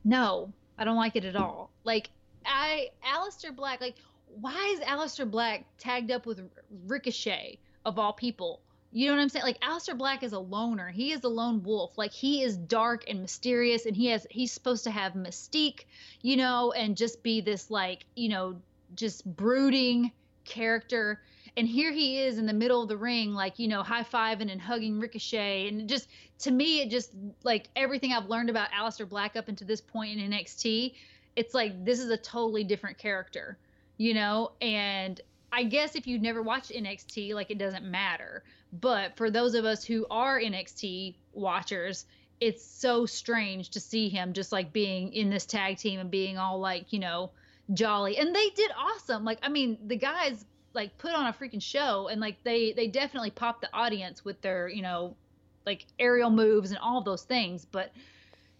No, 0.02 0.50
I 0.78 0.84
don't 0.84 0.96
like 0.96 1.14
it 1.14 1.26
at 1.26 1.36
all. 1.36 1.70
Like 1.84 2.10
I 2.44 2.90
Aleister 3.06 3.54
Black, 3.54 3.80
like 3.80 3.96
why 4.40 4.74
is 4.74 4.80
Aleister 4.80 5.30
Black 5.30 5.64
tagged 5.78 6.10
up 6.10 6.26
with 6.26 6.40
Ricochet 6.86 7.58
of 7.84 7.98
all 7.98 8.12
people? 8.12 8.60
You 8.92 9.08
know 9.08 9.16
what 9.16 9.22
I'm 9.22 9.28
saying? 9.28 9.44
Like 9.44 9.60
Aleister 9.60 9.96
Black 9.96 10.22
is 10.22 10.32
a 10.32 10.38
loner. 10.38 10.88
He 10.88 11.12
is 11.12 11.24
a 11.24 11.28
lone 11.28 11.62
wolf. 11.62 11.96
Like 11.96 12.12
he 12.12 12.42
is 12.42 12.56
dark 12.56 13.04
and 13.08 13.20
mysterious 13.20 13.86
and 13.86 13.96
he 13.96 14.06
has 14.06 14.26
he's 14.30 14.52
supposed 14.52 14.84
to 14.84 14.90
have 14.90 15.14
mystique, 15.14 15.84
you 16.22 16.36
know, 16.36 16.72
and 16.72 16.96
just 16.96 17.22
be 17.22 17.40
this 17.40 17.70
like, 17.70 18.04
you 18.14 18.28
know, 18.28 18.56
just 18.94 19.24
brooding 19.24 20.12
character. 20.44 21.20
And 21.56 21.68
here 21.68 21.92
he 21.92 22.18
is 22.18 22.38
in 22.38 22.46
the 22.46 22.52
middle 22.52 22.82
of 22.82 22.88
the 22.88 22.96
ring, 22.96 23.32
like, 23.32 23.58
you 23.58 23.68
know, 23.68 23.82
high 23.82 24.02
fiving 24.02 24.50
and 24.50 24.60
hugging 24.60 24.98
Ricochet. 24.98 25.68
And 25.68 25.88
just, 25.88 26.08
to 26.40 26.50
me, 26.50 26.80
it 26.80 26.90
just, 26.90 27.12
like, 27.44 27.68
everything 27.76 28.12
I've 28.12 28.28
learned 28.28 28.50
about 28.50 28.70
Aleister 28.72 29.08
Black 29.08 29.36
up 29.36 29.46
until 29.46 29.68
this 29.68 29.80
point 29.80 30.18
in 30.18 30.32
NXT, 30.32 30.94
it's 31.36 31.54
like, 31.54 31.84
this 31.84 32.00
is 32.00 32.10
a 32.10 32.16
totally 32.16 32.64
different 32.64 32.98
character, 32.98 33.58
you 33.96 34.14
know? 34.14 34.52
And 34.60 35.20
I 35.52 35.64
guess 35.64 35.96
if 35.96 36.06
you've 36.06 36.22
never 36.22 36.42
watched 36.42 36.70
NXT, 36.70 37.34
like, 37.34 37.50
it 37.50 37.58
doesn't 37.58 37.84
matter. 37.84 38.44
But 38.72 39.16
for 39.16 39.30
those 39.30 39.54
of 39.54 39.64
us 39.64 39.84
who 39.84 40.06
are 40.10 40.40
NXT 40.40 41.14
watchers, 41.32 42.06
it's 42.40 42.64
so 42.64 43.06
strange 43.06 43.70
to 43.70 43.80
see 43.80 44.08
him 44.08 44.32
just 44.32 44.52
like 44.52 44.72
being 44.72 45.12
in 45.12 45.30
this 45.30 45.46
tag 45.46 45.78
team 45.78 46.00
and 46.00 46.10
being 46.10 46.38
all 46.38 46.58
like, 46.58 46.92
you 46.92 46.98
know, 46.98 47.30
jolly. 47.72 48.18
And 48.18 48.34
they 48.34 48.50
did 48.50 48.70
awesome. 48.76 49.24
Like, 49.24 49.38
I 49.42 49.48
mean, 49.48 49.78
the 49.86 49.96
guys 49.96 50.44
like 50.74 50.98
put 50.98 51.14
on 51.14 51.26
a 51.26 51.32
freaking 51.32 51.62
show 51.62 52.08
and 52.08 52.20
like 52.20 52.42
they 52.42 52.72
they 52.72 52.88
definitely 52.88 53.30
popped 53.30 53.60
the 53.60 53.72
audience 53.72 54.24
with 54.24 54.40
their, 54.40 54.68
you 54.68 54.82
know, 54.82 55.16
like 55.64 55.86
aerial 55.98 56.30
moves 56.30 56.70
and 56.70 56.78
all 56.78 57.00
those 57.00 57.22
things, 57.22 57.64
but 57.64 57.92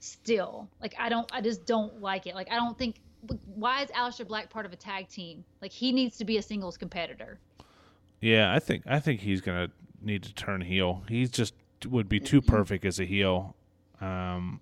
still, 0.05 0.69
like 0.81 0.95
I 0.99 1.09
don't 1.09 1.31
I 1.33 1.41
just 1.41 1.67
don't 1.67 2.01
like 2.01 2.27
it. 2.27 2.35
Like 2.35 2.51
I 2.51 2.57
don't 2.57 2.77
think 2.77 2.97
why 3.55 3.83
is 3.83 3.91
Aleister 3.91 4.27
Black 4.27 4.51
part 4.51 4.67
of 4.67 4.73
a 4.73 4.77
tag 4.77 5.09
team? 5.09 5.45
Like 5.63 5.73
he 5.73 5.93
needs 5.93 6.17
to 6.19 6.25
be 6.25 6.37
a 6.37 6.43
singles 6.43 6.77
competitor. 6.77 7.39
Yeah, 8.21 8.55
I 8.55 8.59
think 8.59 8.85
I 8.87 9.01
think 9.01 9.21
he's 9.21 9.41
gonna 9.41 9.71
need 10.03 10.23
to 10.25 10.35
turn 10.35 10.61
heel. 10.61 11.03
He's 11.09 11.31
just 11.31 11.55
would 11.87 12.09
be 12.09 12.21
too 12.21 12.41
perfect 12.41 12.85
as 12.85 13.01
a 13.01 13.05
heel. 13.05 13.55
Um, 14.01 14.61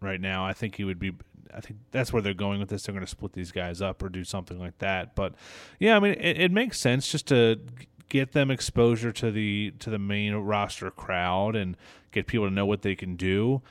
right 0.00 0.20
now, 0.20 0.46
I 0.46 0.52
think 0.52 0.76
he 0.76 0.84
would 0.84 0.98
be. 0.98 1.12
I 1.54 1.60
think 1.60 1.78
that's 1.90 2.12
where 2.12 2.20
they're 2.20 2.34
going 2.34 2.60
with 2.60 2.68
this. 2.68 2.82
They're 2.82 2.92
going 2.92 3.04
to 3.04 3.10
split 3.10 3.32
these 3.32 3.52
guys 3.52 3.80
up 3.80 4.02
or 4.02 4.08
do 4.08 4.24
something 4.24 4.58
like 4.58 4.76
that. 4.78 5.14
But 5.14 5.34
yeah, 5.78 5.96
I 5.96 6.00
mean, 6.00 6.12
it, 6.14 6.40
it 6.40 6.52
makes 6.52 6.78
sense 6.78 7.10
just 7.10 7.28
to 7.28 7.60
get 8.08 8.32
them 8.32 8.50
exposure 8.50 9.12
to 9.12 9.30
the 9.30 9.72
to 9.78 9.90
the 9.90 9.98
main 9.98 10.34
roster 10.34 10.90
crowd 10.90 11.56
and 11.56 11.76
get 12.12 12.26
people 12.26 12.46
to 12.46 12.52
know 12.52 12.66
what 12.66 12.82
they 12.82 12.94
can 12.94 13.16
do 13.16 13.62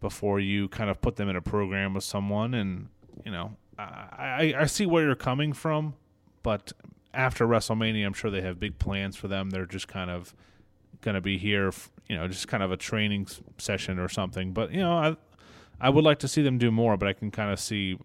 before 0.00 0.40
you 0.40 0.68
kind 0.68 0.90
of 0.90 1.00
put 1.00 1.16
them 1.16 1.28
in 1.28 1.36
a 1.36 1.42
program 1.42 1.94
with 1.94 2.04
someone. 2.04 2.54
And 2.54 2.88
you 3.24 3.32
know, 3.32 3.56
I, 3.78 4.54
I 4.56 4.66
see 4.66 4.86
where 4.86 5.04
you're 5.04 5.14
coming 5.14 5.52
from, 5.52 5.94
but 6.42 6.72
after 7.12 7.46
WrestleMania, 7.46 8.04
I'm 8.04 8.12
sure 8.12 8.30
they 8.30 8.42
have 8.42 8.58
big 8.58 8.78
plans 8.78 9.16
for 9.16 9.28
them. 9.28 9.50
They're 9.50 9.66
just 9.66 9.88
kind 9.88 10.10
of 10.10 10.34
going 11.00 11.14
to 11.14 11.20
be 11.20 11.38
here, 11.38 11.72
you 12.08 12.16
know, 12.16 12.26
just 12.28 12.48
kind 12.48 12.62
of 12.62 12.72
a 12.72 12.76
training 12.76 13.28
session 13.58 13.98
or 13.98 14.08
something. 14.08 14.52
But 14.52 14.72
you 14.72 14.80
know, 14.80 14.92
I 14.92 15.16
I 15.80 15.90
would 15.90 16.04
like 16.04 16.18
to 16.20 16.28
see 16.28 16.42
them 16.42 16.58
do 16.58 16.70
more, 16.70 16.96
but 16.96 17.08
I 17.08 17.12
can 17.12 17.30
kind 17.30 17.50
of 17.50 17.60
see 17.60 17.98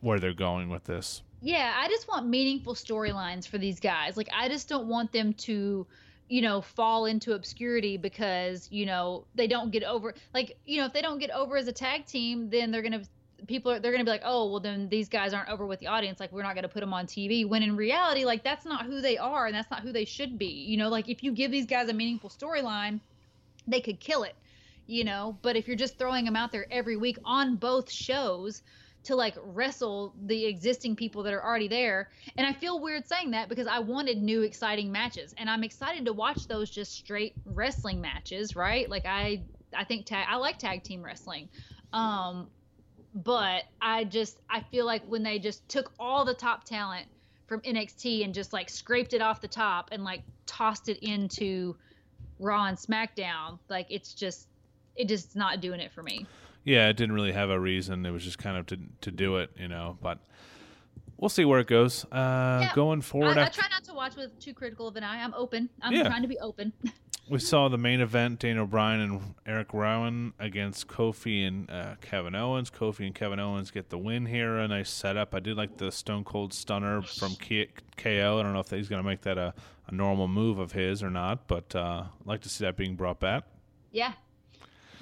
where 0.00 0.18
they're 0.18 0.34
going 0.34 0.68
with 0.68 0.84
this. 0.84 1.22
Yeah, 1.40 1.74
I 1.76 1.88
just 1.88 2.08
want 2.08 2.26
meaningful 2.26 2.74
storylines 2.74 3.46
for 3.46 3.58
these 3.58 3.80
guys. 3.80 4.16
Like 4.16 4.28
I 4.32 4.48
just 4.48 4.68
don't 4.68 4.86
want 4.86 5.12
them 5.12 5.32
to 5.34 5.86
you 6.28 6.40
know 6.40 6.60
fall 6.60 7.06
into 7.06 7.34
obscurity 7.34 7.96
because 7.96 8.68
you 8.70 8.86
know 8.86 9.24
they 9.34 9.46
don't 9.46 9.70
get 9.70 9.82
over 9.84 10.14
like 10.32 10.56
you 10.64 10.78
know 10.78 10.86
if 10.86 10.92
they 10.92 11.02
don't 11.02 11.18
get 11.18 11.30
over 11.30 11.56
as 11.56 11.68
a 11.68 11.72
tag 11.72 12.06
team 12.06 12.48
then 12.50 12.70
they're 12.70 12.82
going 12.82 12.92
to 12.92 13.02
people 13.46 13.70
are 13.70 13.78
they're 13.78 13.92
going 13.92 14.00
to 14.00 14.04
be 14.04 14.10
like 14.10 14.22
oh 14.24 14.50
well 14.50 14.60
then 14.60 14.88
these 14.88 15.08
guys 15.08 15.34
aren't 15.34 15.50
over 15.50 15.66
with 15.66 15.80
the 15.80 15.86
audience. 15.86 16.18
Like 16.20 16.32
we're 16.32 16.42
not 16.42 16.54
going 16.54 16.62
to 16.62 16.68
put 16.68 16.80
them 16.80 16.94
on 16.94 17.06
tv 17.06 17.46
when 17.46 17.62
in 17.62 17.76
reality 17.76 18.24
like 18.24 18.42
that's 18.42 18.64
not 18.64 18.86
who 18.86 19.00
they 19.00 19.18
are 19.18 19.46
and 19.46 19.54
that's 19.54 19.70
not 19.70 19.80
who 19.80 19.92
they 19.92 20.04
should 20.04 20.38
be 20.38 20.46
you 20.46 20.76
know? 20.76 20.88
Like 20.88 21.08
if 21.08 21.22
you 21.22 21.32
give 21.32 21.50
these 21.50 21.66
guys 21.66 21.88
a 21.88 21.92
meaningful 21.92 22.30
storyline 22.30 23.00
they 23.66 23.80
could 23.80 24.00
kill 24.00 24.22
it 24.22 24.34
you 24.86 25.04
know? 25.04 25.38
But 25.42 25.56
if 25.56 25.66
you're 25.66 25.76
just 25.76 25.98
throwing 25.98 26.24
them 26.24 26.36
out 26.36 26.52
there 26.52 26.66
every 26.70 26.96
week 26.96 27.18
on 27.24 27.56
both 27.56 27.90
shows 27.90 28.62
to 29.04 29.14
like 29.16 29.34
wrestle 29.42 30.14
the 30.26 30.46
existing 30.46 30.96
people 30.96 31.22
that 31.22 31.32
are 31.32 31.44
already 31.44 31.68
there. 31.68 32.10
And 32.36 32.46
I 32.46 32.52
feel 32.52 32.80
weird 32.80 33.06
saying 33.06 33.32
that 33.32 33.48
because 33.48 33.66
I 33.66 33.78
wanted 33.78 34.22
new 34.22 34.42
exciting 34.42 34.90
matches 34.90 35.34
and 35.38 35.48
I'm 35.48 35.64
excited 35.64 36.06
to 36.06 36.12
watch 36.12 36.46
those 36.48 36.70
just 36.70 36.92
straight 36.92 37.34
wrestling 37.44 38.00
matches, 38.00 38.56
right? 38.56 38.88
Like 38.88 39.06
I 39.06 39.42
I 39.76 39.84
think 39.84 40.06
tag 40.06 40.26
I 40.28 40.36
like 40.36 40.58
tag 40.58 40.82
team 40.82 41.02
wrestling. 41.02 41.48
Um 41.92 42.48
but 43.14 43.64
I 43.80 44.04
just 44.04 44.40
I 44.50 44.60
feel 44.60 44.86
like 44.86 45.04
when 45.06 45.22
they 45.22 45.38
just 45.38 45.68
took 45.68 45.92
all 45.98 46.24
the 46.24 46.34
top 46.34 46.64
talent 46.64 47.06
from 47.46 47.60
NXT 47.60 48.24
and 48.24 48.34
just 48.34 48.52
like 48.52 48.68
scraped 48.68 49.12
it 49.12 49.20
off 49.20 49.40
the 49.40 49.48
top 49.48 49.90
and 49.92 50.02
like 50.02 50.22
tossed 50.46 50.88
it 50.88 50.98
into 50.98 51.76
Raw 52.40 52.66
and 52.66 52.76
SmackDown, 52.76 53.58
like 53.68 53.86
it's 53.90 54.14
just 54.14 54.48
it 54.96 55.08
just 55.08 55.36
not 55.36 55.60
doing 55.60 55.80
it 55.80 55.92
for 55.92 56.02
me 56.02 56.26
yeah, 56.64 56.88
it 56.88 56.96
didn't 56.96 57.14
really 57.14 57.32
have 57.32 57.50
a 57.50 57.60
reason. 57.60 58.04
It 58.04 58.10
was 58.10 58.24
just 58.24 58.38
kind 58.38 58.56
of 58.56 58.66
to 58.66 58.78
to 59.02 59.10
do 59.10 59.36
it, 59.36 59.50
you 59.56 59.68
know. 59.68 59.98
But 60.00 60.18
we'll 61.18 61.28
see 61.28 61.44
where 61.44 61.60
it 61.60 61.66
goes. 61.66 62.04
Uh, 62.06 62.60
yeah, 62.62 62.72
going 62.74 63.02
forward, 63.02 63.38
I, 63.38 63.46
I, 63.46 63.48
try 63.48 63.68
not 63.68 63.84
to 63.84 63.94
watch 63.94 64.16
with 64.16 64.38
too 64.38 64.54
critical 64.54 64.88
of 64.88 64.96
an 64.96 65.04
eye. 65.04 65.22
I'm 65.22 65.34
open. 65.34 65.68
I'm 65.82 65.92
yeah. 65.92 66.08
trying 66.08 66.22
to 66.22 66.28
be 66.28 66.38
open. 66.38 66.72
we 67.28 67.38
saw 67.38 67.68
the 67.68 67.78
main 67.78 68.00
event: 68.00 68.40
Daniel 68.40 68.66
Bryan 68.66 69.00
and 69.00 69.34
Eric 69.46 69.74
Rowan 69.74 70.32
against 70.38 70.88
Kofi 70.88 71.46
and 71.46 71.70
uh, 71.70 71.96
Kevin 72.00 72.34
Owens. 72.34 72.70
Kofi 72.70 73.06
and 73.06 73.14
Kevin 73.14 73.38
Owens 73.38 73.70
get 73.70 73.90
the 73.90 73.98
win 73.98 74.26
here. 74.26 74.56
A 74.58 74.68
nice 74.68 74.90
setup. 74.90 75.34
I 75.34 75.40
did 75.40 75.56
like 75.56 75.76
the 75.76 75.92
Stone 75.92 76.24
Cold 76.24 76.52
Stunner 76.54 77.02
from 77.02 77.34
K- 77.36 77.68
KO. 77.96 78.38
I 78.38 78.42
don't 78.42 78.52
know 78.52 78.60
if 78.60 78.70
he's 78.70 78.88
going 78.88 79.02
to 79.02 79.08
make 79.08 79.22
that 79.22 79.38
a, 79.38 79.54
a 79.86 79.94
normal 79.94 80.28
move 80.28 80.58
of 80.58 80.72
his 80.72 81.02
or 81.02 81.10
not, 81.10 81.46
but 81.46 81.74
uh, 81.74 82.04
I'd 82.20 82.26
like 82.26 82.40
to 82.42 82.48
see 82.48 82.64
that 82.64 82.76
being 82.76 82.96
brought 82.96 83.20
back. 83.20 83.44
Yeah, 83.92 84.14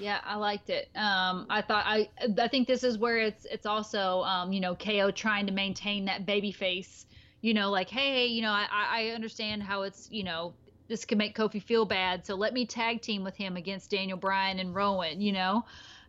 yeah, 0.02 0.20
I 0.24 0.34
liked 0.34 0.68
it. 0.68 0.88
Um, 0.96 1.46
I 1.48 1.62
thought 1.62 1.84
I 1.86 2.08
I 2.38 2.48
think 2.48 2.66
this 2.66 2.82
is 2.82 2.98
where 2.98 3.18
it's 3.18 3.44
it's 3.44 3.66
also 3.66 4.22
um, 4.22 4.52
you 4.52 4.60
know 4.60 4.74
KO 4.74 5.10
trying 5.12 5.46
to 5.46 5.52
maintain 5.52 6.06
that 6.06 6.26
baby 6.26 6.50
face. 6.50 7.06
You 7.40 7.54
know, 7.54 7.70
like 7.70 7.88
hey, 7.88 8.26
you 8.26 8.42
know 8.42 8.50
I 8.50 8.66
I 8.70 9.06
understand 9.14 9.62
how 9.62 9.82
it's 9.82 10.08
you 10.10 10.24
know 10.24 10.54
this 10.88 11.04
can 11.04 11.18
make 11.18 11.36
Kofi 11.36 11.62
feel 11.62 11.84
bad, 11.84 12.26
so 12.26 12.34
let 12.34 12.52
me 12.52 12.66
tag 12.66 13.00
team 13.00 13.22
with 13.22 13.36
him 13.36 13.56
against 13.56 13.90
Daniel 13.90 14.18
Bryan 14.18 14.58
and 14.58 14.74
Rowan. 14.74 15.20
You 15.20 15.32
know, 15.32 15.64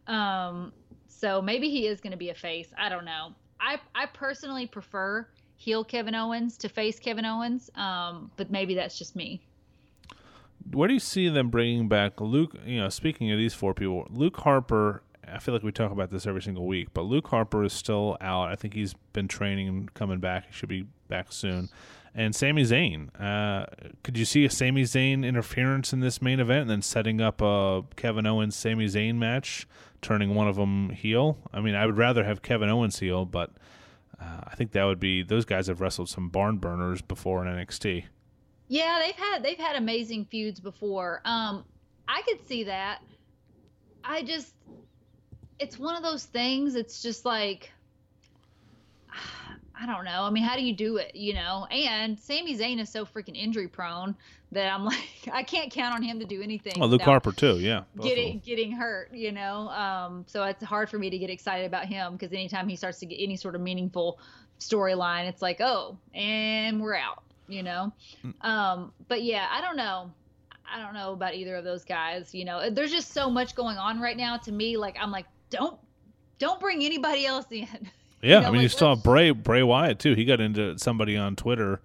um, 0.07 0.73
so 1.07 1.41
maybe 1.41 1.69
he 1.69 1.85
is 1.85 2.01
going 2.01 2.11
to 2.11 2.17
be 2.17 2.29
a 2.29 2.35
face. 2.35 2.67
I 2.77 2.89
don't 2.89 3.05
know. 3.05 3.33
I 3.59 3.79
I 3.93 4.07
personally 4.07 4.65
prefer 4.65 5.27
heel 5.55 5.83
Kevin 5.83 6.15
Owens 6.15 6.57
to 6.57 6.69
face 6.69 6.99
Kevin 6.99 7.25
Owens, 7.25 7.69
um, 7.75 8.31
but 8.37 8.49
maybe 8.49 8.73
that's 8.73 8.97
just 8.97 9.15
me 9.15 9.43
where 10.71 10.87
do 10.87 10.93
you 10.93 10.99
see 10.99 11.29
them 11.29 11.49
bringing 11.49 11.87
back 11.87 12.19
Luke? 12.21 12.55
You 12.65 12.81
know, 12.81 12.89
speaking 12.89 13.31
of 13.31 13.37
these 13.37 13.53
four 13.53 13.73
people, 13.73 14.07
Luke 14.09 14.37
Harper. 14.37 15.03
I 15.25 15.39
feel 15.39 15.53
like 15.53 15.63
we 15.63 15.71
talk 15.71 15.91
about 15.91 16.11
this 16.11 16.27
every 16.27 16.41
single 16.41 16.67
week, 16.67 16.89
but 16.93 17.03
Luke 17.03 17.27
Harper 17.29 17.63
is 17.63 17.71
still 17.71 18.17
out. 18.19 18.49
I 18.49 18.55
think 18.55 18.73
he's 18.73 18.93
been 19.13 19.29
training 19.29 19.67
and 19.69 19.93
coming 19.93 20.19
back. 20.19 20.47
He 20.47 20.53
should 20.53 20.67
be 20.67 20.85
back 21.07 21.31
soon. 21.31 21.69
And 22.13 22.35
Sami 22.35 22.63
Zayn. 22.63 23.09
Uh, 23.19 23.65
could 24.03 24.17
you 24.17 24.25
see 24.25 24.45
a 24.45 24.49
Sami 24.49 24.83
Zayn 24.83 25.25
interference 25.25 25.93
in 25.93 26.01
this 26.01 26.21
main 26.21 26.39
event 26.39 26.63
and 26.63 26.69
then 26.69 26.81
setting 26.81 27.21
up 27.21 27.41
a 27.41 27.83
Kevin 27.95 28.27
Owens 28.27 28.55
Sami 28.55 28.85
Zayn 28.85 29.15
match, 29.15 29.65
turning 30.01 30.35
one 30.35 30.47
of 30.47 30.57
them 30.57 30.89
heel? 30.89 31.37
I 31.51 31.61
mean, 31.61 31.73
I 31.73 31.85
would 31.85 31.97
rather 31.97 32.25
have 32.25 32.41
Kevin 32.41 32.69
Owens 32.69 32.99
heel, 32.99 33.25
but 33.25 33.51
uh, 34.21 34.41
I 34.43 34.55
think 34.55 34.73
that 34.73 34.83
would 34.83 34.99
be. 34.99 35.23
Those 35.23 35.45
guys 35.45 35.67
have 35.67 35.81
wrestled 35.81 36.09
some 36.09 36.29
barn 36.29 36.57
burners 36.57 37.01
before 37.01 37.45
in 37.45 37.51
NXT. 37.51 38.05
Yeah, 38.67 39.01
they've 39.05 39.15
had 39.15 39.43
they've 39.43 39.57
had 39.57 39.75
amazing 39.75 40.25
feuds 40.25 40.59
before. 40.59 41.21
Um, 41.25 41.65
I 42.07 42.21
could 42.21 42.45
see 42.47 42.65
that. 42.65 43.01
I 44.03 44.23
just, 44.23 44.53
it's 45.59 45.79
one 45.79 45.95
of 45.95 46.03
those 46.03 46.25
things. 46.25 46.75
It's 46.75 47.01
just 47.01 47.25
like, 47.25 47.71
I 49.79 49.85
don't 49.85 50.05
know. 50.05 50.23
I 50.23 50.29
mean, 50.29 50.43
how 50.43 50.55
do 50.55 50.63
you 50.63 50.75
do 50.75 50.97
it? 50.97 51.15
You 51.15 51.33
know? 51.33 51.65
And 51.71 52.19
Sami 52.19 52.57
Zayn 52.57 52.79
is 52.79 52.89
so 52.89 53.05
freaking 53.05 53.35
injury 53.35 53.67
prone 53.67 54.15
that 54.51 54.71
I'm 54.71 54.85
like, 54.85 55.29
I 55.31 55.43
can't 55.43 55.71
count 55.71 55.95
on 55.95 56.03
him 56.03 56.19
to 56.19 56.25
do 56.25 56.41
anything. 56.41 56.73
Well, 56.77 56.89
Luke 56.89 57.01
Harper 57.01 57.31
too, 57.31 57.59
yeah. 57.59 57.83
Getting 58.01 58.39
getting 58.39 58.71
hurt, 58.71 59.13
you 59.13 59.31
know. 59.31 59.69
Um, 59.69 60.25
so 60.27 60.43
it's 60.43 60.63
hard 60.63 60.89
for 60.89 60.99
me 60.99 61.09
to 61.09 61.17
get 61.17 61.29
excited 61.29 61.65
about 61.65 61.85
him 61.85 62.13
because 62.13 62.31
anytime 62.33 62.67
he 62.67 62.75
starts 62.75 62.99
to 62.99 63.05
get 63.05 63.17
any 63.21 63.37
sort 63.37 63.55
of 63.55 63.61
meaningful 63.61 64.19
storyline, 64.59 65.27
it's 65.27 65.41
like, 65.41 65.59
oh, 65.61 65.97
and 66.13 66.81
we're 66.81 66.95
out 66.95 67.23
you 67.47 67.63
know. 67.63 67.93
Mm. 68.23 68.45
Um, 68.45 68.93
but 69.07 69.23
yeah, 69.23 69.47
I 69.51 69.61
don't 69.61 69.77
know. 69.77 70.11
I 70.71 70.81
don't 70.81 70.93
know 70.93 71.13
about 71.13 71.35
either 71.35 71.55
of 71.55 71.63
those 71.63 71.83
guys. 71.83 72.33
You 72.33 72.45
know, 72.45 72.69
there's 72.69 72.91
just 72.91 73.13
so 73.13 73.29
much 73.29 73.55
going 73.55 73.77
on 73.77 73.99
right 73.99 74.17
now. 74.17 74.37
To 74.37 74.51
me, 74.51 74.77
like 74.77 74.95
I'm 74.99 75.11
like, 75.11 75.25
don't 75.49 75.79
don't 76.39 76.59
bring 76.59 76.83
anybody 76.83 77.25
else 77.25 77.45
in. 77.51 77.67
Yeah, 78.21 78.35
you 78.35 78.41
know, 78.43 78.47
I 78.47 78.51
mean, 78.51 78.59
like, 78.59 78.63
you 78.63 78.69
saw 78.69 78.95
Bray 78.95 79.31
Bray 79.31 79.63
Wyatt 79.63 79.99
too. 79.99 80.13
He 80.13 80.23
got 80.23 80.39
into 80.39 80.79
somebody 80.79 81.17
on 81.17 81.35
Twitter 81.35 81.81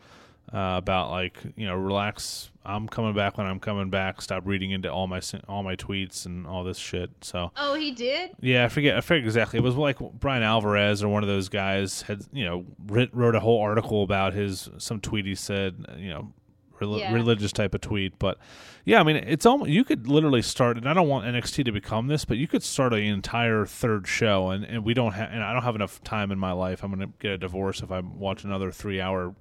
uh, 0.52 0.76
about 0.78 1.10
like 1.10 1.38
you 1.56 1.66
know, 1.66 1.76
relax. 1.76 2.50
I'm 2.64 2.86
coming 2.86 3.14
back 3.14 3.38
when 3.38 3.46
I'm 3.46 3.60
coming 3.60 3.90
back. 3.90 4.20
Stop 4.20 4.46
reading 4.46 4.70
into 4.70 4.90
all 4.90 5.06
my 5.06 5.20
all 5.48 5.62
my 5.62 5.76
tweets 5.76 6.26
and 6.26 6.46
all 6.46 6.64
this 6.64 6.78
shit. 6.78 7.10
So. 7.22 7.50
Oh, 7.56 7.74
he 7.74 7.92
did. 7.92 8.30
Yeah, 8.40 8.64
I 8.64 8.68
forget. 8.68 8.96
I 8.96 9.00
forget 9.00 9.24
exactly. 9.24 9.58
It 9.58 9.62
was 9.62 9.76
like 9.76 9.98
Bryan 9.98 10.42
Alvarez 10.42 11.02
or 11.02 11.08
one 11.08 11.22
of 11.22 11.28
those 11.28 11.48
guys 11.48 12.02
had 12.02 12.24
you 12.32 12.44
know 12.44 12.64
writ, 12.86 13.10
wrote 13.12 13.34
a 13.34 13.40
whole 13.40 13.60
article 13.60 14.02
about 14.02 14.34
his 14.34 14.70
some 14.78 15.00
tweet 15.00 15.26
he 15.26 15.34
said 15.34 15.84
you 15.96 16.10
know 16.10 16.32
yeah. 16.80 17.12
religious 17.12 17.52
type 17.52 17.74
of 17.74 17.80
tweet. 17.80 18.18
But 18.18 18.38
yeah, 18.84 19.00
I 19.00 19.02
mean, 19.02 19.16
it's 19.16 19.46
almost 19.46 19.70
you 19.70 19.84
could 19.84 20.06
literally 20.06 20.42
start, 20.42 20.76
and 20.76 20.88
I 20.88 20.94
don't 20.94 21.08
want 21.08 21.26
NXT 21.26 21.64
to 21.66 21.72
become 21.72 22.06
this, 22.06 22.24
but 22.24 22.36
you 22.36 22.46
could 22.46 22.62
start 22.62 22.92
an 22.92 23.00
entire 23.00 23.66
third 23.66 24.06
show, 24.06 24.50
and, 24.50 24.64
and 24.64 24.84
we 24.84 24.94
don't 24.94 25.12
have, 25.12 25.30
and 25.30 25.42
I 25.42 25.52
don't 25.52 25.62
have 25.62 25.74
enough 25.74 26.02
time 26.04 26.30
in 26.30 26.38
my 26.38 26.52
life. 26.52 26.82
I'm 26.82 26.94
going 26.94 27.06
to 27.06 27.12
get 27.18 27.32
a 27.32 27.38
divorce 27.38 27.82
if 27.82 27.90
I 27.90 28.00
watch 28.00 28.44
another 28.44 28.70
three 28.70 29.00
hour 29.00 29.34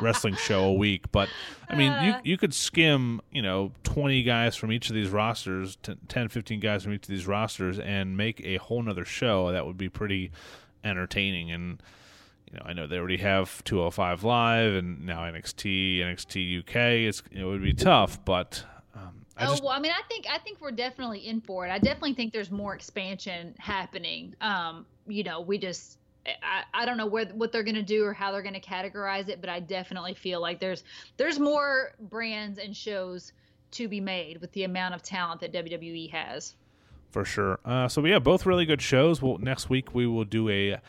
wrestling 0.00 0.34
show 0.36 0.64
a 0.64 0.72
week. 0.72 1.10
But 1.12 1.28
I 1.68 1.74
mean, 1.74 1.92
you 2.04 2.12
uh. 2.12 2.20
you 2.24 2.38
could 2.38 2.54
skim, 2.54 3.20
you 3.30 3.42
know, 3.42 3.72
20 3.84 4.22
guys 4.22 4.56
from 4.56 4.72
each 4.72 4.88
of 4.88 4.94
these 4.94 5.10
rosters, 5.10 5.76
10, 6.08 6.28
15 6.28 6.60
guys 6.60 6.84
from 6.84 6.92
each 6.92 7.04
of 7.04 7.08
these 7.08 7.26
rosters, 7.26 7.78
and 7.78 8.16
make 8.16 8.40
a 8.44 8.56
whole 8.56 8.82
nother 8.82 9.04
show 9.04 9.52
that 9.52 9.66
would 9.66 9.78
be 9.78 9.88
pretty 9.88 10.30
entertaining. 10.82 11.50
And 11.50 11.82
you 12.50 12.58
know, 12.58 12.66
I 12.66 12.72
know 12.72 12.86
they 12.86 12.98
already 12.98 13.18
have 13.18 13.62
205 13.64 14.24
Live 14.24 14.74
and 14.74 15.04
now 15.04 15.20
NXT, 15.22 15.98
NXT 15.98 16.60
UK. 16.60 16.76
It's 17.08 17.22
it 17.30 17.44
would 17.44 17.62
be 17.62 17.74
tough, 17.74 18.24
but. 18.24 18.64
Um, 18.94 19.26
I 19.36 19.46
oh 19.46 19.58
well, 19.60 19.72
I 19.72 19.80
mean, 19.80 19.90
I 19.90 20.06
think 20.08 20.26
I 20.30 20.38
think 20.38 20.60
we're 20.60 20.70
definitely 20.70 21.26
in 21.26 21.40
for 21.40 21.66
it. 21.66 21.70
I 21.70 21.78
definitely 21.78 22.14
think 22.14 22.32
there's 22.32 22.52
more 22.52 22.74
expansion 22.74 23.54
happening. 23.58 24.36
Um, 24.40 24.86
you 25.08 25.24
know, 25.24 25.40
we 25.40 25.58
just 25.58 25.98
I, 26.26 26.64
I 26.72 26.84
don't 26.84 26.96
know 26.96 27.06
where 27.06 27.26
what 27.26 27.52
they're 27.52 27.62
going 27.62 27.74
to 27.74 27.82
do 27.82 28.04
or 28.04 28.12
how 28.12 28.32
they're 28.32 28.42
going 28.42 28.54
to 28.54 28.60
categorize 28.60 29.28
it, 29.28 29.40
but 29.40 29.50
I 29.50 29.60
definitely 29.60 30.14
feel 30.14 30.40
like 30.40 30.60
there's 30.60 30.84
there's 31.16 31.38
more 31.38 31.92
brands 32.00 32.58
and 32.58 32.76
shows 32.76 33.32
to 33.72 33.88
be 33.88 34.00
made 34.00 34.40
with 34.40 34.52
the 34.52 34.64
amount 34.64 34.94
of 34.94 35.02
talent 35.02 35.40
that 35.40 35.52
WWE 35.52 36.10
has. 36.10 36.54
For 37.10 37.24
sure. 37.24 37.60
Uh, 37.64 37.88
so 37.88 38.04
yeah, 38.04 38.18
both 38.18 38.46
really 38.46 38.66
good 38.66 38.82
shows. 38.82 39.22
Well, 39.22 39.38
next 39.38 39.68
week 39.70 39.94
we 39.94 40.06
will 40.06 40.24
do 40.24 40.48
a 40.48 40.80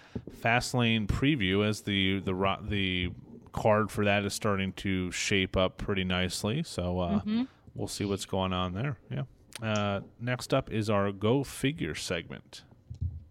Fastlane 0.42 1.08
preview 1.08 1.68
as 1.68 1.82
the 1.82 2.20
the 2.22 2.58
the 2.68 3.12
card 3.52 3.92
for 3.92 4.06
that 4.06 4.26
is 4.26 4.34
starting 4.34 4.74
to 4.74 5.12
shape 5.12 5.56
up 5.56 5.78
pretty 5.78 6.04
nicely. 6.04 6.64
So 6.64 7.00
uh, 7.00 7.20
mm-hmm. 7.20 7.44
we'll 7.74 7.88
see 7.88 8.06
what's 8.06 8.26
going 8.26 8.54
on 8.54 8.74
there. 8.74 8.98
Yeah. 9.10 9.24
Uh, 9.62 10.02
next 10.20 10.54
up 10.54 10.72
is 10.72 10.90
our 10.90 11.12
Go 11.12 11.44
Figure 11.44 11.96
segment. 11.96 12.64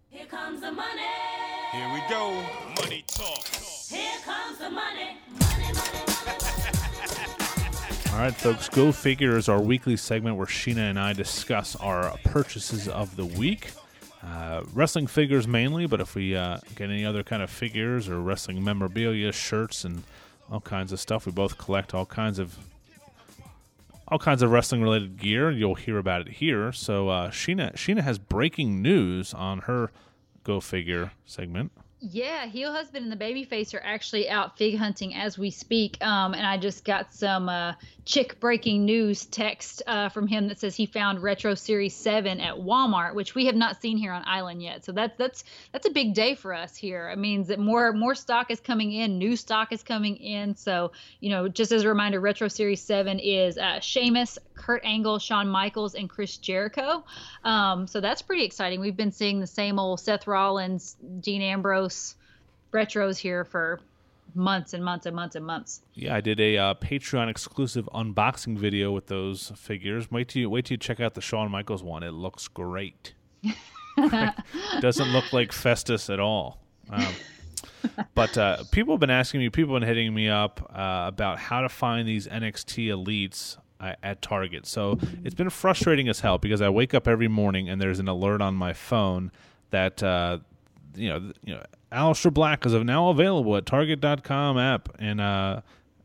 Here 0.09 0.25
comes 0.25 0.61
the 0.61 0.71
money. 0.71 1.01
Here 1.75 1.93
we 1.93 2.01
go. 2.09 2.31
Money 2.81 3.03
talk. 3.07 3.43
Here 3.89 4.17
comes 4.23 4.57
the 4.59 4.69
money. 4.69 5.17
Money, 5.39 5.73
money, 5.73 5.99
money, 6.25 7.27
All 8.13 8.19
right, 8.19 8.33
folks. 8.33 8.69
Go 8.69 8.91
Figure 8.93 9.35
is 9.37 9.49
our 9.49 9.61
weekly 9.61 9.97
segment 9.97 10.37
where 10.37 10.45
Sheena 10.47 10.89
and 10.89 10.97
I 10.99 11.11
discuss 11.13 11.75
our 11.77 12.17
purchases 12.23 12.87
of 12.87 13.15
the 13.17 13.25
week. 13.25 13.71
uh, 14.23 14.63
wrestling 14.73 15.07
figures 15.07 15.47
mainly, 15.47 15.85
but 15.85 15.99
if 15.99 16.15
we 16.15 16.35
uh, 16.35 16.57
get 16.75 16.89
any 16.89 17.05
other 17.05 17.23
kind 17.23 17.43
of 17.43 17.49
figures 17.49 18.07
or 18.09 18.19
wrestling 18.21 18.63
memorabilia, 18.63 19.31
shirts, 19.31 19.83
and 19.83 20.03
all 20.49 20.61
kinds 20.61 20.91
of 20.91 20.99
stuff, 20.99 21.25
we 21.25 21.31
both 21.31 21.57
collect 21.57 21.93
all 21.93 22.05
kinds 22.05 22.39
of 22.39 22.57
all 24.07 24.19
kinds 24.19 24.41
of 24.43 24.51
wrestling 24.51 24.81
related 24.83 25.17
gear. 25.17 25.49
You'll 25.51 25.75
hear 25.75 25.97
about 25.97 26.21
it 26.21 26.33
here. 26.33 26.71
So 26.71 27.09
uh, 27.09 27.31
Sheena 27.31 27.73
Sheena 27.73 28.01
has 28.01 28.17
breaking 28.17 28.81
news 28.81 29.33
on 29.33 29.59
her 29.61 29.91
Go 30.45 30.61
Figure 30.61 31.11
segment. 31.25 31.71
Yeah, 31.99 32.45
Heel 32.45 32.71
Husband 32.71 33.03
and 33.03 33.11
the 33.11 33.25
Babyface 33.25 33.73
are 33.73 33.81
actually 33.83 34.29
out 34.29 34.59
fig 34.59 34.77
hunting 34.77 35.15
as 35.15 35.39
we 35.39 35.49
speak. 35.49 35.97
Um, 36.05 36.35
and 36.35 36.45
I 36.45 36.57
just 36.57 36.85
got 36.85 37.11
some 37.11 37.49
uh, 37.49 37.73
chick 38.03 38.39
breaking 38.39 38.85
news 38.85 39.25
text 39.25 39.81
uh, 39.87 40.09
from 40.09 40.27
him 40.27 40.47
that 40.49 40.59
says 40.59 40.75
he 40.75 40.85
found 40.85 41.23
Retro 41.23 41.55
Series 41.55 41.95
Seven 41.95 42.39
at 42.41 42.53
Walmart, 42.53 43.15
which 43.15 43.33
we 43.33 43.47
have 43.47 43.55
not 43.55 43.81
seen 43.81 43.97
here 43.97 44.11
on 44.11 44.21
Island 44.25 44.61
yet. 44.61 44.85
So 44.85 44.91
that's 44.91 45.17
that's 45.17 45.45
that's 45.71 45.87
a 45.87 45.89
big 45.89 46.13
day 46.13 46.35
for 46.35 46.53
us 46.53 46.75
here. 46.75 47.09
It 47.09 47.17
means 47.17 47.47
that 47.47 47.57
more 47.57 47.91
more 47.91 48.13
stock 48.13 48.51
is 48.51 48.59
coming 48.59 48.91
in, 48.91 49.17
new 49.17 49.35
stock 49.35 49.71
is 49.71 49.81
coming 49.81 50.17
in. 50.17 50.55
So 50.55 50.91
you 51.21 51.31
know, 51.31 51.47
just 51.47 51.71
as 51.71 51.85
a 51.85 51.89
reminder, 51.89 52.19
Retro 52.19 52.49
Series 52.49 52.81
Seven 52.81 53.17
is 53.17 53.57
uh, 53.57 53.79
Sheamus, 53.79 54.37
Kurt 54.55 54.83
Angle, 54.83 55.19
Shawn 55.19 55.47
Michaels, 55.47 55.95
and 55.95 56.09
Chris 56.09 56.37
Jericho. 56.37 57.03
Um, 57.43 57.87
so 57.87 58.01
that's 58.01 58.21
pretty 58.21 58.43
exciting. 58.43 58.79
We've 58.79 58.97
been 58.97 59.11
seeing 59.11 59.39
the 59.39 59.47
same 59.47 59.79
old 59.79 59.99
Seth 59.99 60.27
Rollins, 60.27 60.95
Dean 61.19 61.41
Ambrose 61.41 62.15
retros 62.71 63.17
here 63.17 63.45
for 63.45 63.79
months 64.33 64.73
and 64.73 64.83
months 64.83 65.05
and 65.05 65.15
months 65.15 65.35
and 65.35 65.45
months. 65.45 65.81
Yeah, 65.93 66.15
I 66.15 66.21
did 66.21 66.39
a 66.39 66.57
uh, 66.57 66.73
Patreon 66.75 67.29
exclusive 67.29 67.89
unboxing 67.93 68.57
video 68.57 68.91
with 68.91 69.07
those 69.07 69.51
figures. 69.55 70.11
Wait 70.11 70.29
till 70.29 70.41
you 70.41 70.49
wait 70.49 70.65
till 70.65 70.75
you 70.75 70.79
check 70.79 70.99
out 70.99 71.13
the 71.13 71.21
Shawn 71.21 71.49
Michaels 71.49 71.83
one. 71.83 72.03
It 72.03 72.11
looks 72.11 72.47
great. 72.47 73.13
Doesn't 74.81 75.09
look 75.09 75.31
like 75.31 75.51
Festus 75.51 76.09
at 76.09 76.19
all. 76.19 76.59
Um, 76.89 77.13
but 78.15 78.37
uh, 78.37 78.63
people 78.71 78.93
have 78.95 78.99
been 78.99 79.09
asking 79.09 79.39
me, 79.39 79.49
people 79.49 79.73
have 79.73 79.81
been 79.81 79.87
hitting 79.87 80.13
me 80.13 80.29
up 80.29 80.69
uh, 80.73 81.05
about 81.07 81.39
how 81.39 81.61
to 81.61 81.69
find 81.69 82.07
these 82.07 82.27
NXT 82.27 82.87
elites 82.87 83.57
at 83.79 84.21
Target. 84.21 84.65
So 84.65 84.97
it's 85.23 85.35
been 85.35 85.49
frustrating 85.49 86.07
as 86.07 86.21
hell 86.21 86.37
because 86.37 86.61
I 86.61 86.69
wake 86.69 86.93
up 86.93 87.07
every 87.07 87.27
morning 87.27 87.69
and 87.69 87.81
there's 87.81 87.99
an 87.99 88.07
alert 88.07 88.41
on 88.41 88.55
my 88.55 88.73
phone 88.73 89.31
that 89.71 90.01
uh, 90.01 90.39
you 90.95 91.09
know, 91.09 91.31
you 91.43 91.53
know, 91.55 91.63
Aleister 91.91 92.33
Black 92.33 92.65
is 92.65 92.73
now 92.73 93.09
available 93.09 93.55
at 93.55 93.65
Target.com 93.65 94.57
app, 94.57 94.89
and 94.99 95.21
uh, 95.21 95.61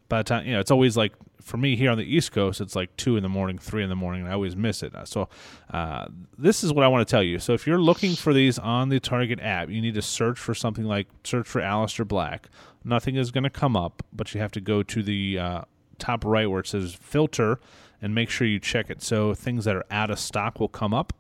by 0.09 0.19
the 0.19 0.25
time 0.25 0.47
you 0.47 0.53
know, 0.53 0.61
it's 0.61 0.71
always 0.71 0.97
like 0.97 1.13
for 1.41 1.57
me 1.57 1.75
here 1.75 1.91
on 1.91 1.99
the 1.99 2.05
East 2.05 2.33
Coast, 2.33 2.61
it's 2.61 2.77
like 2.77 2.95
two 2.97 3.17
in 3.17 3.23
the 3.23 3.29
morning, 3.29 3.59
three 3.59 3.83
in 3.83 3.89
the 3.89 3.97
morning, 3.97 4.23
and 4.23 4.31
I 4.31 4.35
always 4.35 4.55
miss 4.55 4.83
it. 4.83 4.93
So, 5.05 5.29
uh, 5.71 6.07
this 6.39 6.63
is 6.63 6.73
what 6.73 6.85
I 6.85 6.89
want 6.89 7.07
to 7.07 7.11
tell 7.11 7.23
you. 7.23 7.39
So, 7.39 7.55
if 7.55 7.67
you're 7.67 7.81
looking 7.81 8.15
for 8.15 8.33
these 8.33 8.59
on 8.59 8.89
the 8.89 9.01
Target 9.01 9.41
app, 9.41 9.69
you 9.69 9.81
need 9.81 9.95
to 9.95 10.03
search 10.03 10.39
for 10.39 10.55
something 10.55 10.85
like 10.85 11.09
search 11.25 11.47
for 11.47 11.61
Aleister 11.61 12.07
Black. 12.07 12.49
Nothing 12.85 13.17
is 13.17 13.31
going 13.31 13.45
to 13.45 13.51
come 13.51 13.77
up, 13.77 14.03
but 14.13 14.33
you 14.35 14.41
have 14.41 14.53
to 14.53 14.61
go 14.61 14.83
to 14.83 15.03
the 15.03 15.39
uh, 15.39 15.63
top 16.01 16.25
right 16.25 16.51
where 16.51 16.61
it 16.61 16.67
says 16.67 16.95
filter 16.95 17.61
and 18.03 18.15
make 18.15 18.31
sure 18.31 18.47
you 18.47 18.59
check 18.59 18.91
it. 18.91 19.03
So, 19.03 19.35
things 19.35 19.65
that 19.67 19.77
are 19.77 19.85
out 19.91 20.11
of 20.11 20.19
stock 20.19 20.59
will 20.59 20.69
come 20.69 20.95
up. 20.95 21.13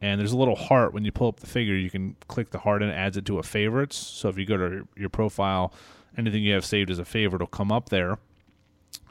And 0.00 0.20
there's 0.20 0.32
a 0.32 0.36
little 0.36 0.56
heart. 0.56 0.92
When 0.92 1.04
you 1.04 1.12
pull 1.12 1.28
up 1.28 1.38
the 1.38 1.46
figure 1.46 1.76
you 1.76 1.90
can 1.90 2.16
click 2.26 2.50
the 2.50 2.58
heart 2.58 2.82
and 2.82 2.90
it 2.90 2.94
adds 2.94 3.16
it 3.16 3.24
to 3.26 3.38
a 3.38 3.42
favorites. 3.42 3.96
So 3.96 4.28
if 4.28 4.36
you 4.36 4.44
go 4.44 4.56
to 4.56 4.88
your 4.96 5.08
profile 5.08 5.72
anything 6.16 6.42
you 6.42 6.54
have 6.54 6.64
saved 6.64 6.90
as 6.90 6.98
a 6.98 7.04
favorite 7.04 7.40
will 7.40 7.46
come 7.46 7.72
up 7.72 7.88
there. 7.88 8.18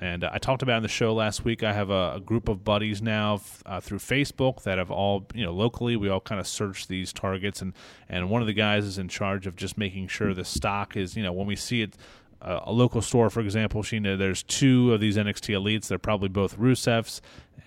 And 0.00 0.24
uh, 0.24 0.30
I 0.32 0.38
talked 0.38 0.62
about 0.62 0.78
in 0.78 0.82
the 0.82 0.88
show 0.88 1.14
last 1.14 1.44
week. 1.44 1.62
I 1.62 1.72
have 1.72 1.90
a, 1.90 2.14
a 2.16 2.20
group 2.20 2.48
of 2.48 2.64
buddies 2.64 3.00
now 3.00 3.40
uh, 3.64 3.80
through 3.80 3.98
Facebook 3.98 4.64
that 4.64 4.78
have 4.78 4.90
all, 4.90 5.26
you 5.34 5.44
know, 5.44 5.52
locally. 5.52 5.96
We 5.96 6.08
all 6.08 6.20
kind 6.20 6.40
of 6.40 6.48
search 6.48 6.88
these 6.88 7.12
targets, 7.12 7.62
and 7.62 7.74
and 8.08 8.28
one 8.28 8.40
of 8.40 8.46
the 8.46 8.54
guys 8.54 8.84
is 8.84 8.98
in 8.98 9.08
charge 9.08 9.46
of 9.46 9.56
just 9.56 9.78
making 9.78 10.08
sure 10.08 10.34
the 10.34 10.44
stock 10.44 10.96
is, 10.96 11.16
you 11.16 11.22
know, 11.22 11.32
when 11.32 11.46
we 11.46 11.56
see 11.56 11.82
it 11.82 11.96
a 12.44 12.72
local 12.72 13.00
store, 13.00 13.30
for 13.30 13.40
example, 13.40 13.82
Sheena, 13.82 14.18
there's 14.18 14.42
two 14.42 14.92
of 14.92 15.00
these 15.00 15.16
NXT 15.16 15.54
elites. 15.54 15.88
They're 15.88 15.98
probably 15.98 16.28
both 16.28 16.58
Rusevs. 16.58 17.20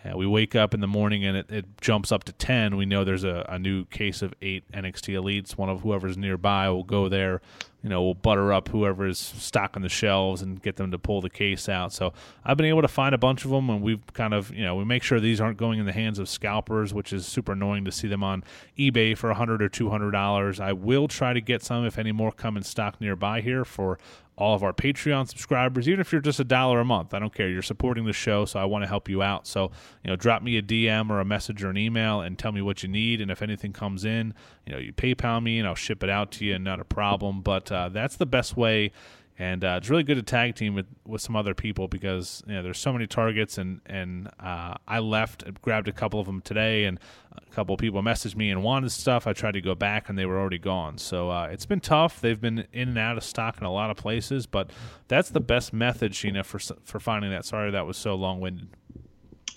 Uh, 0.05 0.15
we 0.15 0.27
wake 0.27 0.55
up 0.55 0.73
in 0.73 0.79
the 0.79 0.87
morning 0.87 1.25
and 1.25 1.37
it, 1.37 1.51
it 1.51 1.65
jumps 1.81 2.11
up 2.11 2.23
to 2.25 2.31
10. 2.31 2.77
We 2.77 2.85
know 2.85 3.03
there's 3.03 3.23
a, 3.23 3.45
a, 3.49 3.57
new 3.57 3.85
case 3.85 4.21
of 4.21 4.33
eight 4.41 4.69
NXT 4.71 5.15
elites. 5.15 5.57
One 5.57 5.69
of 5.69 5.81
whoever's 5.81 6.17
nearby 6.17 6.69
will 6.69 6.83
go 6.83 7.09
there. 7.09 7.41
You 7.83 7.89
know, 7.89 8.01
we'll 8.03 8.15
butter 8.15 8.51
up 8.51 8.69
whoever 8.69 9.07
is 9.07 9.19
stocking 9.19 9.83
the 9.83 9.89
shelves 9.89 10.41
and 10.41 10.61
get 10.61 10.77
them 10.77 10.91
to 10.91 10.97
pull 10.97 11.21
the 11.21 11.29
case 11.29 11.69
out. 11.69 11.93
So 11.93 12.11
I've 12.43 12.57
been 12.57 12.65
able 12.65 12.81
to 12.81 12.87
find 12.87 13.13
a 13.13 13.19
bunch 13.19 13.45
of 13.45 13.51
them, 13.51 13.69
and 13.69 13.81
we've 13.81 14.01
kind 14.13 14.33
of, 14.33 14.53
you 14.53 14.63
know, 14.63 14.75
we 14.75 14.83
make 14.83 15.03
sure 15.03 15.19
these 15.19 15.39
aren't 15.39 15.57
going 15.57 15.79
in 15.79 15.85
the 15.85 15.93
hands 15.93 16.17
of 16.17 16.27
scalpers, 16.27 16.93
which 16.93 17.13
is 17.13 17.25
super 17.25 17.51
annoying 17.53 17.85
to 17.85 17.91
see 17.91 18.07
them 18.07 18.23
on 18.23 18.43
eBay 18.77 19.15
for 19.15 19.27
a 19.27 19.33
100 19.33 19.61
or 19.61 19.69
$200. 19.69 20.59
I 20.59 20.73
will 20.73 21.07
try 21.07 21.33
to 21.33 21.41
get 21.41 21.63
some 21.63 21.85
if 21.85 21.97
any 21.97 22.11
more 22.11 22.31
come 22.31 22.57
in 22.57 22.63
stock 22.63 22.99
nearby 22.99 23.41
here 23.41 23.63
for 23.63 23.99
all 24.37 24.53
of 24.53 24.63
our 24.63 24.71
Patreon 24.71 25.27
subscribers, 25.27 25.89
even 25.89 25.99
if 25.99 26.11
you're 26.11 26.21
just 26.21 26.39
a 26.39 26.43
dollar 26.43 26.79
a 26.79 26.85
month. 26.85 27.15
I 27.15 27.19
don't 27.19 27.33
care. 27.33 27.49
You're 27.49 27.63
supporting 27.63 28.05
the 28.05 28.13
show, 28.13 28.45
so 28.45 28.59
I 28.59 28.65
want 28.65 28.83
to 28.83 28.87
help 28.87 29.09
you 29.09 29.23
out. 29.23 29.47
So, 29.47 29.71
you 30.03 30.11
know, 30.11 30.15
drop 30.15 30.43
me 30.43 30.57
a 30.57 30.61
DM 30.61 31.09
or 31.09 31.19
a 31.19 31.25
message 31.25 31.63
or 31.63 31.71
an 31.71 31.77
email 31.77 32.21
and 32.21 32.37
tell 32.37 32.51
me 32.51 32.61
what 32.61 32.83
you 32.83 32.89
need. 32.89 33.19
And 33.19 33.31
if 33.31 33.41
anything 33.41 33.73
comes 33.73 34.05
in, 34.05 34.35
you 34.67 34.73
know, 34.73 34.77
you 34.77 34.93
PayPal 34.93 35.41
me 35.41 35.57
and 35.57 35.67
I'll 35.67 35.73
ship 35.73 36.03
it 36.03 36.09
out 36.11 36.31
to 36.33 36.45
you, 36.45 36.53
and 36.53 36.63
not 36.63 36.79
a 36.79 36.85
problem. 36.85 37.41
But 37.41 37.66
uh, 37.71 37.89
that's 37.89 38.17
the 38.17 38.25
best 38.25 38.57
way. 38.57 38.91
And 39.39 39.63
uh, 39.63 39.75
it's 39.77 39.89
really 39.89 40.01
good 40.01 40.15
to 40.15 40.23
tag 40.23 40.55
team 40.55 40.73
with, 40.73 40.87
with 41.05 41.21
some 41.21 41.35
other 41.35 41.53
people 41.53 41.87
because 41.87 42.43
you 42.47 42.55
know 42.55 42.63
there's 42.63 42.79
so 42.79 42.91
many 42.91 43.05
targets 43.05 43.59
and 43.59 43.81
and 43.85 44.29
uh, 44.39 44.75
I 44.87 44.97
left 44.97 45.43
grabbed 45.61 45.87
a 45.87 45.91
couple 45.91 46.19
of 46.19 46.25
them 46.25 46.41
today 46.41 46.85
and 46.85 46.99
a 47.35 47.53
couple 47.53 47.75
of 47.75 47.79
people 47.79 48.01
messaged 48.01 48.35
me 48.35 48.49
and 48.49 48.63
wanted 48.63 48.91
stuff. 48.91 49.27
I 49.27 49.33
tried 49.33 49.51
to 49.51 49.61
go 49.61 49.75
back 49.75 50.09
and 50.09 50.17
they 50.17 50.25
were 50.25 50.39
already 50.39 50.57
gone. 50.57 50.97
So 50.97 51.29
uh, 51.29 51.49
it's 51.51 51.67
been 51.67 51.81
tough. 51.81 52.19
They've 52.19 52.41
been 52.41 52.65
in 52.73 52.89
and 52.89 52.97
out 52.97 53.15
of 53.15 53.23
stock 53.23 53.59
in 53.59 53.65
a 53.65 53.71
lot 53.71 53.91
of 53.91 53.97
places 53.97 54.47
but 54.47 54.71
that's 55.07 55.29
the 55.29 55.39
best 55.39 55.71
method 55.71 56.13
Sheena 56.13 56.43
for 56.43 56.57
for 56.83 56.99
finding 56.99 57.29
that. 57.29 57.45
Sorry 57.45 57.69
that 57.69 57.85
was 57.85 57.97
so 57.97 58.15
long 58.15 58.39
winded 58.39 58.69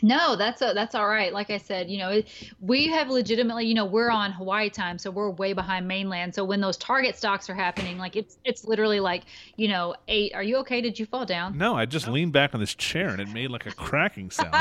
no, 0.02 0.36
that's 0.36 0.62
a, 0.62 0.72
that's 0.74 0.94
all 0.94 1.08
right. 1.08 1.32
Like 1.32 1.50
I 1.50 1.58
said, 1.58 1.90
you 1.90 1.98
know, 1.98 2.22
we 2.60 2.88
have 2.88 3.08
legitimately, 3.08 3.66
you 3.66 3.74
know, 3.74 3.84
we're 3.84 4.10
on 4.10 4.32
Hawaii 4.32 4.70
time, 4.70 4.98
so 4.98 5.10
we're 5.10 5.30
way 5.30 5.52
behind 5.52 5.86
mainland. 5.86 6.34
So 6.34 6.44
when 6.44 6.60
those 6.60 6.76
target 6.76 7.16
stocks 7.16 7.50
are 7.50 7.54
happening, 7.54 7.98
like 7.98 8.16
it's 8.16 8.38
it's 8.44 8.64
literally 8.64 9.00
like, 9.00 9.24
you 9.56 9.68
know, 9.68 9.94
eight. 10.08 10.34
Are 10.34 10.42
you 10.42 10.56
okay? 10.58 10.80
Did 10.80 10.98
you 10.98 11.06
fall 11.06 11.24
down? 11.24 11.56
No, 11.58 11.74
I 11.74 11.86
just 11.86 12.08
leaned 12.08 12.32
back 12.32 12.54
on 12.54 12.60
this 12.60 12.74
chair 12.74 13.08
and 13.08 13.20
it 13.20 13.28
made 13.28 13.50
like 13.50 13.66
a 13.66 13.72
cracking 13.72 14.30
sound. 14.30 14.54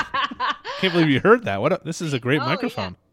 Can't 0.79 0.93
believe 0.93 1.09
you 1.09 1.19
heard 1.19 1.45
that. 1.45 1.61
What? 1.61 1.73
A, 1.73 1.81
this 1.83 2.01
is 2.01 2.13
a 2.13 2.19
great 2.19 2.41
oh, 2.41 2.45
microphone. 2.45 2.95
Yeah. 2.95 3.09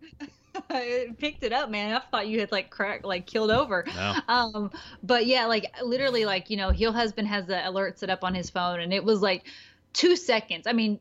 it 0.71 1.19
picked 1.19 1.43
it 1.43 1.53
up, 1.53 1.71
man. 1.71 1.95
I 1.95 2.01
thought 2.11 2.29
you 2.29 2.41
had 2.41 2.53
like 2.53 2.71
cracked, 2.71 3.05
like 3.05 3.27
killed 3.27 3.51
over. 3.51 3.85
No. 3.95 4.15
Um, 4.29 4.71
but 5.03 5.27
yeah, 5.27 5.47
like 5.47 5.73
literally, 5.83 6.25
like 6.25 6.51
you 6.51 6.57
know, 6.57 6.71
Heel 6.71 6.93
Husband 6.93 7.29
has 7.29 7.47
the 7.47 7.69
alert 7.69 7.99
set 7.99 8.11
up 8.11 8.25
on 8.25 8.35
his 8.35 8.51
phone, 8.51 8.81
and 8.81 8.93
it 8.93 9.05
was 9.05 9.21
like 9.21 9.45
two 9.93 10.17
seconds. 10.17 10.67
I 10.67 10.73
mean, 10.73 10.99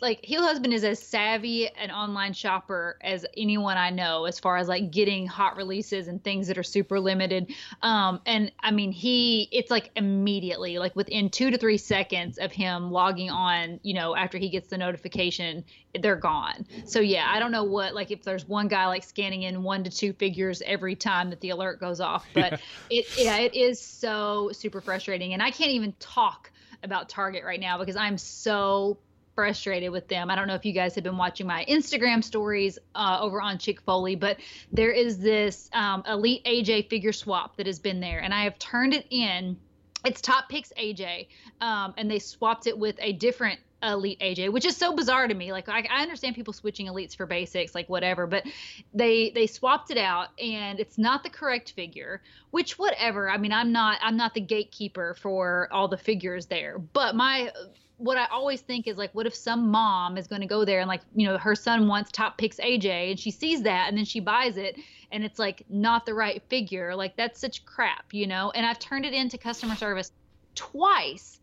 like 0.00 0.24
heel 0.24 0.42
husband 0.42 0.72
is 0.72 0.84
as 0.84 1.00
savvy 1.00 1.68
an 1.68 1.90
online 1.90 2.32
shopper 2.32 2.98
as 3.02 3.26
anyone 3.36 3.76
i 3.76 3.90
know 3.90 4.24
as 4.24 4.38
far 4.38 4.56
as 4.56 4.68
like 4.68 4.90
getting 4.90 5.26
hot 5.26 5.56
releases 5.56 6.08
and 6.08 6.22
things 6.22 6.46
that 6.48 6.58
are 6.58 6.62
super 6.62 7.00
limited. 7.00 7.52
Um 7.82 8.20
and 8.26 8.52
i 8.60 8.70
mean 8.70 8.92
he 8.92 9.48
it's 9.52 9.70
like 9.70 9.90
immediately 9.96 10.78
like 10.78 10.94
within 10.94 11.30
two 11.30 11.50
to 11.50 11.58
three 11.58 11.78
seconds 11.78 12.38
of 12.38 12.52
him 12.52 12.90
logging 12.90 13.30
on 13.30 13.80
you 13.82 13.94
know 13.94 14.14
after 14.14 14.38
he 14.38 14.48
gets 14.48 14.68
the 14.68 14.78
notification 14.78 15.64
they're 16.00 16.16
gone. 16.16 16.66
So 16.84 17.00
yeah 17.00 17.26
i 17.28 17.38
don't 17.38 17.50
know 17.50 17.64
what 17.64 17.94
like 17.94 18.10
if 18.10 18.22
there's 18.22 18.46
one 18.46 18.68
guy 18.68 18.86
like 18.86 19.04
scanning 19.04 19.42
in 19.42 19.62
one 19.62 19.84
to 19.84 19.90
two 19.90 20.12
figures 20.12 20.62
every 20.64 20.94
time 20.94 21.30
that 21.30 21.40
the 21.40 21.50
alert 21.50 21.80
goes 21.80 22.00
off 22.00 22.26
but 22.34 22.60
it 22.90 23.06
yeah 23.18 23.38
it 23.38 23.54
is 23.54 23.80
so 23.80 24.50
super 24.52 24.80
frustrating. 24.80 25.32
And 25.32 25.42
i 25.42 25.50
can't 25.50 25.70
even 25.70 25.92
talk 25.98 26.50
about 26.84 27.08
target 27.08 27.42
right 27.44 27.58
now 27.58 27.76
because 27.76 27.96
i'm 27.96 28.16
so 28.16 28.98
frustrated 29.38 29.92
with 29.92 30.08
them. 30.08 30.30
I 30.30 30.34
don't 30.34 30.48
know 30.48 30.56
if 30.56 30.66
you 30.66 30.72
guys 30.72 30.96
have 30.96 31.04
been 31.04 31.16
watching 31.16 31.46
my 31.46 31.64
Instagram 31.68 32.24
stories 32.24 32.76
uh, 32.96 33.18
over 33.20 33.40
on 33.40 33.58
Chick 33.58 33.80
Foley, 33.82 34.16
but 34.16 34.38
there 34.72 34.90
is 34.90 35.20
this 35.20 35.70
um, 35.72 36.02
Elite 36.08 36.44
AJ 36.44 36.90
figure 36.90 37.12
swap 37.12 37.56
that 37.56 37.68
has 37.68 37.78
been 37.78 38.00
there, 38.00 38.18
and 38.18 38.34
I 38.34 38.42
have 38.42 38.58
turned 38.58 38.94
it 38.94 39.06
in. 39.10 39.56
It's 40.04 40.20
Top 40.20 40.48
Picks 40.48 40.72
AJ, 40.76 41.28
um, 41.60 41.94
and 41.96 42.10
they 42.10 42.18
swapped 42.18 42.66
it 42.66 42.76
with 42.76 42.96
a 42.98 43.12
different 43.12 43.60
elite 43.80 44.18
AJ, 44.18 44.52
which 44.52 44.64
is 44.64 44.76
so 44.76 44.96
bizarre 44.96 45.28
to 45.28 45.34
me. 45.34 45.52
Like 45.52 45.68
I, 45.68 45.86
I, 45.88 46.02
understand 46.02 46.34
people 46.34 46.52
switching 46.52 46.88
elites 46.88 47.16
for 47.16 47.24
basics, 47.24 47.76
like 47.76 47.88
whatever, 47.88 48.26
but 48.26 48.44
they 48.92 49.30
they 49.30 49.46
swapped 49.46 49.92
it 49.92 49.98
out 49.98 50.30
and 50.42 50.80
it's 50.80 50.98
not 50.98 51.22
the 51.22 51.30
correct 51.30 51.74
figure. 51.76 52.22
Which 52.50 52.76
whatever. 52.76 53.30
I 53.30 53.38
mean, 53.38 53.52
I'm 53.52 53.70
not 53.70 53.98
I'm 54.02 54.16
not 54.16 54.34
the 54.34 54.40
gatekeeper 54.40 55.14
for 55.14 55.68
all 55.70 55.86
the 55.86 55.96
figures 55.96 56.46
there, 56.46 56.80
but 56.80 57.14
my 57.14 57.52
what 57.98 58.16
I 58.16 58.26
always 58.26 58.60
think 58.60 58.86
is 58.86 58.96
like, 58.96 59.14
what 59.14 59.26
if 59.26 59.34
some 59.34 59.70
mom 59.70 60.16
is 60.16 60.26
going 60.26 60.40
to 60.40 60.46
go 60.46 60.64
there 60.64 60.80
and 60.80 60.88
like, 60.88 61.02
you 61.14 61.26
know, 61.26 61.36
her 61.36 61.54
son 61.54 61.88
wants 61.88 62.10
top 62.12 62.38
picks 62.38 62.56
AJ 62.56 63.10
and 63.10 63.20
she 63.20 63.30
sees 63.30 63.62
that 63.62 63.88
and 63.88 63.98
then 63.98 64.04
she 64.04 64.20
buys 64.20 64.56
it 64.56 64.78
and 65.10 65.24
it's 65.24 65.38
like 65.38 65.64
not 65.68 66.06
the 66.06 66.14
right 66.14 66.42
figure. 66.48 66.94
Like 66.94 67.16
that's 67.16 67.40
such 67.40 67.64
crap, 67.66 68.06
you 68.12 68.26
know? 68.26 68.52
And 68.54 68.64
I've 68.64 68.78
turned 68.78 69.04
it 69.04 69.12
into 69.12 69.36
customer 69.36 69.74
service 69.74 70.12
twice 70.54 71.40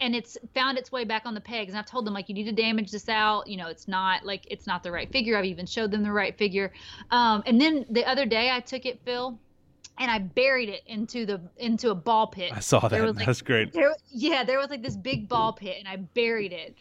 and 0.00 0.14
it's 0.14 0.36
found 0.54 0.78
its 0.78 0.92
way 0.92 1.04
back 1.04 1.22
on 1.24 1.34
the 1.34 1.40
pegs 1.40 1.70
and 1.70 1.78
i've 1.78 1.86
told 1.86 2.06
them 2.06 2.12
like 2.12 2.28
you 2.28 2.34
need 2.34 2.44
to 2.44 2.52
damage 2.52 2.90
this 2.90 3.08
out 3.08 3.46
you 3.46 3.56
know 3.56 3.68
it's 3.68 3.88
not 3.88 4.24
like 4.26 4.46
it's 4.50 4.66
not 4.66 4.82
the 4.82 4.90
right 4.90 5.10
figure 5.10 5.36
i've 5.36 5.44
even 5.44 5.64
showed 5.66 5.90
them 5.90 6.02
the 6.02 6.12
right 6.12 6.36
figure 6.36 6.72
um, 7.10 7.42
and 7.46 7.60
then 7.60 7.86
the 7.90 8.04
other 8.04 8.26
day 8.26 8.50
i 8.50 8.60
took 8.60 8.84
it 8.84 9.00
phil 9.04 9.38
and 9.98 10.10
I 10.10 10.18
buried 10.18 10.68
it 10.68 10.82
into 10.86 11.26
the 11.26 11.40
into 11.56 11.90
a 11.90 11.94
ball 11.94 12.26
pit. 12.26 12.52
I 12.54 12.60
saw 12.60 12.86
that. 12.88 13.16
Like, 13.16 13.26
That's 13.26 13.42
great. 13.42 13.72
There, 13.72 13.94
yeah, 14.08 14.44
there 14.44 14.58
was 14.58 14.70
like 14.70 14.82
this 14.82 14.96
big 14.96 15.28
ball 15.28 15.52
pit, 15.52 15.76
and 15.78 15.88
I 15.88 15.96
buried 15.96 16.52
it, 16.52 16.76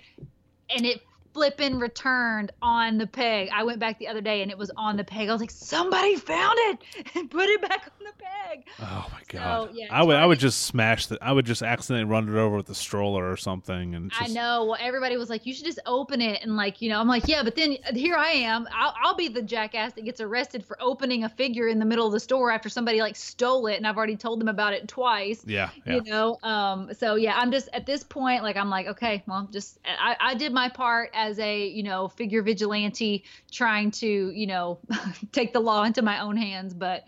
and 0.69 0.85
it 0.85 1.01
flipping 1.35 1.79
returned 1.79 2.53
on 2.61 2.97
the 2.97 3.05
peg. 3.05 3.49
I 3.53 3.63
went 3.63 3.77
back 3.77 3.99
the 3.99 4.07
other 4.07 4.21
day 4.21 4.41
and 4.41 4.49
it 4.49 4.57
was 4.57 4.71
on 4.77 4.95
the 4.95 5.03
peg. 5.03 5.27
I 5.27 5.33
was 5.33 5.41
like, 5.41 5.51
somebody 5.51 6.15
found 6.15 6.55
it 6.57 6.79
and 7.13 7.29
put 7.29 7.49
it 7.49 7.61
back 7.61 7.91
on 7.99 8.05
the 8.05 8.13
peg. 8.17 8.63
Oh 8.79 9.05
my 9.11 9.19
god! 9.27 9.69
So, 9.69 9.75
yeah, 9.75 9.87
I 9.91 10.01
would 10.01 10.15
I 10.15 10.25
would 10.25 10.39
just 10.39 10.61
smash 10.61 11.07
the 11.07 11.17
I 11.21 11.33
would 11.33 11.45
just 11.45 11.61
accidentally 11.61 12.09
run 12.09 12.29
it 12.29 12.39
over 12.39 12.55
with 12.55 12.69
a 12.69 12.75
stroller 12.75 13.29
or 13.29 13.35
something. 13.35 13.95
And 13.95 14.11
just... 14.11 14.21
I 14.21 14.27
know. 14.27 14.63
Well, 14.63 14.77
everybody 14.79 15.17
was 15.17 15.29
like, 15.29 15.45
you 15.45 15.53
should 15.53 15.65
just 15.65 15.79
open 15.85 16.21
it 16.21 16.41
and 16.41 16.55
like 16.55 16.81
you 16.81 16.87
know. 16.87 17.01
I'm 17.01 17.07
like, 17.09 17.27
yeah, 17.27 17.43
but 17.43 17.57
then 17.57 17.75
here 17.93 18.15
I 18.15 18.29
am. 18.29 18.65
I'll, 18.73 18.95
I'll 19.03 19.15
be 19.15 19.27
the 19.27 19.41
jackass 19.41 19.91
that 19.93 20.05
gets 20.05 20.21
arrested 20.21 20.65
for 20.65 20.77
opening 20.81 21.25
a 21.25 21.29
figure 21.29 21.67
in 21.67 21.79
the 21.79 21.85
middle 21.85 22.07
of 22.07 22.13
the 22.13 22.19
store 22.21 22.49
after 22.49 22.69
somebody 22.69 23.01
like 23.01 23.17
stole 23.17 23.67
it 23.67 23.75
and 23.75 23.85
I've 23.85 23.97
already 23.97 24.15
told 24.15 24.39
them 24.39 24.47
about 24.47 24.71
it 24.71 24.87
twice. 24.87 25.43
Yeah. 25.45 25.69
yeah. 25.85 25.95
You 25.95 26.03
know. 26.03 26.37
Um. 26.43 26.93
So 26.93 27.15
yeah, 27.15 27.37
I'm 27.37 27.51
just 27.51 27.67
at 27.73 27.85
this 27.85 28.05
point 28.05 28.41
like 28.41 28.55
I'm 28.55 28.69
like 28.69 28.87
okay, 28.87 29.21
well, 29.27 29.49
just 29.51 29.79
I 29.85 30.15
I 30.21 30.35
did 30.35 30.53
my 30.53 30.69
part 30.69 31.09
as 31.13 31.24
as 31.25 31.39
a 31.39 31.67
you 31.67 31.83
know 31.83 32.07
figure 32.07 32.41
vigilante 32.41 33.23
trying 33.51 33.91
to 33.91 34.31
you 34.31 34.47
know 34.47 34.79
take 35.31 35.53
the 35.53 35.59
law 35.59 35.83
into 35.83 36.01
my 36.01 36.19
own 36.19 36.37
hands 36.37 36.73
but 36.73 37.05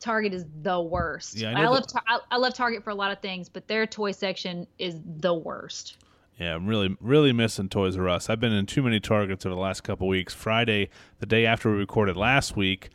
target 0.00 0.32
is 0.32 0.44
the 0.62 0.80
worst 0.80 1.36
yeah, 1.36 1.52
I, 1.56 1.62
I 1.62 1.68
love 1.68 1.84
I, 2.06 2.18
I 2.30 2.36
love 2.36 2.54
target 2.54 2.84
for 2.84 2.90
a 2.90 2.94
lot 2.94 3.10
of 3.10 3.20
things 3.20 3.48
but 3.48 3.66
their 3.66 3.86
toy 3.86 4.12
section 4.12 4.66
is 4.78 5.00
the 5.04 5.34
worst 5.34 5.96
yeah, 6.38 6.54
I'm 6.54 6.68
really, 6.68 6.96
really 7.00 7.32
missing 7.32 7.68
Toys 7.68 7.96
R 7.96 8.08
Us. 8.08 8.30
I've 8.30 8.38
been 8.38 8.52
in 8.52 8.64
too 8.64 8.80
many 8.80 9.00
Targets 9.00 9.44
over 9.44 9.56
the 9.56 9.60
last 9.60 9.80
couple 9.80 10.06
weeks. 10.06 10.32
Friday, 10.32 10.88
the 11.18 11.26
day 11.26 11.44
after 11.44 11.68
we 11.68 11.76
recorded 11.78 12.16
last 12.16 12.56
week, 12.56 12.90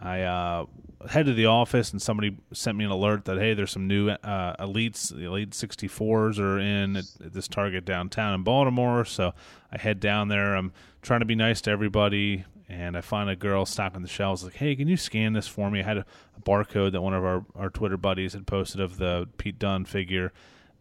I 0.00 0.22
uh, 0.22 0.64
head 1.08 1.26
to 1.26 1.34
the 1.34 1.46
office 1.46 1.92
and 1.92 2.00
somebody 2.00 2.36
sent 2.52 2.76
me 2.76 2.84
an 2.84 2.90
alert 2.90 3.24
that 3.26 3.38
hey, 3.38 3.54
there's 3.54 3.70
some 3.70 3.86
new 3.86 4.08
uh, 4.10 4.56
elites, 4.64 5.14
the 5.14 5.24
elite 5.24 5.50
64s 5.50 6.38
are 6.38 6.58
in 6.58 6.96
at, 6.96 7.04
at, 7.24 7.32
this 7.32 7.48
Target 7.48 7.84
downtown 7.84 8.34
in 8.34 8.42
Baltimore. 8.42 9.04
So 9.04 9.32
I 9.70 9.78
head 9.78 10.00
down 10.00 10.28
there. 10.28 10.54
I'm 10.54 10.72
trying 11.02 11.20
to 11.20 11.26
be 11.26 11.34
nice 11.34 11.60
to 11.62 11.70
everybody, 11.70 12.44
and 12.68 12.96
I 12.96 13.00
find 13.02 13.28
a 13.28 13.36
girl 13.36 13.66
stocking 13.66 14.02
the 14.02 14.08
shelves. 14.08 14.42
Like, 14.42 14.54
hey, 14.54 14.74
can 14.74 14.88
you 14.88 14.96
scan 14.96 15.34
this 15.34 15.46
for 15.46 15.70
me? 15.70 15.80
I 15.80 15.84
had 15.84 15.98
a, 15.98 16.06
a 16.36 16.40
barcode 16.40 16.92
that 16.92 17.02
one 17.02 17.14
of 17.14 17.24
our, 17.24 17.44
our 17.54 17.70
Twitter 17.70 17.96
buddies 17.96 18.32
had 18.32 18.46
posted 18.46 18.80
of 18.80 18.96
the 18.96 19.28
Pete 19.38 19.58
Dunne 19.58 19.84
figure. 19.84 20.32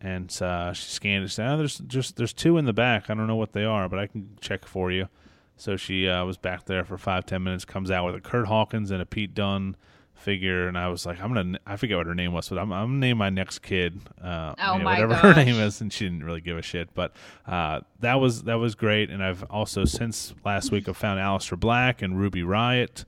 And 0.02 0.30
uh, 0.42 0.74
she 0.74 0.90
scanned 0.92 1.24
it. 1.24 1.30
She 1.30 1.36
said, 1.36 1.54
oh, 1.54 1.58
"There's 1.58 1.80
just 1.80 2.18
there's 2.18 2.34
two 2.34 2.58
in 2.58 2.66
the 2.66 2.74
back. 2.74 3.10
I 3.10 3.14
don't 3.14 3.28
know 3.28 3.38
what 3.38 3.54
they 3.54 3.64
are, 3.64 3.88
but 3.88 3.98
I 3.98 4.08
can 4.08 4.38
check 4.42 4.66
for 4.66 4.92
you." 4.92 5.08
So 5.56 5.78
she 5.78 6.08
uh, 6.08 6.26
was 6.26 6.38
back 6.38 6.66
there 6.66 6.84
for 6.84 6.98
five 6.98 7.26
ten 7.26 7.44
minutes. 7.44 7.64
Comes 7.64 7.90
out 7.90 8.06
with 8.06 8.16
a 8.16 8.20
Kurt 8.20 8.48
Hawkins 8.48 8.92
and 8.92 9.02
a 9.02 9.06
Pete 9.06 9.34
Dunne 9.34 9.78
figure, 10.16 10.68
and 10.68 10.78
I 10.78 10.88
was 10.88 11.06
like, 11.06 11.22
I'm 11.22 11.34
gonna, 11.34 11.60
I 11.66 11.76
forget 11.76 11.98
what 11.98 12.08
her 12.08 12.16
name 12.16 12.34
was, 12.34 12.50
but 12.50 12.58
I'm, 12.58 12.72
I'm 12.72 12.88
gonna 12.88 13.00
name 13.00 13.18
my 13.18 13.30
next 13.30 13.60
kid, 13.60 14.00
uh, 14.22 14.56
oh 14.60 14.74
you 14.74 14.80
know, 14.80 14.86
my 14.86 14.94
whatever 14.94 15.14
gosh. 15.22 15.22
her 15.22 15.34
name 15.34 15.56
is, 15.56 15.82
and 15.82 15.92
she 15.92 16.06
didn't 16.06 16.24
really 16.24 16.42
give 16.42 16.58
a 16.58 16.62
shit. 16.62 16.94
But 16.94 17.14
uh, 17.48 17.82
that 18.00 18.16
was 18.16 18.44
that 18.44 18.56
was 18.56 18.76
great, 18.76 19.10
and 19.10 19.24
I've 19.24 19.44
also 19.44 19.86
since 19.86 20.34
last 20.44 20.72
week 20.72 20.90
I've 20.90 20.98
found 20.98 21.20
Aleister 21.20 21.60
Black 21.60 22.02
and 22.02 22.18
Ruby 22.18 22.42
Riott. 22.42 23.06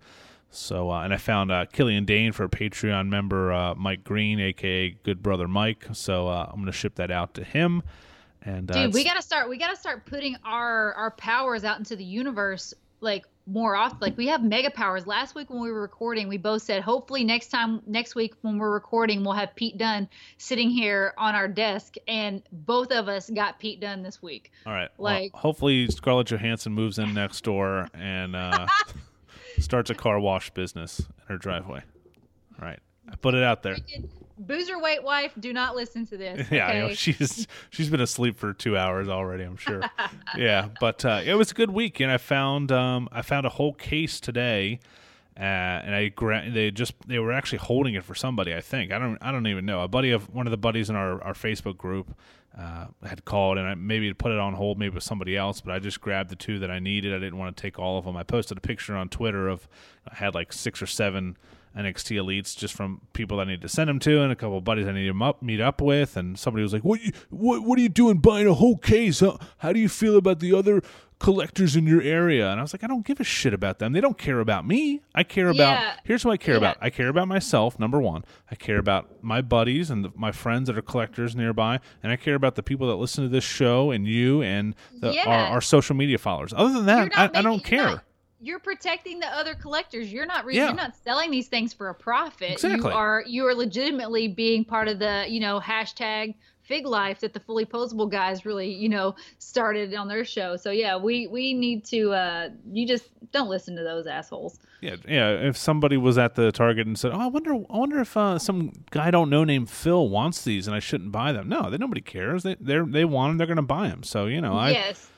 So 0.50 0.92
uh, 0.92 1.02
and 1.02 1.14
I 1.14 1.18
found 1.18 1.52
uh, 1.52 1.66
Killian 1.66 2.06
Dain 2.06 2.32
for 2.32 2.46
a 2.46 2.50
Patreon 2.50 3.10
member, 3.10 3.52
uh, 3.52 3.76
Mike 3.76 4.04
Green, 4.04 4.40
aka 4.40 4.92
Good 5.04 5.22
Brother 5.22 5.48
Mike. 5.48 5.88
So 5.94 6.28
uh, 6.28 6.50
I'm 6.52 6.60
gonna 6.60 6.72
ship 6.72 6.96
that 6.96 7.12
out 7.12 7.34
to 7.36 7.44
him. 7.44 7.84
And 8.44 8.68
dude, 8.68 8.94
we 8.94 9.04
gotta 9.04 9.22
start. 9.22 9.50
We 9.50 9.58
gotta 9.58 9.76
start 9.76 10.06
putting 10.06 10.36
our 10.46 10.94
our 10.94 11.12
powers 11.12 11.64
out 11.64 11.80
into 11.80 11.96
the 11.96 12.04
universe 12.04 12.74
like 13.02 13.26
more 13.48 13.76
often 13.76 13.98
like 14.02 14.18
we 14.18 14.28
have 14.28 14.44
mega 14.44 14.70
powers. 14.70 15.08
Last 15.08 15.34
week 15.36 15.50
when 15.50 15.62
we 15.62 15.72
were 15.72 15.82
recording 15.82 16.28
we 16.28 16.38
both 16.38 16.62
said 16.62 16.82
hopefully 16.82 17.24
next 17.24 17.48
time 17.48 17.82
next 17.88 18.14
week 18.16 18.34
when 18.42 18.58
we're 18.58 18.72
recording 18.72 19.24
we'll 19.24 19.34
have 19.34 19.56
pete 19.56 19.78
dunne 19.78 20.10
sitting 20.38 20.70
here 20.70 21.14
on 21.18 21.34
our 21.36 21.48
desk 21.48 21.96
and 22.08 22.44
both 22.52 22.92
of 22.92 23.08
us 23.08 23.30
got 23.30 23.60
pete 23.60 23.80
dunne 23.80 24.04
this 24.04 24.22
week. 24.22 24.52
All 24.66 24.74
right. 24.74 24.90
Like 24.98 25.34
well, 25.34 25.42
hopefully 25.42 25.88
scarlett 25.88 26.28
johansson 26.28 26.74
moves 26.74 27.00
in 27.00 27.14
next 27.14 27.44
door 27.44 27.88
and 27.94 28.36
uh, 28.36 28.68
starts 29.60 29.90
a 29.90 29.96
car 29.96 30.20
wash 30.20 30.52
business 30.52 31.00
in 31.00 31.06
her 31.30 31.38
driveway. 31.38 31.82
All 32.60 32.68
right. 32.68 32.80
I 33.10 33.16
put 33.16 33.34
it 33.34 33.44
out 33.44 33.64
there 33.64 33.78
boozer 34.40 34.80
weight 34.80 35.04
wife 35.04 35.34
do 35.40 35.52
not 35.52 35.76
listen 35.76 36.06
to 36.06 36.18
this 36.18 36.48
yeah 36.52 36.70
okay? 36.86 36.94
she's 36.94 37.48
she's 37.70 37.90
been 37.90 38.02
asleep 38.02 38.38
for 38.38 38.54
two 38.54 38.78
hours 38.78 39.08
already 39.08 39.44
i'm 39.44 39.58
sure. 39.58 39.82
Yeah 40.38 40.70
but 40.80 41.04
uh, 41.06 41.22
it 41.26 41.34
was 41.34 41.52
a 41.52 41.54
good 41.54 41.72
week 41.72 42.00
and 42.00 42.12
i 42.12 42.18
found 42.18 42.72
um, 42.72 43.10
i 43.12 43.22
found 43.22 43.46
a 43.46 43.50
whole 43.50 43.74
case 43.74 44.20
today 44.20 44.80
uh, 45.40 45.44
and 45.86 45.94
I 45.94 46.08
gra- 46.08 46.50
they 46.50 46.72
just 46.72 46.96
they 47.06 47.20
were 47.20 47.32
actually 47.32 47.60
holding 47.60 47.94
it 47.94 48.04
for 48.04 48.16
somebody 48.16 48.56
I 48.56 48.62
think. 48.62 48.92
I 48.92 48.98
don't 48.98 49.20
I 49.22 49.32
don't 49.32 49.46
even 49.46 49.68
know. 49.68 49.82
A 49.82 49.88
buddy 49.88 50.10
of 50.10 50.34
one 50.34 50.48
of 50.48 50.52
the 50.52 50.58
buddies 50.58 50.90
in 50.90 50.96
our, 50.96 51.22
our 51.22 51.34
Facebook 51.34 51.78
group 51.78 52.18
uh, 52.58 52.88
had 53.04 53.24
called 53.24 53.60
and 53.60 53.68
I 53.68 53.76
maybe 53.76 54.12
put 54.16 54.32
it 54.32 54.40
on 54.40 54.56
hold 54.56 54.80
maybe 54.80 54.96
with 54.96 55.04
somebody 55.04 55.38
else 55.38 55.62
but 55.62 55.74
I 55.74 55.80
just 55.80 56.02
grabbed 56.02 56.32
the 56.32 56.36
two 56.36 56.58
that 56.60 56.72
I 56.72 56.80
needed. 56.80 57.14
I 57.14 57.20
didn't 57.20 57.38
want 57.38 57.56
to 57.56 57.62
take 57.62 57.78
all 57.78 58.00
of 58.00 58.06
them 58.06 58.18
I 58.18 58.24
posted 58.24 58.58
a 58.58 58.62
picture 58.62 58.96
on 58.96 59.10
Twitter 59.10 59.48
of 59.48 59.68
I 60.12 60.16
had 60.16 60.34
like 60.34 60.52
six 60.52 60.82
or 60.82 60.88
seven 60.88 61.38
NXT 61.76 62.18
elites 62.18 62.56
just 62.58 62.74
from 62.74 63.02
people 63.14 63.40
I 63.40 63.44
need 63.46 63.62
to 63.62 63.70
send 63.70 63.88
them 63.90 64.00
to, 64.00 64.22
and 64.22 64.32
a 64.32 64.36
couple 64.36 64.58
of 64.58 64.64
buddies 64.64 64.88
I 64.88 64.92
need 64.92 65.12
to 65.12 65.24
up, 65.24 65.42
meet 65.42 65.62
up 65.62 65.82
with. 65.82 66.18
And 66.18 66.38
somebody 66.38 66.64
was 66.64 66.74
like, 66.74 66.84
"What? 66.84 67.02
You, 67.02 67.12
what? 67.30 67.64
What 67.64 67.78
are 67.80 67.82
you 67.82 67.90
doing 67.90 68.18
buying 68.18 68.48
a 68.48 68.54
whole 68.54 68.78
case? 68.78 69.20
How, 69.20 69.38
how 69.60 69.74
do 69.74 69.80
you 69.80 69.90
feel 69.90 70.18
about 70.18 70.40
the 70.40 70.54
other 70.54 70.82
collectors 71.20 71.76
in 71.76 71.86
your 71.88 72.02
area?" 72.02 72.50
And 72.50 72.60
I 72.60 72.64
was 72.64 72.74
like, 72.74 72.84
"I 72.84 72.88
don't 72.88 73.06
give 73.06 73.20
a 73.20 73.24
shit 73.24 73.54
about 73.54 73.80
them. 73.80 73.94
They 73.94 74.02
don't 74.02 74.18
care 74.18 74.40
about 74.40 74.66
me. 74.68 75.02
I 75.14 75.24
care 75.24 75.50
about. 75.50 75.80
Yeah. 75.80 75.94
Here's 76.04 76.26
what 76.26 76.32
I 76.32 76.38
care 76.38 76.56
Yeah. 76.56 76.60
about. 76.60 76.78
I 76.82 76.90
care 76.90 77.10
about 77.10 77.28
myself. 77.28 77.78
Number 77.80 78.00
one, 78.00 78.24
I 78.50 78.56
care 78.56 78.80
about 78.80 79.24
my 79.24 79.42
buddies 79.42 79.90
and 79.92 80.04
the, 80.06 80.12
my 80.16 80.32
friends 80.32 80.68
that 80.68 80.78
are 80.78 80.82
collectors 80.82 81.36
nearby, 81.36 81.80
and 82.02 82.12
I 82.12 82.16
care 82.16 82.36
about 82.36 82.56
the 82.56 82.64
people 82.64 82.88
that 82.88 82.96
listen 82.96 83.24
to 83.24 83.30
this 83.30 83.44
show 83.44 83.92
and 83.92 84.08
you 84.08 84.42
and 84.42 84.74
the, 85.00 85.14
Yeah. 85.14 85.26
our, 85.28 85.46
our 85.56 85.62
social 85.62 85.96
media 85.96 86.18
followers. 86.18 86.54
Other 86.56 86.74
than 86.74 86.86
that, 86.88 87.12
I, 87.18 87.30
I 87.40 87.42
don't 87.42 87.64
care." 87.64 88.04
You're 88.42 88.60
protecting 88.60 89.20
the 89.20 89.28
other 89.28 89.56
collectors. 89.56 90.12
You're 90.12 90.26
not 90.26 90.46
re- 90.46 90.56
Yeah. 90.56 90.68
you're 90.68 90.76
not 90.76 90.96
selling 91.04 91.32
these 91.32 91.48
things 91.48 91.74
for 91.74 91.90
a 91.90 91.96
profit. 91.96 92.52
Exactly. 92.52 92.90
You 92.92 92.96
are 92.96 93.24
you 93.26 93.48
are 93.48 93.56
legitimately 93.56 94.28
being 94.30 94.64
part 94.66 94.88
of 94.88 95.00
the 95.00 95.26
you 95.28 95.40
know 95.40 95.60
hashtag 95.60 96.36
Fig 96.62 96.86
Life 96.86 97.22
that 97.22 97.34
the 97.34 97.40
fully 97.40 97.66
posable 97.66 98.10
guys 98.12 98.46
really 98.46 98.72
you 98.74 98.90
know 98.90 99.16
started 99.40 99.94
on 99.96 100.08
their 100.08 100.26
show. 100.26 100.58
So 100.58 100.70
yeah, 100.72 100.98
we 100.98 101.28
we 101.28 101.54
need 101.54 101.86
to. 101.86 102.12
uh 102.14 102.50
You 102.72 102.86
just 102.88 103.06
don't 103.32 103.50
listen 103.50 103.76
to 103.76 103.84
those 103.84 104.06
assholes. 104.08 104.60
Yeah, 104.82 104.98
yeah. 105.08 105.30
If 105.32 105.58
somebody 105.58 105.98
was 105.98 106.18
at 106.20 106.36
the 106.36 106.52
Target 106.52 106.86
and 106.86 106.98
said, 107.00 107.12
"Oh, 107.12 107.20
I 107.20 107.26
wonder, 107.28 107.54
I 107.56 107.78
wonder 107.78 108.00
if 108.00 108.16
uh, 108.16 108.38
some 108.38 108.72
guy 108.92 109.08
I 109.08 109.12
don't 109.12 109.30
know 109.30 109.44
named 109.44 109.70
Phil 109.72 110.08
wants 110.08 110.44
these, 110.44 110.68
and 110.68 110.76
I 110.76 110.80
shouldn't 110.80 111.12
buy 111.12 111.32
them." 111.32 111.50
No, 111.50 111.70
they 111.72 111.78
nobody 111.78 112.02
cares. 112.02 112.44
They 112.44 112.56
they 112.62 112.78
they 112.82 113.04
want 113.06 113.32
them. 113.32 113.38
They're 113.40 113.48
going 113.48 113.56
to 113.58 113.64
buy 113.64 113.88
them. 113.88 114.04
So 114.04 114.28
you 114.28 114.40
know, 114.40 114.54
I 114.54 114.72
yes. 114.72 115.10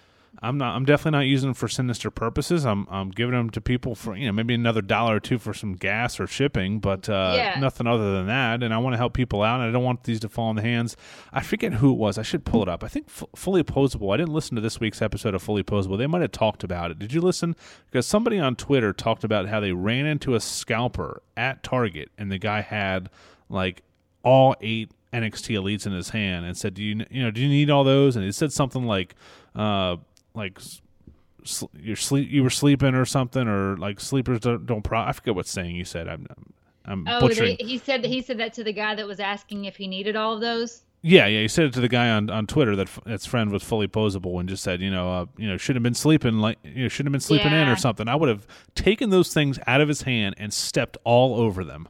I'm 0.42 0.58
not. 0.58 0.76
I'm 0.76 0.86
definitely 0.86 1.18
not 1.18 1.26
using 1.26 1.50
them 1.50 1.54
for 1.54 1.68
sinister 1.68 2.10
purposes. 2.10 2.66
I'm 2.66 2.88
I'm 2.90 3.10
giving 3.12 3.34
them 3.34 3.50
to 3.50 3.60
people 3.62 3.94
for 3.96 4.16
you 4.16 4.28
know 4.28 4.32
maybe 4.32 4.54
another 4.54 4.82
dollar 4.82 5.16
or 5.18 5.20
two 5.20 5.38
for 5.38 5.54
some 5.54 5.74
gas 5.74 6.20
or 6.20 6.28
shipping, 6.28 6.80
but 6.80 7.10
uh, 7.10 7.34
Yeah. 7.36 7.60
nothing 7.60 7.88
other 7.88 8.14
than 8.16 8.28
that. 8.28 8.64
And 8.64 8.74
I 8.74 8.78
want 8.78 8.94
to 8.94 8.98
help 8.98 9.14
people 9.14 9.42
out. 9.44 9.60
And 9.60 9.70
I 9.70 9.72
don't 9.74 9.84
want 9.84 10.04
these 10.04 10.20
to 10.22 10.30
fall 10.30 10.50
in 10.52 10.56
the 10.56 10.62
hands. 10.62 10.96
I 11.34 11.42
forget 11.42 11.74
who 11.74 11.92
it 11.92 11.98
was. 11.98 12.18
I 12.18 12.22
should 12.22 12.46
pull 12.46 12.62
it 12.64 12.70
up. 12.70 12.84
I 12.84 12.88
think 12.88 13.08
F- 13.10 13.24
Fully 13.36 13.64
Posable. 13.64 14.14
I 14.14 14.18
didn't 14.18 14.34
listen 14.34 14.56
to 14.56 14.62
this 14.62 14.80
week's 14.80 15.02
episode 15.02 15.34
of 15.34 15.42
Fully 15.42 15.64
Posable. 15.64 15.98
They 15.98 16.08
might 16.08 16.22
have 16.22 16.32
talked 16.32 16.64
about 16.64 16.92
it. 16.92 17.00
Did 17.00 17.12
you 17.12 17.22
listen? 17.22 17.56
Because 17.92 18.06
somebody 18.06 18.40
on 18.40 18.56
Twitter 18.56 18.94
talked 18.94 19.24
about 19.24 19.48
how 19.50 19.60
they 19.60 19.72
ran 19.74 20.06
into 20.06 20.36
a 20.36 20.40
scalper 20.40 21.22
at 21.36 21.64
Target, 21.64 22.12
and 22.18 22.32
the 22.32 22.38
guy 22.38 22.62
had 22.62 23.10
like 23.50 23.82
all 24.24 24.56
eight 24.62 24.92
NXT 25.12 25.56
elites 25.58 25.88
in 25.88 25.92
his 25.92 26.10
hand 26.10 26.46
and 26.46 26.56
said, 26.56 26.76
"Do 26.76 26.84
you 26.84 27.04
you 27.10 27.24
know 27.24 27.32
do 27.32 27.42
you 27.42 27.50
need 27.50 27.70
all 27.72 27.84
those?" 27.84 28.16
And 28.16 28.24
he 28.24 28.32
said 28.32 28.54
something 28.54 28.86
like, 28.86 29.16
uh, 29.56 29.96
like 30.40 30.60
sl- 31.44 31.68
you're 31.80 31.96
sleep 31.96 32.30
you 32.32 32.44
were 32.44 32.50
sleeping 32.50 32.96
or 32.96 33.06
something 33.06 33.48
or 33.48 33.78
like 33.78 34.00
sleepers 34.00 34.40
don't, 34.40 34.66
don't 34.66 34.82
pro. 34.82 35.00
I 35.00 35.12
forget 35.12 35.36
what 35.36 35.46
saying 35.48 35.76
you 35.76 35.86
said. 35.86 36.08
I'm 36.08 36.26
I'm 36.86 37.06
Oh, 37.08 37.20
butchering. 37.22 37.58
they, 37.60 37.66
he 37.66 37.78
said 37.78 38.04
he 38.06 38.22
said 38.22 38.40
that 38.40 38.54
to 38.54 38.64
the 38.64 38.74
guy 38.74 38.96
that 38.96 39.06
was 39.06 39.20
asking 39.20 39.66
if 39.66 39.76
he 39.78 39.88
needed 39.88 40.16
all 40.16 40.34
of 40.34 40.42
those. 40.42 40.82
Yeah, 41.02 41.28
yeah. 41.28 41.40
He 41.42 41.48
said 41.48 41.66
it 41.66 41.74
to 41.76 41.80
the 41.82 41.88
guy 41.88 42.10
on, 42.10 42.30
on 42.30 42.46
Twitter 42.46 42.76
that 42.76 42.88
f- 42.88 43.00
that's 43.06 43.26
friend 43.26 43.52
was 43.54 43.64
fully 43.64 43.88
posable 43.88 44.38
and 44.40 44.50
just 44.50 44.64
said, 44.64 44.82
you 44.82 44.92
know, 44.92 45.10
uh, 45.10 45.26
you 45.38 45.48
know, 45.48 45.56
should 45.56 45.78
have 45.78 45.84
been 45.84 45.94
sleeping 45.94 46.40
like 46.40 46.58
you 46.64 46.84
know, 46.84 46.88
should 46.90 47.06
have 47.06 47.14
been 47.14 47.22
sleeping 47.22 47.54
in 47.54 47.68
or 47.70 47.78
something. 47.78 48.08
I 48.10 48.16
would 48.16 48.28
have 48.28 48.46
taken 48.76 49.10
those 49.10 49.34
things 49.34 49.60
out 49.66 49.80
of 49.80 49.88
his 49.88 50.02
hand 50.02 50.36
and 50.38 50.54
stepped 50.54 50.98
all 51.06 51.36
over 51.40 51.64
them 51.64 51.88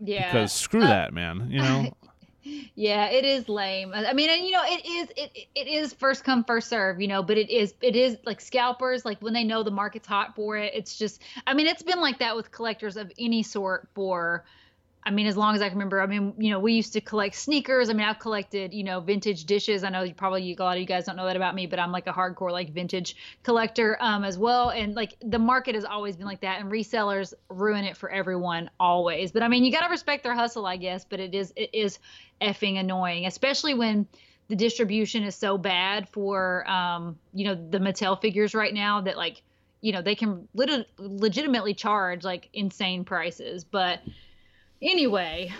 Yeah, 0.00 0.26
because 0.30 0.52
screw 0.52 0.82
Uh, 0.82 0.88
that, 0.88 1.14
man. 1.14 1.46
You 1.50 1.60
know, 1.60 1.92
Yeah, 2.44 3.06
it 3.06 3.24
is 3.24 3.48
lame. 3.48 3.92
I 3.94 4.12
mean, 4.12 4.30
and 4.30 4.44
you 4.44 4.52
know, 4.52 4.62
it 4.64 4.84
is 4.84 5.08
it 5.16 5.48
it 5.54 5.68
is 5.68 5.92
first 5.92 6.24
come 6.24 6.44
first 6.44 6.68
serve, 6.68 7.00
you 7.00 7.06
know, 7.06 7.22
but 7.22 7.38
it 7.38 7.50
is 7.50 7.74
it 7.80 7.94
is 7.94 8.16
like 8.24 8.40
scalpers 8.40 9.04
like 9.04 9.20
when 9.22 9.32
they 9.32 9.44
know 9.44 9.62
the 9.62 9.70
market's 9.70 10.08
hot 10.08 10.34
for 10.34 10.56
it. 10.56 10.72
It's 10.74 10.96
just 10.96 11.22
I 11.46 11.54
mean, 11.54 11.66
it's 11.66 11.82
been 11.82 12.00
like 12.00 12.18
that 12.18 12.34
with 12.34 12.50
collectors 12.50 12.96
of 12.96 13.12
any 13.18 13.42
sort 13.42 13.88
for 13.94 14.44
I 15.04 15.10
mean, 15.10 15.26
as 15.26 15.36
long 15.36 15.56
as 15.56 15.62
I 15.62 15.68
can 15.68 15.78
remember. 15.78 16.00
I 16.00 16.06
mean, 16.06 16.32
you 16.38 16.50
know, 16.50 16.60
we 16.60 16.74
used 16.74 16.92
to 16.92 17.00
collect 17.00 17.34
sneakers. 17.34 17.90
I 17.90 17.92
mean, 17.92 18.06
I've 18.06 18.20
collected, 18.20 18.72
you 18.72 18.84
know, 18.84 19.00
vintage 19.00 19.46
dishes. 19.46 19.82
I 19.82 19.88
know 19.88 20.02
you 20.02 20.14
probably 20.14 20.54
a 20.56 20.62
lot 20.62 20.76
of 20.76 20.80
you 20.80 20.86
guys 20.86 21.06
don't 21.06 21.16
know 21.16 21.26
that 21.26 21.34
about 21.34 21.56
me, 21.56 21.66
but 21.66 21.80
I'm 21.80 21.90
like 21.90 22.06
a 22.06 22.12
hardcore 22.12 22.52
like 22.52 22.72
vintage 22.72 23.16
collector 23.42 23.96
um 24.00 24.22
as 24.22 24.38
well. 24.38 24.70
And 24.70 24.94
like 24.94 25.16
the 25.20 25.40
market 25.40 25.74
has 25.74 25.84
always 25.84 26.16
been 26.16 26.26
like 26.26 26.40
that, 26.42 26.60
and 26.60 26.70
resellers 26.70 27.34
ruin 27.48 27.84
it 27.84 27.96
for 27.96 28.10
everyone 28.10 28.70
always. 28.78 29.32
But 29.32 29.42
I 29.42 29.48
mean, 29.48 29.64
you 29.64 29.72
got 29.72 29.82
to 29.82 29.90
respect 29.90 30.22
their 30.22 30.34
hustle, 30.34 30.66
I 30.66 30.76
guess. 30.76 31.04
But 31.04 31.18
it 31.18 31.34
is 31.34 31.52
it 31.56 31.70
is 31.72 31.98
effing 32.40 32.78
annoying, 32.78 33.26
especially 33.26 33.74
when 33.74 34.06
the 34.48 34.56
distribution 34.56 35.24
is 35.24 35.34
so 35.34 35.58
bad 35.58 36.08
for 36.10 36.68
um 36.70 37.18
you 37.32 37.44
know 37.46 37.54
the 37.54 37.78
Mattel 37.78 38.20
figures 38.20 38.54
right 38.54 38.72
now 38.72 39.00
that 39.00 39.16
like 39.16 39.42
you 39.80 39.90
know 39.90 40.00
they 40.02 40.14
can 40.14 40.46
lit- 40.54 40.86
legitimately 40.98 41.74
charge 41.74 42.22
like 42.22 42.48
insane 42.52 43.04
prices, 43.04 43.64
but. 43.64 44.00
Anyway, 44.82 45.52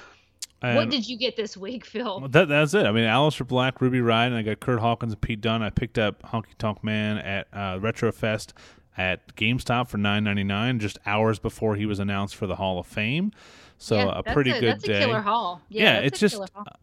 what 0.60 0.90
did 0.90 1.08
you 1.08 1.16
get 1.16 1.36
this 1.36 1.56
week, 1.56 1.84
Phil? 1.84 2.20
That, 2.28 2.48
that's 2.48 2.74
it. 2.74 2.86
I 2.86 2.92
mean, 2.92 3.04
Aleister 3.04 3.46
Black, 3.46 3.80
Ruby 3.80 3.98
Riott, 3.98 4.28
and 4.28 4.36
I 4.36 4.42
got 4.42 4.60
Kurt 4.60 4.80
Hawkins 4.80 5.12
and 5.12 5.20
Pete 5.20 5.40
Dunne. 5.40 5.62
I 5.62 5.70
picked 5.70 5.98
up 5.98 6.22
Honky 6.22 6.56
Tonk 6.58 6.82
Man 6.84 7.18
at 7.18 7.46
uh, 7.52 7.78
Retrofest 7.78 8.52
at 8.96 9.34
GameStop 9.36 9.88
for 9.88 9.98
nine 9.98 10.24
ninety 10.24 10.44
nine, 10.44 10.78
just 10.78 10.98
hours 11.06 11.38
before 11.38 11.76
he 11.76 11.86
was 11.86 11.98
announced 11.98 12.36
for 12.36 12.46
the 12.46 12.56
Hall 12.56 12.78
of 12.78 12.86
Fame. 12.86 13.32
So 13.78 13.96
Yeah, 13.96 14.12
a 14.18 14.22
pretty 14.22 14.50
a, 14.50 14.60
good 14.60 14.74
that's 14.74 14.84
day. 14.84 15.02
a 15.02 15.06
killer 15.06 15.20
haul. 15.20 15.60
Yeah, 15.68 15.82
yeah, 15.94 15.98
it's 16.00 16.20
just. 16.20 16.40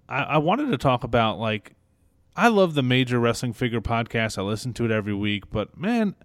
I, 0.10 0.24
I 0.24 0.38
wanted 0.38 0.72
to 0.72 0.78
talk 0.78 1.04
about 1.04 1.40
like 1.40 1.74
I 2.36 2.48
love 2.48 2.74
the 2.74 2.84
major 2.84 3.20
wrestling 3.20 3.54
figure 3.54 3.82
podcast. 3.82 4.38
I 4.38 4.42
listen 4.42 4.74
to 4.74 4.86
it 4.86 4.92
every 4.92 5.14
week, 5.14 5.50
but 5.52 5.78
man, 5.78 6.16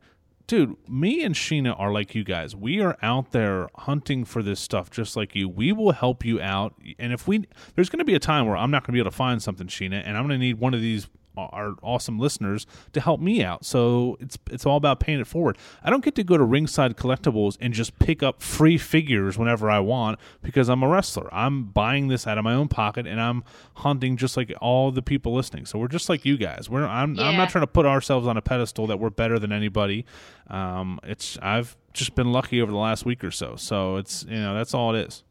dude, 0.46 0.76
me 0.88 1.24
and 1.24 1.34
Sheena 1.34 1.78
are 1.78 1.92
like 1.92 2.14
you 2.14 2.24
guys. 2.24 2.54
We 2.54 2.80
are 2.80 2.96
out 3.02 3.32
there 3.32 3.68
hunting 3.76 4.24
for 4.24 4.42
this 4.42 4.60
stuff 4.60 4.90
just 4.90 5.16
like 5.16 5.34
you. 5.34 5.48
We 5.48 5.72
will 5.72 5.92
help 5.92 6.24
you 6.24 6.40
out, 6.40 6.74
and 6.98 7.12
if 7.12 7.26
we 7.26 7.46
there's 7.74 7.88
going 7.88 7.98
to 7.98 8.04
be 8.04 8.14
a 8.14 8.20
time 8.20 8.46
where 8.46 8.56
I'm 8.56 8.70
not 8.70 8.82
going 8.82 8.88
to 8.88 8.92
be 8.92 9.00
able 9.00 9.10
to 9.10 9.16
find 9.16 9.42
something, 9.42 9.66
Sheena, 9.66 10.02
and 10.04 10.16
I'm 10.16 10.26
going 10.26 10.38
to 10.38 10.44
need 10.44 10.58
one 10.58 10.74
of 10.74 10.80
these 10.80 11.08
our 11.36 11.74
awesome 11.82 12.18
listeners 12.18 12.66
to 12.92 13.00
help 13.00 13.20
me 13.20 13.42
out. 13.42 13.64
So 13.64 14.16
it's 14.20 14.38
it's 14.50 14.66
all 14.66 14.76
about 14.76 15.00
paying 15.00 15.20
it 15.20 15.26
forward. 15.26 15.58
I 15.82 15.90
don't 15.90 16.04
get 16.04 16.14
to 16.16 16.24
go 16.24 16.36
to 16.36 16.44
Ringside 16.44 16.96
Collectibles 16.96 17.56
and 17.60 17.74
just 17.74 17.98
pick 17.98 18.22
up 18.22 18.42
free 18.42 18.78
figures 18.78 19.38
whenever 19.38 19.70
I 19.70 19.80
want 19.80 20.18
because 20.42 20.68
I'm 20.68 20.82
a 20.82 20.88
wrestler. 20.88 21.32
I'm 21.32 21.64
buying 21.64 22.08
this 22.08 22.26
out 22.26 22.38
of 22.38 22.44
my 22.44 22.54
own 22.54 22.68
pocket 22.68 23.06
and 23.06 23.20
I'm 23.20 23.44
hunting 23.74 24.16
just 24.16 24.36
like 24.36 24.52
all 24.60 24.90
the 24.90 25.02
people 25.02 25.34
listening. 25.34 25.66
So 25.66 25.78
we're 25.78 25.88
just 25.88 26.08
like 26.08 26.24
you 26.24 26.36
guys. 26.36 26.68
We're 26.68 26.86
I'm 26.86 27.18
I'm 27.18 27.36
not 27.36 27.50
trying 27.50 27.62
to 27.62 27.68
put 27.70 27.86
ourselves 27.86 28.26
on 28.26 28.36
a 28.36 28.42
pedestal 28.42 28.86
that 28.88 28.98
we're 28.98 29.10
better 29.10 29.38
than 29.38 29.52
anybody. 29.52 30.04
Um, 30.48 31.00
it's 31.02 31.38
I've 31.42 31.76
just 31.92 32.14
been 32.14 32.32
lucky 32.32 32.60
over 32.60 32.70
the 32.70 32.78
last 32.78 33.06
week 33.06 33.24
or 33.24 33.30
so. 33.30 33.56
So 33.56 33.96
it's 33.96 34.24
you 34.28 34.38
know 34.38 34.54
that's 34.54 34.74
all 34.74 34.94
it 34.94 35.06
is. 35.06 35.24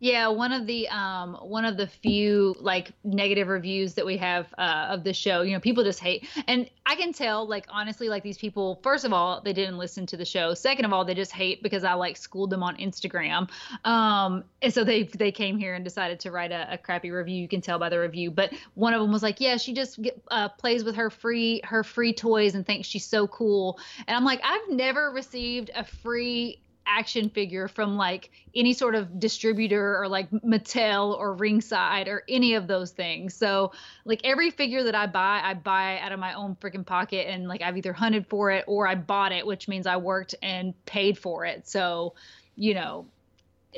Yeah, 0.00 0.28
one 0.28 0.52
of 0.52 0.66
the 0.66 0.88
um 0.90 1.34
one 1.42 1.64
of 1.64 1.76
the 1.76 1.88
few 1.88 2.54
like 2.60 2.92
negative 3.02 3.48
reviews 3.48 3.94
that 3.94 4.06
we 4.06 4.16
have 4.18 4.46
uh, 4.56 4.86
of 4.90 5.02
the 5.02 5.12
show, 5.12 5.42
you 5.42 5.52
know, 5.52 5.60
people 5.60 5.82
just 5.82 5.98
hate, 5.98 6.28
and 6.46 6.70
I 6.86 6.94
can 6.94 7.12
tell, 7.12 7.48
like 7.48 7.66
honestly, 7.68 8.08
like 8.08 8.22
these 8.22 8.38
people. 8.38 8.78
First 8.84 9.04
of 9.04 9.12
all, 9.12 9.40
they 9.40 9.52
didn't 9.52 9.76
listen 9.76 10.06
to 10.06 10.16
the 10.16 10.24
show. 10.24 10.54
Second 10.54 10.84
of 10.84 10.92
all, 10.92 11.04
they 11.04 11.14
just 11.14 11.32
hate 11.32 11.64
because 11.64 11.82
I 11.82 11.94
like 11.94 12.16
schooled 12.16 12.50
them 12.50 12.62
on 12.62 12.76
Instagram, 12.76 13.50
um, 13.84 14.44
and 14.62 14.72
so 14.72 14.84
they 14.84 15.02
they 15.02 15.32
came 15.32 15.58
here 15.58 15.74
and 15.74 15.84
decided 15.84 16.20
to 16.20 16.30
write 16.30 16.52
a, 16.52 16.74
a 16.74 16.78
crappy 16.78 17.10
review. 17.10 17.34
You 17.34 17.48
can 17.48 17.60
tell 17.60 17.80
by 17.80 17.88
the 17.88 17.98
review, 17.98 18.30
but 18.30 18.52
one 18.74 18.94
of 18.94 19.02
them 19.02 19.10
was 19.10 19.24
like, 19.24 19.40
yeah, 19.40 19.56
she 19.56 19.74
just 19.74 20.00
get, 20.00 20.22
uh, 20.30 20.48
plays 20.48 20.84
with 20.84 20.94
her 20.94 21.10
free 21.10 21.60
her 21.64 21.82
free 21.82 22.12
toys 22.12 22.54
and 22.54 22.64
thinks 22.64 22.86
she's 22.86 23.04
so 23.04 23.26
cool, 23.26 23.80
and 24.06 24.16
I'm 24.16 24.24
like, 24.24 24.40
I've 24.44 24.68
never 24.70 25.10
received 25.10 25.72
a 25.74 25.82
free 25.82 26.60
action 26.88 27.28
figure 27.28 27.68
from 27.68 27.96
like 27.96 28.30
any 28.54 28.72
sort 28.72 28.94
of 28.94 29.20
distributor 29.20 30.00
or 30.00 30.08
like 30.08 30.30
Mattel 30.30 31.16
or 31.16 31.34
Ringside 31.34 32.08
or 32.08 32.24
any 32.28 32.54
of 32.54 32.66
those 32.66 32.90
things. 32.90 33.34
So 33.34 33.72
like 34.04 34.20
every 34.24 34.50
figure 34.50 34.82
that 34.84 34.94
I 34.94 35.06
buy, 35.06 35.40
I 35.44 35.54
buy 35.54 35.98
out 36.00 36.12
of 36.12 36.18
my 36.18 36.34
own 36.34 36.56
freaking 36.56 36.86
pocket 36.86 37.28
and 37.28 37.46
like 37.46 37.62
I've 37.62 37.76
either 37.76 37.92
hunted 37.92 38.26
for 38.26 38.50
it 38.50 38.64
or 38.66 38.86
I 38.86 38.94
bought 38.94 39.32
it, 39.32 39.46
which 39.46 39.68
means 39.68 39.86
I 39.86 39.96
worked 39.96 40.34
and 40.42 40.74
paid 40.86 41.18
for 41.18 41.44
it. 41.44 41.68
So, 41.68 42.14
you 42.56 42.74
know, 42.74 43.06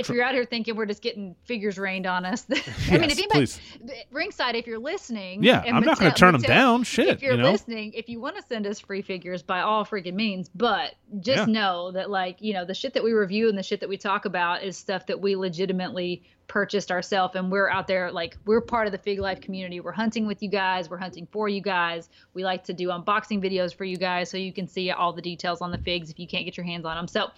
if 0.01 0.09
you're 0.09 0.25
out 0.25 0.35
here 0.35 0.45
thinking 0.45 0.77
we're 0.77 0.87
just 0.87 1.03
getting 1.03 1.37
figures 1.45 1.79
rained 1.79 2.07
on 2.07 2.25
us, 2.25 2.47
I 2.51 2.55
mean, 2.55 2.63
Yes, 2.67 2.79
if 2.89 2.93
anybody, 3.19 3.29
please. 3.29 3.61
Ringside, 4.11 4.55
if 4.57 4.67
you're 4.67 4.79
listening, 4.79 5.43
Yeah, 5.43 5.63
I'm 5.67 5.85
not 5.85 5.99
going 5.99 6.13
to 6.13 6.19
turn 6.19 6.33
them 6.33 6.43
down. 6.43 6.83
Shit, 6.85 7.09
if 7.09 7.23
you're 7.23 7.33
you 7.37 7.43
know. 7.43 7.53
listening, 7.53 7.93
if 7.95 8.09
you 8.09 8.21
want 8.21 8.37
to 8.37 8.43
send 8.49 8.67
us 8.67 8.81
free 8.81 9.03
figures 9.03 9.43
by 9.43 9.61
all 9.61 9.85
freaking 9.85 10.15
means, 10.15 10.49
but 10.55 10.95
just 11.21 11.47
Yeah. 11.49 11.53
know 11.53 11.91
that 11.93 12.11
like, 12.11 12.41
you 12.41 12.53
know, 12.55 12.65
the 12.65 12.75
shit 12.75 12.95
that 12.95 13.05
we 13.05 13.13
review 13.13 13.49
and 13.49 13.57
the 13.57 13.63
shit 13.63 13.81
that 13.81 13.89
we 13.89 13.97
talk 13.97 14.25
about 14.25 14.63
is 14.63 14.77
stuff 14.77 15.07
that 15.07 15.21
we 15.21 15.37
legitimately 15.37 16.23
purchased 16.49 16.91
ourselves 16.91 17.37
and 17.37 17.53
we're 17.53 17.69
out 17.71 17.87
there 17.87 18.11
like 18.11 18.37
we're 18.45 18.61
part 18.61 18.87
of 18.89 18.93
the 18.93 18.99
fig 18.99 19.21
life 19.21 19.41
community. 19.41 19.79
We're 19.79 19.93
hunting 19.93 20.27
with 20.27 20.43
you 20.43 20.49
guys, 20.49 20.91
we're 20.91 20.99
hunting 20.99 21.29
for 21.31 21.49
you 21.49 21.61
guys. 21.61 22.09
We 22.35 22.43
like 22.43 22.65
to 22.65 22.73
do 22.73 22.89
unboxing 22.89 23.41
videos 23.41 23.73
for 23.73 23.85
you 23.85 23.97
guys 23.97 24.31
so 24.31 24.37
you 24.37 24.53
can 24.53 24.67
see 24.67 24.91
all 24.91 25.13
the 25.13 25.23
details 25.23 25.61
on 25.61 25.71
the 25.71 25.79
figs 25.79 26.11
if 26.11 26.19
you 26.19 26.27
can't 26.27 26.45
get 26.45 26.57
your 26.57 26.67
hands 26.67 26.85
on 26.85 26.97
them. 26.97 27.07
So 27.07 27.31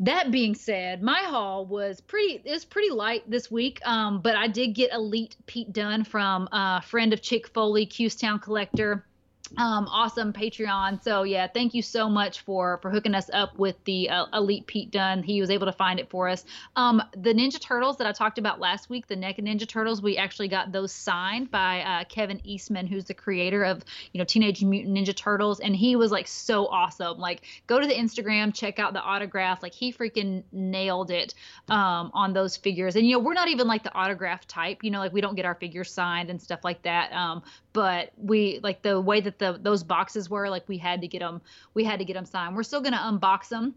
that 0.00 0.30
being 0.30 0.54
said, 0.54 1.02
my 1.02 1.20
haul 1.20 1.64
was 1.66 2.00
pretty 2.00 2.42
it 2.44 2.50
was 2.50 2.64
pretty 2.64 2.90
light 2.90 3.28
this 3.30 3.50
week. 3.50 3.80
Um, 3.84 4.20
but 4.20 4.36
I 4.36 4.48
did 4.48 4.68
get 4.68 4.92
Elite 4.92 5.36
Pete 5.46 5.72
Dunne 5.72 6.04
from 6.04 6.48
uh, 6.50 6.80
friend 6.80 7.12
of 7.12 7.22
Chick 7.22 7.48
Foley, 7.48 7.86
Town 7.86 8.38
collector. 8.38 9.04
Um, 9.58 9.86
awesome 9.88 10.32
Patreon. 10.32 11.02
So 11.02 11.24
yeah, 11.24 11.46
thank 11.46 11.74
you 11.74 11.82
so 11.82 12.08
much 12.08 12.40
for 12.40 12.78
for 12.80 12.90
hooking 12.90 13.14
us 13.14 13.28
up 13.32 13.58
with 13.58 13.76
the 13.84 14.08
uh, 14.08 14.26
Elite 14.32 14.66
Pete 14.66 14.90
Dunne. 14.90 15.22
He 15.22 15.42
was 15.42 15.50
able 15.50 15.66
to 15.66 15.72
find 15.72 16.00
it 16.00 16.08
for 16.08 16.26
us. 16.28 16.44
Um, 16.74 17.02
the 17.14 17.34
Ninja 17.34 17.60
Turtles 17.60 17.98
that 17.98 18.06
I 18.06 18.12
talked 18.12 18.38
about 18.38 18.60
last 18.60 18.88
week, 18.88 19.06
the 19.08 19.16
NECA 19.16 19.40
Ninja 19.40 19.68
Turtles, 19.68 20.00
we 20.00 20.16
actually 20.16 20.48
got 20.48 20.72
those 20.72 20.90
signed 20.90 21.50
by 21.50 21.82
uh, 21.82 22.04
Kevin 22.04 22.40
Eastman, 22.44 22.86
who's 22.86 23.04
the 23.04 23.14
creator 23.14 23.62
of 23.62 23.84
you 24.12 24.18
know 24.18 24.24
Teenage 24.24 24.64
Mutant 24.64 24.96
Ninja 24.96 25.14
Turtles, 25.14 25.60
and 25.60 25.76
he 25.76 25.96
was 25.96 26.10
like 26.10 26.28
so 26.28 26.66
awesome. 26.68 27.18
Like 27.18 27.42
go 27.66 27.78
to 27.78 27.86
the 27.86 27.94
Instagram, 27.94 28.54
check 28.54 28.78
out 28.78 28.94
the 28.94 29.02
autograph. 29.02 29.62
Like 29.62 29.74
he 29.74 29.92
freaking 29.92 30.44
nailed 30.50 31.10
it 31.10 31.34
um, 31.68 32.10
on 32.14 32.32
those 32.32 32.56
figures. 32.56 32.96
And 32.96 33.06
you 33.06 33.12
know 33.12 33.18
we're 33.18 33.34
not 33.34 33.48
even 33.48 33.66
like 33.66 33.82
the 33.82 33.94
autograph 33.94 34.46
type. 34.46 34.78
You 34.82 34.90
know 34.90 35.00
like 35.00 35.12
we 35.12 35.20
don't 35.20 35.34
get 35.34 35.44
our 35.44 35.56
figures 35.56 35.92
signed 35.92 36.30
and 36.30 36.40
stuff 36.40 36.60
like 36.64 36.80
that. 36.84 37.12
Um, 37.12 37.42
but 37.74 38.12
we 38.16 38.60
like 38.62 38.82
the 38.82 38.98
way 39.00 39.20
that 39.20 39.38
the 39.42 39.58
those 39.60 39.82
boxes 39.82 40.30
were 40.30 40.48
like 40.48 40.68
we 40.68 40.78
had 40.78 41.00
to 41.02 41.08
get 41.08 41.20
them 41.20 41.42
we 41.74 41.84
had 41.84 41.98
to 41.98 42.04
get 42.04 42.14
them 42.14 42.24
signed. 42.24 42.56
We're 42.56 42.62
still 42.62 42.80
gonna 42.80 42.96
unbox 42.96 43.48
them 43.48 43.74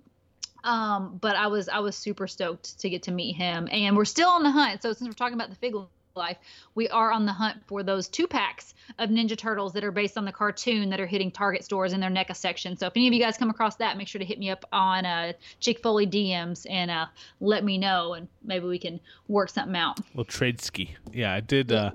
um, 0.66 1.20
but 1.22 1.36
I 1.36 1.47
was 1.47 1.70
I 1.70 1.80
was 1.80 1.95
super 1.95 2.28
stoked 2.28 2.80
to 2.80 2.89
get 2.89 3.03
to 3.03 3.11
meet 3.11 3.36
him, 3.36 3.70
and 3.72 3.95
we're 3.95 4.03
still 4.03 4.30
on 4.30 4.43
the 4.43 4.51
hunt. 4.51 4.82
So 4.82 4.91
since 4.91 5.07
we're 5.07 5.13
talking 5.13 5.36
about 5.36 5.49
the 5.49 5.55
fig 5.55 5.76
life, 6.16 6.38
we 6.74 6.89
are 6.89 7.11
on 7.11 7.26
the 7.26 7.32
hunt 7.32 7.57
for 7.68 7.84
those 7.84 8.07
two 8.07 8.26
packs 8.26 8.74
of 8.97 9.09
Ninja 9.09 9.38
Turtles 9.38 9.74
that 9.74 9.84
are 9.84 9.91
based 9.91 10.18
on 10.18 10.26
the 10.26 10.32
cartoon 10.32 10.89
that 10.89 10.99
are 10.99 11.05
hitting 11.05 11.30
Target 11.30 11.63
stores 11.63 11.93
in 11.93 11.99
their 11.99 12.09
NECA 12.09 12.36
section. 12.36 12.78
So 12.78 12.88
if 12.88 12.93
any 12.95 13.07
of 13.07 13.13
you 13.13 13.20
guys 13.20 13.38
come 13.38 13.49
across 13.49 13.76
that, 13.76 13.97
make 13.97 14.07
sure 14.07 14.20
to 14.20 14.26
hit 14.26 14.39
me 14.39 14.49
up 14.49 14.66
on 14.72 15.05
uh, 15.05 15.34
Chick 15.59 15.82
Foley 15.82 16.07
DMs 16.07 16.66
and 16.70 16.89
uh, 16.89 17.05
let 17.39 17.63
me 17.63 17.78
know, 17.78 18.13
and 18.13 18.28
maybe 18.43 18.66
we 18.66 18.80
can 18.80 18.99
work 19.28 19.49
something 19.49 19.76
out. 19.76 19.99
well 20.16 20.26
trade 20.26 20.61
ski. 20.61 20.95
Yeah, 21.13 21.32
I 21.32 21.41
did. 21.41 21.72
Uh, 21.72 21.91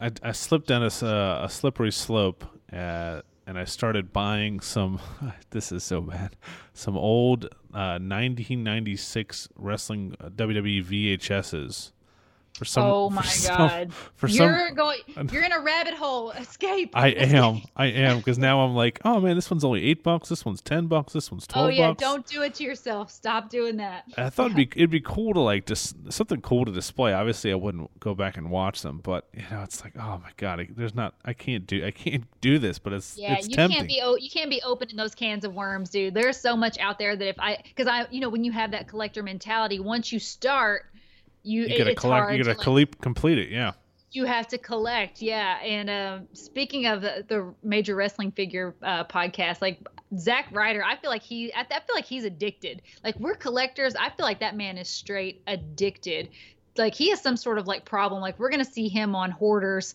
I, 0.00 0.10
I 0.22 0.32
slipped 0.32 0.66
down 0.66 0.82
a, 0.82 1.06
uh, 1.06 1.44
a 1.44 1.48
slippery 1.48 1.92
slope 1.92 2.44
uh, 2.72 3.22
and 3.46 3.58
I 3.58 3.64
started 3.64 4.12
buying 4.12 4.60
some. 4.60 5.00
This 5.50 5.72
is 5.72 5.82
so 5.82 6.02
bad. 6.02 6.36
Some 6.74 6.96
old 6.96 7.46
uh, 7.72 7.96
1996 7.98 9.48
wrestling 9.56 10.14
uh, 10.20 10.28
WWE 10.28 10.84
VHSs. 10.84 11.92
For 12.58 12.64
some, 12.64 12.84
oh 12.84 13.08
my 13.10 13.22
for 13.22 13.28
some- 13.28 13.56
god! 13.56 13.92
for 14.16 14.26
you're 14.28 14.66
some, 14.68 14.74
going. 14.74 14.98
You're 15.32 15.44
in 15.44 15.52
a 15.52 15.60
rabbit 15.60 15.94
hole. 15.94 16.32
Escape. 16.32 16.90
I 16.94 17.08
am. 17.12 17.62
I 17.76 17.86
am 17.86 18.18
because 18.18 18.36
now 18.38 18.60
I'm 18.60 18.74
like, 18.74 19.00
oh 19.04 19.20
man, 19.20 19.36
this 19.36 19.48
one's 19.50 19.64
only 19.64 19.84
eight 19.84 20.02
bucks. 20.02 20.28
This 20.28 20.44
one's 20.44 20.60
ten 20.60 20.86
bucks. 20.88 21.12
This 21.12 21.30
one's 21.30 21.46
twelve 21.46 21.66
Oh 21.66 21.70
yeah! 21.70 21.88
bucks. 21.90 22.00
Don't 22.02 22.26
do 22.26 22.42
it 22.42 22.54
to 22.54 22.64
yourself. 22.64 23.10
Stop 23.12 23.48
doing 23.48 23.76
that. 23.76 24.04
I 24.16 24.28
thought 24.30 24.46
it'd 24.52 24.56
be 24.56 24.68
it'd 24.76 24.90
be 24.90 25.00
cool 25.00 25.34
to 25.34 25.40
like 25.40 25.66
just 25.66 25.94
something 26.12 26.40
cool 26.40 26.64
to 26.64 26.72
display. 26.72 27.12
Obviously, 27.12 27.52
I 27.52 27.54
wouldn't 27.54 27.98
go 28.00 28.14
back 28.14 28.36
and 28.36 28.50
watch 28.50 28.82
them, 28.82 29.00
but 29.04 29.28
you 29.32 29.44
know, 29.50 29.62
it's 29.62 29.84
like, 29.84 29.92
oh 29.96 30.20
my 30.22 30.30
god, 30.36 30.60
I, 30.60 30.68
there's 30.74 30.94
not. 30.96 31.14
I 31.24 31.34
can't 31.34 31.66
do. 31.66 31.84
I 31.86 31.92
can't 31.92 32.24
do 32.40 32.58
this, 32.58 32.78
but 32.80 32.92
it's 32.92 33.16
Yeah, 33.16 33.34
it's 33.34 33.48
you 33.48 33.54
tempting. 33.54 33.76
can't 33.76 33.88
be 33.88 34.00
o- 34.02 34.16
you 34.16 34.30
can't 34.30 34.50
be 34.50 34.60
opening 34.62 34.96
those 34.96 35.14
cans 35.14 35.44
of 35.44 35.54
worms, 35.54 35.90
dude. 35.90 36.14
There's 36.14 36.36
so 36.40 36.56
much 36.56 36.76
out 36.78 36.98
there 36.98 37.14
that 37.14 37.28
if 37.28 37.36
I 37.38 37.58
because 37.62 37.86
I 37.86 38.06
you 38.10 38.20
know 38.20 38.28
when 38.28 38.42
you 38.42 38.50
have 38.52 38.72
that 38.72 38.88
collector 38.88 39.22
mentality, 39.22 39.78
once 39.78 40.10
you 40.12 40.18
start, 40.18 40.86
you, 41.48 41.62
you 41.62 41.78
gotta 41.78 41.94
collect. 41.94 42.32
You 42.32 42.38
gotta 42.38 42.54
to, 42.54 42.58
like, 42.58 42.64
collect, 42.64 43.00
complete 43.00 43.38
it. 43.38 43.48
Yeah. 43.50 43.72
you 44.10 44.24
have 44.24 44.48
to 44.48 44.58
collect 44.58 45.20
yeah 45.20 45.58
and 45.62 45.90
uh, 45.90 46.18
speaking 46.32 46.86
of 46.86 47.02
the, 47.02 47.24
the 47.28 47.54
major 47.62 47.94
wrestling 47.94 48.30
figure 48.32 48.74
uh, 48.82 49.04
podcast 49.04 49.60
like 49.60 49.80
Zack 50.16 50.46
Ryder, 50.52 50.82
I 50.82 50.96
feel 50.96 51.10
like 51.10 51.22
he, 51.22 51.52
I, 51.52 51.60
I 51.60 51.80
feel 51.80 51.94
like 51.94 52.06
he's 52.06 52.24
addicted. 52.24 52.80
Like 53.04 53.18
we're 53.20 53.34
collectors. 53.34 53.94
I 53.94 54.08
feel 54.08 54.24
like 54.24 54.40
that 54.40 54.56
man 54.56 54.78
is 54.78 54.88
straight 54.88 55.42
addicted. 55.46 56.30
Like 56.76 56.94
he 56.94 57.10
has 57.10 57.20
some 57.20 57.36
sort 57.36 57.58
of 57.58 57.66
like 57.66 57.84
problem. 57.84 58.22
Like 58.22 58.38
we're 58.38 58.50
gonna 58.50 58.64
see 58.64 58.88
him 58.88 59.14
on 59.14 59.30
Hoarders, 59.30 59.94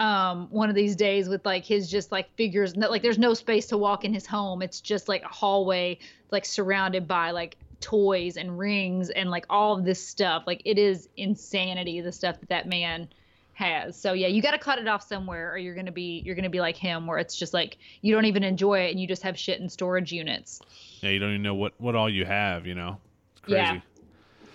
um, 0.00 0.48
one 0.50 0.68
of 0.68 0.74
these 0.74 0.96
days 0.96 1.28
with 1.28 1.46
like 1.46 1.64
his 1.64 1.90
just 1.90 2.12
like 2.12 2.34
figures. 2.36 2.76
Like 2.76 3.00
there's 3.02 3.18
no 3.18 3.32
space 3.32 3.66
to 3.68 3.78
walk 3.78 4.04
in 4.04 4.12
his 4.12 4.26
home. 4.26 4.60
It's 4.60 4.80
just 4.80 5.08
like 5.08 5.22
a 5.22 5.28
hallway, 5.28 5.98
like 6.30 6.44
surrounded 6.44 7.08
by 7.08 7.30
like 7.30 7.56
toys 7.84 8.38
and 8.38 8.58
rings 8.58 9.10
and 9.10 9.30
like 9.30 9.44
all 9.50 9.76
of 9.78 9.84
this 9.84 10.04
stuff. 10.04 10.44
Like 10.46 10.62
it 10.64 10.78
is 10.78 11.08
insanity 11.16 12.00
the 12.00 12.10
stuff 12.10 12.40
that 12.40 12.48
that 12.48 12.66
man 12.66 13.08
has. 13.52 14.00
So 14.00 14.14
yeah, 14.14 14.26
you 14.26 14.40
got 14.40 14.52
to 14.52 14.58
cut 14.58 14.78
it 14.78 14.88
off 14.88 15.06
somewhere, 15.06 15.52
or 15.52 15.58
you're 15.58 15.74
gonna 15.74 15.92
be 15.92 16.22
you're 16.24 16.34
gonna 16.34 16.48
be 16.48 16.60
like 16.60 16.76
him, 16.76 17.06
where 17.06 17.18
it's 17.18 17.36
just 17.36 17.52
like 17.52 17.76
you 18.00 18.14
don't 18.14 18.24
even 18.24 18.42
enjoy 18.42 18.80
it 18.80 18.90
and 18.90 18.98
you 18.98 19.06
just 19.06 19.22
have 19.22 19.38
shit 19.38 19.60
in 19.60 19.68
storage 19.68 20.12
units. 20.12 20.60
Yeah. 21.00 21.10
You 21.10 21.18
don't 21.18 21.30
even 21.30 21.42
know 21.42 21.54
what 21.54 21.74
what 21.78 21.94
all 21.94 22.08
you 22.08 22.24
have. 22.24 22.66
You 22.66 22.74
know. 22.74 22.98
It's 23.32 23.40
crazy. 23.42 23.58
Yeah. 23.58 23.80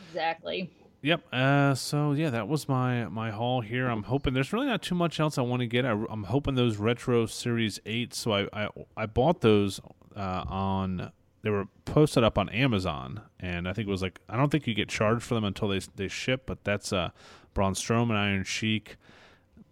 Exactly. 0.09 0.71
Yep. 1.01 1.21
Uh, 1.31 1.75
so 1.75 2.13
yeah, 2.13 2.31
that 2.31 2.47
was 2.47 2.67
my 2.67 3.05
my 3.05 3.29
haul 3.29 3.61
here. 3.61 3.87
I'm 3.87 4.03
hoping 4.03 4.33
there's 4.33 4.51
really 4.51 4.65
not 4.65 4.81
too 4.81 4.95
much 4.95 5.19
else 5.19 5.37
I 5.37 5.43
want 5.43 5.61
to 5.61 5.67
get. 5.67 5.85
I, 5.85 5.91
am 5.91 6.23
hoping 6.23 6.55
those 6.55 6.77
retro 6.77 7.27
series 7.27 7.79
eight. 7.85 8.15
So 8.15 8.33
I 8.33 8.47
I, 8.51 8.69
I 8.97 9.05
bought 9.05 9.41
those 9.41 9.79
uh, 10.15 10.43
on. 10.47 11.11
They 11.41 11.49
were 11.49 11.67
posted 11.85 12.23
up 12.23 12.37
on 12.37 12.49
Amazon, 12.49 13.21
and 13.39 13.67
I 13.67 13.73
think 13.73 13.87
it 13.87 13.91
was 13.91 14.01
like 14.01 14.19
I 14.27 14.35
don't 14.35 14.49
think 14.49 14.67
you 14.67 14.73
get 14.73 14.89
charged 14.89 15.23
for 15.23 15.35
them 15.35 15.43
until 15.43 15.67
they 15.69 15.79
they 15.95 16.07
ship. 16.07 16.43
But 16.45 16.63
that's 16.63 16.91
uh, 16.91 17.09
Braun 17.53 17.73
Strowman, 17.73 18.15
Iron 18.15 18.43
Sheik, 18.43 18.97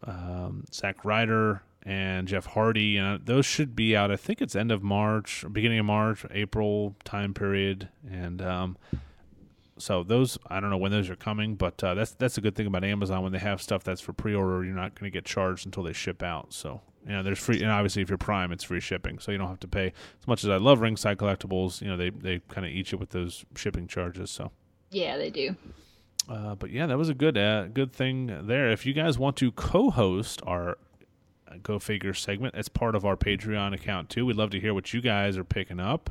um, 0.04 0.64
Zack 0.74 1.04
Ryder, 1.04 1.64
and 1.84 2.28
Jeff 2.28 2.48
Hardy, 2.48 2.98
and 2.98 3.26
those 3.26 3.46
should 3.46 3.76
be 3.76 3.96
out. 3.96 4.12
I 4.12 4.18
think 4.18 4.42
it's 4.42 4.56
end 4.56 4.72
of 4.72 4.84
March, 4.84 5.46
beginning 5.52 5.80
of 5.80 5.86
March, 5.86 6.26
April 6.32 6.96
time 7.04 7.34
period, 7.34 7.90
and 8.10 8.42
um, 8.42 8.78
so 9.78 10.04
those 10.04 10.38
I 10.48 10.60
don't 10.60 10.70
know 10.70 10.78
when 10.78 10.92
those 10.92 11.10
are 11.10 11.16
coming, 11.16 11.56
but 11.56 11.84
uh, 11.84 11.94
that's 11.94 12.12
that's 12.12 12.38
a 12.38 12.42
good 12.42 12.56
thing 12.56 12.68
about 12.68 12.84
Amazon 12.84 13.24
when 13.24 13.32
they 13.32 13.40
have 13.40 13.62
stuff 13.62 13.84
that's 13.84 14.02
for 14.02 14.14
pre-order. 14.14 14.64
You're 14.64 14.76
not 14.76 15.00
going 15.00 15.12
to 15.12 15.16
get 15.16 15.26
charged 15.26 15.66
until 15.66 15.84
they 15.84 15.94
ship 15.94 16.24
out. 16.24 16.54
So 16.54 16.82
you 17.06 17.14
know 17.14 17.24
there's 17.24 17.40
free, 17.40 17.62
and 17.62 17.72
obviously 17.72 18.02
if 18.02 18.10
you're 18.10 18.18
Prime, 18.18 18.52
it's 18.52 18.64
free 18.64 18.80
shipping, 18.80 19.20
so 19.20 19.32
you 19.32 19.38
don't 19.38 19.50
have 19.50 19.60
to 19.62 19.68
pay 19.68 19.88
as 20.20 20.28
much 20.28 20.44
as 20.44 20.50
I 20.50 20.58
love 20.58 20.82
Ringside 20.82 21.18
Collectibles. 21.18 21.82
You 21.82 21.88
know 21.88 21.98
they 21.98 22.10
they 22.10 22.40
kind 22.50 22.66
of 22.66 22.72
eat 22.72 22.92
you 22.92 22.98
with 22.98 23.10
those 23.12 23.46
shipping 23.56 23.88
charges. 23.88 24.32
So. 24.32 24.52
Yeah, 24.90 25.18
they 25.18 25.30
do. 25.30 25.56
Uh, 26.30 26.56
but 26.56 26.72
yeah, 26.72 26.86
that 26.86 26.98
was 26.98 27.10
a 27.10 27.14
good 27.14 27.38
uh, 27.38 27.68
good 27.68 27.94
thing 27.94 28.48
there. 28.48 28.70
If 28.70 28.86
you 28.86 28.94
guys 28.94 29.18
want 29.18 29.38
to 29.38 29.52
co-host 29.52 30.42
our 30.46 30.78
Go 31.64 31.80
Figure 31.80 32.14
segment, 32.14 32.56
it's 32.56 32.70
part 32.70 32.96
of 32.96 33.06
our 33.06 33.16
Patreon 33.16 33.74
account 33.74 34.10
too. 34.10 34.26
We'd 34.26 34.36
love 34.36 34.50
to 34.52 34.60
hear 34.60 34.74
what 34.74 34.94
you 34.94 35.02
guys 35.02 35.38
are 35.38 35.44
picking 35.44 35.80
up. 35.80 36.10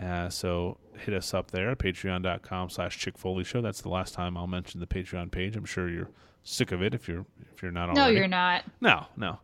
Uh, 0.00 0.28
so 0.28 0.78
hit 0.96 1.14
us 1.14 1.34
up 1.34 1.50
there 1.50 1.74
patreon.com 1.74 2.70
slash 2.70 2.98
Chick 2.98 3.18
Foley 3.18 3.44
Show. 3.44 3.60
That's 3.60 3.80
the 3.80 3.88
last 3.88 4.14
time 4.14 4.36
I'll 4.36 4.46
mention 4.46 4.80
the 4.80 4.86
Patreon 4.86 5.30
page. 5.30 5.56
I'm 5.56 5.64
sure 5.64 5.88
you're 5.88 6.10
sick 6.44 6.72
of 6.72 6.82
it 6.82 6.94
if 6.94 7.08
you're 7.08 7.26
if 7.54 7.62
you're 7.62 7.72
not 7.72 7.90
on 7.90 7.94
No, 7.94 8.06
you're 8.08 8.28
not. 8.28 8.64
No, 8.80 9.06
no. 9.16 9.38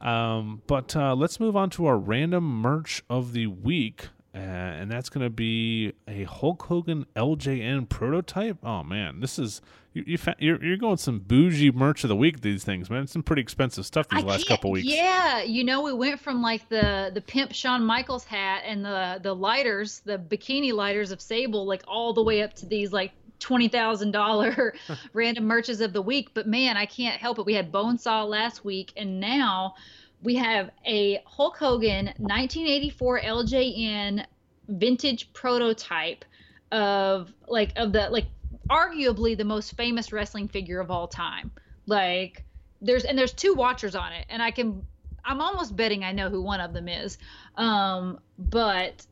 Um, 0.00 0.62
but 0.66 0.96
uh, 0.96 1.14
let's 1.14 1.38
move 1.38 1.56
on 1.56 1.70
to 1.70 1.86
our 1.86 1.98
random 1.98 2.44
merch 2.44 3.02
of 3.10 3.32
the 3.32 3.46
week. 3.46 4.08
Uh, 4.34 4.38
and 4.38 4.90
that's 4.90 5.08
going 5.08 5.24
to 5.24 5.30
be 5.30 5.92
a 6.06 6.22
Hulk 6.24 6.62
Hogan 6.64 7.04
LJN 7.16 7.88
prototype. 7.88 8.58
Oh 8.64 8.82
man, 8.84 9.20
this 9.20 9.38
is 9.38 9.60
you, 9.92 10.04
you 10.06 10.18
fa- 10.18 10.36
you're 10.38 10.62
you're 10.64 10.76
going 10.76 10.96
some 10.96 11.18
bougie 11.18 11.70
merch 11.72 12.04
of 12.04 12.08
the 12.08 12.16
week. 12.16 12.40
These 12.42 12.64
things, 12.64 12.88
man, 12.88 13.02
it's 13.02 13.12
some 13.12 13.22
pretty 13.22 13.42
expensive 13.42 13.84
stuff 13.84 14.08
these 14.08 14.22
I 14.22 14.26
last 14.26 14.46
couple 14.46 14.70
weeks. 14.70 14.86
Yeah, 14.86 15.42
you 15.42 15.64
know, 15.64 15.82
we 15.82 15.92
went 15.92 16.20
from 16.20 16.42
like 16.42 16.68
the 16.68 17.10
the 17.12 17.20
pimp 17.20 17.52
Shawn 17.52 17.84
Michaels 17.84 18.24
hat 18.24 18.62
and 18.64 18.84
the 18.84 19.18
the 19.22 19.34
lighters, 19.34 20.00
the 20.04 20.18
bikini 20.18 20.72
lighters 20.72 21.10
of 21.10 21.20
Sable, 21.20 21.66
like 21.66 21.82
all 21.88 22.12
the 22.12 22.22
way 22.22 22.42
up 22.42 22.54
to 22.56 22.66
these 22.66 22.92
like 22.92 23.12
twenty 23.40 23.68
thousand 23.68 24.12
dollar 24.12 24.74
random 25.12 25.44
merches 25.44 25.80
of 25.80 25.92
the 25.92 26.02
week. 26.02 26.30
But 26.34 26.46
man, 26.46 26.76
I 26.76 26.86
can't 26.86 27.20
help 27.20 27.38
it. 27.40 27.46
We 27.46 27.54
had 27.54 27.72
Bonesaw 27.72 28.28
last 28.28 28.64
week, 28.64 28.92
and 28.96 29.18
now 29.18 29.74
we 30.22 30.36
have 30.36 30.70
a 30.86 31.22
Hulk 31.26 31.56
Hogan 31.56 32.06
1984 32.18 33.20
LJN 33.22 34.24
vintage 34.68 35.32
prototype 35.32 36.24
of 36.70 37.32
like 37.48 37.72
of 37.76 37.92
the 37.92 38.08
like 38.10 38.26
arguably 38.70 39.36
the 39.36 39.44
most 39.44 39.76
famous 39.76 40.12
wrestling 40.12 40.48
figure 40.48 40.80
of 40.80 40.90
all 40.90 41.08
time. 41.08 41.50
Like 41.86 42.44
there's 42.80 43.04
and 43.04 43.18
there's 43.18 43.32
two 43.32 43.54
watchers 43.54 43.94
on 43.94 44.12
it, 44.12 44.26
and 44.28 44.42
I 44.42 44.50
can 44.50 44.84
I'm 45.24 45.40
almost 45.40 45.76
betting 45.76 46.04
I 46.04 46.12
know 46.12 46.30
who 46.30 46.42
one 46.42 46.60
of 46.60 46.72
them 46.72 46.88
is. 46.88 47.18
Um, 47.56 48.20
but 48.38 49.04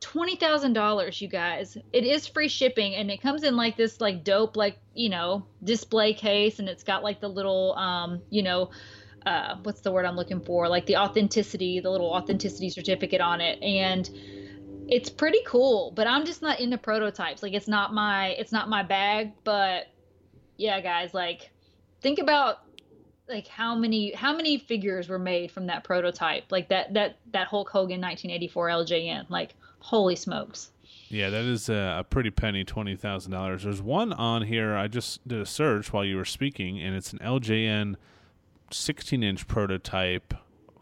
twenty 0.00 0.36
thousand 0.36 0.72
dollars, 0.72 1.20
you 1.20 1.28
guys. 1.28 1.76
It 1.92 2.04
is 2.04 2.26
free 2.26 2.48
shipping, 2.48 2.94
and 2.94 3.10
it 3.10 3.22
comes 3.22 3.42
in 3.44 3.56
like 3.56 3.76
this 3.76 4.00
like 4.00 4.24
dope 4.24 4.56
like 4.56 4.78
you 4.94 5.08
know 5.08 5.46
display 5.62 6.14
case, 6.14 6.58
and 6.58 6.68
it's 6.68 6.82
got 6.82 7.02
like 7.02 7.20
the 7.20 7.28
little 7.28 7.74
um 7.76 8.20
you 8.30 8.42
know 8.42 8.70
uh 9.26 9.56
what's 9.62 9.82
the 9.82 9.92
word 9.92 10.06
I'm 10.06 10.16
looking 10.16 10.40
for 10.40 10.66
like 10.66 10.86
the 10.86 10.96
authenticity 10.96 11.80
the 11.80 11.90
little 11.90 12.10
authenticity 12.10 12.70
certificate 12.70 13.20
on 13.20 13.42
it 13.42 13.62
and 13.62 14.08
it's 14.90 15.08
pretty 15.10 15.40
cool 15.46 15.92
but 15.94 16.06
i'm 16.06 16.24
just 16.26 16.42
not 16.42 16.60
into 16.60 16.76
prototypes 16.76 17.42
like 17.42 17.52
it's 17.52 17.68
not 17.68 17.94
my 17.94 18.28
it's 18.30 18.52
not 18.52 18.68
my 18.68 18.82
bag 18.82 19.32
but 19.44 19.86
yeah 20.56 20.80
guys 20.80 21.14
like 21.14 21.50
think 22.00 22.18
about 22.18 22.58
like 23.28 23.46
how 23.46 23.74
many 23.74 24.12
how 24.12 24.34
many 24.34 24.58
figures 24.58 25.08
were 25.08 25.18
made 25.18 25.50
from 25.50 25.66
that 25.66 25.84
prototype 25.84 26.44
like 26.50 26.68
that 26.68 26.92
that 26.94 27.18
that 27.32 27.46
hulk 27.46 27.68
hogan 27.68 28.00
1984 28.00 28.68
ljn 28.68 29.30
like 29.30 29.54
holy 29.78 30.16
smokes 30.16 30.70
Yeah, 31.08 31.30
that 31.30 31.44
is 31.44 31.68
a, 31.68 32.04
pretty 32.10 32.30
penny, 32.30 32.64
twenty 32.64 32.94
thousand 32.96 33.32
dollars. 33.32 33.62
There's 33.64 33.82
one 33.82 34.12
on 34.12 34.42
here. 34.42 34.76
I 34.76 34.86
just 34.88 35.26
did 35.26 35.40
a 35.40 35.46
search 35.46 35.92
while 35.92 36.04
you 36.04 36.16
were 36.16 36.24
speaking, 36.24 36.78
and 36.80 36.94
it's 36.94 37.12
an 37.12 37.18
LJN 37.18 37.96
16 38.70 39.22
inch 39.22 39.48
prototype 39.48 40.34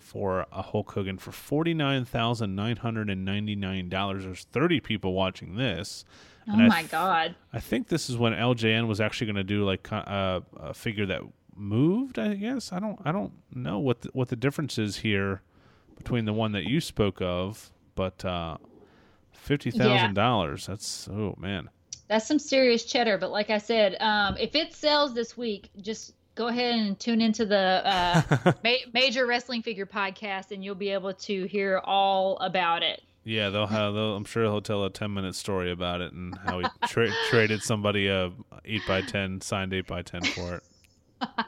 for 0.09 0.47
a 0.51 0.63
Hulk 0.63 0.93
Hogan 0.93 1.19
for 1.19 1.33
forty 1.33 1.75
nine 1.75 2.05
thousand 2.05 2.55
nine 2.57 2.77
hundred 2.77 3.11
and 3.11 3.25
ninety 3.25 3.55
nine 3.55 3.89
dollars. 3.89 4.25
There's 4.25 4.45
thirty 4.45 4.81
people 4.81 5.13
watching 5.13 5.57
this. 5.57 6.05
oh 6.49 6.53
And 6.53 6.63
I 6.63 6.69
my 6.69 6.81
th- 6.81 6.91
god 6.91 7.35
I 7.53 7.61
think 7.61 7.89
this 7.89 8.09
is 8.09 8.17
when 8.17 8.33
LJN 8.33 8.87
was 8.89 9.01
actually 9.01 9.27
going 9.27 9.37
to 9.37 9.45
do 9.45 9.65
like 9.65 9.87
uh, 9.93 10.41
a 10.57 10.73
figure 10.75 11.07
that 11.07 11.21
moved. 11.55 12.19
I 12.19 12.35
guess 12.35 12.73
I 12.73 12.79
don't 12.81 12.99
I 13.05 13.13
don't 13.13 13.33
know 13.55 13.79
what 13.79 14.01
the, 14.01 14.09
what 14.13 14.29
the 14.29 14.37
difference 14.37 14.79
is 14.79 14.97
here 14.99 15.43
between 15.97 16.25
the 16.25 16.33
one 16.33 16.53
that 16.53 16.65
you 16.65 16.81
spoke 16.81 17.21
of, 17.21 17.71
but 17.95 18.25
uh, 18.25 18.57
fifty 19.33 19.71
thousand 19.71 20.15
dollars. 20.15 20.67
That's 20.67 21.09
oh 21.09 21.35
man. 21.39 21.69
that's 22.09 22.27
some 22.27 22.39
serious 22.39 22.85
cheddar 22.85 23.19
but 23.19 23.31
like 23.31 23.51
i 23.51 23.59
said 23.59 23.95
um 24.01 24.35
if 24.39 24.55
it 24.55 24.73
sells 24.73 25.13
this 25.13 25.37
week 25.37 25.69
just 25.83 26.15
go 26.39 26.47
ahead 26.47 26.76
and 26.76 26.99
tune 27.01 27.20
into 27.20 27.45
the 27.45 27.82
uh, 27.84 28.22
ma- 28.64 28.91
major 28.95 29.26
wrestling 29.26 29.61
figure 29.61 29.84
podcast 29.84 30.53
and 30.53 30.62
you'll 30.64 30.76
be 30.76 30.91
able 30.91 31.12
to 31.12 31.47
hear 31.47 31.80
all 31.84 32.39
about 32.39 32.84
it 32.84 33.03
Yeah, 33.24 33.51
they'll 33.51 33.66
have. 33.66 33.93
They'll, 33.93 34.14
I'm 34.14 34.24
sure 34.24 34.45
he'll 34.45 34.62
tell 34.62 34.84
a 34.84 34.91
ten 34.91 35.12
minute 35.12 35.34
story 35.34 35.70
about 35.72 36.01
it 36.01 36.12
and 36.12 36.39
how 36.47 36.61
he 36.61 36.66
tra- 36.86 37.12
traded 37.28 37.62
somebody 37.62 38.07
a 38.07 38.30
eight 38.64 38.82
by 38.86 39.03
ten 39.03 39.41
signed 39.41 39.74
eight 39.74 39.86
by 39.86 40.03
ten 40.03 40.22
for 40.22 40.55
it. 40.55 40.62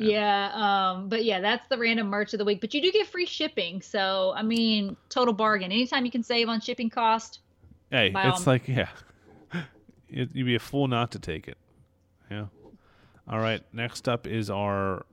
Yeah, 0.00 0.50
um, 0.52 1.08
but 1.08 1.24
yeah, 1.24 1.40
that's 1.40 1.68
the 1.68 1.78
random 1.78 2.08
merch 2.08 2.34
of 2.34 2.38
the 2.38 2.44
week. 2.44 2.60
But 2.60 2.74
you 2.74 2.82
do 2.82 2.90
get 2.90 3.06
free 3.06 3.24
shipping, 3.24 3.80
so 3.80 4.32
I 4.34 4.42
mean, 4.42 4.96
total 5.08 5.32
bargain. 5.32 5.70
Anytime 5.70 6.04
you 6.04 6.10
can 6.10 6.24
save 6.24 6.48
on 6.48 6.60
shipping 6.60 6.90
cost, 6.90 7.38
Hey, 7.92 8.12
all 8.12 8.30
it's 8.30 8.48
like 8.48 8.66
yeah, 8.66 8.88
you'd 10.08 10.32
be 10.34 10.56
a 10.56 10.58
fool 10.58 10.88
not 10.88 11.12
to 11.12 11.20
take 11.20 11.46
it. 11.46 11.56
All 13.28 13.40
right. 13.40 13.62
Next 13.72 14.08
up 14.08 14.26
is 14.26 14.50
our 14.50 15.04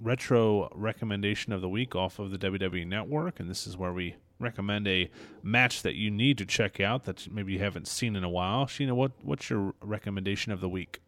retro 0.00 0.70
recommendation 0.74 1.52
of 1.52 1.60
the 1.60 1.68
week 1.68 1.94
off 1.94 2.18
of 2.18 2.30
the 2.30 2.38
WWE 2.38 2.86
Network, 2.86 3.40
and 3.40 3.50
this 3.50 3.66
is 3.66 3.76
where 3.76 3.92
we 3.92 4.16
recommend 4.38 4.86
a 4.86 5.10
match 5.42 5.82
that 5.82 5.94
you 5.94 6.10
need 6.10 6.38
to 6.38 6.46
check 6.46 6.80
out 6.80 7.04
that 7.04 7.30
maybe 7.30 7.52
you 7.52 7.58
haven't 7.58 7.88
seen 7.88 8.16
in 8.16 8.24
a 8.24 8.28
while. 8.28 8.66
Sheena, 8.66 8.92
what 8.92 9.12
what's 9.22 9.50
your 9.50 9.74
recommendation 9.82 10.52
of 10.52 10.60
the 10.60 10.68
week? 10.68 11.00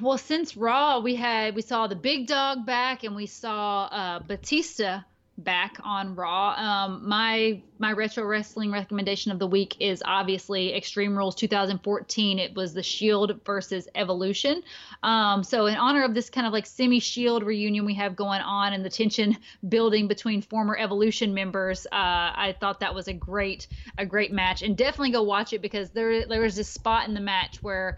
Well, 0.00 0.18
since 0.18 0.56
Raw, 0.56 1.00
we 1.00 1.16
had 1.16 1.54
we 1.54 1.62
saw 1.62 1.86
the 1.86 1.96
Big 1.96 2.26
Dog 2.26 2.64
back, 2.64 3.04
and 3.04 3.14
we 3.14 3.26
saw 3.26 3.86
uh, 3.86 4.20
Batista 4.20 5.00
back 5.44 5.78
on 5.82 6.14
Raw. 6.14 6.50
Um, 6.50 7.08
my 7.08 7.62
my 7.78 7.92
retro 7.92 8.24
wrestling 8.24 8.70
recommendation 8.70 9.32
of 9.32 9.38
the 9.38 9.46
week 9.46 9.76
is 9.80 10.02
obviously 10.04 10.74
Extreme 10.74 11.16
Rules 11.16 11.34
2014. 11.34 12.38
It 12.38 12.54
was 12.54 12.74
the 12.74 12.82
Shield 12.82 13.40
versus 13.44 13.88
Evolution. 13.94 14.62
Um, 15.02 15.42
so 15.42 15.66
in 15.66 15.76
honor 15.76 16.04
of 16.04 16.14
this 16.14 16.28
kind 16.28 16.46
of 16.46 16.52
like 16.52 16.66
semi 16.66 17.00
Shield 17.00 17.42
reunion 17.42 17.84
we 17.84 17.94
have 17.94 18.16
going 18.16 18.40
on 18.40 18.72
and 18.72 18.84
the 18.84 18.90
tension 18.90 19.36
building 19.68 20.08
between 20.08 20.42
former 20.42 20.76
Evolution 20.76 21.32
members, 21.32 21.86
uh, 21.86 21.88
I 21.92 22.56
thought 22.60 22.80
that 22.80 22.94
was 22.94 23.08
a 23.08 23.14
great 23.14 23.66
a 23.98 24.06
great 24.06 24.32
match 24.32 24.62
and 24.62 24.76
definitely 24.76 25.12
go 25.12 25.22
watch 25.22 25.52
it 25.52 25.62
because 25.62 25.90
there 25.90 26.26
there 26.26 26.42
was 26.42 26.56
this 26.56 26.68
spot 26.68 27.08
in 27.08 27.14
the 27.14 27.20
match 27.20 27.62
where 27.62 27.96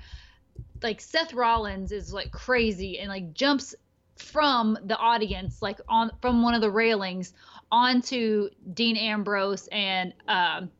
like 0.83 1.01
Seth 1.01 1.33
Rollins 1.33 1.93
is 1.93 2.13
like 2.13 2.31
crazy 2.31 2.99
and 2.99 3.09
like 3.09 3.33
jumps 3.35 3.75
from 4.17 4.79
the 4.85 4.97
audience, 4.97 5.63
like 5.63 5.81
on 5.89 6.11
from 6.21 6.43
one 6.43 6.55
of 6.55 6.61
the 6.61 6.71
railings 6.71 7.35
onto 7.71 8.51
Dean 8.75 8.97
Ambrose 8.97 9.69
and 9.73 10.13
um, 10.29 10.71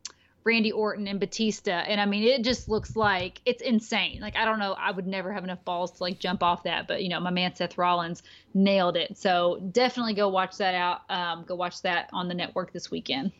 Randy 0.43 0.71
Orton 0.71 1.07
and 1.07 1.19
Batista. 1.19 1.71
And 1.71 1.99
I 1.99 2.05
mean, 2.05 2.23
it 2.23 2.43
just 2.43 2.69
looks 2.69 2.95
like 2.95 3.41
it's 3.45 3.61
insane. 3.61 4.19
Like, 4.21 4.35
I 4.35 4.45
don't 4.45 4.59
know, 4.59 4.73
I 4.73 4.91
would 4.91 5.07
never 5.07 5.31
have 5.31 5.43
enough 5.43 5.63
balls 5.65 5.91
to 5.93 6.03
like 6.03 6.19
jump 6.19 6.43
off 6.43 6.63
that, 6.63 6.87
but 6.87 7.03
you 7.03 7.09
know, 7.09 7.19
my 7.19 7.31
man 7.31 7.55
Seth 7.55 7.77
Rollins 7.77 8.23
nailed 8.53 8.97
it. 8.97 9.17
So 9.17 9.59
definitely 9.71 10.13
go 10.13 10.29
watch 10.29 10.57
that 10.57 10.75
out. 10.75 11.01
Um, 11.09 11.43
go 11.45 11.55
watch 11.55 11.81
that 11.81 12.09
on 12.13 12.27
the 12.27 12.33
network 12.33 12.73
this 12.73 12.91
weekend. 12.91 13.31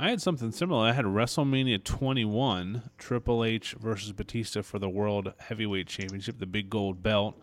I 0.00 0.10
had 0.10 0.22
something 0.22 0.52
similar. 0.52 0.86
I 0.86 0.92
had 0.92 1.06
WrestleMania 1.06 1.82
21, 1.82 2.90
Triple 2.98 3.44
H 3.44 3.74
versus 3.80 4.12
Batista 4.12 4.62
for 4.62 4.78
the 4.78 4.88
World 4.88 5.32
Heavyweight 5.38 5.88
Championship, 5.88 6.38
the 6.38 6.46
big 6.46 6.70
gold 6.70 7.02
belt. 7.02 7.42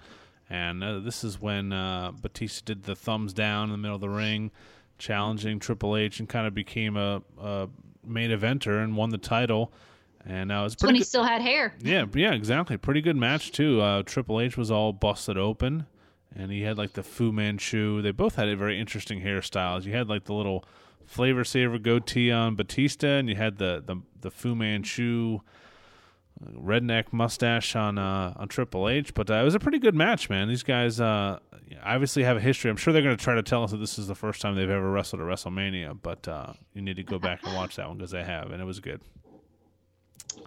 And 0.49 0.83
uh, 0.83 0.99
this 0.99 1.23
is 1.23 1.41
when 1.41 1.73
uh, 1.73 2.11
Batista 2.21 2.63
did 2.65 2.83
the 2.83 2.95
thumbs 2.95 3.33
down 3.33 3.65
in 3.65 3.71
the 3.71 3.77
middle 3.77 3.95
of 3.95 4.01
the 4.01 4.09
ring, 4.09 4.51
challenging 4.97 5.59
Triple 5.59 5.97
H, 5.97 6.19
and 6.19 6.29
kind 6.29 6.45
of 6.45 6.53
became 6.53 6.97
a, 6.97 7.21
a 7.41 7.67
main 8.05 8.29
eventer 8.29 8.83
and 8.83 8.95
won 8.95 9.09
the 9.09 9.17
title. 9.17 9.73
And 10.23 10.51
uh, 10.51 10.55
it 10.55 10.63
was 10.63 10.75
pretty. 10.75 10.89
When 10.89 10.95
he 10.95 11.01
good. 11.01 11.07
still 11.07 11.23
had 11.23 11.41
hair. 11.41 11.73
Yeah, 11.81 12.05
yeah, 12.13 12.33
exactly. 12.33 12.77
Pretty 12.77 13.01
good 13.01 13.15
match 13.15 13.51
too. 13.51 13.81
Uh, 13.81 14.03
Triple 14.03 14.41
H 14.41 14.57
was 14.57 14.71
all 14.71 14.91
busted 14.93 15.37
open, 15.37 15.85
and 16.35 16.51
he 16.51 16.61
had 16.61 16.77
like 16.77 16.93
the 16.93 17.03
Fu 17.03 17.31
Manchu. 17.31 18.01
They 18.01 18.11
both 18.11 18.35
had 18.35 18.47
a 18.47 18.55
very 18.55 18.79
interesting 18.79 19.21
hairstyles. 19.21 19.83
You 19.85 19.93
had 19.93 20.09
like 20.09 20.25
the 20.25 20.33
little 20.33 20.65
flavor 21.05 21.43
saver 21.43 21.77
goatee 21.77 22.31
on 22.31 22.55
Batista, 22.55 23.07
and 23.07 23.29
you 23.29 23.35
had 23.35 23.57
the 23.57 23.83
the, 23.85 23.97
the 24.21 24.31
Fu 24.31 24.55
Manchu 24.55 25.41
redneck 26.43 27.11
mustache 27.11 27.75
on 27.75 27.97
uh, 27.97 28.33
on 28.35 28.47
Triple 28.47 28.89
H. 28.89 29.13
But 29.13 29.29
uh, 29.29 29.35
it 29.35 29.43
was 29.43 29.55
a 29.55 29.59
pretty 29.59 29.79
good 29.79 29.95
match, 29.95 30.29
man. 30.29 30.47
These 30.47 30.63
guys 30.63 30.99
uh, 30.99 31.39
obviously 31.83 32.23
have 32.23 32.37
a 32.37 32.41
history. 32.41 32.69
I'm 32.69 32.77
sure 32.77 32.93
they're 32.93 33.01
going 33.01 33.17
to 33.17 33.23
try 33.23 33.35
to 33.35 33.43
tell 33.43 33.63
us 33.63 33.71
that 33.71 33.77
this 33.77 33.97
is 33.97 34.07
the 34.07 34.15
first 34.15 34.41
time 34.41 34.55
they've 34.55 34.69
ever 34.69 34.89
wrestled 34.89 35.21
at 35.21 35.27
WrestleMania. 35.27 35.97
But 36.01 36.27
uh, 36.27 36.53
you 36.73 36.81
need 36.81 36.97
to 36.97 37.03
go 37.03 37.19
back 37.19 37.41
and 37.43 37.55
watch 37.55 37.75
that 37.77 37.87
one 37.87 37.97
because 37.97 38.11
they 38.11 38.23
have, 38.23 38.51
and 38.51 38.61
it 38.61 38.65
was 38.65 38.79
good. 38.79 39.01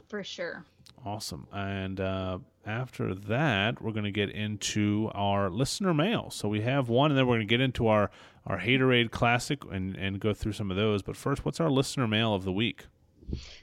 For 0.08 0.22
sure. 0.22 0.64
Awesome. 1.04 1.46
And 1.52 2.00
uh, 2.00 2.38
after 2.66 3.14
that, 3.14 3.80
we're 3.80 3.92
going 3.92 4.04
to 4.04 4.10
get 4.10 4.30
into 4.30 5.10
our 5.14 5.48
listener 5.48 5.94
mail. 5.94 6.30
So 6.30 6.48
we 6.48 6.62
have 6.62 6.88
one, 6.88 7.10
and 7.10 7.18
then 7.18 7.26
we're 7.26 7.36
going 7.36 7.46
to 7.46 7.50
get 7.50 7.60
into 7.60 7.86
our 7.88 8.10
our 8.46 8.58
Haterade 8.58 9.10
Classic 9.10 9.62
and 9.70 9.96
and 9.96 10.20
go 10.20 10.34
through 10.34 10.52
some 10.52 10.70
of 10.70 10.76
those. 10.76 11.02
But 11.02 11.16
first, 11.16 11.44
what's 11.44 11.60
our 11.60 11.70
listener 11.70 12.08
mail 12.08 12.34
of 12.34 12.44
the 12.44 12.52
week? 12.52 12.86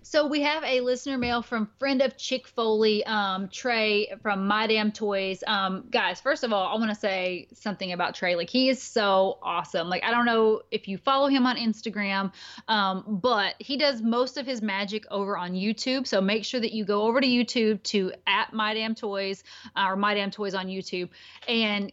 So 0.04 0.28
we 0.28 0.42
have 0.42 0.64
a 0.64 0.82
listener 0.82 1.18
mail 1.18 1.42
from 1.42 1.68
friend 1.80 2.02
of 2.02 2.16
Chick 2.16 2.48
Foley, 2.48 3.04
um, 3.06 3.50
Trey 3.50 4.14
from 4.22 4.48
My 4.48 4.68
Damn 4.68 4.92
Toys. 4.92 5.44
Um, 5.48 5.86
guys, 5.90 6.22
first 6.22 6.44
of 6.44 6.54
all, 6.54 6.68
I 6.68 6.80
want 6.80 6.90
to 6.90 6.96
say 6.96 7.48
something 7.54 7.92
about 7.92 8.14
Trey. 8.16 8.36
Like 8.36 8.50
he 8.50 8.70
is 8.70 8.82
so 8.82 9.40
awesome. 9.42 9.90
Like 9.90 10.04
I 10.04 10.12
don't 10.12 10.26
know 10.26 10.62
if 10.72 10.88
you 10.88 10.98
follow 10.98 11.28
him 11.28 11.46
on 11.46 11.58
Instagram, 11.58 12.32
um, 12.68 13.20
but 13.22 13.56
he 13.60 13.78
does 13.78 14.02
most 14.02 14.38
of 14.38 14.46
his 14.46 14.62
magic 14.62 15.06
over 15.10 15.38
on 15.38 15.54
YouTube. 15.54 16.08
So 16.08 16.22
make 16.22 16.46
sure 16.46 16.60
that 16.60 16.72
you 16.72 16.86
go 16.86 17.02
over 17.04 17.20
to 17.20 17.28
YouTube 17.28 17.82
to 17.84 18.14
at 18.28 18.54
My 18.54 18.74
Damn 18.74 18.96
Toys 18.96 19.44
uh, 19.76 19.88
or 19.88 19.96
My 19.96 20.14
Damn 20.14 20.32
Toys 20.32 20.54
on 20.54 20.68
YouTube 20.68 21.10
and 21.48 21.92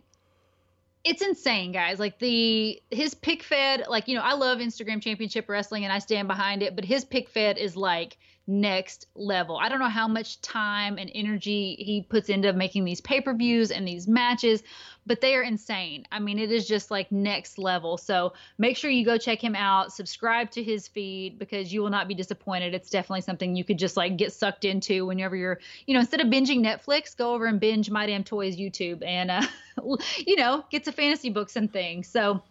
it's 1.05 1.23
insane, 1.23 1.73
guys. 1.73 1.99
Like 1.99 2.19
the 2.19 2.81
his 2.91 3.15
pic 3.15 3.43
fed, 3.43 3.85
like 3.89 4.09
you 4.09 4.17
know, 4.17 4.23
I 4.23 4.35
love 4.35 4.59
Instagram 4.59 5.03
Championship 5.03 5.49
Wrestling 5.49 5.85
and 5.85 5.93
I 5.93 5.99
stand 5.99 6.29
behind 6.29 6.63
it, 6.63 6.77
but 6.77 6.85
his 6.85 7.05
pic 7.05 7.29
fed 7.29 7.59
is 7.59 7.77
like 7.77 8.17
next 8.47 9.07
level. 9.15 9.57
I 9.57 9.69
don't 9.69 9.79
know 9.79 9.89
how 9.89 10.09
much 10.09 10.41
time 10.41 10.99
and 10.99 11.11
energy 11.15 11.77
he 11.79 12.03
puts 12.03 12.29
into 12.29 12.53
making 12.53 12.85
these 12.85 13.01
pay 13.01 13.21
per 13.21 13.35
views 13.35 13.71
and 13.71 13.87
these 13.87 14.09
matches, 14.09 14.63
but 15.07 15.21
they 15.21 15.35
are 15.37 15.43
insane. 15.43 16.07
I 16.11 16.19
mean, 16.19 16.39
it 16.39 16.51
is 16.51 16.67
just 16.67 16.91
like 16.91 17.13
next 17.13 17.59
level. 17.59 17.97
So 17.97 18.33
make 18.59 18.77
sure 18.77 18.91
you 18.91 19.05
go 19.05 19.19
check 19.19 19.43
him 19.43 19.55
out, 19.55 19.93
subscribe 19.93 20.51
to 20.53 20.63
his 20.63 20.89
feed 20.89 21.39
because 21.39 21.73
you 21.73 21.83
will 21.83 21.91
not 21.91 22.09
be 22.09 22.15
disappointed. 22.15 22.75
It's 22.75 22.91
definitely 22.91 23.23
something 23.23 23.55
you 23.55 23.65
could 23.65 23.79
just 23.79 23.97
like 23.97 24.17
get 24.17 24.33
sucked 24.33 24.65
into 24.65 25.07
whenever 25.07 25.37
you're, 25.37 25.61
you 25.87 25.95
know, 25.95 26.01
instead 26.01 26.21
of 26.21 26.27
binging 26.27 26.61
Netflix, 26.61 27.17
go 27.17 27.35
over 27.35 27.47
and 27.47 27.61
binge 27.61 27.91
My 27.91 28.07
Damn 28.07 28.25
Toys 28.25 28.57
YouTube 28.57 29.05
and, 29.05 29.31
uh, 29.31 29.43
you 30.27 30.37
know, 30.37 30.65
get 30.71 30.85
to 30.85 30.93
fantasy 30.93 31.31
books 31.31 31.57
and 31.57 31.73
things. 31.73 32.09
So 32.09 32.43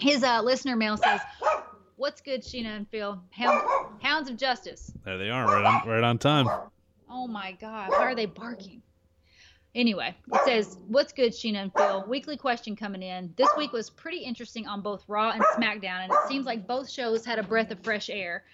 his 0.00 0.22
uh, 0.22 0.42
listener 0.42 0.76
mail 0.76 0.96
says, 0.96 1.20
What's 1.98 2.20
good, 2.20 2.42
Sheena 2.42 2.76
and 2.76 2.88
Phil? 2.88 3.20
Hound, 3.30 3.68
Hounds 4.00 4.30
of 4.30 4.36
Justice. 4.36 4.94
There 5.04 5.18
they 5.18 5.30
are, 5.30 5.44
right 5.44 5.64
on, 5.64 5.88
right 5.88 6.04
on 6.04 6.16
time. 6.16 6.46
Oh 7.10 7.26
my 7.26 7.56
God, 7.60 7.90
why 7.90 8.04
are 8.04 8.14
they 8.14 8.26
barking? 8.26 8.82
Anyway, 9.74 10.14
it 10.32 10.40
says, 10.44 10.78
What's 10.86 11.12
good, 11.12 11.32
Sheena 11.32 11.56
and 11.56 11.72
Phil? 11.76 12.04
Weekly 12.06 12.36
question 12.36 12.76
coming 12.76 13.02
in. 13.02 13.34
This 13.36 13.48
week 13.56 13.72
was 13.72 13.90
pretty 13.90 14.18
interesting 14.18 14.68
on 14.68 14.80
both 14.80 15.02
Raw 15.08 15.32
and 15.32 15.42
SmackDown, 15.42 16.04
and 16.04 16.12
it 16.12 16.28
seems 16.28 16.46
like 16.46 16.68
both 16.68 16.88
shows 16.88 17.24
had 17.24 17.40
a 17.40 17.42
breath 17.42 17.72
of 17.72 17.80
fresh 17.80 18.08
air. 18.08 18.44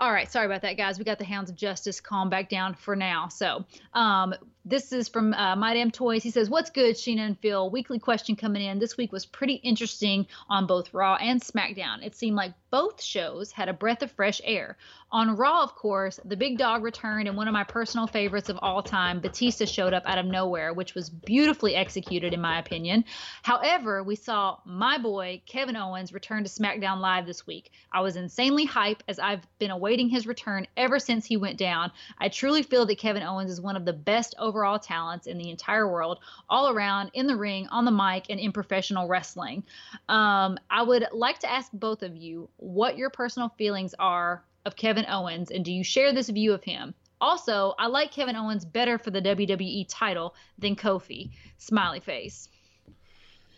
All 0.00 0.12
right, 0.12 0.30
sorry 0.30 0.46
about 0.46 0.62
that, 0.62 0.76
guys. 0.76 0.98
We 0.98 1.04
got 1.04 1.18
the 1.18 1.24
Hounds 1.24 1.48
of 1.48 1.54
Justice 1.54 2.00
calm 2.00 2.28
back 2.28 2.50
down 2.50 2.74
for 2.74 2.96
now. 2.96 3.28
So, 3.28 3.64
um, 3.94 4.34
this 4.66 4.92
is 4.92 5.08
from 5.08 5.32
uh, 5.32 5.54
My 5.54 5.74
Damn 5.74 5.92
Toys. 5.92 6.24
He 6.24 6.32
says, 6.32 6.50
What's 6.50 6.70
good, 6.70 6.96
Sheena 6.96 7.20
and 7.20 7.38
Phil? 7.38 7.70
Weekly 7.70 8.00
question 8.00 8.34
coming 8.34 8.62
in. 8.62 8.80
This 8.80 8.96
week 8.96 9.12
was 9.12 9.24
pretty 9.24 9.54
interesting 9.54 10.26
on 10.48 10.66
both 10.66 10.92
Raw 10.92 11.14
and 11.14 11.40
SmackDown. 11.40 12.04
It 12.04 12.16
seemed 12.16 12.34
like 12.34 12.52
both 12.70 13.00
shows 13.00 13.52
had 13.52 13.68
a 13.68 13.72
breath 13.72 14.02
of 14.02 14.10
fresh 14.10 14.40
air. 14.44 14.76
On 15.12 15.36
Raw, 15.36 15.62
of 15.62 15.76
course, 15.76 16.18
the 16.24 16.36
big 16.36 16.58
dog 16.58 16.82
returned, 16.82 17.28
and 17.28 17.36
one 17.36 17.46
of 17.46 17.54
my 17.54 17.62
personal 17.62 18.08
favorites 18.08 18.48
of 18.48 18.58
all 18.60 18.82
time, 18.82 19.20
Batista, 19.20 19.64
showed 19.64 19.94
up 19.94 20.02
out 20.04 20.18
of 20.18 20.26
nowhere, 20.26 20.74
which 20.74 20.96
was 20.96 21.08
beautifully 21.08 21.76
executed, 21.76 22.34
in 22.34 22.40
my 22.40 22.58
opinion. 22.58 23.04
However, 23.42 24.02
we 24.02 24.16
saw 24.16 24.58
my 24.64 24.98
boy, 24.98 25.42
Kevin 25.46 25.76
Owens, 25.76 26.12
return 26.12 26.42
to 26.42 26.50
SmackDown 26.50 27.00
Live 27.00 27.24
this 27.24 27.46
week. 27.46 27.70
I 27.92 28.00
was 28.00 28.16
insanely 28.16 28.64
hype 28.64 29.04
as 29.06 29.20
I've 29.20 29.46
been 29.60 29.70
awaiting 29.70 30.08
his 30.08 30.26
return 30.26 30.66
ever 30.76 30.98
since 30.98 31.24
he 31.24 31.36
went 31.36 31.56
down. 31.56 31.92
I 32.18 32.28
truly 32.28 32.64
feel 32.64 32.84
that 32.86 32.98
Kevin 32.98 33.22
Owens 33.22 33.52
is 33.52 33.60
one 33.60 33.76
of 33.76 33.84
the 33.84 33.92
best 33.92 34.34
overall 34.56 34.78
talents 34.78 35.26
in 35.26 35.36
the 35.36 35.50
entire 35.50 35.86
world, 35.86 36.18
all 36.48 36.70
around, 36.70 37.10
in 37.12 37.26
the 37.26 37.36
ring, 37.36 37.66
on 37.68 37.84
the 37.84 37.90
mic, 37.90 38.24
and 38.30 38.40
in 38.40 38.52
professional 38.52 39.06
wrestling. 39.06 39.62
Um, 40.08 40.58
I 40.70 40.82
would 40.82 41.06
like 41.12 41.38
to 41.40 41.50
ask 41.50 41.70
both 41.72 42.02
of 42.02 42.16
you 42.16 42.48
what 42.56 42.96
your 42.96 43.10
personal 43.10 43.50
feelings 43.58 43.94
are 43.98 44.42
of 44.64 44.74
Kevin 44.74 45.04
Owens, 45.08 45.50
and 45.50 45.62
do 45.62 45.70
you 45.70 45.84
share 45.84 46.14
this 46.14 46.30
view 46.30 46.54
of 46.54 46.64
him? 46.64 46.94
Also, 47.20 47.74
I 47.78 47.86
like 47.86 48.12
Kevin 48.12 48.36
Owens 48.36 48.64
better 48.64 48.98
for 48.98 49.10
the 49.10 49.20
WWE 49.20 49.86
title 49.88 50.34
than 50.58 50.74
Kofi. 50.74 51.30
Smiley 51.58 52.00
face. 52.00 52.48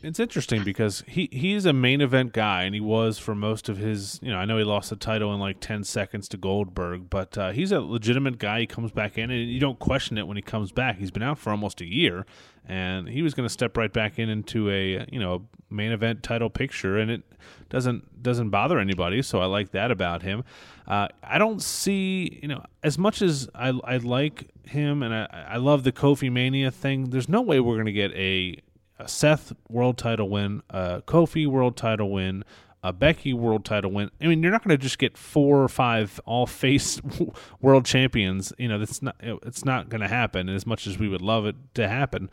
It's 0.00 0.20
interesting 0.20 0.62
because 0.62 1.02
he 1.08 1.28
he's 1.32 1.66
a 1.66 1.72
main 1.72 2.00
event 2.00 2.32
guy, 2.32 2.62
and 2.62 2.72
he 2.72 2.80
was 2.80 3.18
for 3.18 3.34
most 3.34 3.68
of 3.68 3.78
his. 3.78 4.20
You 4.22 4.30
know, 4.30 4.38
I 4.38 4.44
know 4.44 4.56
he 4.56 4.62
lost 4.62 4.90
the 4.90 4.96
title 4.96 5.34
in 5.34 5.40
like 5.40 5.58
ten 5.58 5.82
seconds 5.82 6.28
to 6.28 6.36
Goldberg, 6.36 7.10
but 7.10 7.36
uh, 7.36 7.50
he's 7.50 7.72
a 7.72 7.80
legitimate 7.80 8.38
guy. 8.38 8.60
He 8.60 8.66
comes 8.66 8.92
back 8.92 9.18
in, 9.18 9.32
and 9.32 9.50
you 9.50 9.58
don't 9.58 9.80
question 9.80 10.16
it 10.16 10.28
when 10.28 10.36
he 10.36 10.42
comes 10.42 10.70
back. 10.70 10.98
He's 10.98 11.10
been 11.10 11.24
out 11.24 11.36
for 11.36 11.50
almost 11.50 11.80
a 11.80 11.84
year, 11.84 12.26
and 12.68 13.08
he 13.08 13.22
was 13.22 13.34
going 13.34 13.46
to 13.46 13.52
step 13.52 13.76
right 13.76 13.92
back 13.92 14.20
in 14.20 14.28
into 14.28 14.70
a 14.70 15.04
you 15.10 15.18
know 15.18 15.48
main 15.68 15.90
event 15.90 16.22
title 16.22 16.48
picture, 16.48 16.96
and 16.96 17.10
it 17.10 17.22
doesn't 17.68 18.22
doesn't 18.22 18.50
bother 18.50 18.78
anybody. 18.78 19.20
So 19.20 19.40
I 19.40 19.46
like 19.46 19.72
that 19.72 19.90
about 19.90 20.22
him. 20.22 20.44
Uh, 20.86 21.08
I 21.24 21.38
don't 21.38 21.60
see 21.60 22.38
you 22.40 22.46
know 22.46 22.64
as 22.84 22.98
much 22.98 23.20
as 23.20 23.48
I 23.52 23.70
I 23.82 23.96
like 23.96 24.48
him, 24.64 25.02
and 25.02 25.12
I 25.12 25.26
I 25.48 25.56
love 25.56 25.82
the 25.82 25.90
Kofi 25.90 26.30
Mania 26.30 26.70
thing. 26.70 27.10
There's 27.10 27.28
no 27.28 27.42
way 27.42 27.58
we're 27.58 27.74
going 27.74 27.86
to 27.86 27.92
get 27.92 28.12
a 28.12 28.62
a 28.98 29.08
Seth 29.08 29.52
world 29.68 29.98
title 29.98 30.28
win, 30.28 30.62
a 30.70 31.02
Kofi 31.02 31.46
world 31.46 31.76
title 31.76 32.10
win, 32.10 32.44
a 32.82 32.92
Becky 32.92 33.32
world 33.32 33.64
title 33.64 33.90
win. 33.90 34.10
I 34.20 34.26
mean, 34.26 34.42
you're 34.42 34.52
not 34.52 34.64
going 34.64 34.76
to 34.76 34.82
just 34.82 34.98
get 34.98 35.16
four 35.16 35.62
or 35.62 35.68
five 35.68 36.20
all 36.24 36.46
face 36.46 37.00
world 37.60 37.84
champions. 37.84 38.52
You 38.58 38.68
know, 38.68 38.78
that's 38.78 39.02
not 39.02 39.16
it's 39.20 39.64
not 39.64 39.88
going 39.88 40.00
to 40.00 40.08
happen 40.08 40.48
as 40.48 40.66
much 40.66 40.86
as 40.86 40.98
we 40.98 41.08
would 41.08 41.22
love 41.22 41.46
it 41.46 41.56
to 41.74 41.88
happen. 41.88 42.30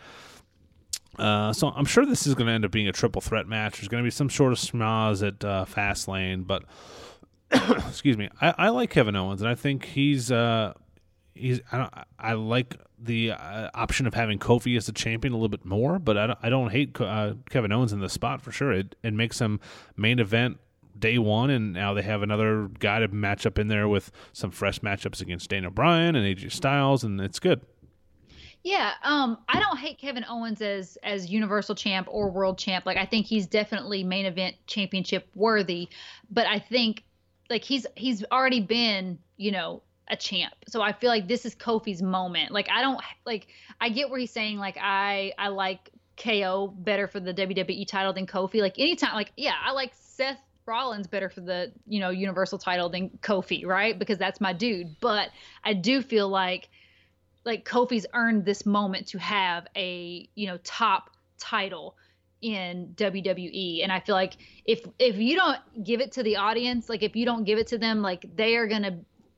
Uh, 1.17 1.53
so 1.53 1.69
I'm 1.69 1.85
sure 1.85 2.05
this 2.05 2.27
is 2.27 2.35
going 2.35 2.47
to 2.47 2.53
end 2.53 2.65
up 2.65 2.71
being 2.71 2.87
a 2.87 2.91
triple 2.91 3.21
threat 3.21 3.47
match. 3.47 3.77
There's 3.77 3.87
going 3.87 4.03
to 4.03 4.07
be 4.07 4.11
some 4.11 4.29
sort 4.29 4.51
of 4.51 4.59
schmaz 4.59 5.25
at 5.25 5.43
uh, 5.45 5.65
Fastlane, 5.65 6.45
but 6.45 6.63
excuse 7.87 8.17
me, 8.17 8.29
I, 8.41 8.53
I, 8.57 8.69
like 8.69 8.89
Kevin 8.89 9.15
Owens, 9.15 9.41
and 9.41 9.49
I 9.49 9.55
think 9.55 9.85
he's 9.85 10.31
uh, 10.31 10.73
he's 11.35 11.59
I, 11.71 12.05
I 12.17 12.33
like 12.33 12.77
the 12.97 13.31
uh, 13.31 13.69
option 13.73 14.07
of 14.07 14.13
having 14.13 14.39
Kofi 14.39 14.75
as 14.77 14.87
the 14.87 14.91
champion 14.91 15.33
a 15.33 15.35
little 15.35 15.49
bit 15.49 15.65
more, 15.65 15.99
but 15.99 16.17
I 16.17 16.27
don't, 16.27 16.39
I 16.41 16.49
don't 16.49 16.71
hate 16.71 16.99
uh, 16.99 17.33
Kevin 17.49 17.71
Owens 17.71 17.93
in 17.93 17.99
the 17.99 18.09
spot 18.09 18.41
for 18.41 18.51
sure. 18.51 18.71
It, 18.71 18.95
it 19.03 19.13
makes 19.13 19.39
him 19.39 19.59
main 19.95 20.19
event 20.19 20.57
day 20.97 21.17
one, 21.17 21.49
and 21.49 21.73
now 21.73 21.93
they 21.93 22.01
have 22.01 22.23
another 22.23 22.69
guy 22.79 22.99
to 22.99 23.07
match 23.09 23.45
up 23.45 23.59
in 23.59 23.67
there 23.67 23.87
with 23.87 24.11
some 24.33 24.49
fresh 24.49 24.79
matchups 24.79 25.21
against 25.21 25.49
Daniel 25.49 25.71
Bryan 25.71 26.15
and 26.15 26.25
AJ 26.25 26.53
Styles, 26.53 27.03
and 27.03 27.19
it's 27.19 27.39
good. 27.39 27.61
Yeah, 28.63 28.93
um, 29.03 29.37
I 29.47 29.59
don't 29.59 29.77
hate 29.77 29.99
Kevin 29.99 30.25
Owens 30.27 30.59
as 30.59 30.97
as 31.03 31.29
Universal 31.29 31.75
Champ 31.75 32.07
or 32.09 32.31
World 32.31 32.57
Champ. 32.57 32.85
Like 32.87 32.97
I 32.97 33.05
think 33.05 33.27
he's 33.27 33.45
definitely 33.45 34.03
main 34.03 34.25
event 34.25 34.55
championship 34.65 35.27
worthy, 35.35 35.89
but 36.31 36.47
I 36.47 36.57
think 36.57 37.03
like 37.47 37.63
he's 37.63 37.85
he's 37.95 38.23
already 38.31 38.61
been 38.61 39.19
you 39.37 39.51
know 39.51 39.83
a 40.07 40.15
champ. 40.15 40.53
So 40.67 40.81
I 40.81 40.93
feel 40.93 41.09
like 41.09 41.27
this 41.27 41.45
is 41.45 41.55
Kofi's 41.55 42.01
moment. 42.01 42.51
Like 42.51 42.69
I 42.69 42.81
don't 42.81 42.99
like 43.25 43.47
I 43.81 43.89
get 43.89 44.09
where 44.09 44.19
he's 44.19 44.31
saying 44.31 44.57
like 44.57 44.77
I 44.79 45.33
I 45.37 45.49
like 45.49 45.89
KO 46.17 46.73
better 46.77 47.07
for 47.07 47.19
the 47.19 47.33
WWE 47.33 47.87
title 47.87 48.13
than 48.13 48.27
Kofi. 48.27 48.61
Like 48.61 48.79
anytime 48.79 49.13
like 49.15 49.31
yeah, 49.35 49.55
I 49.63 49.71
like 49.71 49.91
Seth 49.95 50.39
Rollins 50.65 51.07
better 51.07 51.29
for 51.29 51.41
the, 51.41 51.71
you 51.87 51.99
know, 51.99 52.09
Universal 52.09 52.57
title 52.59 52.89
than 52.89 53.09
Kofi, 53.21 53.65
right? 53.65 53.97
Because 53.97 54.17
that's 54.17 54.41
my 54.41 54.53
dude. 54.53 54.95
But 54.99 55.29
I 55.63 55.73
do 55.73 56.01
feel 56.01 56.27
like 56.27 56.69
like 57.45 57.63
Kofi's 57.65 58.05
earned 58.13 58.45
this 58.45 58.65
moment 58.65 59.07
to 59.07 59.19
have 59.19 59.67
a 59.75 60.27
you 60.35 60.47
know 60.47 60.57
top 60.63 61.11
title 61.37 61.95
in 62.41 62.93
WWE 62.95 63.81
and 63.83 63.91
I 63.91 63.99
feel 63.99 64.15
like 64.15 64.33
if 64.65 64.85
if 64.99 65.15
you 65.17 65.35
don't 65.35 65.83
give 65.83 66.01
it 66.01 66.11
to 66.13 66.23
the 66.23 66.35
audience 66.37 66.89
like 66.89 67.01
if 67.01 67.15
you 67.15 67.25
don't 67.25 67.43
give 67.43 67.57
it 67.57 67.67
to 67.67 67.77
them 67.77 68.01
like 68.01 68.25
they 68.35 68.55
are 68.57 68.67
going 68.67 68.83
to 68.83 68.95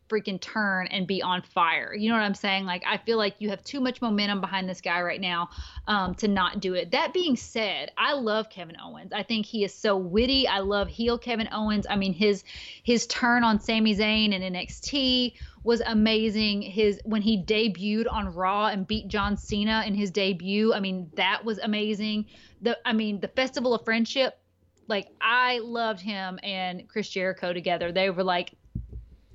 freaking 0.10 0.40
turn 0.40 0.88
and 0.88 1.08
be 1.08 1.22
on 1.22 1.42
fire. 1.42 1.94
You 1.94 2.10
know 2.10 2.16
what 2.16 2.24
I'm 2.24 2.36
saying? 2.36 2.66
Like 2.66 2.84
I 2.86 2.98
feel 2.98 3.18
like 3.18 3.36
you 3.40 3.50
have 3.50 3.64
too 3.64 3.80
much 3.80 4.02
momentum 4.02 4.42
behind 4.42 4.70
this 4.70 4.82
guy 4.82 5.02
right 5.02 5.22
now 5.22 5.50
um, 5.88 6.16
to 6.16 6.28
not 6.28 6.60
do 6.60 6.74
it. 6.74 6.92
That 6.92 7.14
being 7.14 7.36
said, 7.36 7.92
I 7.98 8.14
love 8.14 8.50
Kevin 8.50 8.78
Owens. 8.82 9.14
I 9.14 9.24
think 9.24 9.46
he 9.46 9.64
is 9.64 9.74
so 9.74 9.98
witty. 9.98 10.48
I 10.48 10.60
love 10.60 10.88
heel 10.88 11.18
Kevin 11.18 11.50
Owens. 11.52 11.86
I 11.90 11.96
mean 11.96 12.14
his 12.14 12.44
his 12.84 13.08
turn 13.08 13.44
on 13.44 13.60
Sami 13.60 13.96
Zayn 13.96 14.34
and 14.34 14.56
NXT 14.56 15.34
was 15.64 15.82
amazing. 15.82 16.62
His 16.62 17.02
when 17.04 17.22
he 17.22 17.44
debuted 17.44 18.06
on 18.10 18.34
Raw 18.34 18.68
and 18.68 18.88
beat 18.88 19.10
John 19.10 19.36
Cena 19.36 19.84
in 19.86 19.96
his 19.96 20.12
debut, 20.12 20.74
I 20.74 20.80
mean 20.80 21.12
that 21.16 21.44
was 21.44 21.60
amazing. 21.60 22.26
The 22.62 22.78
I 22.86 22.94
mean 22.94 23.20
the 23.20 23.28
Festival 23.28 23.74
of 23.74 23.84
Friendship, 23.84 24.40
like 24.88 25.10
I 25.20 25.60
loved 25.60 26.00
him 26.00 26.40
and 26.42 26.88
Chris 26.88 27.10
Jericho 27.10 27.52
together. 27.52 27.92
They 27.92 28.10
were 28.10 28.24
like 28.24 28.54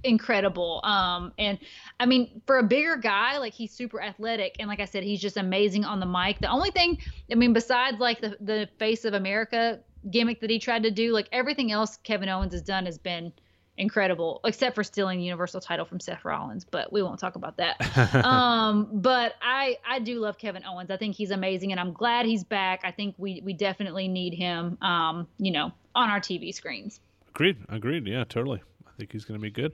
incredible. 0.04 0.80
Um, 0.84 1.32
and 1.38 1.58
I 2.00 2.06
mean, 2.06 2.42
for 2.46 2.58
a 2.58 2.62
bigger 2.62 2.96
guy, 2.96 3.38
like 3.38 3.52
he's 3.52 3.72
super 3.72 4.00
athletic, 4.00 4.56
and 4.58 4.68
like 4.68 4.80
I 4.80 4.84
said, 4.84 5.04
he's 5.04 5.20
just 5.20 5.36
amazing 5.36 5.84
on 5.84 6.00
the 6.00 6.06
mic. 6.06 6.38
The 6.40 6.50
only 6.50 6.70
thing, 6.70 6.98
I 7.30 7.34
mean, 7.34 7.52
besides 7.52 7.98
like 7.98 8.20
the 8.20 8.36
the 8.40 8.68
face 8.78 9.04
of 9.04 9.14
America 9.14 9.80
gimmick 10.10 10.40
that 10.40 10.50
he 10.50 10.58
tried 10.58 10.82
to 10.84 10.90
do, 10.90 11.12
like 11.12 11.28
everything 11.32 11.72
else 11.72 11.98
Kevin 12.02 12.28
Owens 12.28 12.52
has 12.52 12.62
done 12.62 12.86
has 12.86 12.98
been 12.98 13.32
incredible, 13.78 14.40
except 14.44 14.74
for 14.74 14.84
stealing 14.84 15.18
the 15.18 15.24
Universal 15.24 15.60
title 15.60 15.84
from 15.84 16.00
Seth 16.00 16.24
Rollins. 16.24 16.64
But 16.64 16.92
we 16.92 17.02
won't 17.02 17.18
talk 17.18 17.36
about 17.36 17.56
that. 17.58 18.14
um, 18.24 18.88
but 18.92 19.34
I 19.40 19.78
I 19.86 19.98
do 19.98 20.20
love 20.20 20.38
Kevin 20.38 20.64
Owens. 20.64 20.90
I 20.90 20.96
think 20.96 21.16
he's 21.16 21.30
amazing, 21.30 21.72
and 21.72 21.80
I'm 21.80 21.92
glad 21.92 22.26
he's 22.26 22.44
back. 22.44 22.80
I 22.84 22.90
think 22.90 23.14
we 23.18 23.42
we 23.44 23.52
definitely 23.52 24.08
need 24.08 24.34
him. 24.34 24.78
Um, 24.82 25.28
you 25.38 25.52
know, 25.52 25.72
on 25.94 26.10
our 26.10 26.20
TV 26.20 26.54
screens. 26.54 27.00
Agreed. 27.28 27.56
Agreed. 27.68 28.06
Yeah, 28.06 28.24
totally. 28.24 28.62
I 28.86 28.90
think 28.98 29.12
he's 29.12 29.24
going 29.24 29.40
to 29.40 29.42
be 29.42 29.50
good. 29.50 29.72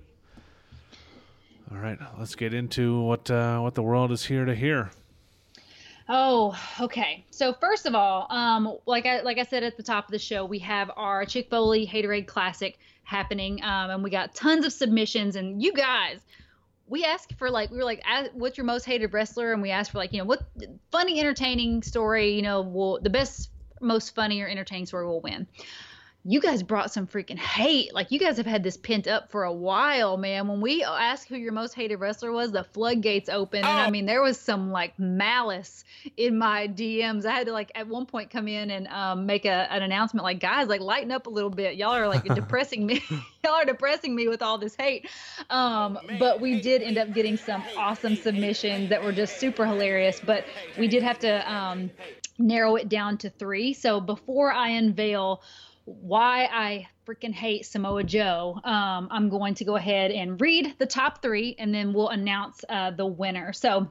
All 1.70 1.78
right, 1.78 1.98
let's 2.18 2.34
get 2.34 2.54
into 2.54 3.00
what 3.02 3.30
uh, 3.30 3.58
what 3.60 3.74
the 3.74 3.82
world 3.82 4.10
is 4.10 4.24
here 4.24 4.44
to 4.46 4.54
hear. 4.54 4.90
Oh, 6.08 6.58
okay. 6.80 7.26
So 7.30 7.52
first 7.52 7.84
of 7.84 7.94
all, 7.94 8.26
um, 8.30 8.78
like 8.86 9.04
I 9.04 9.20
like 9.20 9.36
I 9.36 9.42
said 9.42 9.62
at 9.62 9.76
the 9.76 9.82
top 9.82 10.06
of 10.06 10.12
the 10.12 10.18
show, 10.18 10.46
we 10.46 10.58
have 10.60 10.90
our 10.96 11.26
Chick 11.26 11.50
Foley 11.50 11.86
Haterade 11.86 12.26
Classic 12.26 12.78
happening, 13.02 13.62
um, 13.62 13.90
and 13.90 14.02
we 14.02 14.08
got 14.08 14.34
tons 14.34 14.64
of 14.64 14.72
submissions. 14.72 15.36
And 15.36 15.62
you 15.62 15.74
guys, 15.74 16.20
we 16.86 17.04
asked 17.04 17.34
for 17.34 17.50
like 17.50 17.70
we 17.70 17.76
were 17.76 17.84
like, 17.84 18.02
what's 18.32 18.56
your 18.56 18.64
most 18.64 18.86
hated 18.86 19.12
wrestler? 19.12 19.52
And 19.52 19.60
we 19.60 19.70
asked 19.70 19.90
for 19.92 19.98
like, 19.98 20.12
you 20.14 20.18
know, 20.18 20.24
what 20.24 20.40
funny, 20.90 21.20
entertaining 21.20 21.82
story, 21.82 22.30
you 22.30 22.42
know, 22.42 22.62
will 22.62 22.98
the 23.02 23.10
best, 23.10 23.50
most 23.82 24.14
funny 24.14 24.40
or 24.40 24.48
entertaining 24.48 24.86
story 24.86 25.06
will 25.06 25.20
win 25.20 25.46
you 26.24 26.40
guys 26.40 26.62
brought 26.62 26.92
some 26.92 27.06
freaking 27.06 27.38
hate. 27.38 27.94
Like 27.94 28.10
you 28.10 28.18
guys 28.18 28.36
have 28.36 28.46
had 28.46 28.62
this 28.62 28.76
pent 28.76 29.06
up 29.06 29.30
for 29.30 29.44
a 29.44 29.52
while, 29.52 30.16
man. 30.16 30.48
When 30.48 30.60
we 30.60 30.82
asked 30.82 31.28
who 31.28 31.36
your 31.36 31.52
most 31.52 31.74
hated 31.74 31.96
wrestler 31.96 32.32
was, 32.32 32.50
the 32.50 32.64
floodgates 32.64 33.28
opened, 33.28 33.64
oh. 33.64 33.68
and 33.68 33.78
I 33.78 33.86
oh. 33.86 33.90
mean 33.90 34.04
there 34.04 34.20
was 34.20 34.38
some 34.38 34.70
like 34.70 34.98
malice 34.98 35.84
in 36.16 36.36
my 36.36 36.68
DMs. 36.68 37.24
I 37.24 37.32
had 37.32 37.46
to 37.46 37.52
like 37.52 37.70
at 37.74 37.86
one 37.86 38.04
point 38.04 38.30
come 38.30 38.48
in 38.48 38.70
and 38.70 38.88
um, 38.88 39.26
make 39.26 39.44
a, 39.44 39.72
an 39.72 39.82
announcement 39.82 40.24
like, 40.24 40.40
guys, 40.40 40.68
like 40.68 40.80
lighten 40.80 41.12
up 41.12 41.28
a 41.28 41.30
little 41.30 41.50
bit. 41.50 41.76
Y'all 41.76 41.94
are 41.94 42.08
like 42.08 42.24
depressing 42.34 42.84
me. 42.84 43.02
Y'all 43.44 43.54
are 43.54 43.64
depressing 43.64 44.14
me 44.14 44.28
with 44.28 44.42
all 44.42 44.58
this 44.58 44.74
hate. 44.74 45.08
Um, 45.50 45.98
but 46.18 46.40
we 46.40 46.60
did 46.60 46.82
end 46.82 46.98
up 46.98 47.14
getting 47.14 47.36
some 47.36 47.62
awesome 47.76 48.16
submissions 48.16 48.90
that 48.90 49.02
were 49.02 49.12
just 49.12 49.38
super 49.38 49.64
hilarious. 49.64 50.20
But 50.20 50.44
we 50.76 50.88
did 50.88 51.04
have 51.04 51.20
to 51.20 51.50
um, 51.50 51.90
narrow 52.38 52.76
it 52.76 52.88
down 52.88 53.18
to 53.18 53.30
three. 53.30 53.72
So 53.72 54.00
before 54.00 54.52
I 54.52 54.70
unveil 54.70 55.42
why 56.00 56.48
I 56.52 56.88
freaking 57.06 57.32
hate 57.32 57.66
Samoa 57.66 58.04
Joe, 58.04 58.60
um, 58.64 59.08
I'm 59.10 59.28
going 59.28 59.54
to 59.54 59.64
go 59.64 59.76
ahead 59.76 60.10
and 60.10 60.40
read 60.40 60.74
the 60.78 60.86
top 60.86 61.22
three, 61.22 61.56
and 61.58 61.74
then 61.74 61.92
we'll 61.92 62.08
announce 62.08 62.64
uh, 62.68 62.90
the 62.90 63.06
winner. 63.06 63.52
So, 63.52 63.90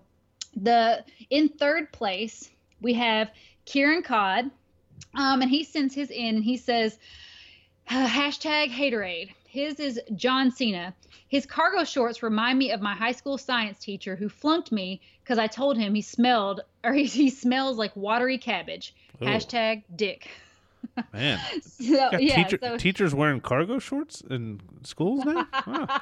the 0.56 1.04
in 1.30 1.50
third 1.50 1.92
place 1.92 2.50
we 2.82 2.94
have 2.94 3.30
Kieran 3.66 4.04
Codd, 4.04 4.50
um, 5.16 5.42
and 5.42 5.50
he 5.50 5.64
sends 5.64 5.94
his 5.94 6.10
in. 6.10 6.36
And 6.36 6.44
he 6.44 6.58
says 6.58 6.98
hashtag 7.90 8.72
haterade. 8.72 9.32
His 9.48 9.80
is 9.80 10.00
John 10.16 10.52
Cena. 10.52 10.94
His 11.28 11.46
cargo 11.46 11.84
shorts 11.84 12.24
remind 12.24 12.60
me 12.60 12.72
of 12.72 12.82
my 12.82 12.94
high 12.94 13.12
school 13.12 13.38
science 13.38 13.80
teacher 13.80 14.16
who 14.16 14.30
flunked 14.30 14.72
me 14.72 15.02
because 15.24 15.38
I 15.38 15.48
told 15.48 15.78
him 15.78 15.96
he 15.96 16.02
smelled 16.02 16.62
or 16.84 16.94
he, 16.94 17.06
he 17.06 17.30
smells 17.30 17.78
like 17.78 17.96
watery 17.96 18.38
cabbage. 18.38 18.96
Ooh. 19.22 19.26
Hashtag 19.26 19.84
dick. 19.96 20.30
Man, 21.14 21.40
so, 21.62 22.10
yeah, 22.18 22.44
teacher, 22.44 22.60
so, 22.62 22.78
teachers 22.78 23.14
wearing 23.14 23.40
cargo 23.40 23.80
shorts 23.80 24.22
in 24.30 24.62
schools 24.84 25.26
now. 25.26 25.48
Wow. 25.68 26.02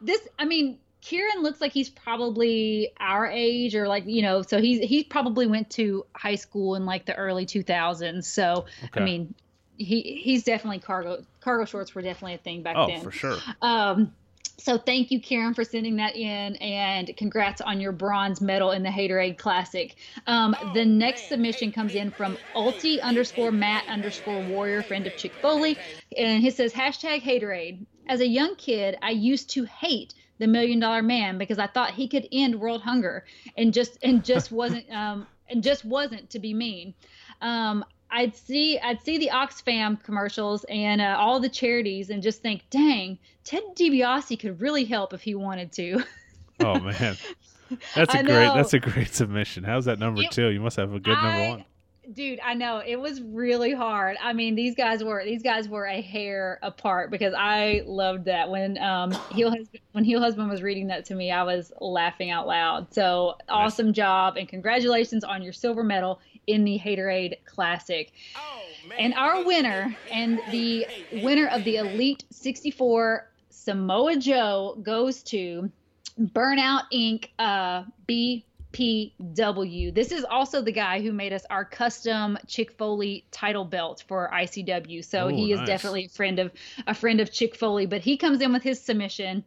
this, 0.00 0.20
I 0.38 0.44
mean, 0.44 0.78
Kieran 1.00 1.42
looks 1.42 1.60
like 1.60 1.72
he's 1.72 1.90
probably 1.90 2.90
our 3.00 3.26
age, 3.26 3.74
or 3.74 3.88
like 3.88 4.06
you 4.06 4.22
know, 4.22 4.42
so 4.42 4.60
he's 4.60 4.80
he 4.86 5.04
probably 5.04 5.46
went 5.46 5.70
to 5.70 6.04
high 6.14 6.34
school 6.34 6.74
in 6.74 6.84
like 6.86 7.06
the 7.06 7.14
early 7.14 7.46
2000s. 7.46 8.24
So 8.24 8.66
okay. 8.84 9.00
I 9.00 9.04
mean, 9.04 9.34
he 9.76 10.20
he's 10.22 10.44
definitely 10.44 10.80
cargo 10.80 11.24
cargo 11.40 11.64
shorts 11.64 11.94
were 11.94 12.02
definitely 12.02 12.34
a 12.34 12.38
thing 12.38 12.62
back 12.62 12.76
oh, 12.76 12.86
then. 12.86 13.00
Oh, 13.00 13.02
for 13.02 13.10
sure. 13.10 13.36
Um, 13.62 14.12
so 14.60 14.78
thank 14.78 15.10
you, 15.10 15.20
Karen, 15.20 15.54
for 15.54 15.64
sending 15.64 15.96
that 15.96 16.16
in, 16.16 16.56
and 16.56 17.10
congrats 17.16 17.60
on 17.60 17.80
your 17.80 17.92
bronze 17.92 18.40
medal 18.40 18.70
in 18.72 18.82
the 18.82 18.88
Haterade 18.88 19.38
Classic. 19.38 19.96
Um, 20.26 20.54
oh, 20.60 20.72
the 20.74 20.84
next 20.84 21.28
submission 21.28 21.72
comes 21.72 21.94
in 21.94 22.10
from 22.10 22.38
Ulti 22.54 23.00
underscore 23.00 23.52
Matt 23.52 23.84
underscore 23.88 24.40
Warrior, 24.40 24.82
friend 24.82 25.06
of 25.06 25.16
Chick 25.16 25.36
Foley, 25.40 25.78
and 26.16 26.42
he 26.42 26.50
says 26.50 26.72
hashtag 26.72 27.22
Haterade. 27.22 27.86
As 28.08 28.20
a 28.20 28.26
young 28.26 28.56
kid, 28.56 28.96
I 29.02 29.10
used 29.10 29.50
to 29.50 29.64
hate 29.64 30.14
the 30.38 30.46
Million 30.46 30.80
Dollar 30.80 31.02
Man 31.02 31.38
because 31.38 31.58
I 31.58 31.66
thought 31.66 31.92
he 31.92 32.08
could 32.08 32.28
end 32.32 32.58
world 32.58 32.82
hunger, 32.82 33.24
and 33.56 33.72
just 33.72 33.98
and 34.02 34.24
just 34.24 34.50
wasn't 34.50 34.90
um, 34.90 35.26
and 35.48 35.62
just 35.62 35.84
wasn't 35.84 36.30
to 36.30 36.38
be 36.38 36.54
mean. 36.54 36.94
Um, 37.40 37.84
I'd 38.10 38.34
see 38.36 38.78
I'd 38.78 39.02
see 39.02 39.18
the 39.18 39.30
Oxfam 39.32 40.02
commercials 40.02 40.64
and 40.64 41.00
uh, 41.00 41.16
all 41.18 41.40
the 41.40 41.48
charities 41.48 42.10
and 42.10 42.22
just 42.22 42.42
think, 42.42 42.62
dang, 42.70 43.18
Ted 43.44 43.62
DiBiase 43.74 44.38
could 44.38 44.60
really 44.60 44.84
help 44.84 45.12
if 45.12 45.22
he 45.22 45.34
wanted 45.34 45.72
to. 45.72 46.02
oh 46.60 46.78
man, 46.80 47.16
that's 47.94 48.14
a 48.14 48.22
great 48.22 48.54
that's 48.54 48.74
a 48.74 48.80
great 48.80 49.14
submission. 49.14 49.64
How's 49.64 49.84
that 49.84 49.98
number 49.98 50.22
it, 50.22 50.30
two? 50.32 50.48
You 50.48 50.60
must 50.60 50.76
have 50.76 50.92
a 50.92 51.00
good 51.00 51.16
I, 51.16 51.22
number 51.22 51.50
one. 51.50 51.64
Dude, 52.12 52.40
I 52.40 52.54
know 52.54 52.82
it 52.84 52.96
was 52.96 53.22
really 53.22 53.72
hard. 53.72 54.16
I 54.20 54.32
mean, 54.32 54.56
these 54.56 54.74
guys 54.74 55.04
were 55.04 55.22
these 55.24 55.42
guys 55.42 55.68
were 55.68 55.86
a 55.86 56.00
hair 56.00 56.58
apart 56.62 57.12
because 57.12 57.34
I 57.36 57.82
loved 57.86 58.24
that 58.24 58.50
when 58.50 58.76
um 58.78 59.12
heel 59.30 59.50
husband, 59.50 59.80
when 59.92 60.02
heel 60.02 60.20
husband 60.20 60.50
was 60.50 60.62
reading 60.62 60.88
that 60.88 61.04
to 61.06 61.14
me, 61.14 61.30
I 61.30 61.44
was 61.44 61.72
laughing 61.80 62.30
out 62.30 62.48
loud. 62.48 62.92
So 62.92 63.36
awesome 63.48 63.86
nice. 63.86 63.96
job 63.96 64.36
and 64.36 64.48
congratulations 64.48 65.22
on 65.22 65.42
your 65.42 65.52
silver 65.52 65.84
medal 65.84 66.20
in 66.52 66.64
the 66.64 66.78
Haterade 66.78 67.44
Classic. 67.44 68.12
Oh, 68.36 68.62
and 68.98 69.14
our 69.14 69.44
winner 69.44 69.96
and 70.10 70.40
the 70.50 70.86
winner 71.12 71.46
of 71.48 71.64
the 71.64 71.76
Elite 71.76 72.24
64 72.30 73.30
Samoa 73.50 74.16
Joe 74.16 74.78
goes 74.82 75.22
to 75.24 75.70
Burnout 76.18 76.82
Inc. 76.92 77.28
Uh, 77.38 77.84
B 78.06 78.44
PW. 78.72 79.92
This 79.94 80.12
is 80.12 80.24
also 80.24 80.62
the 80.62 80.72
guy 80.72 81.00
who 81.00 81.12
made 81.12 81.32
us 81.32 81.44
our 81.50 81.64
custom 81.64 82.38
Chick 82.46 82.72
Foley 82.72 83.24
title 83.30 83.64
belt 83.64 84.04
for 84.06 84.30
ICW. 84.32 85.04
So 85.04 85.26
Ooh, 85.26 85.28
he 85.28 85.52
is 85.52 85.58
nice. 85.58 85.66
definitely 85.66 86.04
a 86.06 86.08
friend 86.08 86.38
of 86.38 86.52
a 86.86 86.94
friend 86.94 87.20
of 87.20 87.32
Chick 87.32 87.56
Foley. 87.56 87.86
But 87.86 88.00
he 88.02 88.16
comes 88.16 88.40
in 88.40 88.52
with 88.52 88.62
his 88.62 88.80
submission, 88.80 89.44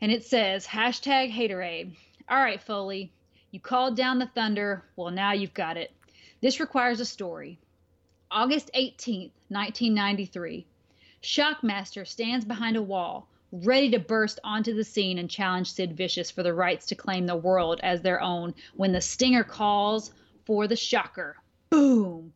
and 0.00 0.12
it 0.12 0.24
says 0.24 0.66
hashtag 0.66 1.32
haterade. 1.32 1.96
All 2.28 2.38
right, 2.38 2.60
Foley, 2.60 3.12
you 3.50 3.60
called 3.60 3.96
down 3.96 4.18
the 4.18 4.26
thunder. 4.26 4.84
Well, 4.96 5.10
now 5.10 5.32
you've 5.32 5.54
got 5.54 5.76
it. 5.76 5.92
This 6.46 6.60
requires 6.60 7.00
a 7.00 7.04
story. 7.04 7.58
August 8.30 8.70
18th, 8.72 9.32
1993. 9.48 10.64
Shockmaster 11.20 12.06
stands 12.06 12.44
behind 12.44 12.76
a 12.76 12.82
wall, 12.82 13.28
ready 13.50 13.90
to 13.90 13.98
burst 13.98 14.38
onto 14.44 14.72
the 14.72 14.84
scene 14.84 15.18
and 15.18 15.28
challenge 15.28 15.72
Sid 15.72 15.96
Vicious 15.96 16.30
for 16.30 16.44
the 16.44 16.54
rights 16.54 16.86
to 16.86 16.94
claim 16.94 17.26
the 17.26 17.34
world 17.34 17.80
as 17.82 18.00
their 18.00 18.20
own 18.20 18.54
when 18.76 18.92
the 18.92 19.00
Stinger 19.00 19.42
calls 19.42 20.12
for 20.44 20.68
the 20.68 20.76
shocker. 20.76 21.36
Boom! 21.70 22.32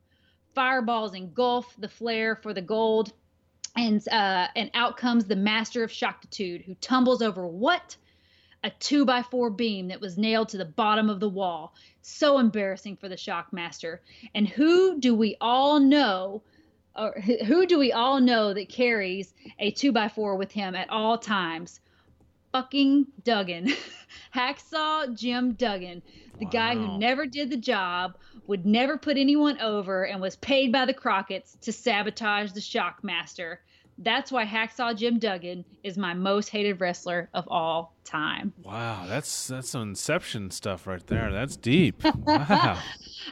Fireballs 0.57 1.15
engulf 1.15 1.77
the 1.79 1.89
Flair 1.89 2.35
for 2.35 2.53
the 2.53 2.63
gold, 2.63 3.13
and 3.77 4.03
uh, 4.09 4.49
and 4.57 4.73
out 4.75 4.97
comes 4.97 5.27
the 5.27 5.37
master 5.37 5.85
of 5.85 5.93
shocktitude, 5.93 6.65
who 6.65 6.75
tumbles 6.81 7.23
over 7.23 7.47
what? 7.47 7.97
A 8.63 8.71
two 8.71 9.05
by 9.05 9.23
four 9.23 9.49
beam 9.51 9.89
that 9.89 10.01
was 10.01 10.19
nailed 10.19 10.51
to 10.51 10.59
the 10.59 10.65
bottom 10.65 11.09
of 11.09 11.21
the 11.21 11.29
wall. 11.29 11.75
So 12.03 12.39
embarrassing 12.39 12.97
for 12.97 13.09
the 13.09 13.17
Shockmaster. 13.17 14.01
And 14.35 14.49
who 14.49 15.01
do 15.01 15.15
we 15.15 15.37
all 15.41 15.81
know? 15.81 16.43
Or 16.97 17.13
who 17.21 17.67
do 17.67 17.79
we 17.79 17.93
all 17.93 18.21
know 18.21 18.53
that 18.53 18.69
carries 18.69 19.33
a 19.59 19.71
two 19.71 19.93
by 19.93 20.09
four 20.09 20.37
with 20.37 20.53
him 20.53 20.75
at 20.75 20.91
all 20.91 21.17
times? 21.17 21.81
Fucking 22.53 23.07
Duggan. 23.25 23.73
Hacksaw 24.35 25.17
Jim 25.17 25.53
Duggan, 25.53 26.03
the 26.39 26.47
guy 26.47 26.75
who 26.75 26.99
never 26.99 27.27
did 27.27 27.49
the 27.49 27.57
job, 27.57 28.17
would 28.47 28.67
never 28.67 28.99
put 28.99 29.17
anyone 29.17 29.61
over, 29.61 30.05
and 30.05 30.21
was 30.21 30.37
paid 30.37 30.73
by 30.73 30.85
the 30.85 30.93
Crockett's 30.95 31.57
to 31.63 31.73
sabotage 31.73 32.53
the 32.53 32.61
Shockmaster. 32.61 33.59
That's 33.99 34.33
why 34.33 34.47
Hacksaw 34.47 34.97
Jim 34.97 35.19
Duggan 35.19 35.65
is 35.83 35.99
my 35.99 36.15
most 36.15 36.49
hated 36.49 36.81
wrestler 36.81 37.29
of 37.35 37.47
all 37.49 37.95
time. 38.05 38.53
Wow, 38.63 39.05
that's 39.07 39.49
that's 39.49 39.69
some 39.71 39.83
Inception 39.83 40.51
stuff 40.51 40.87
right 40.87 41.07
there. 41.07 41.31
That's 41.33 41.57
deep. 41.57 42.03
Wow, 42.25 42.79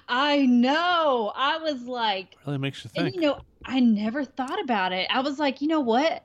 I 0.09 0.45
know. 0.45 1.33
I 1.35 1.59
was 1.59 1.83
like, 1.85 2.37
really 2.47 2.59
makes 2.59 2.85
you 2.85 2.91
and 2.97 3.05
think. 3.07 3.17
you 3.17 3.23
know, 3.23 3.41
I 3.65 3.81
never 3.81 4.25
thought 4.25 4.61
about 4.63 4.93
it. 4.93 5.07
I 5.11 5.21
was 5.21 5.39
like, 5.39 5.63
you 5.63 5.69
know 5.69 5.81
what? 5.81 6.23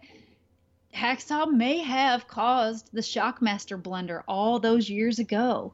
Hacksaw 0.94 1.50
may 1.52 1.80
have 1.80 2.28
caused 2.28 2.90
the 2.94 3.02
Shockmaster 3.02 3.82
blunder 3.82 4.24
all 4.28 4.60
those 4.60 4.90
years 4.90 5.20
ago. 5.20 5.74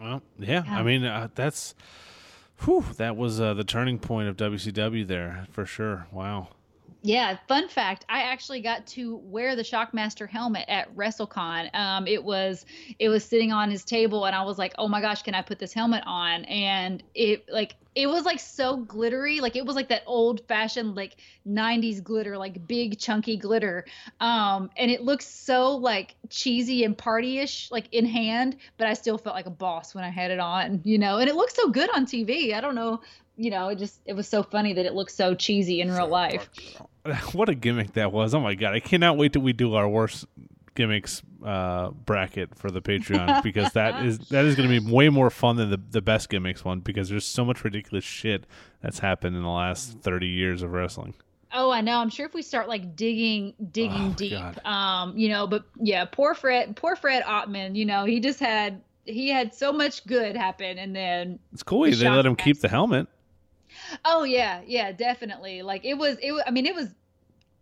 Well, 0.00 0.22
yeah, 0.38 0.62
Yeah. 0.64 0.78
I 0.78 0.82
mean 0.82 1.04
uh, 1.04 1.28
that's, 1.34 1.74
whew, 2.60 2.84
that 2.96 3.16
was 3.16 3.40
uh, 3.40 3.54
the 3.54 3.64
turning 3.64 3.98
point 3.98 4.28
of 4.28 4.36
WCW 4.36 5.06
there 5.06 5.46
for 5.50 5.66
sure. 5.66 6.06
Wow. 6.10 6.48
Yeah, 7.02 7.38
fun 7.48 7.68
fact, 7.68 8.04
I 8.10 8.22
actually 8.24 8.60
got 8.60 8.86
to 8.88 9.16
wear 9.16 9.56
the 9.56 9.62
Shockmaster 9.62 10.28
helmet 10.28 10.66
at 10.68 10.94
WrestleCon. 10.94 11.74
Um, 11.74 12.06
it 12.06 12.22
was 12.22 12.66
it 12.98 13.08
was 13.08 13.24
sitting 13.24 13.52
on 13.52 13.70
his 13.70 13.84
table 13.84 14.26
and 14.26 14.36
I 14.36 14.42
was 14.42 14.58
like, 14.58 14.74
"Oh 14.76 14.86
my 14.86 15.00
gosh, 15.00 15.22
can 15.22 15.34
I 15.34 15.40
put 15.40 15.58
this 15.58 15.72
helmet 15.72 16.02
on?" 16.06 16.44
And 16.44 17.02
it 17.14 17.48
like 17.48 17.76
it 17.94 18.06
was 18.06 18.24
like 18.26 18.38
so 18.38 18.76
glittery, 18.76 19.40
like 19.40 19.56
it 19.56 19.64
was 19.64 19.76
like 19.76 19.88
that 19.88 20.02
old-fashioned 20.06 20.94
like 20.94 21.16
90s 21.46 22.02
glitter, 22.02 22.36
like 22.36 22.66
big 22.68 22.98
chunky 22.98 23.36
glitter. 23.38 23.86
Um, 24.20 24.70
and 24.76 24.90
it 24.90 25.00
looks 25.02 25.26
so 25.26 25.76
like 25.76 26.16
cheesy 26.28 26.84
and 26.84 26.96
partyish 26.96 27.70
like 27.70 27.88
in 27.92 28.04
hand, 28.04 28.56
but 28.76 28.86
I 28.86 28.92
still 28.92 29.16
felt 29.16 29.34
like 29.34 29.46
a 29.46 29.50
boss 29.50 29.94
when 29.94 30.04
I 30.04 30.10
had 30.10 30.30
it 30.30 30.38
on, 30.38 30.82
you 30.84 30.98
know. 30.98 31.16
And 31.18 31.30
it 31.30 31.34
looked 31.34 31.56
so 31.56 31.70
good 31.70 31.88
on 31.94 32.04
TV. 32.04 32.54
I 32.54 32.60
don't 32.60 32.74
know, 32.74 33.00
you 33.40 33.50
know, 33.50 33.68
it 33.68 33.78
just 33.78 34.00
it 34.04 34.12
was 34.12 34.28
so 34.28 34.42
funny 34.42 34.74
that 34.74 34.84
it 34.84 34.92
looked 34.92 35.12
so 35.12 35.34
cheesy 35.34 35.80
in 35.80 35.90
real 35.90 36.08
life. 36.08 36.48
What 37.32 37.48
a 37.48 37.54
gimmick 37.54 37.94
that 37.94 38.12
was! 38.12 38.34
Oh 38.34 38.40
my 38.40 38.54
god, 38.54 38.74
I 38.74 38.80
cannot 38.80 39.16
wait 39.16 39.32
till 39.32 39.40
we 39.40 39.54
do 39.54 39.72
our 39.74 39.88
worst 39.88 40.26
gimmicks 40.74 41.22
uh, 41.42 41.90
bracket 41.90 42.54
for 42.54 42.70
the 42.70 42.82
Patreon 42.82 43.42
because 43.42 43.72
that 43.72 44.04
is 44.04 44.18
that 44.28 44.44
is 44.44 44.54
going 44.54 44.68
to 44.68 44.80
be 44.80 44.92
way 44.92 45.08
more 45.08 45.30
fun 45.30 45.56
than 45.56 45.70
the 45.70 45.80
the 45.90 46.02
best 46.02 46.28
gimmicks 46.28 46.62
one 46.62 46.80
because 46.80 47.08
there's 47.08 47.24
so 47.24 47.42
much 47.42 47.64
ridiculous 47.64 48.04
shit 48.04 48.44
that's 48.82 48.98
happened 48.98 49.34
in 49.34 49.42
the 49.42 49.48
last 49.48 50.00
thirty 50.00 50.26
years 50.28 50.62
of 50.62 50.72
wrestling. 50.72 51.14
Oh, 51.54 51.70
I 51.70 51.80
know. 51.80 51.98
I'm 51.98 52.10
sure 52.10 52.26
if 52.26 52.34
we 52.34 52.42
start 52.42 52.68
like 52.68 52.94
digging, 52.94 53.54
digging 53.72 54.10
Oh, 54.10 54.14
deep, 54.14 54.32
God. 54.32 54.60
um, 54.66 55.16
you 55.16 55.30
know. 55.30 55.46
But 55.46 55.64
yeah, 55.80 56.04
poor 56.04 56.34
Fred, 56.34 56.76
poor 56.76 56.96
Fred 56.96 57.22
Ottman. 57.22 57.74
You 57.76 57.86
know, 57.86 58.04
he 58.04 58.20
just 58.20 58.40
had 58.40 58.82
he 59.06 59.30
had 59.30 59.54
so 59.54 59.72
much 59.72 60.06
good 60.06 60.36
happen, 60.36 60.76
and 60.76 60.94
then 60.94 61.38
It's 61.54 61.62
cool 61.62 61.82
they 61.90 62.10
let 62.10 62.26
him 62.26 62.36
keep 62.36 62.60
the 62.60 62.68
helmet. 62.68 63.08
Oh 64.04 64.24
yeah, 64.24 64.60
yeah, 64.66 64.92
definitely. 64.92 65.62
Like 65.62 65.84
it 65.84 65.94
was, 65.94 66.16
it. 66.22 66.32
Was, 66.32 66.42
I 66.46 66.50
mean, 66.50 66.66
it 66.66 66.74
was 66.74 66.88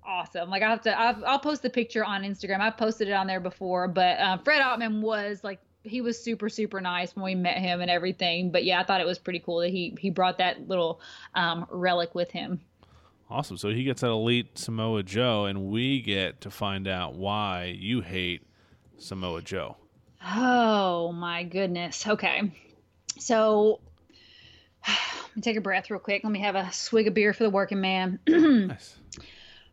awesome. 0.05 0.51
Like 0.51 0.63
I 0.63 0.71
have 0.71 0.83
to, 0.83 0.99
I'll, 0.99 1.25
I'll 1.25 1.39
post 1.39 1.63
the 1.63 1.71
picture 1.71 2.05
on 2.05 2.23
Instagram. 2.23 2.61
I've 2.61 2.77
posted 2.77 3.09
it 3.09 3.13
on 3.13 3.27
there 3.27 3.41
before, 3.41 3.89
but 3.89 4.19
uh, 4.19 4.39
Fred 4.39 4.63
Ottman 4.63 5.01
was 5.01 5.45
like 5.45 5.61
he 5.85 6.01
was 6.01 6.23
super 6.23 6.49
super 6.49 6.81
nice 6.81 7.15
when 7.15 7.25
we 7.25 7.35
met 7.35 7.59
him 7.59 7.81
and 7.81 7.91
everything. 7.91 8.51
But 8.51 8.65
yeah, 8.65 8.81
I 8.81 8.85
thought 8.85 9.01
it 9.01 9.07
was 9.07 9.19
pretty 9.19 9.41
cool 9.41 9.61
that 9.61 9.71
he 9.71 9.97
he 9.99 10.11
brought 10.11 10.39
that 10.39 10.69
little 10.69 11.01
um, 11.35 11.67
relic 11.71 12.15
with 12.15 12.31
him. 12.31 12.61
Awesome. 13.31 13.59
So 13.59 13.69
he 13.69 13.85
gets 13.85 14.01
that 14.01 14.09
elite 14.09 14.57
Samoa 14.57 15.03
Joe, 15.03 15.45
and 15.45 15.67
we 15.67 16.01
get 16.01 16.41
to 16.43 16.51
find 16.51 16.89
out 16.89 17.15
why 17.15 17.77
you 17.79 18.01
hate 18.01 18.43
Samoa 18.97 19.43
Joe. 19.43 19.77
Oh 20.25 21.13
my 21.13 21.45
goodness. 21.45 22.07
Okay. 22.07 22.51
So 23.19 23.81
take 25.41 25.57
a 25.57 25.61
breath 25.61 25.91
real 25.91 26.01
quick. 26.01 26.23
Let 26.25 26.33
me 26.33 26.41
have 26.41 26.55
a 26.55 26.73
swig 26.73 27.09
of 27.09 27.15
beer 27.15 27.33
for 27.33 27.45
the 27.45 27.51
working 27.51 27.81
man. 27.81 28.19
Nice. 28.29 28.97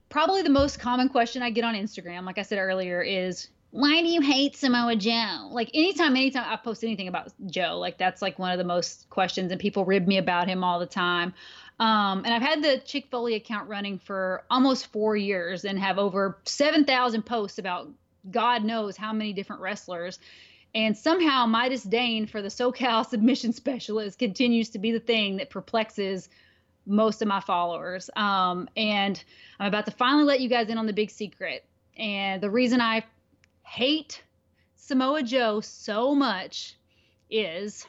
Probably 0.07 0.44
the 0.44 0.49
most 0.49 0.80
common 0.80 1.10
question 1.10 1.41
I 1.41 1.49
get 1.49 1.65
on 1.65 1.76
Instagram, 1.76 2.26
like 2.26 2.38
I 2.38 2.44
said 2.44 2.57
earlier, 2.60 3.02
is 3.02 3.49
why 3.72 4.02
do 4.02 4.07
you 4.07 4.22
hate 4.22 4.56
Samoa 4.56 4.95
Joe? 4.95 5.49
Like 5.52 5.69
anytime, 5.73 6.15
anytime 6.15 6.45
I 6.48 6.56
post 6.56 6.84
anything 6.84 7.10
about 7.10 7.34
Joe, 7.48 7.77
like 7.80 7.98
that's 7.98 8.22
like 8.22 8.40
one 8.40 8.52
of 8.52 8.57
the 8.57 8.64
most 8.64 9.10
questions, 9.10 9.52
and 9.52 9.60
people 9.60 9.84
rib 9.84 10.07
me 10.07 10.18
about 10.18 10.48
him 10.48 10.64
all 10.64 10.80
the 10.80 10.86
time. 10.86 11.34
Um, 11.80 12.23
and 12.23 12.34
I've 12.34 12.41
had 12.41 12.64
the 12.64 12.77
Chick 12.86 13.07
Foley 13.11 13.36
account 13.36 13.68
running 13.68 13.99
for 13.99 14.45
almost 14.49 14.88
four 14.88 15.18
years 15.18 15.65
and 15.65 15.77
have 15.77 15.98
over 15.98 16.38
7,000 16.45 17.23
posts 17.23 17.57
about 17.57 17.90
God 18.32 18.64
knows 18.64 18.95
how 18.95 19.11
many 19.11 19.34
different 19.34 19.61
wrestlers. 19.61 20.19
And 20.76 20.97
somehow 20.97 21.45
my 21.45 21.69
disdain 21.69 22.27
for 22.27 22.41
the 22.41 22.49
SoCal 22.49 23.06
submission 23.10 23.53
specialist 23.53 24.19
continues 24.19 24.69
to 24.72 24.80
be 24.80 24.91
the 24.91 24.99
thing 24.99 25.38
that 25.38 25.49
perplexes 25.49 26.30
most 26.85 27.22
of 27.22 27.27
my 27.27 27.39
followers. 27.39 28.10
Um, 28.15 28.69
and 28.76 29.23
I'm 29.57 29.68
about 29.68 29.85
to 29.85 29.91
finally 29.91 30.26
let 30.26 30.41
you 30.41 30.49
guys 30.49 30.68
in 30.69 30.77
on 30.77 30.85
the 30.85 30.93
big 30.93 31.10
secret. 31.10 31.65
And 31.97 32.43
the 32.43 32.49
reason 32.49 32.81
I 32.81 33.06
hate 33.64 34.22
Samoa 34.76 35.23
Joe 35.23 35.61
so 35.61 36.14
much 36.14 36.76
is 37.30 37.88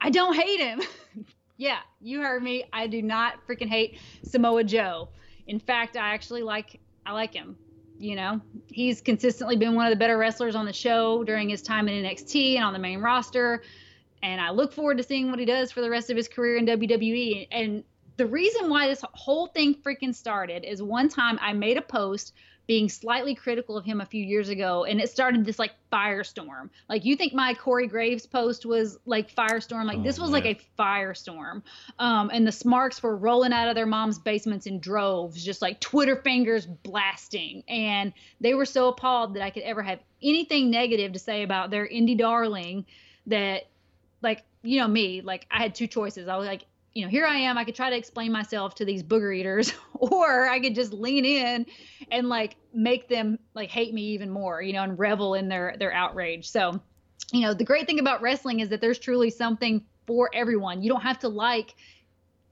I 0.00 0.10
don't 0.10 0.36
hate 0.36 0.60
him. 0.60 0.82
yeah, 1.56 1.78
you 2.00 2.20
heard 2.20 2.42
me. 2.42 2.64
I 2.72 2.86
do 2.86 3.00
not 3.00 3.44
freaking 3.48 3.68
hate 3.68 3.98
Samoa 4.22 4.64
Joe. 4.64 5.08
In 5.46 5.58
fact, 5.58 5.96
I 5.96 6.12
actually 6.12 6.42
like 6.42 6.78
I 7.06 7.12
like 7.12 7.32
him. 7.32 7.56
You 7.98 8.14
know, 8.14 8.40
he's 8.68 9.00
consistently 9.00 9.56
been 9.56 9.74
one 9.74 9.86
of 9.86 9.90
the 9.90 9.96
better 9.96 10.18
wrestlers 10.18 10.54
on 10.54 10.66
the 10.66 10.72
show 10.72 11.24
during 11.24 11.48
his 11.48 11.62
time 11.62 11.88
in 11.88 12.04
NXT 12.04 12.56
and 12.56 12.64
on 12.64 12.72
the 12.72 12.78
main 12.78 13.00
roster. 13.00 13.62
And 14.22 14.40
I 14.40 14.50
look 14.50 14.72
forward 14.72 14.98
to 14.98 15.02
seeing 15.02 15.30
what 15.30 15.38
he 15.38 15.44
does 15.44 15.72
for 15.72 15.80
the 15.80 15.90
rest 15.90 16.10
of 16.10 16.16
his 16.16 16.28
career 16.28 16.56
in 16.56 16.66
WWE. 16.66 17.48
And 17.50 17.84
the 18.16 18.26
reason 18.26 18.68
why 18.68 18.88
this 18.88 19.02
whole 19.12 19.46
thing 19.46 19.74
freaking 19.74 20.14
started 20.14 20.64
is 20.64 20.82
one 20.82 21.08
time 21.08 21.38
I 21.40 21.52
made 21.52 21.76
a 21.76 21.82
post 21.82 22.34
being 22.66 22.88
slightly 22.88 23.34
critical 23.34 23.76
of 23.76 23.84
him 23.84 24.00
a 24.00 24.06
few 24.06 24.24
years 24.24 24.48
ago, 24.48 24.84
and 24.84 25.00
it 25.00 25.08
started 25.08 25.44
this 25.44 25.58
like 25.58 25.72
firestorm. 25.92 26.70
Like 26.88 27.04
you 27.04 27.16
think 27.16 27.32
my 27.32 27.54
Corey 27.54 27.86
Graves 27.86 28.26
post 28.26 28.66
was 28.66 28.98
like 29.06 29.34
firestorm? 29.34 29.84
Like 29.84 29.98
Oh, 29.98 30.02
this 30.02 30.18
was 30.18 30.30
like 30.30 30.46
a 30.46 30.58
firestorm. 30.78 31.62
Um, 31.98 32.30
and 32.32 32.46
the 32.46 32.52
Smarks 32.52 33.02
were 33.02 33.16
rolling 33.16 33.52
out 33.52 33.68
of 33.68 33.74
their 33.74 33.86
mom's 33.86 34.18
basements 34.18 34.66
in 34.66 34.80
droves, 34.80 35.44
just 35.44 35.62
like 35.62 35.80
Twitter 35.80 36.16
fingers 36.16 36.66
blasting, 36.66 37.62
and 37.68 38.12
they 38.40 38.54
were 38.54 38.66
so 38.66 38.88
appalled 38.88 39.34
that 39.34 39.42
I 39.42 39.50
could 39.50 39.62
ever 39.62 39.82
have 39.82 40.00
anything 40.22 40.70
negative 40.70 41.12
to 41.12 41.18
say 41.18 41.42
about 41.42 41.70
their 41.70 41.86
indie 41.86 42.18
darling 42.18 42.86
that 43.26 43.64
like 44.22 44.42
you 44.62 44.80
know 44.80 44.88
me 44.88 45.20
like 45.20 45.46
i 45.50 45.62
had 45.62 45.74
two 45.74 45.86
choices 45.86 46.28
i 46.28 46.36
was 46.36 46.46
like 46.46 46.64
you 46.96 47.04
know 47.04 47.10
here 47.10 47.26
i 47.26 47.36
am 47.36 47.58
i 47.58 47.64
could 47.64 47.74
try 47.74 47.90
to 47.90 47.96
explain 47.96 48.32
myself 48.32 48.74
to 48.74 48.84
these 48.84 49.02
booger 49.02 49.36
eaters 49.36 49.72
or 49.94 50.48
i 50.48 50.58
could 50.58 50.74
just 50.74 50.92
lean 50.92 51.24
in 51.24 51.66
and 52.10 52.28
like 52.28 52.56
make 52.72 53.08
them 53.08 53.38
like 53.54 53.70
hate 53.70 53.92
me 53.92 54.02
even 54.02 54.30
more 54.30 54.62
you 54.62 54.72
know 54.72 54.82
and 54.82 54.98
revel 54.98 55.34
in 55.34 55.48
their 55.48 55.76
their 55.78 55.92
outrage 55.92 56.48
so 56.48 56.80
you 57.32 57.42
know 57.42 57.52
the 57.52 57.64
great 57.64 57.86
thing 57.86 57.98
about 57.98 58.22
wrestling 58.22 58.60
is 58.60 58.70
that 58.70 58.80
there's 58.80 58.98
truly 58.98 59.28
something 59.28 59.84
for 60.06 60.30
everyone 60.32 60.82
you 60.82 60.88
don't 60.88 61.02
have 61.02 61.18
to 61.18 61.28
like 61.28 61.74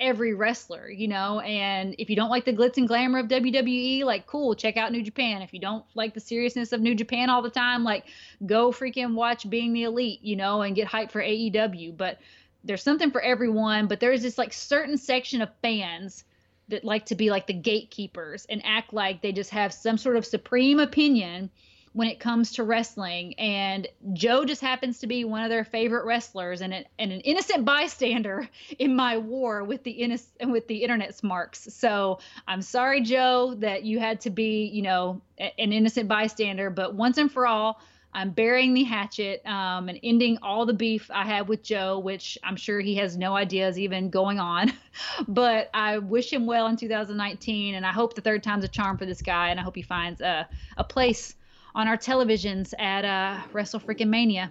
every 0.00 0.34
wrestler, 0.34 0.90
you 0.90 1.08
know. 1.08 1.40
And 1.40 1.94
if 1.98 2.10
you 2.10 2.16
don't 2.16 2.30
like 2.30 2.44
the 2.44 2.52
glitz 2.52 2.76
and 2.76 2.88
glamour 2.88 3.20
of 3.20 3.28
WWE, 3.28 4.04
like 4.04 4.26
cool, 4.26 4.54
check 4.54 4.76
out 4.76 4.92
New 4.92 5.02
Japan. 5.02 5.42
If 5.42 5.52
you 5.52 5.60
don't 5.60 5.84
like 5.94 6.14
the 6.14 6.20
seriousness 6.20 6.72
of 6.72 6.80
New 6.80 6.94
Japan 6.94 7.30
all 7.30 7.42
the 7.42 7.50
time, 7.50 7.84
like 7.84 8.04
go 8.44 8.72
freaking 8.72 9.14
watch 9.14 9.48
Being 9.48 9.72
the 9.72 9.84
Elite, 9.84 10.20
you 10.22 10.36
know, 10.36 10.62
and 10.62 10.74
get 10.74 10.88
hyped 10.88 11.12
for 11.12 11.22
AEW. 11.22 11.96
But 11.96 12.18
there's 12.64 12.82
something 12.82 13.10
for 13.10 13.20
everyone, 13.20 13.86
but 13.86 14.00
there's 14.00 14.22
this 14.22 14.38
like 14.38 14.52
certain 14.52 14.96
section 14.96 15.42
of 15.42 15.50
fans 15.62 16.24
that 16.68 16.84
like 16.84 17.06
to 17.06 17.14
be 17.14 17.30
like 17.30 17.46
the 17.46 17.52
gatekeepers 17.52 18.46
and 18.46 18.62
act 18.64 18.92
like 18.92 19.20
they 19.20 19.32
just 19.32 19.50
have 19.50 19.72
some 19.72 19.98
sort 19.98 20.16
of 20.16 20.24
supreme 20.24 20.80
opinion 20.80 21.50
when 21.92 22.08
it 22.08 22.18
comes 22.18 22.52
to 22.52 22.64
wrestling. 22.64 23.34
And 23.34 23.86
Joe 24.14 24.44
just 24.44 24.60
happens 24.60 24.98
to 24.98 25.06
be 25.06 25.24
one 25.24 25.44
of 25.44 25.50
their 25.50 25.64
favorite 25.64 26.04
wrestlers 26.04 26.60
and, 26.60 26.74
an, 26.74 26.84
and 26.98 27.12
an 27.12 27.20
innocent 27.20 27.64
bystander 27.64 28.48
in 28.78 28.96
my 28.96 29.18
war 29.18 29.62
with 29.62 29.84
the 29.84 29.92
innocent 29.92 30.50
with 30.50 30.66
the 30.66 30.82
internet 30.82 31.14
smarks. 31.14 31.68
So 31.72 32.18
I'm 32.48 32.62
sorry, 32.62 33.02
Joe, 33.02 33.54
that 33.58 33.84
you 33.84 34.00
had 34.00 34.22
to 34.22 34.30
be, 34.30 34.66
you 34.66 34.82
know, 34.82 35.22
an 35.38 35.72
innocent 35.72 36.08
bystander. 36.08 36.68
But 36.68 36.94
once 36.94 37.16
and 37.16 37.30
for 37.30 37.46
all, 37.46 37.80
I'm 38.14 38.30
burying 38.30 38.74
the 38.74 38.84
hatchet 38.84 39.44
um, 39.44 39.88
and 39.88 39.98
ending 40.04 40.38
all 40.40 40.64
the 40.64 40.72
beef 40.72 41.10
I 41.12 41.24
had 41.24 41.48
with 41.48 41.62
Joe, 41.64 41.98
which 41.98 42.38
I'm 42.44 42.56
sure 42.56 42.80
he 42.80 42.94
has 42.96 43.16
no 43.16 43.34
idea 43.34 43.68
is 43.68 43.78
even 43.78 44.08
going 44.08 44.38
on. 44.38 44.72
but 45.28 45.68
I 45.74 45.98
wish 45.98 46.32
him 46.32 46.46
well 46.46 46.68
in 46.68 46.76
2019, 46.76 47.74
and 47.74 47.84
I 47.84 47.90
hope 47.92 48.14
the 48.14 48.20
third 48.20 48.42
time's 48.42 48.64
a 48.64 48.68
charm 48.68 48.96
for 48.96 49.04
this 49.04 49.20
guy, 49.20 49.48
and 49.50 49.58
I 49.58 49.64
hope 49.64 49.74
he 49.74 49.82
finds 49.82 50.20
a, 50.20 50.48
a 50.76 50.84
place 50.84 51.34
on 51.74 51.88
our 51.88 51.96
televisions 51.96 52.72
at 52.78 53.04
uh, 53.04 53.40
Wrestle 53.52 53.80
Freaking 53.80 54.08
Mania. 54.08 54.50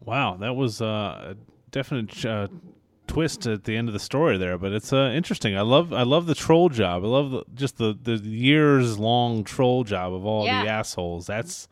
Wow, 0.00 0.36
that 0.36 0.54
was 0.54 0.82
uh, 0.82 1.34
a 1.34 1.36
definite 1.70 2.24
uh, 2.24 2.48
twist 3.06 3.46
at 3.46 3.64
the 3.64 3.76
end 3.76 3.88
of 3.88 3.94
the 3.94 3.98
story 3.98 4.36
there, 4.36 4.58
but 4.58 4.72
it's 4.72 4.92
uh, 4.92 5.10
interesting. 5.14 5.56
I 5.56 5.62
love 5.62 5.92
I 5.92 6.02
love 6.02 6.26
the 6.26 6.34
troll 6.34 6.68
job. 6.68 7.02
I 7.02 7.08
love 7.08 7.30
the, 7.30 7.44
just 7.54 7.78
the 7.78 7.98
the 8.00 8.16
years 8.16 8.98
long 8.98 9.42
troll 9.44 9.84
job 9.84 10.12
of 10.14 10.24
all 10.26 10.44
Yeah. 10.44 10.62
the 10.64 10.70
assholes. 10.70 11.26
That's 11.26 11.66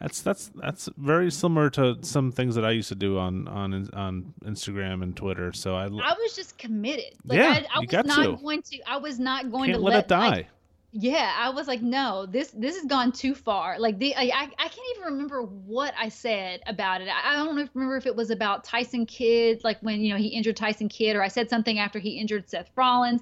that's 0.00 0.20
that's 0.22 0.50
that's 0.54 0.88
very 0.96 1.30
similar 1.30 1.70
to 1.70 1.96
some 2.02 2.30
things 2.32 2.54
that 2.54 2.64
I 2.64 2.70
used 2.70 2.88
to 2.90 2.94
do 2.94 3.18
on 3.18 3.48
on 3.48 3.88
on 3.92 4.34
Instagram 4.44 5.02
and 5.02 5.16
Twitter. 5.16 5.52
So 5.52 5.74
I, 5.74 5.84
I 5.86 5.88
was 5.88 6.36
just 6.36 6.56
committed. 6.56 7.14
Like, 7.24 7.38
Yeah, 7.38 7.46
I, 7.48 7.78
I 7.78 7.80
you 7.80 7.86
was 7.86 7.90
got 7.90 8.06
not 8.06 8.22
to. 8.24 8.36
going 8.36 8.62
to. 8.62 8.78
I 8.86 8.96
was 8.98 9.18
not 9.18 9.50
going 9.50 9.70
can't 9.70 9.78
to 9.78 9.84
let, 9.84 9.94
let 9.94 10.04
it 10.04 10.08
die. 10.08 10.28
like, 10.28 10.46
yeah, 10.92 11.34
I 11.36 11.50
was 11.50 11.66
like, 11.68 11.82
no, 11.82 12.26
this 12.26 12.50
this 12.52 12.76
has 12.76 12.86
gone 12.86 13.12
too 13.12 13.34
far. 13.34 13.78
Like 13.78 13.98
the 13.98 14.14
I 14.16 14.22
I, 14.22 14.42
I 14.58 14.68
can't 14.68 14.86
even 14.96 15.12
remember 15.12 15.42
what 15.42 15.92
I 15.98 16.08
said 16.08 16.60
about 16.66 17.02
it. 17.02 17.08
I, 17.08 17.32
I 17.34 17.36
don't 17.36 17.48
remember 17.74 17.96
if 17.96 18.06
it 18.06 18.16
was 18.16 18.30
about 18.30 18.64
Tyson 18.64 19.04
Kidd, 19.04 19.62
like 19.64 19.78
when 19.80 20.00
you 20.00 20.12
know 20.12 20.18
he 20.18 20.28
injured 20.28 20.56
Tyson 20.56 20.88
Kidd, 20.88 21.14
or 21.16 21.22
I 21.22 21.28
said 21.28 21.50
something 21.50 21.78
after 21.78 21.98
he 21.98 22.18
injured 22.18 22.48
Seth 22.48 22.70
Rollins. 22.74 23.20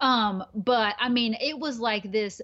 Um, 0.00 0.44
but 0.54 0.94
I 0.98 1.08
mean, 1.08 1.34
it 1.40 1.58
was 1.58 1.80
like 1.80 2.10
this 2.12 2.42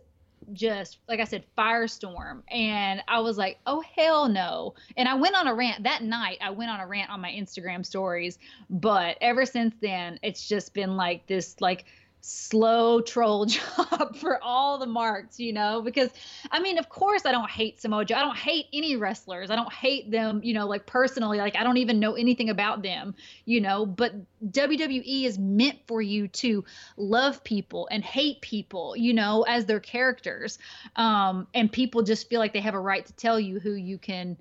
just 0.52 0.98
like 1.08 1.20
I 1.20 1.24
said, 1.24 1.44
firestorm. 1.56 2.42
And 2.50 3.02
I 3.08 3.20
was 3.20 3.38
like, 3.38 3.58
oh, 3.66 3.82
hell 3.96 4.28
no. 4.28 4.74
And 4.96 5.08
I 5.08 5.14
went 5.14 5.34
on 5.34 5.46
a 5.48 5.54
rant 5.54 5.84
that 5.84 6.02
night. 6.02 6.38
I 6.40 6.50
went 6.50 6.70
on 6.70 6.80
a 6.80 6.86
rant 6.86 7.10
on 7.10 7.20
my 7.20 7.30
Instagram 7.30 7.84
stories. 7.84 8.38
But 8.70 9.16
ever 9.20 9.46
since 9.46 9.74
then, 9.80 10.18
it's 10.22 10.48
just 10.48 10.74
been 10.74 10.96
like 10.96 11.26
this, 11.26 11.60
like, 11.60 11.84
slow 12.22 13.00
troll 13.00 13.46
job 13.46 14.16
for 14.16 14.42
all 14.42 14.78
the 14.78 14.86
marks, 14.86 15.38
you 15.38 15.52
know, 15.52 15.82
because 15.82 16.08
I 16.50 16.60
mean, 16.60 16.78
of 16.78 16.88
course, 16.88 17.26
I 17.26 17.32
don't 17.32 17.50
hate 17.50 17.80
Samoa 17.80 18.04
Joe. 18.04 18.14
I 18.14 18.20
don't 18.20 18.36
hate 18.36 18.66
any 18.72 18.96
wrestlers. 18.96 19.50
I 19.50 19.56
don't 19.56 19.72
hate 19.72 20.10
them, 20.10 20.40
you 20.42 20.54
know, 20.54 20.66
like 20.66 20.86
personally. 20.86 21.38
Like, 21.38 21.56
I 21.56 21.64
don't 21.64 21.76
even 21.76 21.98
know 22.00 22.14
anything 22.14 22.48
about 22.48 22.82
them, 22.82 23.14
you 23.44 23.60
know, 23.60 23.84
but 23.84 24.14
WWE 24.50 25.24
is 25.24 25.38
meant 25.38 25.80
for 25.86 26.00
you 26.00 26.28
to 26.28 26.64
love 26.96 27.42
people 27.44 27.88
and 27.90 28.04
hate 28.04 28.40
people, 28.40 28.96
you 28.96 29.12
know, 29.12 29.42
as 29.42 29.66
their 29.66 29.80
characters. 29.80 30.58
Um, 30.96 31.48
and 31.54 31.70
people 31.70 32.02
just 32.02 32.28
feel 32.30 32.38
like 32.38 32.52
they 32.52 32.60
have 32.60 32.74
a 32.74 32.80
right 32.80 33.04
to 33.04 33.12
tell 33.14 33.38
you 33.38 33.58
who 33.58 33.72
you 33.72 33.98
can 33.98 34.36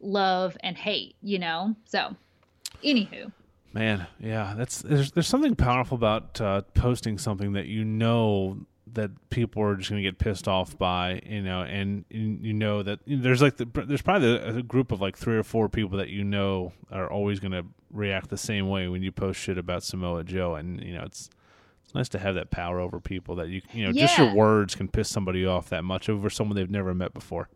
love 0.00 0.56
and 0.60 0.76
hate, 0.76 1.16
you 1.22 1.38
know? 1.38 1.74
So, 1.86 2.14
anywho. 2.84 3.32
Man, 3.74 4.06
yeah, 4.20 4.54
that's 4.56 4.82
there's 4.82 5.10
there's 5.10 5.26
something 5.26 5.56
powerful 5.56 5.96
about 5.96 6.40
uh, 6.40 6.62
posting 6.74 7.18
something 7.18 7.54
that 7.54 7.66
you 7.66 7.84
know 7.84 8.66
that 8.92 9.10
people 9.30 9.64
are 9.64 9.74
just 9.74 9.90
going 9.90 10.00
to 10.00 10.08
get 10.08 10.20
pissed 10.20 10.46
off 10.46 10.78
by, 10.78 11.20
you 11.26 11.42
know, 11.42 11.62
and 11.62 12.04
you 12.08 12.38
you 12.40 12.52
know 12.52 12.84
that 12.84 13.00
there's 13.04 13.42
like 13.42 13.56
the, 13.56 13.64
there's 13.64 14.00
probably 14.00 14.36
a 14.36 14.62
group 14.62 14.92
of 14.92 15.00
like 15.00 15.16
three 15.16 15.36
or 15.36 15.42
four 15.42 15.68
people 15.68 15.98
that 15.98 16.08
you 16.08 16.22
know 16.22 16.72
are 16.92 17.10
always 17.10 17.40
going 17.40 17.50
to 17.50 17.66
react 17.90 18.30
the 18.30 18.38
same 18.38 18.68
way 18.68 18.86
when 18.86 19.02
you 19.02 19.10
post 19.10 19.40
shit 19.40 19.58
about 19.58 19.82
Samoa 19.82 20.22
Joe, 20.22 20.54
and 20.54 20.80
you 20.80 20.94
know 20.94 21.02
it's 21.02 21.28
it's 21.82 21.96
nice 21.96 22.08
to 22.10 22.20
have 22.20 22.36
that 22.36 22.52
power 22.52 22.78
over 22.78 23.00
people 23.00 23.34
that 23.34 23.48
you 23.48 23.60
you 23.72 23.84
know 23.84 23.92
just 23.92 24.16
your 24.16 24.32
words 24.32 24.76
can 24.76 24.86
piss 24.86 25.08
somebody 25.08 25.44
off 25.44 25.68
that 25.70 25.82
much 25.82 26.08
over 26.08 26.30
someone 26.30 26.54
they've 26.54 26.70
never 26.70 26.94
met 26.94 27.12
before. 27.12 27.48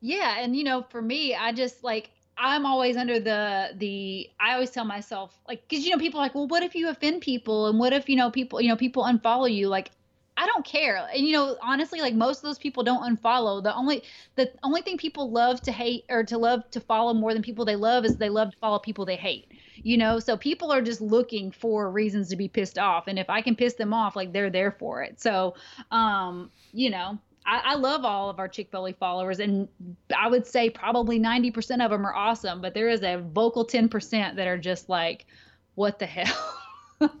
Yeah, 0.00 0.38
and 0.38 0.54
you 0.54 0.62
know, 0.62 0.82
for 0.90 1.02
me, 1.02 1.34
I 1.34 1.50
just 1.50 1.82
like 1.82 2.12
I'm 2.38 2.66
always 2.66 2.96
under 2.96 3.18
the 3.20 3.70
the 3.76 4.28
I 4.40 4.52
always 4.54 4.70
tell 4.70 4.84
myself 4.84 5.38
like 5.48 5.68
cuz 5.68 5.84
you 5.84 5.90
know 5.90 5.98
people 5.98 6.20
are 6.20 6.24
like, 6.24 6.34
"Well, 6.34 6.46
what 6.48 6.62
if 6.62 6.74
you 6.74 6.88
offend 6.88 7.22
people 7.22 7.66
and 7.68 7.78
what 7.78 7.92
if, 7.92 8.08
you 8.08 8.16
know, 8.16 8.30
people, 8.30 8.60
you 8.60 8.68
know, 8.68 8.76
people 8.76 9.04
unfollow 9.04 9.52
you?" 9.52 9.68
Like 9.68 9.90
I 10.38 10.46
don't 10.46 10.66
care. 10.66 10.96
And 11.14 11.26
you 11.26 11.32
know, 11.32 11.56
honestly, 11.62 12.00
like 12.02 12.14
most 12.14 12.38
of 12.38 12.42
those 12.42 12.58
people 12.58 12.82
don't 12.84 13.02
unfollow. 13.16 13.62
The 13.62 13.74
only 13.74 14.02
the 14.36 14.52
only 14.62 14.82
thing 14.82 14.98
people 14.98 15.30
love 15.30 15.62
to 15.62 15.72
hate 15.72 16.04
or 16.10 16.24
to 16.24 16.36
love 16.38 16.68
to 16.72 16.80
follow 16.80 17.14
more 17.14 17.32
than 17.32 17.42
people 17.42 17.64
they 17.64 17.76
love 17.76 18.04
is 18.04 18.16
they 18.16 18.28
love 18.28 18.50
to 18.50 18.58
follow 18.58 18.78
people 18.78 19.06
they 19.06 19.16
hate. 19.16 19.50
You 19.82 19.96
know, 19.96 20.18
so 20.18 20.36
people 20.36 20.70
are 20.72 20.82
just 20.82 21.00
looking 21.00 21.52
for 21.52 21.90
reasons 21.90 22.28
to 22.30 22.36
be 22.36 22.48
pissed 22.48 22.78
off. 22.78 23.06
And 23.08 23.18
if 23.18 23.30
I 23.30 23.40
can 23.42 23.56
piss 23.56 23.74
them 23.76 23.94
off, 23.94 24.14
like 24.16 24.32
they're 24.32 24.50
there 24.50 24.72
for 24.72 25.02
it. 25.02 25.20
So 25.20 25.54
um, 25.90 26.50
you 26.72 26.90
know, 26.90 27.18
I, 27.46 27.62
I 27.64 27.74
love 27.76 28.04
all 28.04 28.28
of 28.28 28.38
our 28.38 28.48
Chick 28.48 28.68
Foley 28.70 28.92
followers, 28.92 29.38
and 29.38 29.68
I 30.16 30.28
would 30.28 30.46
say 30.46 30.68
probably 30.68 31.20
90% 31.20 31.84
of 31.84 31.90
them 31.90 32.04
are 32.06 32.14
awesome, 32.14 32.60
but 32.60 32.74
there 32.74 32.88
is 32.88 33.02
a 33.02 33.18
vocal 33.18 33.64
10% 33.64 34.36
that 34.36 34.46
are 34.48 34.58
just 34.58 34.88
like, 34.88 35.26
what 35.74 35.98
the 35.98 36.06
hell? 36.06 36.52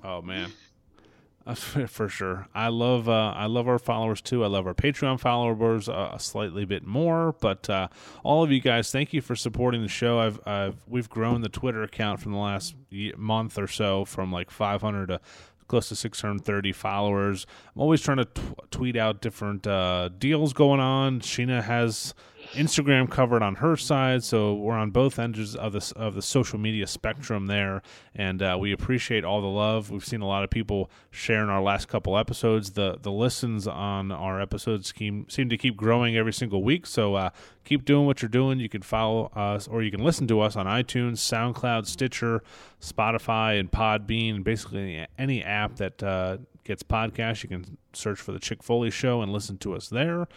Oh 0.02 0.22
man, 0.22 0.52
for 1.54 1.86
for 1.86 2.08
sure. 2.08 2.48
I 2.54 2.68
love 2.68 3.10
uh, 3.10 3.34
I 3.36 3.44
love 3.44 3.68
our 3.68 3.78
followers 3.78 4.22
too. 4.22 4.42
I 4.42 4.46
love 4.46 4.66
our 4.66 4.72
Patreon 4.72 5.20
followers 5.20 5.86
uh, 5.86 6.12
a 6.14 6.18
slightly 6.18 6.64
bit 6.64 6.86
more, 6.86 7.34
but 7.40 7.68
uh, 7.68 7.88
all 8.24 8.42
of 8.42 8.50
you 8.50 8.60
guys, 8.60 8.90
thank 8.90 9.12
you 9.12 9.20
for 9.20 9.36
supporting 9.36 9.82
the 9.82 9.88
show. 9.88 10.18
I've, 10.18 10.40
I've 10.46 10.76
we've 10.88 11.10
grown 11.10 11.42
the 11.42 11.50
Twitter 11.50 11.82
account 11.82 12.20
from 12.20 12.32
the 12.32 12.38
last 12.38 12.74
month 13.18 13.58
or 13.58 13.68
so 13.68 14.06
from 14.06 14.32
like 14.32 14.50
500 14.50 15.08
to 15.08 15.20
close 15.68 15.88
to 15.88 15.96
630 15.96 16.72
followers. 16.72 17.46
I'm 17.74 17.82
always 17.82 18.00
trying 18.00 18.18
to 18.18 18.24
t- 18.26 18.42
tweet 18.70 18.96
out 18.96 19.20
different 19.20 19.66
uh, 19.66 20.10
deals 20.18 20.52
going 20.52 20.80
on. 20.80 21.20
Sheena 21.20 21.62
has 21.62 22.14
Instagram 22.52 23.10
covered 23.10 23.42
on 23.42 23.56
her 23.56 23.76
side, 23.76 24.24
so 24.24 24.54
we're 24.54 24.74
on 24.74 24.90
both 24.90 25.18
ends 25.18 25.54
of 25.54 25.72
the 25.72 25.92
of 25.96 26.14
the 26.14 26.22
social 26.22 26.58
media 26.58 26.86
spectrum 26.86 27.46
there, 27.46 27.82
and 28.14 28.42
uh, 28.42 28.56
we 28.58 28.72
appreciate 28.72 29.24
all 29.24 29.40
the 29.40 29.46
love. 29.46 29.90
We've 29.90 30.04
seen 30.04 30.20
a 30.20 30.26
lot 30.26 30.44
of 30.44 30.50
people 30.50 30.90
sharing 31.10 31.48
our 31.50 31.62
last 31.62 31.88
couple 31.88 32.16
episodes. 32.16 32.72
The 32.72 32.98
the 33.00 33.12
listens 33.12 33.66
on 33.66 34.12
our 34.12 34.40
episodes 34.40 34.92
seem 34.96 35.26
seem 35.28 35.48
to 35.48 35.56
keep 35.56 35.76
growing 35.76 36.16
every 36.16 36.32
single 36.32 36.62
week. 36.62 36.86
So 36.86 37.14
uh, 37.14 37.30
keep 37.64 37.84
doing 37.84 38.06
what 38.06 38.22
you're 38.22 38.28
doing. 38.28 38.60
You 38.60 38.68
can 38.68 38.82
follow 38.82 39.26
us 39.34 39.68
or 39.68 39.82
you 39.82 39.90
can 39.90 40.02
listen 40.02 40.26
to 40.28 40.40
us 40.40 40.56
on 40.56 40.66
iTunes, 40.66 41.16
SoundCloud, 41.18 41.86
Stitcher, 41.86 42.42
Spotify, 42.80 43.58
and 43.60 43.70
Podbean, 43.70 44.42
basically 44.42 45.06
any 45.18 45.42
app 45.42 45.76
that 45.76 46.02
uh, 46.02 46.38
gets 46.64 46.82
podcasts. 46.82 47.42
You 47.42 47.48
can 47.48 47.76
search 47.92 48.20
for 48.20 48.32
the 48.32 48.38
Chick 48.38 48.62
Foley 48.62 48.90
Show 48.90 49.22
and 49.22 49.32
listen 49.32 49.58
to 49.58 49.74
us 49.74 49.88
there. 49.88 50.28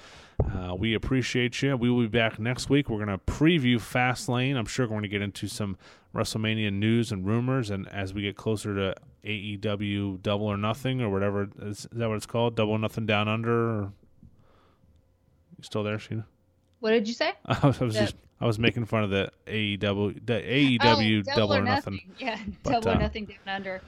Uh, 0.44 0.74
we 0.76 0.94
appreciate 0.94 1.62
you. 1.62 1.76
We 1.76 1.90
will 1.90 2.02
be 2.02 2.08
back 2.08 2.40
next 2.40 2.70
week. 2.70 2.90
We're 2.90 3.04
going 3.04 3.18
to 3.18 3.24
preview 3.26 3.76
Fastlane. 3.76 4.56
I'm 4.56 4.66
sure 4.66 4.86
we're 4.86 4.92
going 4.92 5.02
to 5.04 5.10
get 5.10 5.22
into 5.22 5.48
some 5.48 5.78
WrestleMania 6.16 6.72
news 6.72 7.12
and 7.12 7.26
rumors. 7.26 7.70
And 7.70 7.88
as 7.90 8.14
we 8.14 8.22
get 8.22 8.36
closer 8.36 8.74
to 8.76 8.96
AEW 9.26 10.22
Double 10.22 10.46
or 10.48 10.58
Nothing 10.58 11.02
or 11.02 11.10
whatever, 11.10 11.50
is, 11.62 11.80
is 11.86 11.88
that 11.92 12.08
what 12.08 12.16
it's 12.16 12.26
called? 12.26 12.56
Double 12.56 12.78
Nothing 12.78 13.06
Down 13.06 13.28
Under? 13.28 13.52
Or... 13.54 13.82
You 15.58 15.64
still 15.64 15.84
there, 15.84 15.98
Sheena? 15.98 16.26
what 16.80 16.92
did 16.92 17.08
you 17.08 17.14
say? 17.14 17.34
I 17.46 17.68
was, 17.68 17.82
I 17.82 17.86
was 17.86 17.96
Yeah. 17.96 18.02
just 18.04 18.16
I 18.42 18.46
was 18.46 18.58
making 18.58 18.86
fun 18.86 19.04
of 19.04 19.10
the 19.10 19.32
AEW 19.48 20.26
the 20.26 20.34
AEW 20.42 21.26
Oh, 21.30 21.36
Double, 21.36 21.56
or 21.56 21.62
Nothing. 21.62 22.00
Yeah, 22.18 22.40
But, 22.64 22.72
double 22.72 22.90
uh, 22.90 22.94
or 22.94 23.00
nothing 23.00 23.26
down 23.26 23.38
under. 23.56 23.82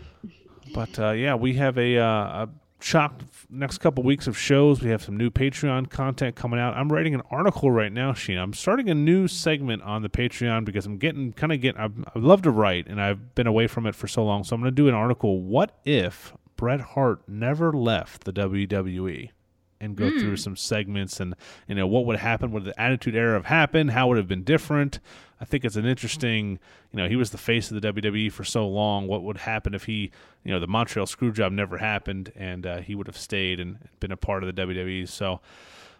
But 0.73 0.99
uh, 0.99 1.11
yeah, 1.11 1.35
we 1.35 1.53
have 1.53 1.77
a, 1.77 1.97
uh, 1.97 2.03
a 2.05 2.49
chock 2.81 3.21
next 3.49 3.77
couple 3.77 4.03
weeks 4.03 4.27
of 4.27 4.37
shows. 4.37 4.81
We 4.81 4.89
have 4.89 5.01
some 5.01 5.15
new 5.15 5.29
Patreon 5.29 5.89
content 5.89 6.35
coming 6.35 6.59
out. 6.59 6.75
I'm 6.75 6.91
writing 6.91 7.13
an 7.13 7.21
article 7.31 7.71
right 7.71 7.91
now, 7.91 8.11
Sheena. 8.11 8.41
I'm 8.41 8.53
starting 8.53 8.89
a 8.89 8.95
new 8.95 9.27
segment 9.27 9.83
on 9.83 10.01
the 10.01 10.09
Patreon 10.09 10.65
because 10.65 10.85
I'm 10.85 10.97
getting 10.97 11.31
kind 11.31 11.53
of 11.53 11.61
getting. 11.61 11.79
I, 11.79 11.89
love 12.19 12.41
to 12.41 12.51
write, 12.51 12.87
and 12.87 13.01
I've 13.01 13.35
been 13.35 13.47
away 13.47 13.67
from 13.67 13.85
it 13.85 13.95
for 13.95 14.07
so 14.07 14.25
long. 14.25 14.43
So 14.43 14.55
I'm 14.55 14.61
going 14.61 14.71
to 14.71 14.75
do 14.75 14.89
an 14.89 14.93
article. 14.93 15.41
What 15.41 15.79
if 15.85 16.33
Bret 16.57 16.81
Hart 16.81 17.21
never 17.29 17.71
left 17.71 18.25
the 18.25 18.33
WWE? 18.33 19.29
and 19.79 19.95
go 19.95 20.11
through 20.11 20.29
hmm. 20.29 20.35
some 20.35 20.55
segments 20.55 21.19
and 21.19 21.33
you 21.67 21.73
know 21.73 21.87
what 21.87 22.05
would 22.05 22.17
happen 22.17 22.51
would 22.51 22.65
the 22.65 22.79
Attitude 22.79 23.15
Era 23.15 23.33
have 23.33 23.47
happened? 23.47 23.89
How 23.89 24.07
would 24.07 24.17
it 24.17 24.21
have 24.21 24.27
been 24.27 24.43
different? 24.43 24.99
I 25.41 25.45
think 25.45 25.65
it's 25.65 25.75
an 25.75 25.87
interesting, 25.87 26.59
you 26.93 26.97
know, 26.97 27.09
he 27.09 27.15
was 27.15 27.31
the 27.31 27.37
face 27.39 27.71
of 27.71 27.81
the 27.81 27.91
WWE 27.93 28.31
for 28.31 28.43
so 28.43 28.67
long. 28.67 29.07
What 29.07 29.23
would 29.23 29.37
happen 29.37 29.73
if 29.73 29.85
he, 29.85 30.11
you 30.43 30.53
know, 30.53 30.59
the 30.59 30.67
Montreal 30.67 31.07
Screwjob 31.07 31.51
never 31.51 31.79
happened 31.79 32.31
and 32.35 32.67
uh, 32.67 32.77
he 32.77 32.93
would 32.93 33.07
have 33.07 33.17
stayed 33.17 33.59
and 33.59 33.79
been 33.99 34.11
a 34.11 34.17
part 34.17 34.43
of 34.43 34.55
the 34.55 34.61
WWE? 34.61 35.09
So 35.09 35.41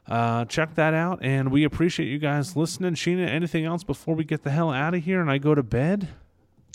uh, 0.08 0.46
check 0.46 0.76
that 0.76 0.94
out, 0.94 1.20
and 1.24 1.52
we 1.52 1.64
appreciate 1.64 2.08
you 2.08 2.20
guys 2.20 2.56
listening. 2.56 2.94
Sheena, 2.94 3.28
anything 3.28 3.66
else 3.66 3.84
before 3.84 4.14
we 4.14 4.24
get 4.24 4.44
the 4.44 4.52
hell 4.52 4.72
out 4.72 4.94
of 4.94 5.04
here 5.04 5.22
and 5.22 5.30
I 5.32 5.40
go 5.40 5.56
to 5.56 5.64
bed? 5.64 6.10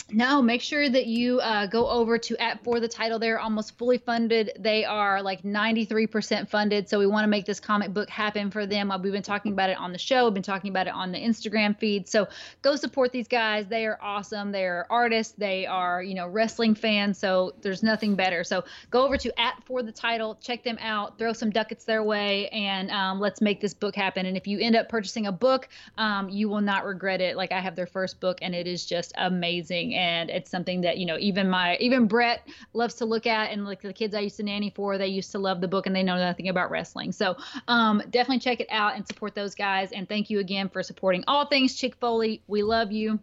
No, 0.09 0.41
make 0.41 0.61
sure 0.61 0.87
that 0.87 1.05
you 1.07 1.41
uh, 1.41 1.65
go 1.65 1.89
over 1.89 2.17
to 2.17 2.41
at 2.41 2.63
for 2.63 2.79
the 2.79 2.87
title. 2.87 3.19
They're 3.19 3.41
almost 3.41 3.77
fully 3.77 3.97
funded. 3.97 4.51
They 4.57 4.85
are 4.85 5.21
like 5.21 5.43
93% 5.43 6.47
funded. 6.47 6.87
So 6.87 6.97
we 6.97 7.07
want 7.07 7.25
to 7.25 7.27
make 7.27 7.45
this 7.45 7.59
comic 7.59 7.93
book 7.93 8.09
happen 8.09 8.49
for 8.49 8.65
them. 8.65 8.89
We've 9.03 9.11
been 9.11 9.21
talking 9.21 9.51
about 9.51 9.69
it 9.69 9.77
on 9.77 9.91
the 9.91 9.97
show. 9.97 10.23
We've 10.23 10.33
been 10.33 10.43
talking 10.43 10.69
about 10.69 10.87
it 10.87 10.93
on 10.93 11.11
the 11.11 11.17
Instagram 11.17 11.77
feed. 11.77 12.07
So 12.07 12.29
go 12.61 12.77
support 12.77 13.11
these 13.11 13.27
guys. 13.27 13.67
They 13.67 13.85
are 13.85 13.99
awesome. 14.01 14.53
They 14.53 14.63
are 14.63 14.87
artists. 14.89 15.33
They 15.37 15.65
are, 15.65 16.01
you 16.01 16.15
know, 16.15 16.27
wrestling 16.27 16.73
fans. 16.73 17.17
So 17.17 17.53
there's 17.61 17.83
nothing 17.83 18.15
better. 18.15 18.45
So 18.45 18.63
go 18.91 19.03
over 19.03 19.17
to 19.17 19.37
at 19.37 19.61
for 19.65 19.83
the 19.83 19.91
title, 19.91 20.37
check 20.41 20.63
them 20.63 20.77
out, 20.79 21.17
throw 21.19 21.33
some 21.33 21.49
ducats 21.49 21.83
their 21.83 22.03
way, 22.03 22.47
and 22.49 22.89
um, 22.91 23.19
let's 23.19 23.41
make 23.41 23.59
this 23.59 23.73
book 23.73 23.95
happen. 23.95 24.25
And 24.25 24.37
if 24.37 24.47
you 24.47 24.57
end 24.59 24.77
up 24.77 24.87
purchasing 24.87 25.27
a 25.27 25.33
book, 25.33 25.67
um, 25.97 26.29
you 26.29 26.47
will 26.47 26.61
not 26.61 26.85
regret 26.85 27.19
it. 27.19 27.35
Like 27.35 27.51
I 27.51 27.59
have 27.59 27.75
their 27.75 27.87
first 27.87 28.21
book, 28.21 28.37
and 28.41 28.55
it 28.55 28.67
is 28.67 28.85
just 28.85 29.11
amazing 29.17 29.96
and 29.97 30.29
it's 30.29 30.51
something 30.51 30.81
that 30.81 30.99
you 30.99 31.05
know 31.05 31.17
even 31.19 31.49
my 31.49 31.75
even 31.77 32.05
Brett 32.05 32.47
loves 32.73 32.93
to 32.95 33.05
look 33.05 33.25
at 33.25 33.51
and 33.51 33.65
like 33.65 33.81
the 33.81 33.91
kids 33.91 34.13
I 34.13 34.19
used 34.19 34.37
to 34.37 34.43
nanny 34.43 34.69
for 34.69 34.97
they 34.97 35.07
used 35.07 35.31
to 35.31 35.39
love 35.39 35.59
the 35.59 35.67
book 35.67 35.87
and 35.87 35.95
they 35.95 36.03
know 36.03 36.17
nothing 36.17 36.49
about 36.49 36.69
wrestling. 36.69 37.11
So 37.11 37.35
um, 37.67 38.01
definitely 38.11 38.39
check 38.39 38.59
it 38.59 38.67
out 38.69 38.95
and 38.95 39.05
support 39.07 39.33
those 39.33 39.55
guys. 39.55 39.91
And 39.91 40.07
thank 40.07 40.29
you 40.29 40.39
again 40.39 40.69
for 40.69 40.83
supporting 40.83 41.23
all 41.27 41.47
things 41.47 41.75
Chick 41.75 41.95
Foley 41.95 42.41
we 42.47 42.61
love 42.61 42.91
you 42.91 43.19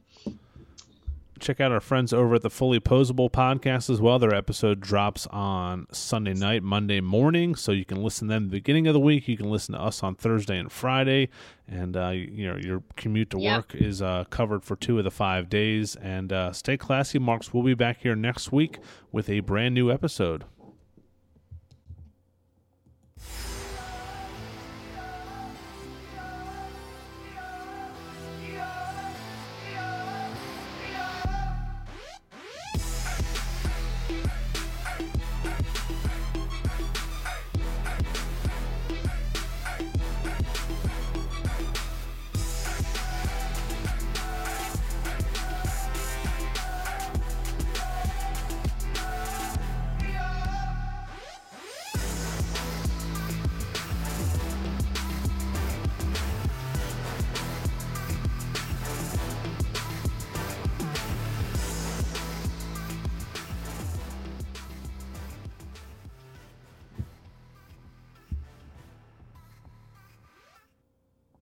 check 1.44 1.60
out 1.60 1.70
our 1.70 1.80
friends 1.80 2.12
over 2.12 2.34
at 2.36 2.42
the 2.42 2.48
Fully 2.50 2.80
Posable 2.80 3.30
podcast 3.30 3.90
as 3.90 4.00
well. 4.00 4.18
Their 4.18 4.34
episode 4.34 4.80
drops 4.80 5.26
on 5.28 5.86
Sunday 5.92 6.32
night, 6.32 6.62
Monday 6.62 7.00
morning, 7.00 7.54
so 7.54 7.70
you 7.70 7.84
can 7.84 8.02
listen 8.02 8.28
to 8.28 8.34
them 8.34 8.44
the 8.44 8.50
beginning 8.56 8.86
of 8.86 8.94
the 8.94 9.00
week. 9.00 9.28
You 9.28 9.36
can 9.36 9.50
listen 9.50 9.74
to 9.74 9.80
us 9.80 10.02
on 10.02 10.14
Thursday 10.14 10.58
and 10.58 10.72
Friday, 10.72 11.28
and 11.68 11.96
uh, 11.96 12.08
you 12.08 12.46
know 12.48 12.56
your 12.56 12.82
commute 12.96 13.30
to 13.30 13.38
Yep. 13.38 13.56
work 13.56 13.74
is 13.74 14.00
uh, 14.00 14.24
covered 14.30 14.64
for 14.64 14.74
two 14.74 14.96
of 14.98 15.04
the 15.04 15.10
five 15.10 15.50
days. 15.50 15.96
And 15.96 16.32
uh, 16.32 16.52
stay 16.52 16.76
classy, 16.78 17.18
Marks. 17.18 17.52
We'll 17.52 17.62
be 17.62 17.74
back 17.74 18.00
here 18.00 18.16
next 18.16 18.50
week 18.50 18.78
with 19.12 19.28
a 19.28 19.40
brand 19.40 19.74
new 19.74 19.90
episode. 19.92 20.44